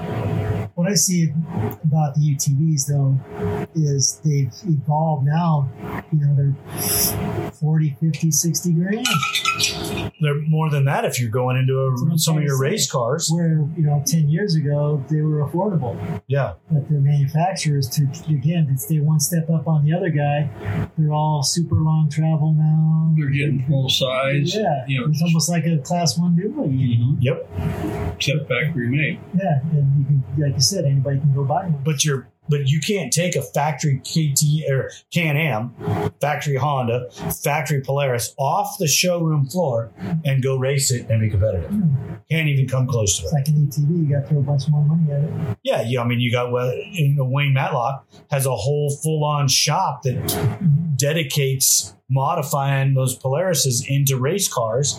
What 0.82 0.90
I 0.90 0.94
see 0.96 1.32
about 1.84 2.16
the 2.16 2.34
UTVs 2.34 2.88
though 2.88 3.16
is 3.72 4.20
they've 4.24 4.52
evolved 4.66 5.24
now. 5.24 5.70
You 6.10 6.18
know, 6.18 6.34
they're 6.34 7.52
40, 7.52 7.96
50, 8.00 8.30
60 8.32 8.72
grand. 8.72 9.06
They're 10.22 10.40
more 10.40 10.70
than 10.70 10.84
that 10.86 11.04
if 11.04 11.20
you're 11.20 11.30
going 11.30 11.56
into 11.56 11.74
That's 11.90 12.02
what 12.02 12.08
a, 12.08 12.12
I'm 12.12 12.18
some 12.18 12.38
of 12.38 12.44
your 12.44 12.58
race 12.58 12.90
cars 12.90 13.30
Where, 13.32 13.66
you 13.76 13.82
know, 13.84 14.02
10 14.06 14.28
years 14.28 14.54
ago, 14.54 15.04
they 15.10 15.20
were 15.20 15.44
affordable. 15.46 15.96
yeah 16.26 16.54
But 16.70 16.88
the 16.88 16.94
manufacturers, 16.94 17.88
to 17.90 18.02
again, 18.28 18.66
to 18.68 18.78
stay 18.78 19.00
one 19.00 19.20
step 19.20 19.50
up 19.50 19.66
on 19.68 19.84
the 19.84 19.92
other 19.94 20.10
guy, 20.10 20.48
they're 20.96 21.12
all 21.12 21.42
super 21.42 21.74
long 21.74 22.08
travel 22.10 22.54
now. 22.56 23.14
They're 23.16 23.30
getting 23.30 23.64
full 23.66 23.88
size. 23.88 24.54
Yeah, 24.54 24.84
You 24.86 25.00
know, 25.00 25.06
it's 25.08 25.22
almost 25.22 25.50
like 25.50 25.66
a 25.66 25.78
class 25.78 26.18
one 26.18 26.36
dually. 26.36 26.78
you 26.78 26.98
know? 26.98 27.16
yep 27.20 27.48
except 28.16 28.48
factory 28.48 28.88
made. 28.88 29.18
Yeah, 29.34 29.60
and 29.72 29.98
you 29.98 30.04
can, 30.06 30.24
like 30.38 30.54
you 30.54 30.60
said, 30.60 30.84
anybody 30.84 31.18
can 31.18 31.34
go 31.34 31.44
buy 31.44 31.64
one. 31.64 31.82
but 31.84 32.04
you're 32.04 32.28
but 32.48 32.68
you 32.68 32.80
can't 32.80 33.12
take 33.12 33.36
a 33.36 33.42
factory 33.42 33.98
KT 34.04 34.68
or 34.70 34.90
Can 35.12 35.36
Am, 35.36 35.74
factory 36.20 36.56
Honda, 36.56 37.10
factory 37.42 37.80
Polaris 37.80 38.34
off 38.38 38.76
the 38.78 38.88
showroom 38.88 39.46
floor 39.46 39.90
and 40.24 40.42
go 40.42 40.56
race 40.56 40.90
it 40.90 41.08
and 41.08 41.20
be 41.20 41.30
competitive. 41.30 41.70
Can't 42.30 42.48
even 42.48 42.68
come 42.68 42.86
close 42.86 43.18
to 43.18 43.24
It's 43.24 43.32
it. 43.32 43.36
like 43.36 43.48
an 43.48 43.66
ATV, 43.66 44.08
you 44.08 44.14
got 44.14 44.22
to 44.22 44.28
throw 44.28 44.38
a 44.38 44.42
bunch 44.42 44.68
more 44.68 44.84
money 44.84 45.12
at 45.12 45.22
it. 45.22 45.58
Yeah, 45.62 45.82
yeah. 45.86 46.00
I 46.00 46.04
mean, 46.06 46.20
you 46.20 46.32
got 46.32 46.50
well, 46.50 46.72
you 46.90 47.14
know, 47.14 47.24
Wayne 47.24 47.52
Matlock 47.52 48.06
has 48.30 48.46
a 48.46 48.54
whole 48.56 48.90
full 48.90 49.24
on 49.24 49.48
shop 49.48 50.02
that 50.02 50.16
dedicates 50.96 51.94
modifying 52.12 52.94
those 52.94 53.18
Polarises 53.18 53.82
into 53.88 54.16
race 54.18 54.48
cars 54.52 54.98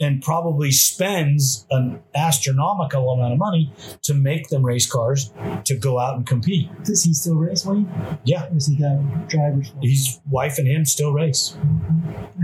and 0.00 0.22
probably 0.22 0.70
spends 0.70 1.66
an 1.70 2.00
astronomical 2.14 3.10
amount 3.10 3.32
of 3.32 3.38
money 3.38 3.72
to 4.02 4.14
make 4.14 4.48
them 4.48 4.64
race 4.64 4.90
cars 4.90 5.32
to 5.64 5.76
go 5.76 5.98
out 5.98 6.16
and 6.16 6.26
compete. 6.26 6.68
Does 6.84 7.02
he 7.02 7.12
still 7.12 7.34
race, 7.34 7.66
Wayne? 7.66 7.90
Yeah. 8.24 8.46
Or 8.46 8.54
has 8.54 8.66
he 8.66 8.76
got 8.76 9.28
drivers? 9.28 9.72
His 9.82 10.20
wife 10.30 10.58
and 10.58 10.66
him 10.66 10.84
still 10.84 11.12
race 11.12 11.56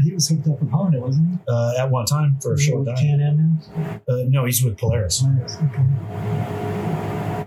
He 0.03 0.12
was 0.12 0.28
hooked 0.28 0.47
up 0.49 0.61
with 0.61 0.70
Honda, 0.70 1.01
wasn't 1.01 1.30
he? 1.30 1.39
uh, 1.49 1.74
at 1.78 1.91
one 1.91 2.05
time 2.07 2.39
for 2.43 2.55
a 2.55 2.59
short 2.59 2.87
time. 2.87 2.97
Can 2.97 3.20
Am 3.20 3.61
now? 3.76 4.01
Uh, 4.12 4.24
no, 4.28 4.45
he's 4.45 4.62
with 4.62 4.76
Polaris. 4.78 5.22
Polaris, 5.22 5.57
Okay. 5.57 5.82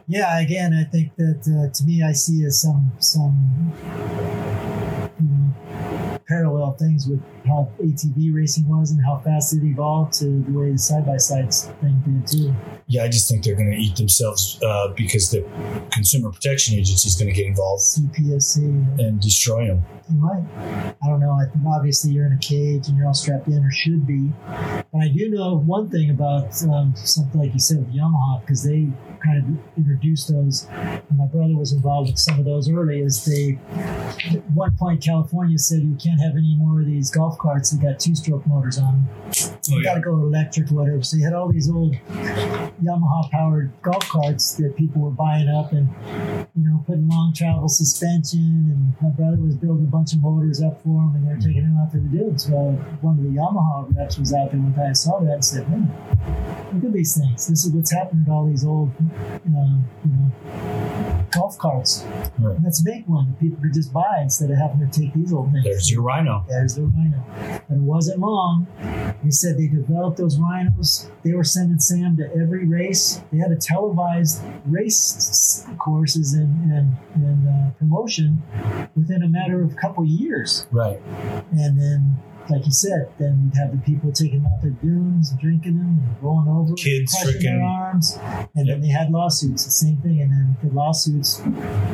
Yeah, 0.08 0.40
again, 0.40 0.74
I 0.74 0.90
think 0.90 1.16
that 1.18 1.42
uh, 1.46 1.72
to 1.72 1.84
me, 1.84 2.02
I 2.02 2.14
see 2.14 2.44
as 2.44 2.60
some 2.60 2.92
some 2.98 3.72
parallel 6.30 6.74
things 6.74 7.08
with 7.08 7.20
how 7.48 7.68
ATV 7.82 8.34
racing 8.34 8.68
was 8.70 8.92
and 8.92 9.04
how 9.04 9.18
fast 9.26 9.54
it 9.54 9.64
evolved 9.64 10.14
to 10.14 10.26
the 10.26 10.52
way 10.52 10.72
the 10.72 10.78
side 10.78 11.06
by 11.06 11.18
side 11.18 11.52
thing 11.52 12.02
did 12.06 12.28
too. 12.28 12.56
Yeah, 12.88 13.04
I 13.04 13.10
just 13.10 13.28
think 13.28 13.44
they're 13.44 13.56
going 13.56 13.72
to 13.72 13.78
eat 13.78 13.96
themselves 13.96 14.60
uh, 14.64 14.90
because 14.96 15.32
the 15.32 15.42
Consumer 15.92 16.32
Protection 16.32 16.76
Agency 16.76 17.08
is 17.08 17.16
going 17.16 17.30
to 17.30 17.36
get 17.36 17.48
involved 17.48 17.82
CPSC, 17.82 19.00
and 19.00 19.20
destroy 19.20 19.68
them. 19.68 19.84
you 20.10 20.18
might. 20.18 20.44
I 21.02 21.08
don't 21.08 21.20
know. 21.20 21.32
I 21.32 21.46
think 21.52 21.66
obviously 21.68 22.12
you're 22.12 22.26
in 22.26 22.34
a 22.34 22.40
cage 22.40 22.88
and 22.88 22.98
you're 22.98 23.08
all 23.08 23.14
strapped 23.14 23.48
in, 23.48 23.64
or 23.64 23.72
should 23.72 24.06
be. 24.06 24.32
But 24.92 25.02
I 25.02 25.08
do 25.10 25.30
know 25.30 25.58
one 25.58 25.90
thing 25.90 26.10
about 26.12 26.62
um, 26.64 26.94
something 26.96 27.40
like 27.40 27.54
you 27.54 27.60
said 27.60 27.80
with 27.80 27.94
Yamaha 27.94 28.42
because 28.42 28.64
they 28.64 28.88
kind 29.24 29.38
of 29.38 29.78
introduced 29.78 30.32
those. 30.32 30.68
And 30.72 31.18
my 31.18 31.26
brother 31.26 31.56
was 31.56 31.74
involved 31.74 32.10
with 32.10 32.20
some 32.20 32.40
of 32.40 32.46
those 32.46 32.70
early. 32.70 33.02
Is 33.02 33.26
they 33.26 33.60
at 34.32 34.44
one 34.52 34.76
point 34.78 35.04
California 35.04 35.58
said 35.58 35.82
you 35.82 35.96
can't 35.96 36.19
have 36.20 36.36
any 36.36 36.56
more 36.56 36.80
of 36.82 36.86
these 36.86 37.10
golf 37.12 37.38
carts 37.38 37.72
that 37.72 37.82
got 37.82 38.00
two-stroke 38.00 38.46
motors 38.48 38.78
on 38.78 38.94
them. 38.94 39.08
Oh, 39.72 39.78
You 39.78 39.84
got 39.84 39.96
to 39.96 40.02
go 40.02 40.12
electric, 40.14 40.70
whatever. 40.70 41.02
So 41.04 41.18
you 41.18 41.24
had 41.24 41.34
all 41.34 41.52
these 41.52 41.70
old 41.70 41.96
Yamaha-powered 42.84 43.72
golf 43.82 44.08
carts 44.10 44.54
that 44.56 44.76
people 44.76 45.02
were 45.02 45.12
buying 45.12 45.48
up 45.50 45.72
and 45.72 45.90
you 46.60 46.70
know 46.70 46.84
putting 46.86 47.08
long 47.08 47.34
travel 47.34 47.68
suspension. 47.70 48.40
And 48.40 48.94
my 49.02 49.10
brother 49.10 49.38
was 49.42 49.56
building 49.56 49.86
a 49.86 49.92
bunch 49.92 50.14
of 50.14 50.22
motors 50.22 50.62
up 50.62 50.82
for 50.82 51.00
him, 51.00 51.16
and 51.16 51.28
they 51.28 51.34
were 51.34 51.40
taking 51.40 51.64
them 51.64 51.78
out 51.82 51.92
to 51.92 52.00
the 52.00 52.10
dudes. 52.10 52.50
Well, 52.50 52.72
one 53.02 53.18
of 53.18 53.24
the 53.24 53.30
Yamaha 53.30 53.96
reps 53.96 54.18
was 54.18 54.34
out 54.34 54.52
there 54.52 54.60
one 54.60 54.74
time 54.74 54.88
and 54.88 54.98
saw 54.98 55.20
that 55.20 55.34
and 55.34 55.46
said, 55.46 55.70
"Man, 55.70 55.92
look 56.74 56.84
at 56.84 56.94
these 56.94 57.18
things. 57.18 57.48
This 57.48 57.66
is 57.66 57.72
what's 57.72 57.92
happening 57.92 58.26
to 58.26 58.32
all 58.32 58.48
these 58.48 58.66
old, 58.66 58.92
uh, 59.00 59.78
you 60.04 60.12
know, 60.12 61.26
golf 61.32 61.58
carts. 61.58 62.06
Right. 62.40 62.58
Let's 62.64 62.84
make 62.84 63.08
one 63.08 63.28
that 63.30 63.40
people 63.40 63.60
could 63.62 63.74
just 63.74 63.94
buy 63.94 64.20
instead 64.22 64.52
of 64.52 64.58
having 64.58 64.80
to 64.80 65.00
take 65.00 65.14
these 65.14 65.32
old 65.32 65.52
things." 65.52 65.64
There's 65.64 65.92
your 65.92 66.02
Rhino. 66.02 66.44
There's 66.48 66.76
the 66.76 66.84
Rhino. 66.84 67.24
and 67.70 67.78
it 67.78 67.84
wasn't 67.84 68.20
long. 68.20 68.68
He 69.24 69.32
said 69.32 69.58
they 69.58 69.68
developed 69.68 70.18
those 70.18 70.38
rhinos. 70.40 71.10
They 71.24 71.34
were 71.34 71.44
sending 71.44 71.80
Sam 71.80 72.18
to 72.18 72.26
every 72.36 72.66
race. 72.66 73.22
They 73.32 73.38
had 73.38 73.52
a 73.52 73.56
televised 73.56 74.42
race 74.66 75.66
courses 75.78 76.34
and, 76.72 76.96
and, 77.16 77.24
and 77.26 77.48
uh, 77.48 77.72
promotion 77.78 78.42
within 78.96 79.24
a 79.24 79.28
matter 79.28 79.62
of 79.62 79.72
a 79.72 79.76
couple 79.76 80.04
of 80.04 80.10
years. 80.10 80.68
Right. 80.72 81.00
And 81.52 81.80
then 81.80 82.18
like 82.50 82.66
you 82.66 82.72
said, 82.72 83.12
then 83.20 83.44
you'd 83.44 83.58
have 83.58 83.72
the 83.72 83.78
people 83.86 84.12
taking 84.12 84.44
out 84.46 84.62
their 84.62 84.72
dunes 84.72 85.32
and 85.32 85.40
drinking 85.40 85.78
them 85.78 86.02
and 86.04 86.24
rolling 86.24 86.48
over, 86.48 86.74
Kids 86.74 87.16
crushing 87.22 87.42
their 87.42 87.62
arms, 87.62 88.18
and 88.56 88.68
then 88.68 88.82
they 88.82 88.88
had 88.88 89.12
lawsuits, 89.12 89.66
the 89.66 89.72
same 89.72 89.98
thing. 89.98 90.22
And 90.22 90.32
then 90.32 90.58
the 90.64 90.70
lawsuits 90.76 91.42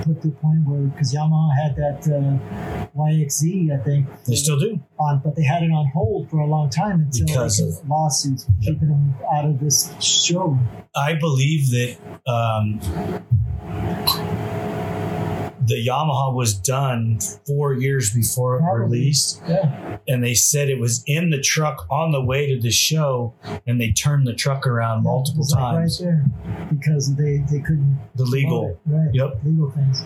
put 0.03 0.21
to 0.21 0.29
the 0.29 0.35
point 0.41 0.65
where 0.65 0.81
because 0.81 1.13
Yamaha 1.13 1.55
had 1.55 1.75
that 1.75 2.07
uh, 2.07 2.89
YXZ, 2.97 3.79
I 3.79 3.83
think, 3.83 4.07
They 4.25 4.35
still 4.35 4.59
do. 4.59 4.79
on, 4.99 5.21
but 5.23 5.35
they 5.35 5.43
had 5.43 5.63
it 5.63 5.71
on 5.71 5.87
hold 5.93 6.29
for 6.29 6.39
a 6.39 6.47
long 6.47 6.69
time 6.69 7.01
until 7.01 7.25
Because 7.25 7.81
lawsuits 7.87 8.45
were 8.47 8.53
keeping 8.61 8.89
them 8.89 9.13
out 9.33 9.45
of 9.45 9.59
this 9.59 9.93
show. 10.01 10.57
I 10.95 11.15
believe 11.15 11.69
that 11.71 11.97
um, 12.27 12.79
the 15.67 15.85
Yamaha 15.87 16.33
was 16.33 16.53
done 16.53 17.19
four 17.45 17.73
years 17.73 18.13
before 18.13 18.57
it 18.57 18.61
Probably. 18.61 18.83
released, 18.99 19.41
Yeah, 19.47 19.97
and 20.07 20.23
they 20.23 20.33
said 20.33 20.69
it 20.69 20.79
was 20.79 21.03
in 21.07 21.29
the 21.29 21.39
truck 21.41 21.85
on 21.89 22.11
the 22.11 22.21
way 22.21 22.47
to 22.53 22.59
the 22.61 22.71
show, 22.71 23.33
and 23.67 23.79
they 23.79 23.91
turned 23.91 24.27
the 24.27 24.33
truck 24.33 24.65
around 24.67 25.03
multiple 25.03 25.37
It 25.41 25.45
was 25.45 25.53
like 25.53 25.61
times. 25.61 26.01
right 26.01 26.07
there 26.07 26.67
because 26.69 27.15
they 27.15 27.37
they 27.51 27.59
couldn't 27.59 27.99
The 28.15 28.23
legal, 28.25 28.69
it, 28.69 28.79
right? 28.85 29.09
Yep. 29.13 29.39
legal 29.45 29.71
things 29.71 30.01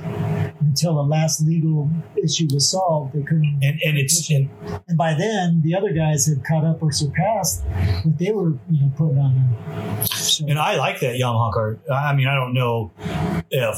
until 0.60 0.96
the 0.96 1.04
last 1.04 1.42
legal 1.42 1.90
issue 2.22 2.48
was 2.54 2.70
solved. 2.70 3.14
They 3.14 3.24
couldn't, 3.24 3.60
and 3.64 3.80
and 3.84 3.98
it's 3.98 4.30
and 4.30 4.50
and 4.88 4.98
by 4.98 5.14
then 5.14 5.62
the 5.64 5.76
other 5.76 5.92
guys 5.94 6.26
had 6.28 6.44
caught 6.46 6.66
up 6.66 6.82
or 6.84 6.92
surpassed 6.92 7.64
what 8.04 8.18
they 8.18 8.32
were 8.32 8.52
you 8.70 8.82
know 8.82 8.92
putting 8.98 9.18
on 9.18 9.34
the 10.02 10.06
show. 10.08 10.46
And 10.48 10.60
I 10.60 10.76
like 10.78 11.00
that 11.02 11.16
Yamaha 11.16 11.54
car. 11.54 11.78
I 11.92 12.14
mean, 12.14 12.28
I 12.28 12.36
don't 12.36 12.54
know 12.54 12.92
if 13.52 13.78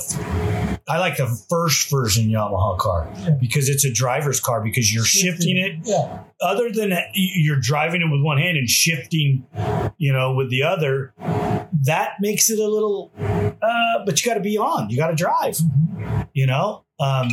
I 0.87 0.97
like 0.99 1.17
the 1.17 1.27
first 1.49 1.70
version 1.89 2.27
Yamaha 2.29 2.77
car 2.77 3.11
Yeah. 3.21 3.31
because 3.39 3.69
it's 3.69 3.83
a 3.85 3.91
driver's 3.91 4.39
car 4.39 4.63
because 4.63 4.93
you're 4.93 5.05
shifting 5.05 5.57
it. 5.57 5.79
Yeah, 5.83 6.19
Other 6.41 6.69
than 6.71 6.93
you're 7.13 7.59
driving 7.59 8.01
it 8.01 8.05
with 8.11 8.21
one 8.21 8.37
hand 8.37 8.57
and 8.57 8.69
shifting, 8.69 9.45
you 9.97 10.11
know, 10.13 10.33
with 10.33 10.49
the 10.49 10.63
other. 10.63 11.13
That 11.85 12.11
makes 12.19 12.49
it 12.49 12.59
a 12.59 12.67
little, 12.67 13.11
uh, 13.19 14.05
but 14.05 14.23
you 14.23 14.29
got 14.29 14.35
to 14.35 14.41
be 14.41 14.57
on. 14.57 14.89
You 14.89 14.97
got 14.97 15.07
to 15.07 15.15
drive. 15.15 15.57
You 16.33 16.45
know, 16.47 16.83
um, 17.01 17.29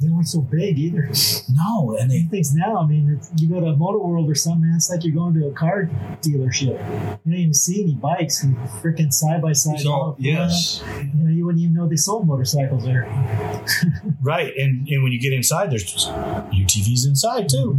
they 0.00 0.08
weren't 0.08 0.28
so 0.28 0.40
big 0.40 0.78
either. 0.78 1.10
no, 1.48 1.96
and 1.98 2.10
they 2.10 2.22
things 2.22 2.54
now. 2.54 2.78
I 2.78 2.86
mean, 2.86 3.20
you 3.36 3.48
go 3.48 3.60
to 3.60 3.66
a 3.66 3.76
Motor 3.76 3.98
World 3.98 4.30
or 4.30 4.34
something, 4.34 4.62
man, 4.62 4.76
it's 4.76 4.90
like 4.90 5.04
you're 5.04 5.14
going 5.14 5.34
to 5.34 5.48
a 5.48 5.52
car 5.52 5.88
dealership. 6.20 6.78
You 7.24 7.32
don't 7.32 7.40
even 7.40 7.54
see 7.54 7.82
any 7.82 7.94
bikes, 7.94 8.44
freaking 8.82 9.12
side 9.12 9.40
by 9.40 9.52
side. 9.52 9.80
Yes. 10.18 10.82
You 10.98 11.10
know, 11.14 11.30
you 11.30 11.46
wouldn't 11.46 11.62
even 11.62 11.74
know 11.74 11.88
they 11.88 11.96
sold 11.96 12.26
motorcycles 12.26 12.84
there. 12.84 13.04
right, 14.22 14.54
and 14.56 14.86
and 14.88 15.02
when 15.02 15.12
you 15.12 15.20
get 15.20 15.32
inside, 15.32 15.70
there's 15.70 15.90
just 15.90 16.08
UTVs 16.08 17.06
inside 17.06 17.48
too, 17.48 17.78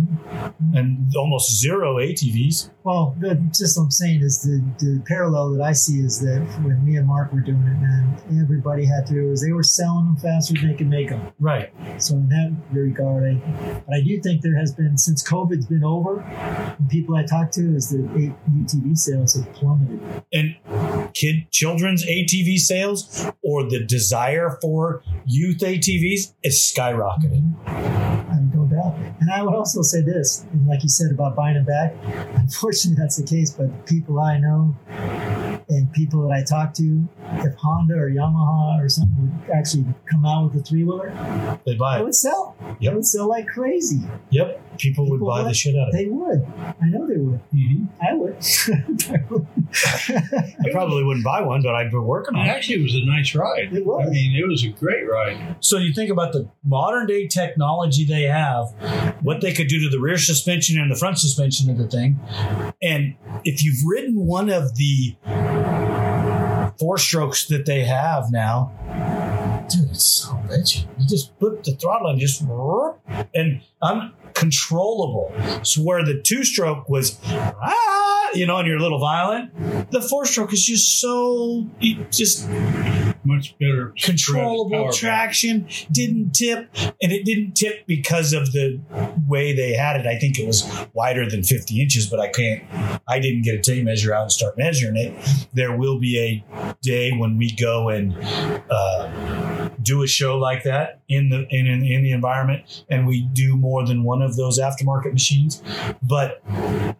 and 0.73 1.13
almost 1.15 1.59
zero 1.59 1.97
ATVs. 1.97 2.69
Well, 2.83 3.15
the, 3.19 3.35
just 3.53 3.77
what 3.77 3.83
I'm 3.85 3.91
saying 3.91 4.21
is 4.21 4.41
the, 4.41 4.63
the 4.79 5.03
parallel 5.05 5.51
that 5.51 5.61
I 5.61 5.73
see 5.73 5.99
is 5.99 6.19
that 6.21 6.39
when 6.63 6.83
me 6.83 6.95
and 6.95 7.07
Mark 7.07 7.31
were 7.33 7.41
doing 7.41 7.61
it, 7.61 7.79
man, 7.79 8.41
everybody 8.41 8.85
had 8.85 9.05
to 9.07 9.13
do 9.13 9.31
is 9.31 9.43
they 9.43 9.51
were 9.51 9.63
selling 9.63 10.05
them 10.05 10.17
faster 10.17 10.53
than 10.53 10.69
they 10.69 10.75
could 10.75 10.87
make 10.87 11.09
them. 11.09 11.18
Right. 11.39 11.71
So 11.97 12.15
in 12.15 12.29
that 12.29 12.55
regard, 12.71 13.23
I, 13.23 13.81
but 13.85 13.95
I 13.95 14.01
do 14.01 14.19
think 14.21 14.41
there 14.41 14.57
has 14.57 14.73
been 14.73 14.97
since 14.97 15.27
COVID's 15.27 15.65
been 15.65 15.83
over, 15.83 16.23
the 16.79 16.85
people 16.89 17.15
I 17.15 17.25
talk 17.25 17.51
to 17.51 17.75
is 17.75 17.89
that 17.89 18.01
UTV 18.07 18.97
sales 18.97 19.35
have 19.35 19.51
plummeted. 19.53 20.01
and 20.33 20.55
kid 21.13 21.49
children's 21.51 22.05
ATV 22.05 22.57
sales 22.57 23.25
or 23.43 23.69
the 23.69 23.83
desire 23.85 24.57
for 24.61 25.03
youth 25.25 25.59
ATVs 25.59 26.33
is 26.43 26.73
skyrocketing. 26.75 27.53
Mm-hmm. 27.65 28.31
I 28.31 28.33
have 28.35 28.55
no 28.55 28.65
doubt. 28.65 28.95
And 29.19 29.31
I 29.31 29.43
would 29.43 29.55
also 29.55 29.81
say 29.81 30.01
this, 30.01 30.45
and 30.51 30.67
like 30.67 30.83
you 30.83 30.89
said 30.89 31.11
about 31.11 31.35
buying 31.35 31.55
them 31.55 31.65
back, 31.65 31.93
unfortunately 32.35 33.01
that's 33.01 33.17
the 33.17 33.25
case, 33.25 33.51
but 33.51 33.85
people 33.85 34.19
I 34.19 34.39
know 34.39 34.75
and 35.69 35.91
people 35.93 36.27
that 36.27 36.33
I 36.33 36.43
talk 36.43 36.73
to, 36.75 37.07
if 37.37 37.53
Honda 37.55 37.93
or 37.95 38.09
Yamaha 38.09 38.83
or 38.83 38.89
something 38.89 39.15
would 39.39 39.51
actually 39.55 39.85
come 40.09 40.25
out 40.25 40.45
with 40.51 40.61
a 40.61 40.63
three 40.65 40.83
wheeler, 40.83 41.11
they'd 41.65 41.77
buy 41.77 41.97
it 41.97 42.01
it. 42.01 42.03
would 42.05 42.15
sell. 42.15 42.55
Yep. 42.79 42.91
It 42.91 42.95
would 42.95 43.05
sell 43.05 43.27
like 43.29 43.47
crazy. 43.47 44.01
Yep. 44.31 44.77
People 44.79 45.09
would 45.09 45.17
People 45.17 45.27
buy 45.29 45.43
the 45.43 45.53
shit 45.53 45.75
out 45.75 45.89
of 45.89 45.93
it. 45.93 45.97
They 45.97 46.05
would. 46.09 46.45
I 46.81 46.85
know 46.87 47.05
they 47.07 47.17
would. 47.17 47.39
hmm 47.51 47.85
I 48.01 48.13
would. 48.13 48.37
I 49.85 50.71
probably 50.71 51.03
wouldn't 51.03 51.25
buy 51.25 51.41
one, 51.41 51.61
but 51.61 51.75
I've 51.75 51.91
been 51.91 52.03
working 52.05 52.35
on 52.35 52.45
it. 52.45 52.49
actually, 52.49 52.75
it 52.79 52.83
was 52.83 52.95
a 52.95 53.05
nice 53.05 53.35
ride. 53.35 53.73
It 53.73 53.85
was. 53.85 54.07
I 54.07 54.09
mean, 54.09 54.35
it 54.41 54.47
was 54.47 54.63
a 54.63 54.69
great 54.69 55.03
ride. 55.09 55.57
So 55.59 55.77
you 55.77 55.93
think 55.93 56.09
about 56.09 56.33
the 56.33 56.49
modern 56.63 57.07
day 57.07 57.27
technology 57.27 58.05
they 58.05 58.23
have, 58.23 58.67
what 59.21 59.41
they 59.41 59.53
could 59.53 59.67
do 59.67 59.79
to 59.81 59.89
the 59.89 59.99
rear 59.99 60.17
suspension 60.17 60.79
and 60.79 60.89
the 60.91 60.95
front 60.95 61.17
suspension 61.19 61.69
of 61.69 61.77
the 61.77 61.87
thing. 61.87 62.19
And 62.81 63.15
if 63.43 63.63
you've 63.63 63.83
ridden 63.85 64.25
one 64.25 64.49
of 64.49 64.75
the 64.75 65.15
four 66.79 66.97
strokes 66.97 67.45
that 67.47 67.65
they 67.65 67.83
have 67.83 68.31
now, 68.31 68.71
dude, 69.69 69.91
it's 69.91 70.05
so 70.05 70.29
bitchy. 70.47 70.87
You 70.97 71.07
just 71.07 71.37
put 71.39 71.63
the 71.63 71.73
throttle 71.73 72.09
and 72.09 72.19
just 72.19 72.41
and 73.33 73.61
uncontrollable. 73.81 75.33
So 75.63 75.81
where 75.81 76.03
the 76.03 76.21
two 76.21 76.43
stroke 76.43 76.89
was 76.89 77.19
ah, 77.25 78.29
you 78.33 78.45
know, 78.45 78.55
on 78.55 78.65
your 78.65 78.79
little 78.79 78.99
violent, 78.99 79.91
the 79.91 80.01
four 80.01 80.25
stroke 80.25 80.53
is 80.53 80.65
just 80.65 80.99
so 80.99 81.67
just 82.11 82.47
Much 83.29 83.57
better. 83.59 83.93
controllable 84.01 84.71
power 84.71 84.85
back. 84.85 84.95
traction 84.95 85.67
didn't 85.91 86.31
tip 86.31 86.69
and 87.01 87.11
it 87.11 87.23
didn't 87.25 87.53
tip 87.53 87.85
because 87.85 88.33
of 88.33 88.51
the 88.53 88.79
way 89.27 89.55
they 89.55 89.73
had 89.73 89.99
it 89.99 90.07
i 90.07 90.17
think 90.17 90.39
it 90.39 90.47
was 90.47 90.63
wider 90.93 91.29
than 91.29 91.43
50 91.43 91.79
inches 91.79 92.07
but 92.07 92.19
i 92.19 92.27
can't 92.27 92.63
i 93.07 93.19
didn't 93.19 93.43
get 93.43 93.53
a 93.55 93.61
tape 93.61 93.83
measure 93.85 94.13
out 94.13 94.23
and 94.23 94.31
start 94.31 94.57
measuring 94.57 94.95
it 94.97 95.13
there 95.53 95.75
will 95.77 95.99
be 95.99 96.17
a 96.19 96.75
day 96.81 97.11
when 97.11 97.37
we 97.37 97.51
go 97.51 97.89
and 97.89 98.15
uh, 98.71 99.69
do 99.83 100.01
a 100.01 100.07
show 100.07 100.37
like 100.37 100.63
that 100.63 101.01
in 101.07 101.29
the 101.29 101.45
in, 101.49 101.67
in, 101.67 101.83
in 101.85 102.01
the 102.03 102.11
environment 102.11 102.83
and 102.89 103.05
we 103.05 103.21
do 103.33 103.55
more 103.55 103.85
than 103.85 104.03
one 104.03 104.21
of 104.23 104.35
those 104.37 104.59
aftermarket 104.59 105.13
machines 105.13 105.61
but 106.01 106.41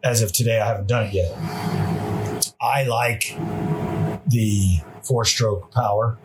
as 0.03 0.21
of 0.21 0.31
today 0.31 0.59
i 0.59 0.67
haven't 0.67 0.87
done 0.87 1.05
it 1.07 1.13
yet 1.13 2.53
i 2.61 2.83
like 2.83 3.35
the 4.27 4.79
four 5.09 5.25
stroke 5.25 5.71
power 5.73 6.17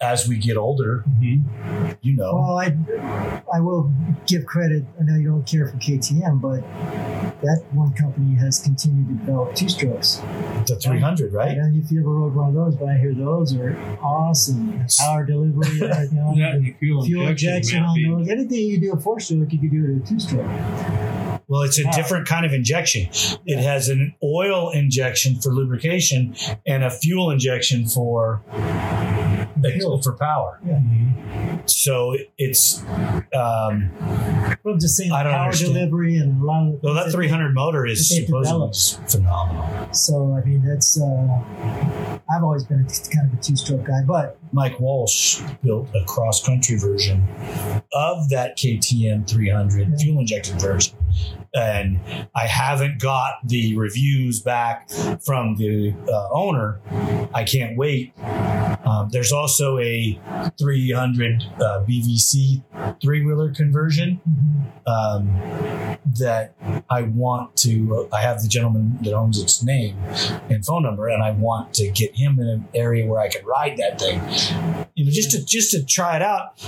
as 0.00 0.28
we 0.28 0.36
get 0.36 0.56
older 0.56 1.04
Mhm. 1.20 1.96
you 2.00 2.14
know 2.16 2.32
Well, 2.34 2.58
I, 2.58 2.76
I 3.52 3.58
will 3.60 3.92
give 4.26 4.46
credit. 4.46 4.84
I 5.00 5.02
know 5.02 5.16
you 5.16 5.28
don't 5.30 5.44
care 5.46 5.66
for 5.66 5.76
KTM, 5.78 6.40
but 6.40 6.60
that 7.42 7.62
one 7.72 7.92
company 7.94 8.36
has 8.36 8.60
continued 8.60 9.08
to 9.08 9.14
develop 9.14 9.54
two 9.56 9.68
strokes. 9.68 10.20
the 10.66 10.76
300 10.80 11.32
I 11.34 11.36
right 11.36 11.54
don't 11.56 11.72
know 11.72 11.82
if 11.84 11.90
you 11.90 12.00
ever 12.00 12.08
rode 12.08 12.34
one 12.36 12.48
of 12.50 12.54
those, 12.54 12.76
but 12.76 12.88
I 12.88 12.98
hear 12.98 13.14
those 13.14 13.52
are 13.56 13.76
awesome. 14.00 14.84
Power 14.98 15.24
delivery, 15.26 15.82
everything 15.90 16.18
on 16.20 16.38
That 16.38 16.50
it. 16.50 16.54
and 16.58 16.66
the 16.66 16.72
fuel, 16.78 17.04
fuel 17.04 17.26
injection 17.26 17.80
man, 17.80 17.88
on 17.88 18.18
those. 18.20 18.28
Anything 18.28 18.60
you 18.68 18.80
do 18.80 18.92
a 18.92 18.96
four 18.96 19.18
stroke, 19.18 19.52
you 19.52 19.58
could 19.58 19.70
do 19.72 19.84
it 19.84 20.02
a 20.04 20.08
two 20.08 20.20
stroke. 20.20 20.46
Well 21.52 21.62
it's 21.62 21.78
a 21.78 21.84
different 21.92 22.26
kind 22.26 22.46
of 22.46 22.52
injection 22.54 23.02
it 23.46 23.58
has 23.62 23.88
an 23.88 24.14
oil 24.24 24.70
injection 24.70 25.38
for 25.40 25.50
lubrication 25.50 26.34
and 26.66 26.82
a 26.82 26.90
fuel 26.90 27.30
injection 27.30 27.86
for 27.86 28.42
for 30.02 30.12
power 30.18 30.58
Mhm. 30.66 31.68
so 31.70 32.16
it's 32.38 32.82
um 33.34 33.90
Well, 34.64 34.74
I'm 34.74 34.80
just 34.80 34.96
saying, 34.96 35.12
I 35.12 35.22
don't 35.22 35.32
power 35.32 35.44
understand. 35.44 35.74
delivery 35.74 36.16
and 36.16 36.40
a 36.42 36.44
lot 36.44 36.68
of. 36.68 36.82
well 36.82 36.94
that 36.94 37.02
things 37.04 37.14
300 37.14 37.54
motor 37.54 37.86
is 37.86 38.08
supposedly 38.08 38.68
just 38.68 39.08
phenomenal 39.10 39.88
So 39.92 40.34
I 40.34 40.46
mean, 40.46 40.64
that's. 40.64 41.00
Uh, 41.00 42.24
I've 42.32 42.42
always 42.42 42.64
been 42.64 42.80
a, 42.80 43.14
kind 43.14 43.30
of 43.32 43.38
a 43.38 43.42
two 43.42 43.56
stroke 43.56 43.84
guy, 43.84 44.00
but 44.06 44.38
Mike 44.52 44.78
Walsh 44.80 45.40
built 45.62 45.88
a 45.94 46.04
cross 46.06 46.44
country 46.44 46.76
version 46.78 47.22
of 47.92 48.28
that 48.30 48.56
KTM 48.56 49.28
300 49.28 49.90
Yeah. 49.90 49.96
fuel 49.98 50.20
injected 50.20 50.60
version. 50.60 50.94
And 51.54 52.00
I 52.34 52.46
haven't 52.46 53.00
got 53.00 53.46
the 53.46 53.76
reviews 53.76 54.40
back 54.40 54.90
from 55.24 55.56
the 55.56 55.94
uh, 56.08 56.28
owner. 56.32 56.80
I 57.34 57.44
can't 57.44 57.76
wait. 57.76 58.14
Um, 58.84 59.08
there's 59.10 59.32
also 59.32 59.78
a 59.78 60.18
300 60.58 61.42
uh, 61.60 61.84
BVC 61.86 62.62
three 63.00 63.24
wheeler 63.24 63.52
conversion 63.52 64.20
um, 64.86 65.28
that 66.18 66.54
I 66.90 67.02
want 67.02 67.56
to. 67.58 68.08
I 68.12 68.22
have 68.22 68.42
the 68.42 68.48
gentleman 68.48 68.98
that 69.02 69.12
owns 69.12 69.40
its 69.40 69.62
name 69.62 69.96
and 70.50 70.64
phone 70.64 70.82
number, 70.82 71.08
and 71.08 71.22
I 71.22 71.30
want 71.32 71.74
to 71.74 71.88
get 71.90 72.14
him 72.14 72.38
in 72.40 72.48
an 72.48 72.68
area 72.74 73.06
where 73.06 73.20
I 73.20 73.28
can 73.28 73.44
ride 73.44 73.76
that 73.78 74.00
thing. 74.00 74.20
You 74.94 75.04
know, 75.04 75.10
just 75.10 75.30
to 75.32 75.44
just 75.44 75.70
to 75.72 75.84
try 75.84 76.16
it 76.16 76.22
out. 76.22 76.60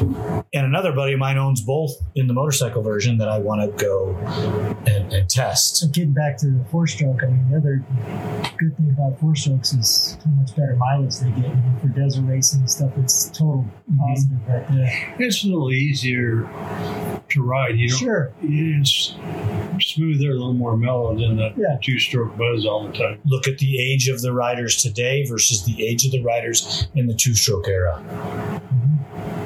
And 0.54 0.66
another 0.66 0.92
buddy 0.92 1.14
of 1.14 1.18
mine 1.18 1.36
owns 1.36 1.60
both 1.60 1.92
in 2.14 2.26
the 2.26 2.34
motorcycle 2.34 2.82
version 2.82 3.18
that 3.18 3.28
I 3.28 3.38
want 3.38 3.60
to 3.62 3.84
go 3.84 4.73
and, 4.86 5.12
and 5.12 5.28
test. 5.28 5.76
So 5.78 5.88
getting 5.88 6.12
back 6.12 6.36
to 6.38 6.46
the 6.46 6.64
four 6.70 6.86
stroke, 6.86 7.22
I 7.22 7.26
mean, 7.26 7.50
the 7.50 7.56
other 7.56 7.84
good 8.58 8.76
thing 8.76 8.90
about 8.90 9.18
four 9.20 9.34
strokes 9.34 9.72
is 9.72 10.18
how 10.24 10.30
much 10.32 10.54
better 10.56 10.76
mileage 10.76 11.16
they 11.18 11.30
get. 11.30 11.38
You 11.38 11.48
know, 11.48 11.78
for 11.80 11.88
desert 11.88 12.22
racing 12.22 12.60
and 12.60 12.70
stuff, 12.70 12.92
it's 12.98 13.28
total 13.30 13.66
mm-hmm. 13.90 13.98
positive 13.98 14.48
right 14.48 14.68
there. 14.68 15.14
It's 15.18 15.44
a 15.44 15.46
little 15.46 15.72
easier 15.72 16.48
to 17.28 17.42
ride. 17.42 17.78
You 17.78 17.88
don't. 17.88 17.98
Sure. 17.98 18.32
It's 18.42 19.14
smoother, 19.80 20.30
a 20.30 20.34
little 20.34 20.54
more 20.54 20.76
mellow 20.76 21.14
than 21.18 21.36
the 21.36 21.52
Yeah. 21.56 21.78
two-stroke 21.82 22.36
buzz 22.36 22.64
all 22.64 22.86
the 22.86 22.92
time. 22.92 23.20
Look 23.24 23.48
at 23.48 23.58
the 23.58 23.80
age 23.80 24.08
of 24.08 24.22
the 24.22 24.32
riders 24.32 24.80
today 24.82 25.24
versus 25.26 25.64
the 25.64 25.84
age 25.86 26.04
of 26.04 26.12
the 26.12 26.22
riders 26.22 26.86
in 26.94 27.06
the 27.06 27.14
two-stroke 27.14 27.68
era. 27.68 28.02
Mm-hmm. 28.06 29.43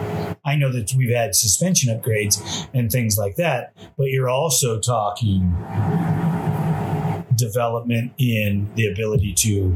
I 0.48 0.56
know 0.56 0.72
that 0.72 0.94
we've 0.94 1.14
had 1.14 1.34
suspension 1.34 1.94
upgrades 1.94 2.68
and 2.72 2.90
things 2.90 3.18
like 3.18 3.36
that, 3.36 3.74
but 3.98 4.06
you're 4.06 4.30
also 4.30 4.80
talking 4.80 5.54
development 7.38 8.12
in 8.18 8.68
the 8.74 8.86
ability 8.92 9.32
to 9.34 9.70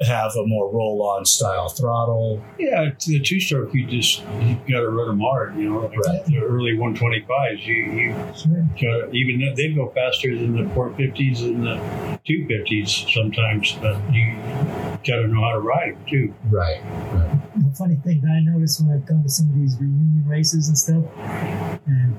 have 0.00 0.32
a 0.36 0.46
more 0.46 0.70
roll-on 0.72 1.24
style 1.26 1.68
throttle. 1.68 2.42
Yeah, 2.58 2.90
the 3.06 3.20
two-stroke, 3.20 3.74
you 3.74 3.86
just 3.86 4.20
you 4.40 4.54
got 4.70 4.80
to 4.80 4.88
run 4.88 5.08
them 5.08 5.20
hard. 5.20 5.56
You 5.56 5.70
know, 5.70 5.78
like 5.80 5.98
Right. 5.98 6.24
the 6.26 6.38
early 6.38 6.72
125s, 6.76 7.66
you 7.66 7.74
you 7.74 8.14
Sure. 8.34 9.02
got 9.06 9.14
even 9.14 9.40
though 9.40 9.54
they 9.54 9.68
go 9.72 9.88
faster 9.94 10.34
than 10.36 10.52
the 10.56 10.68
450s 10.74 11.42
and 11.42 11.64
the 11.66 11.76
250s 12.26 13.12
sometimes, 13.12 13.76
but 13.82 13.96
you 14.14 14.34
got 15.06 15.16
to 15.20 15.28
know 15.28 15.42
how 15.42 15.52
to 15.52 15.60
ride 15.60 15.94
them 15.94 16.04
too. 16.08 16.34
Right. 16.50 16.80
The 17.56 17.70
funny 17.76 17.96
thing 17.96 18.20
that 18.22 18.30
I 18.30 18.40
noticed 18.40 18.80
when 18.82 18.94
I've 18.96 19.04
gone 19.06 19.22
to 19.22 19.28
some 19.28 19.48
of 19.50 19.54
these 19.56 19.76
reunion 19.80 20.24
races 20.26 20.68
and 20.68 20.78
stuff, 20.78 21.04
and 21.86 22.14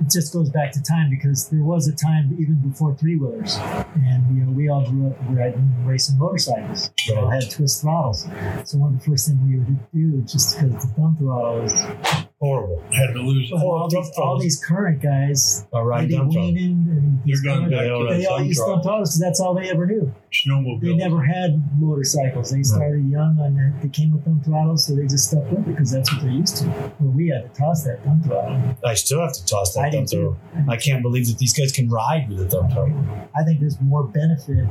it 0.00 0.10
just 0.10 0.32
goes 0.32 0.48
back 0.50 0.72
to 0.72 0.82
time 0.82 1.10
because 1.10 1.48
there 1.50 1.62
was 1.62 1.86
a 1.88 1.92
time 1.92 2.36
even 2.40 2.54
before 2.56 2.94
three 2.94 3.16
wheelers, 3.16 3.58
and 3.94 4.36
you 4.36 4.44
know 4.44 4.52
we 4.52 4.68
all 4.68 4.88
grew 4.88 5.08
up 5.08 5.16
riding 5.28 5.72
racing 5.84 6.18
motorcycles. 6.18 6.90
We 7.08 7.16
all 7.16 7.28
had 7.28 7.50
twist 7.50 7.82
throttles, 7.82 8.26
so 8.64 8.78
one 8.78 8.94
of 8.94 8.98
the 9.00 9.10
first 9.10 9.28
things 9.28 9.38
we 9.42 9.58
would 9.58 9.92
do 9.92 10.22
just 10.22 10.58
because 10.58 10.72
the 10.84 10.92
thumb 10.94 11.16
throttle 11.18 11.62
was 11.62 12.26
Horrible. 12.40 12.82
Had 12.90 13.12
to 13.12 13.20
lose. 13.20 13.52
all, 13.52 13.62
Or 13.84 13.90
these, 13.90 14.10
all 14.16 14.38
these 14.40 14.64
current 14.64 15.02
guys, 15.02 15.66
All 15.72 15.84
right. 15.84 16.04
Eddie. 16.04 16.14
Weenan, 16.16 16.88
and 16.88 17.20
They're 17.26 17.42
going 17.44 17.68
back 17.70 17.80
to 17.80 18.06
They 18.08 18.16
they 18.20 18.26
all 18.26 18.38
thumb 18.38 18.46
used 18.46 18.60
thumb 18.60 18.66
throttle. 18.68 18.82
throttles 18.82 19.10
because 19.10 19.20
that's 19.20 19.40
all 19.40 19.54
they 19.54 19.68
ever 19.68 19.84
knew. 19.86 20.10
snowmobile. 20.32 20.80
They 20.80 20.94
never 20.94 21.22
had 21.22 21.62
motorcycles. 21.78 22.50
They 22.50 22.62
started 22.62 23.06
young 23.10 23.38
on 23.40 23.56
that. 23.56 23.82
They 23.82 23.90
came 23.90 24.14
with 24.14 24.24
thumb 24.24 24.40
throttles, 24.42 24.86
so 24.86 24.94
they 24.94 25.02
just 25.06 25.28
stuck 25.28 25.50
with 25.50 25.60
it 25.60 25.66
because 25.66 25.90
that's 25.90 26.10
what 26.10 26.22
they're 26.22 26.30
used 26.30 26.56
to. 26.58 26.68
Well, 26.98 27.12
we 27.14 27.28
had 27.28 27.42
to 27.52 27.60
toss 27.60 27.84
that 27.84 28.02
thumb 28.04 28.22
throttle. 28.22 28.58
I 28.86 28.94
still 28.94 29.20
have 29.20 29.34
to 29.34 29.44
toss 29.44 29.74
that 29.74 29.92
do 29.92 29.98
thumb 29.98 30.06
too. 30.06 30.36
throttle. 30.54 30.70
I 30.72 30.76
can't 30.78 31.02
believe 31.02 31.26
that 31.26 31.36
these 31.36 31.52
guys 31.52 31.72
can 31.72 31.90
ride 31.90 32.26
with 32.30 32.40
a 32.40 32.48
thumb 32.48 32.70
throttle. 32.70 33.28
I 33.36 33.42
think 33.44 33.60
there's 33.60 33.78
more 33.82 34.04
benefit 34.04 34.64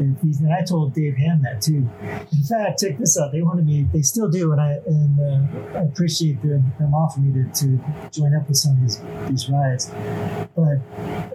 if 0.00 0.20
these. 0.20 0.40
And 0.40 0.52
I 0.52 0.62
told 0.64 0.94
Dave 0.94 1.16
Ham 1.16 1.42
that 1.42 1.60
too. 1.60 1.88
In 2.32 2.42
fact, 2.48 2.80
check 2.80 2.98
this 2.98 3.18
out. 3.18 3.32
They 3.32 3.42
wanted 3.42 3.66
me. 3.66 3.86
They 3.92 4.02
still 4.02 4.28
do, 4.28 4.52
and 4.52 4.60
I 4.60 4.78
and 4.86 5.20
uh, 5.20 5.78
I 5.78 5.82
appreciate 5.82 6.42
them, 6.42 6.72
them 6.78 6.94
offering 6.94 7.32
me 7.32 7.44
to, 7.44 7.66
to 7.66 8.10
join 8.10 8.34
up 8.34 8.48
with 8.48 8.56
some 8.56 8.72
of 8.72 8.80
these 8.80 9.00
these 9.28 9.48
rides. 9.48 9.90
But 10.54 10.78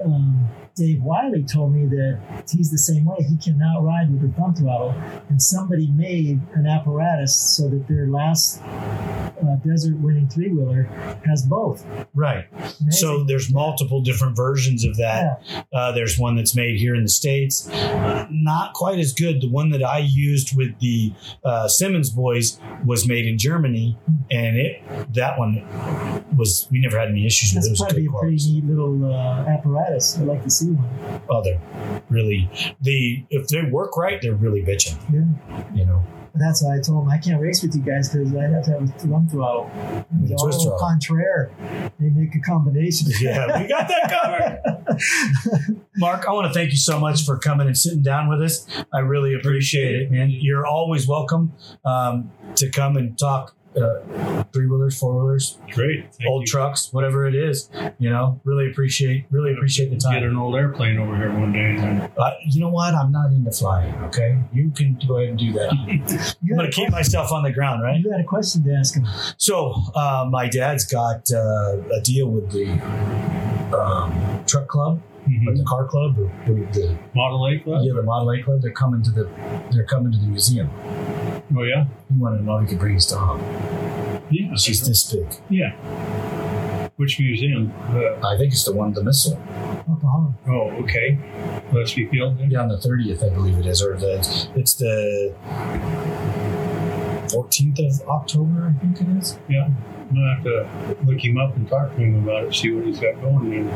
um, 0.03 0.47
Dave 0.75 1.01
Wiley 1.01 1.43
told 1.43 1.73
me 1.73 1.85
that 1.85 2.19
he's 2.51 2.69
the 2.69 2.77
same 2.77 3.05
way. 3.05 3.15
He 3.19 3.37
cannot 3.37 3.81
ride 3.83 4.11
with 4.11 4.29
a 4.29 4.33
thumb 4.35 4.53
throttle, 4.53 4.93
and 5.29 5.41
somebody 5.41 5.87
made 5.91 6.41
an 6.53 6.67
apparatus 6.67 7.33
so 7.33 7.69
that 7.69 7.87
their 7.87 8.07
last 8.07 8.61
uh, 8.61 9.55
desert 9.65 9.95
winning 9.99 10.27
three 10.27 10.49
wheeler 10.49 10.83
has 11.25 11.43
both. 11.43 11.85
Right. 12.13 12.45
So 12.89 13.23
there's 13.23 13.53
multiple 13.53 14.01
different 14.01 14.35
versions 14.35 14.83
of 14.83 14.97
that. 14.97 15.41
Uh, 15.73 15.93
there's 15.93 16.19
one 16.19 16.35
that's 16.35 16.55
made 16.55 16.77
here 16.77 16.93
in 16.95 17.03
the 17.03 17.09
states, 17.09 17.69
Uh, 17.69 18.27
not 18.29 18.73
quite 18.73 18.99
as 18.99 19.13
good. 19.13 19.39
The 19.41 19.49
one 19.49 19.69
that 19.69 19.83
I 19.83 19.99
used 19.99 20.57
with 20.57 20.77
the 20.79 21.13
uh, 21.45 21.69
Simmons 21.69 22.09
boys 22.09 22.59
was 22.85 23.07
made 23.07 23.25
in 23.27 23.37
Germany, 23.37 23.97
and 24.29 24.57
it 24.57 24.81
that 25.13 25.39
one 25.39 25.63
was 26.35 26.67
we 26.69 26.81
never 26.81 26.99
had 26.99 27.07
any 27.09 27.25
issues 27.25 27.53
with. 27.55 27.63
it. 27.65 27.69
That's 27.69 27.81
probably 27.81 28.07
a 28.07 28.11
pretty 28.11 28.35
neat 28.51 28.65
little 28.65 29.05
uh, 29.13 29.45
apparatus. 29.47 30.17
I'd 30.19 30.25
like 30.27 30.43
to 30.43 30.49
see 30.49 30.64
Oh, 31.29 31.43
they're 31.43 32.01
really 32.09 32.49
the 32.81 33.25
if 33.29 33.47
they 33.47 33.63
work 33.63 33.97
right, 33.97 34.21
they're 34.21 34.35
really 34.35 34.63
bitching. 34.63 34.97
Yeah. 35.11 35.63
You 35.73 35.85
know. 35.85 36.03
But 36.35 36.41
that's 36.41 36.61
why 36.61 36.75
I 36.75 36.81
told 36.81 37.05
him 37.05 37.09
I 37.09 37.17
can't 37.17 37.41
race 37.41 37.63
with 37.63 37.73
you 37.75 37.81
guys 37.81 38.09
because 38.09 38.35
I'd 38.35 38.51
have 38.51 38.65
to 38.65 38.71
have 38.71 38.83
a 38.83 38.87
thumb 38.87 39.25
throttle. 39.29 39.71
With 40.21 40.31
a 40.31 40.35
All 40.35 40.77
contraire. 40.77 41.49
They 41.97 42.09
make 42.09 42.35
a 42.35 42.41
combination. 42.41 43.07
Yeah, 43.21 43.61
we 43.61 43.69
got 43.69 43.87
that 43.87 44.09
covered. 44.11 45.81
Mark, 45.95 46.27
I 46.27 46.33
want 46.33 46.47
to 46.47 46.53
thank 46.53 46.71
you 46.71 46.77
so 46.77 46.99
much 46.99 47.25
for 47.25 47.37
coming 47.37 47.67
and 47.67 47.77
sitting 47.77 48.01
down 48.01 48.27
with 48.27 48.41
us. 48.41 48.67
I 48.93 48.99
really 48.99 49.33
appreciate 49.33 49.95
it, 49.95 50.11
man. 50.11 50.29
You're 50.29 50.65
always 50.65 51.07
welcome 51.07 51.53
um, 51.85 52.31
to 52.55 52.69
come 52.69 52.97
and 52.97 53.17
talk 53.17 53.55
uh, 53.77 54.43
three 54.53 54.67
wheelers, 54.67 54.97
four 54.97 55.13
wheelers, 55.15 55.57
Great. 55.71 56.13
Thank 56.15 56.29
old 56.29 56.41
you. 56.43 56.47
trucks, 56.47 56.91
whatever 56.93 57.25
it 57.27 57.35
is. 57.35 57.69
You 57.99 58.09
know, 58.09 58.39
really 58.43 58.69
appreciate, 58.69 59.25
really 59.31 59.53
appreciate 59.53 59.89
the 59.89 59.97
time. 59.97 60.13
Get 60.13 60.23
an 60.23 60.37
old 60.37 60.55
airplane 60.55 60.97
over 60.97 61.15
here 61.15 61.31
one 61.37 61.51
day. 61.53 61.75
Uh, 62.17 62.31
you 62.49 62.61
know 62.61 62.69
what? 62.69 62.93
I'm 62.93 63.11
not 63.11 63.31
into 63.31 63.51
flying. 63.51 63.93
Okay, 64.05 64.37
you 64.53 64.71
can 64.71 64.97
go 65.07 65.17
ahead 65.17 65.29
and 65.29 65.39
do 65.39 65.51
that. 65.53 65.71
I'm 66.41 66.47
going 66.57 66.69
to 66.69 66.75
keep 66.75 66.89
myself 66.91 67.31
on 67.31 67.43
the 67.43 67.51
ground, 67.51 67.83
right? 67.83 67.99
you 67.99 68.11
had 68.11 68.21
a 68.21 68.25
question 68.25 68.63
to 68.63 68.73
ask 68.73 68.95
him. 68.95 69.05
So, 69.37 69.73
uh, 69.95 70.27
my 70.29 70.47
dad's 70.47 70.85
got 70.85 71.29
uh, 71.31 71.77
a 71.93 72.01
deal 72.03 72.27
with 72.29 72.51
the 72.51 72.71
um, 73.75 74.43
truck 74.45 74.67
club 74.67 75.01
or 75.47 75.55
the 75.55 75.63
car 75.67 75.85
club 75.87 76.17
or 76.19 76.25
or 76.47 76.53
the 76.71 76.95
Model 77.15 77.47
A 77.47 77.59
club. 77.59 77.81
yeah 77.83 77.93
the 77.93 78.03
Model 78.03 78.31
A 78.31 78.41
club. 78.43 78.61
They're 78.61 78.71
coming 78.71 79.01
to 79.03 79.11
the 79.11 79.29
they're 79.73 79.83
coming 79.85 80.11
to 80.11 80.17
the 80.19 80.27
museum. 80.27 80.69
Oh 81.55 81.63
yeah. 81.63 81.85
He 82.11 82.17
wanted 82.19 82.37
to 82.39 82.43
know 82.43 82.57
if 82.57 82.63
he 82.63 82.69
could 82.75 82.79
bring 82.79 82.95
his 82.95 83.07
dog. 83.07 83.39
Yeah. 84.31 84.55
She's 84.55 84.85
this 84.87 85.11
big. 85.13 85.27
Yeah. 85.49 85.71
Which 86.95 87.19
museum? 87.19 87.73
Uh, 87.89 88.25
I 88.25 88.37
think 88.37 88.53
it's 88.53 88.63
the 88.63 88.73
one 88.73 88.93
the 88.93 89.03
missile. 89.03 89.37
Oklahoma. 89.91 90.33
oh, 90.47 90.71
okay. 90.83 91.19
Gillespie 91.71 92.07
Field. 92.07 92.39
Then? 92.39 92.49
Yeah, 92.51 92.61
on 92.61 92.69
the 92.69 92.79
thirtieth, 92.79 93.21
I 93.21 93.29
believe 93.29 93.57
it 93.57 93.65
is, 93.65 93.81
or 93.83 93.97
the 93.97 94.17
it's 94.55 94.73
the 94.75 95.35
fourteenth 97.29 97.79
of 97.79 98.01
October. 98.09 98.73
I 98.75 98.79
think 98.79 99.01
it 99.01 99.07
is. 99.21 99.37
Yeah. 99.49 99.65
I'm 99.65 100.15
gonna 100.15 100.35
have 100.35 100.43
to 100.43 101.03
look 101.05 101.23
him 101.23 101.37
up 101.37 101.55
and 101.55 101.67
talk 101.67 101.89
to 101.95 102.01
him 102.01 102.23
about 102.27 102.45
it. 102.45 102.55
See 102.55 102.71
what 102.71 102.85
he's 102.85 102.99
got 102.99 103.19
going. 103.21 103.53
And 103.53 103.69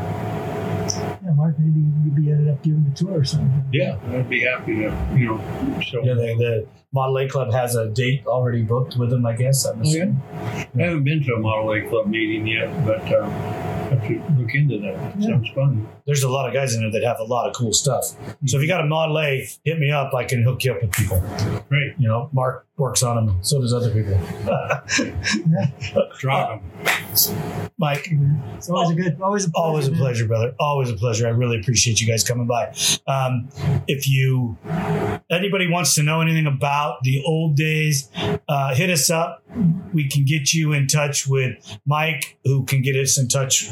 Yeah, 1.22 1.32
Mark, 1.34 1.58
maybe 1.58 1.80
you'd 1.80 2.14
be 2.16 2.30
ended 2.30 2.54
up 2.54 2.62
giving 2.62 2.86
a 2.90 2.96
tour 2.96 3.18
or 3.20 3.24
something. 3.24 3.64
yeah, 3.72 3.98
I'd 4.12 4.28
be 4.30 4.40
happy 4.40 4.76
to, 4.76 4.96
you 5.14 5.26
know, 5.26 5.80
show. 5.80 6.02
Yeah, 6.04 6.14
the, 6.14 6.34
the 6.38 6.66
Model 6.92 7.18
A 7.18 7.28
club 7.28 7.52
has 7.52 7.76
a 7.76 7.88
date 7.88 8.26
already 8.26 8.62
booked 8.62 8.96
with 8.96 9.10
them. 9.10 9.24
I 9.24 9.34
guess. 9.36 9.64
I'm 9.64 9.82
yeah? 9.84 10.06
I 10.34 10.66
haven't 10.82 11.04
been 11.04 11.22
to 11.24 11.34
a 11.34 11.38
Model 11.38 11.72
A 11.72 11.88
club 11.88 12.08
meeting 12.08 12.46
yet, 12.46 12.68
but 12.84 13.00
uh, 13.12 13.20
I 13.24 13.94
have 13.94 14.08
to 14.08 14.22
look 14.40 14.54
into 14.54 14.78
that. 14.80 14.94
It 14.94 15.14
Yeah. 15.20 15.28
Sounds 15.28 15.48
fun. 15.54 15.88
there's 16.06 16.22
a 16.24 16.28
lot 16.28 16.48
of 16.48 16.54
guys 16.54 16.74
in 16.74 16.80
there 16.82 16.90
that 17.00 17.06
have 17.06 17.20
a 17.20 17.24
lot 17.24 17.48
of 17.48 17.54
cool 17.54 17.72
stuff. 17.72 18.04
So 18.46 18.56
if 18.56 18.62
you 18.62 18.66
got 18.68 18.80
a 18.80 18.86
Model 18.86 19.18
A, 19.20 19.46
hit 19.64 19.78
me 19.78 19.90
up. 19.92 20.14
I 20.14 20.24
can 20.24 20.42
hook 20.42 20.64
you 20.64 20.72
up 20.74 20.82
with 20.82 20.90
people. 20.92 21.20
Great. 21.68 21.94
You 21.98 22.08
know, 22.08 22.28
Mark 22.32 22.66
works 22.76 23.02
on 23.04 23.24
them. 23.26 23.38
So 23.42 23.60
does 23.60 23.72
other 23.74 23.90
people. 23.90 24.18
Drop 26.18 26.60
him. 26.60 26.70
Mike, 27.78 28.08
It's 28.56 28.68
always 28.68 28.90
a 28.90 28.94
good, 28.94 29.20
always 29.20 29.44
a 29.46 29.50
pleasure. 29.50 29.66
always 29.66 29.86
a 29.88 29.90
man. 29.90 30.00
pleasure, 30.00 30.26
brother. 30.26 30.54
Always 30.60 30.90
a 30.90 30.94
pleasure. 30.94 31.26
I 31.26 31.30
really 31.30 31.58
appreciate 31.60 32.00
you 32.00 32.06
guys 32.06 32.24
coming 32.24 32.46
by. 32.46 32.74
Um, 33.06 33.48
if 33.88 34.08
you 34.08 34.56
anybody 35.30 35.68
wants 35.68 35.94
to 35.94 36.02
know 36.02 36.20
anything 36.20 36.46
about 36.80 37.02
the 37.02 37.22
old 37.24 37.56
days, 37.56 38.08
uh, 38.48 38.74
hit 38.74 38.90
us 38.90 39.10
up. 39.10 39.42
We 39.92 40.08
can 40.08 40.24
get 40.24 40.54
you 40.54 40.72
in 40.72 40.86
touch 40.86 41.26
with 41.26 41.78
Mike, 41.86 42.38
who 42.44 42.64
can 42.64 42.82
get 42.82 42.96
us 42.96 43.18
in 43.18 43.28
touch 43.28 43.70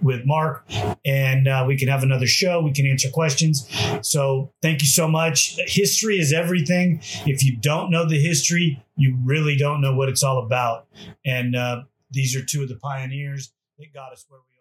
with 0.00 0.24
Mark, 0.24 0.64
and 1.04 1.48
uh, 1.48 1.64
we 1.66 1.76
can 1.76 1.88
have 1.88 2.02
another 2.02 2.26
show. 2.26 2.60
We 2.60 2.72
can 2.72 2.86
answer 2.86 3.10
questions. 3.10 3.68
So 4.02 4.52
thank 4.62 4.80
you 4.80 4.88
so 4.88 5.08
much. 5.08 5.58
History 5.66 6.18
is 6.18 6.32
everything. 6.32 7.00
If 7.26 7.42
you 7.44 7.56
don't 7.56 7.90
know 7.90 8.08
the 8.08 8.20
history, 8.20 8.82
you 8.96 9.16
really 9.22 9.56
don't 9.56 9.80
know 9.80 9.94
what 9.94 10.08
it's 10.08 10.22
all 10.22 10.38
about. 10.44 10.86
And 11.24 11.54
uh, 11.56 11.82
these 12.10 12.36
are 12.36 12.44
two 12.44 12.62
of 12.62 12.68
the 12.68 12.76
pioneers 12.76 13.52
that 13.78 13.92
got 13.92 14.12
us 14.12 14.24
where 14.28 14.40
we 14.40 14.52
are. 14.52 14.55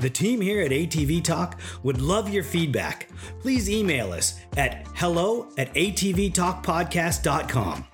The 0.00 0.10
team 0.10 0.40
here 0.40 0.62
at 0.62 0.70
ATV 0.70 1.22
Talk 1.22 1.60
would 1.82 2.00
love 2.00 2.30
your 2.30 2.42
feedback. 2.42 3.10
Please 3.40 3.68
email 3.68 4.12
us 4.12 4.40
at 4.56 4.86
hello 4.94 5.50
at 5.58 5.74
atvtalkpodcast.com. 5.74 7.84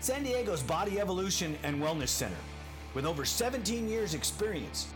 San 0.00 0.22
Diego's 0.22 0.62
Body 0.62 1.00
Evolution 1.00 1.56
and 1.62 1.82
Wellness 1.82 2.08
Center, 2.08 2.36
with 2.92 3.06
over 3.06 3.24
17 3.24 3.88
years' 3.88 4.12
experience. 4.12 4.88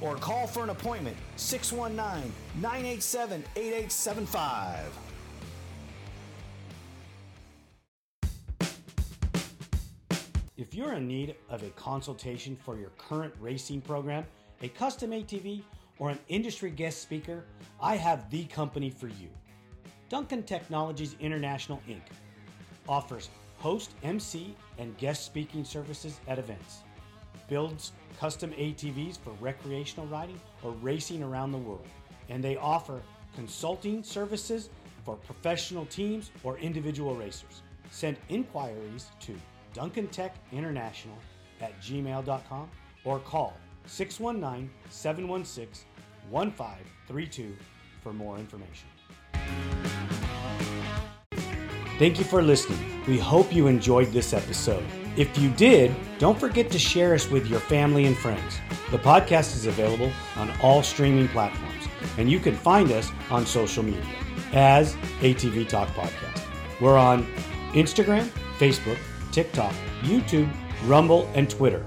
or 0.00 0.16
call 0.16 0.46
for 0.46 0.62
an 0.62 0.70
appointment 0.70 1.16
619 1.36 2.32
987 2.60 3.44
8875. 3.56 4.98
If 10.56 10.74
you're 10.74 10.94
in 10.94 11.06
need 11.08 11.34
of 11.50 11.62
a 11.62 11.68
consultation 11.70 12.56
for 12.56 12.78
your 12.78 12.90
current 12.90 13.34
racing 13.40 13.80
program 13.80 14.24
a 14.62 14.68
custom 14.68 15.10
ATV, 15.10 15.62
or 15.98 16.10
an 16.10 16.18
industry 16.28 16.70
guest 16.70 17.02
speaker, 17.02 17.44
I 17.80 17.96
have 17.96 18.30
the 18.30 18.44
company 18.44 18.90
for 18.90 19.08
you. 19.08 19.28
Duncan 20.08 20.42
Technologies 20.42 21.16
International 21.20 21.80
Inc. 21.88 22.02
offers 22.88 23.28
host, 23.62 23.92
MC, 24.02 24.56
and 24.78 24.98
guest 24.98 25.24
speaking 25.24 25.64
services 25.64 26.18
at 26.26 26.36
events, 26.36 26.80
builds 27.48 27.92
custom 28.18 28.50
ATVs 28.52 29.18
for 29.18 29.30
recreational 29.40 30.06
riding 30.08 30.40
or 30.64 30.72
racing 30.82 31.22
around 31.22 31.52
the 31.52 31.58
world, 31.58 31.86
and 32.28 32.42
they 32.42 32.56
offer 32.56 33.00
consulting 33.36 34.02
services 34.02 34.68
for 35.04 35.14
professional 35.14 35.86
teams 35.86 36.32
or 36.42 36.58
individual 36.58 37.14
racers. 37.14 37.62
Send 37.92 38.16
inquiries 38.28 39.06
to 39.20 39.34
Duncan 39.74 40.08
Tech 40.08 40.34
International 40.50 41.16
at 41.60 41.80
gmail.com 41.80 42.68
or 43.04 43.20
call 43.20 43.54
619 43.86 44.68
716 44.90 45.86
1532 46.30 47.56
for 48.02 48.12
more 48.12 48.38
information. 48.38 48.88
Thank 52.02 52.18
you 52.18 52.24
for 52.24 52.42
listening. 52.42 52.80
We 53.06 53.16
hope 53.16 53.54
you 53.54 53.68
enjoyed 53.68 54.08
this 54.08 54.32
episode. 54.32 54.82
If 55.16 55.38
you 55.38 55.50
did, 55.50 55.94
don't 56.18 56.36
forget 56.36 56.68
to 56.72 56.78
share 56.80 57.14
us 57.14 57.30
with 57.30 57.46
your 57.46 57.60
family 57.60 58.06
and 58.06 58.18
friends. 58.18 58.58
The 58.90 58.98
podcast 58.98 59.54
is 59.54 59.66
available 59.66 60.10
on 60.34 60.50
all 60.60 60.82
streaming 60.82 61.28
platforms, 61.28 61.86
and 62.18 62.28
you 62.28 62.40
can 62.40 62.56
find 62.56 62.90
us 62.90 63.12
on 63.30 63.46
social 63.46 63.84
media 63.84 64.04
as 64.52 64.96
ATV 65.20 65.68
Talk 65.68 65.90
Podcast. 65.90 66.42
We're 66.80 66.98
on 66.98 67.24
Instagram, 67.70 68.24
Facebook, 68.58 68.98
TikTok, 69.30 69.72
YouTube, 70.00 70.52
Rumble, 70.88 71.30
and 71.36 71.48
Twitter 71.48 71.84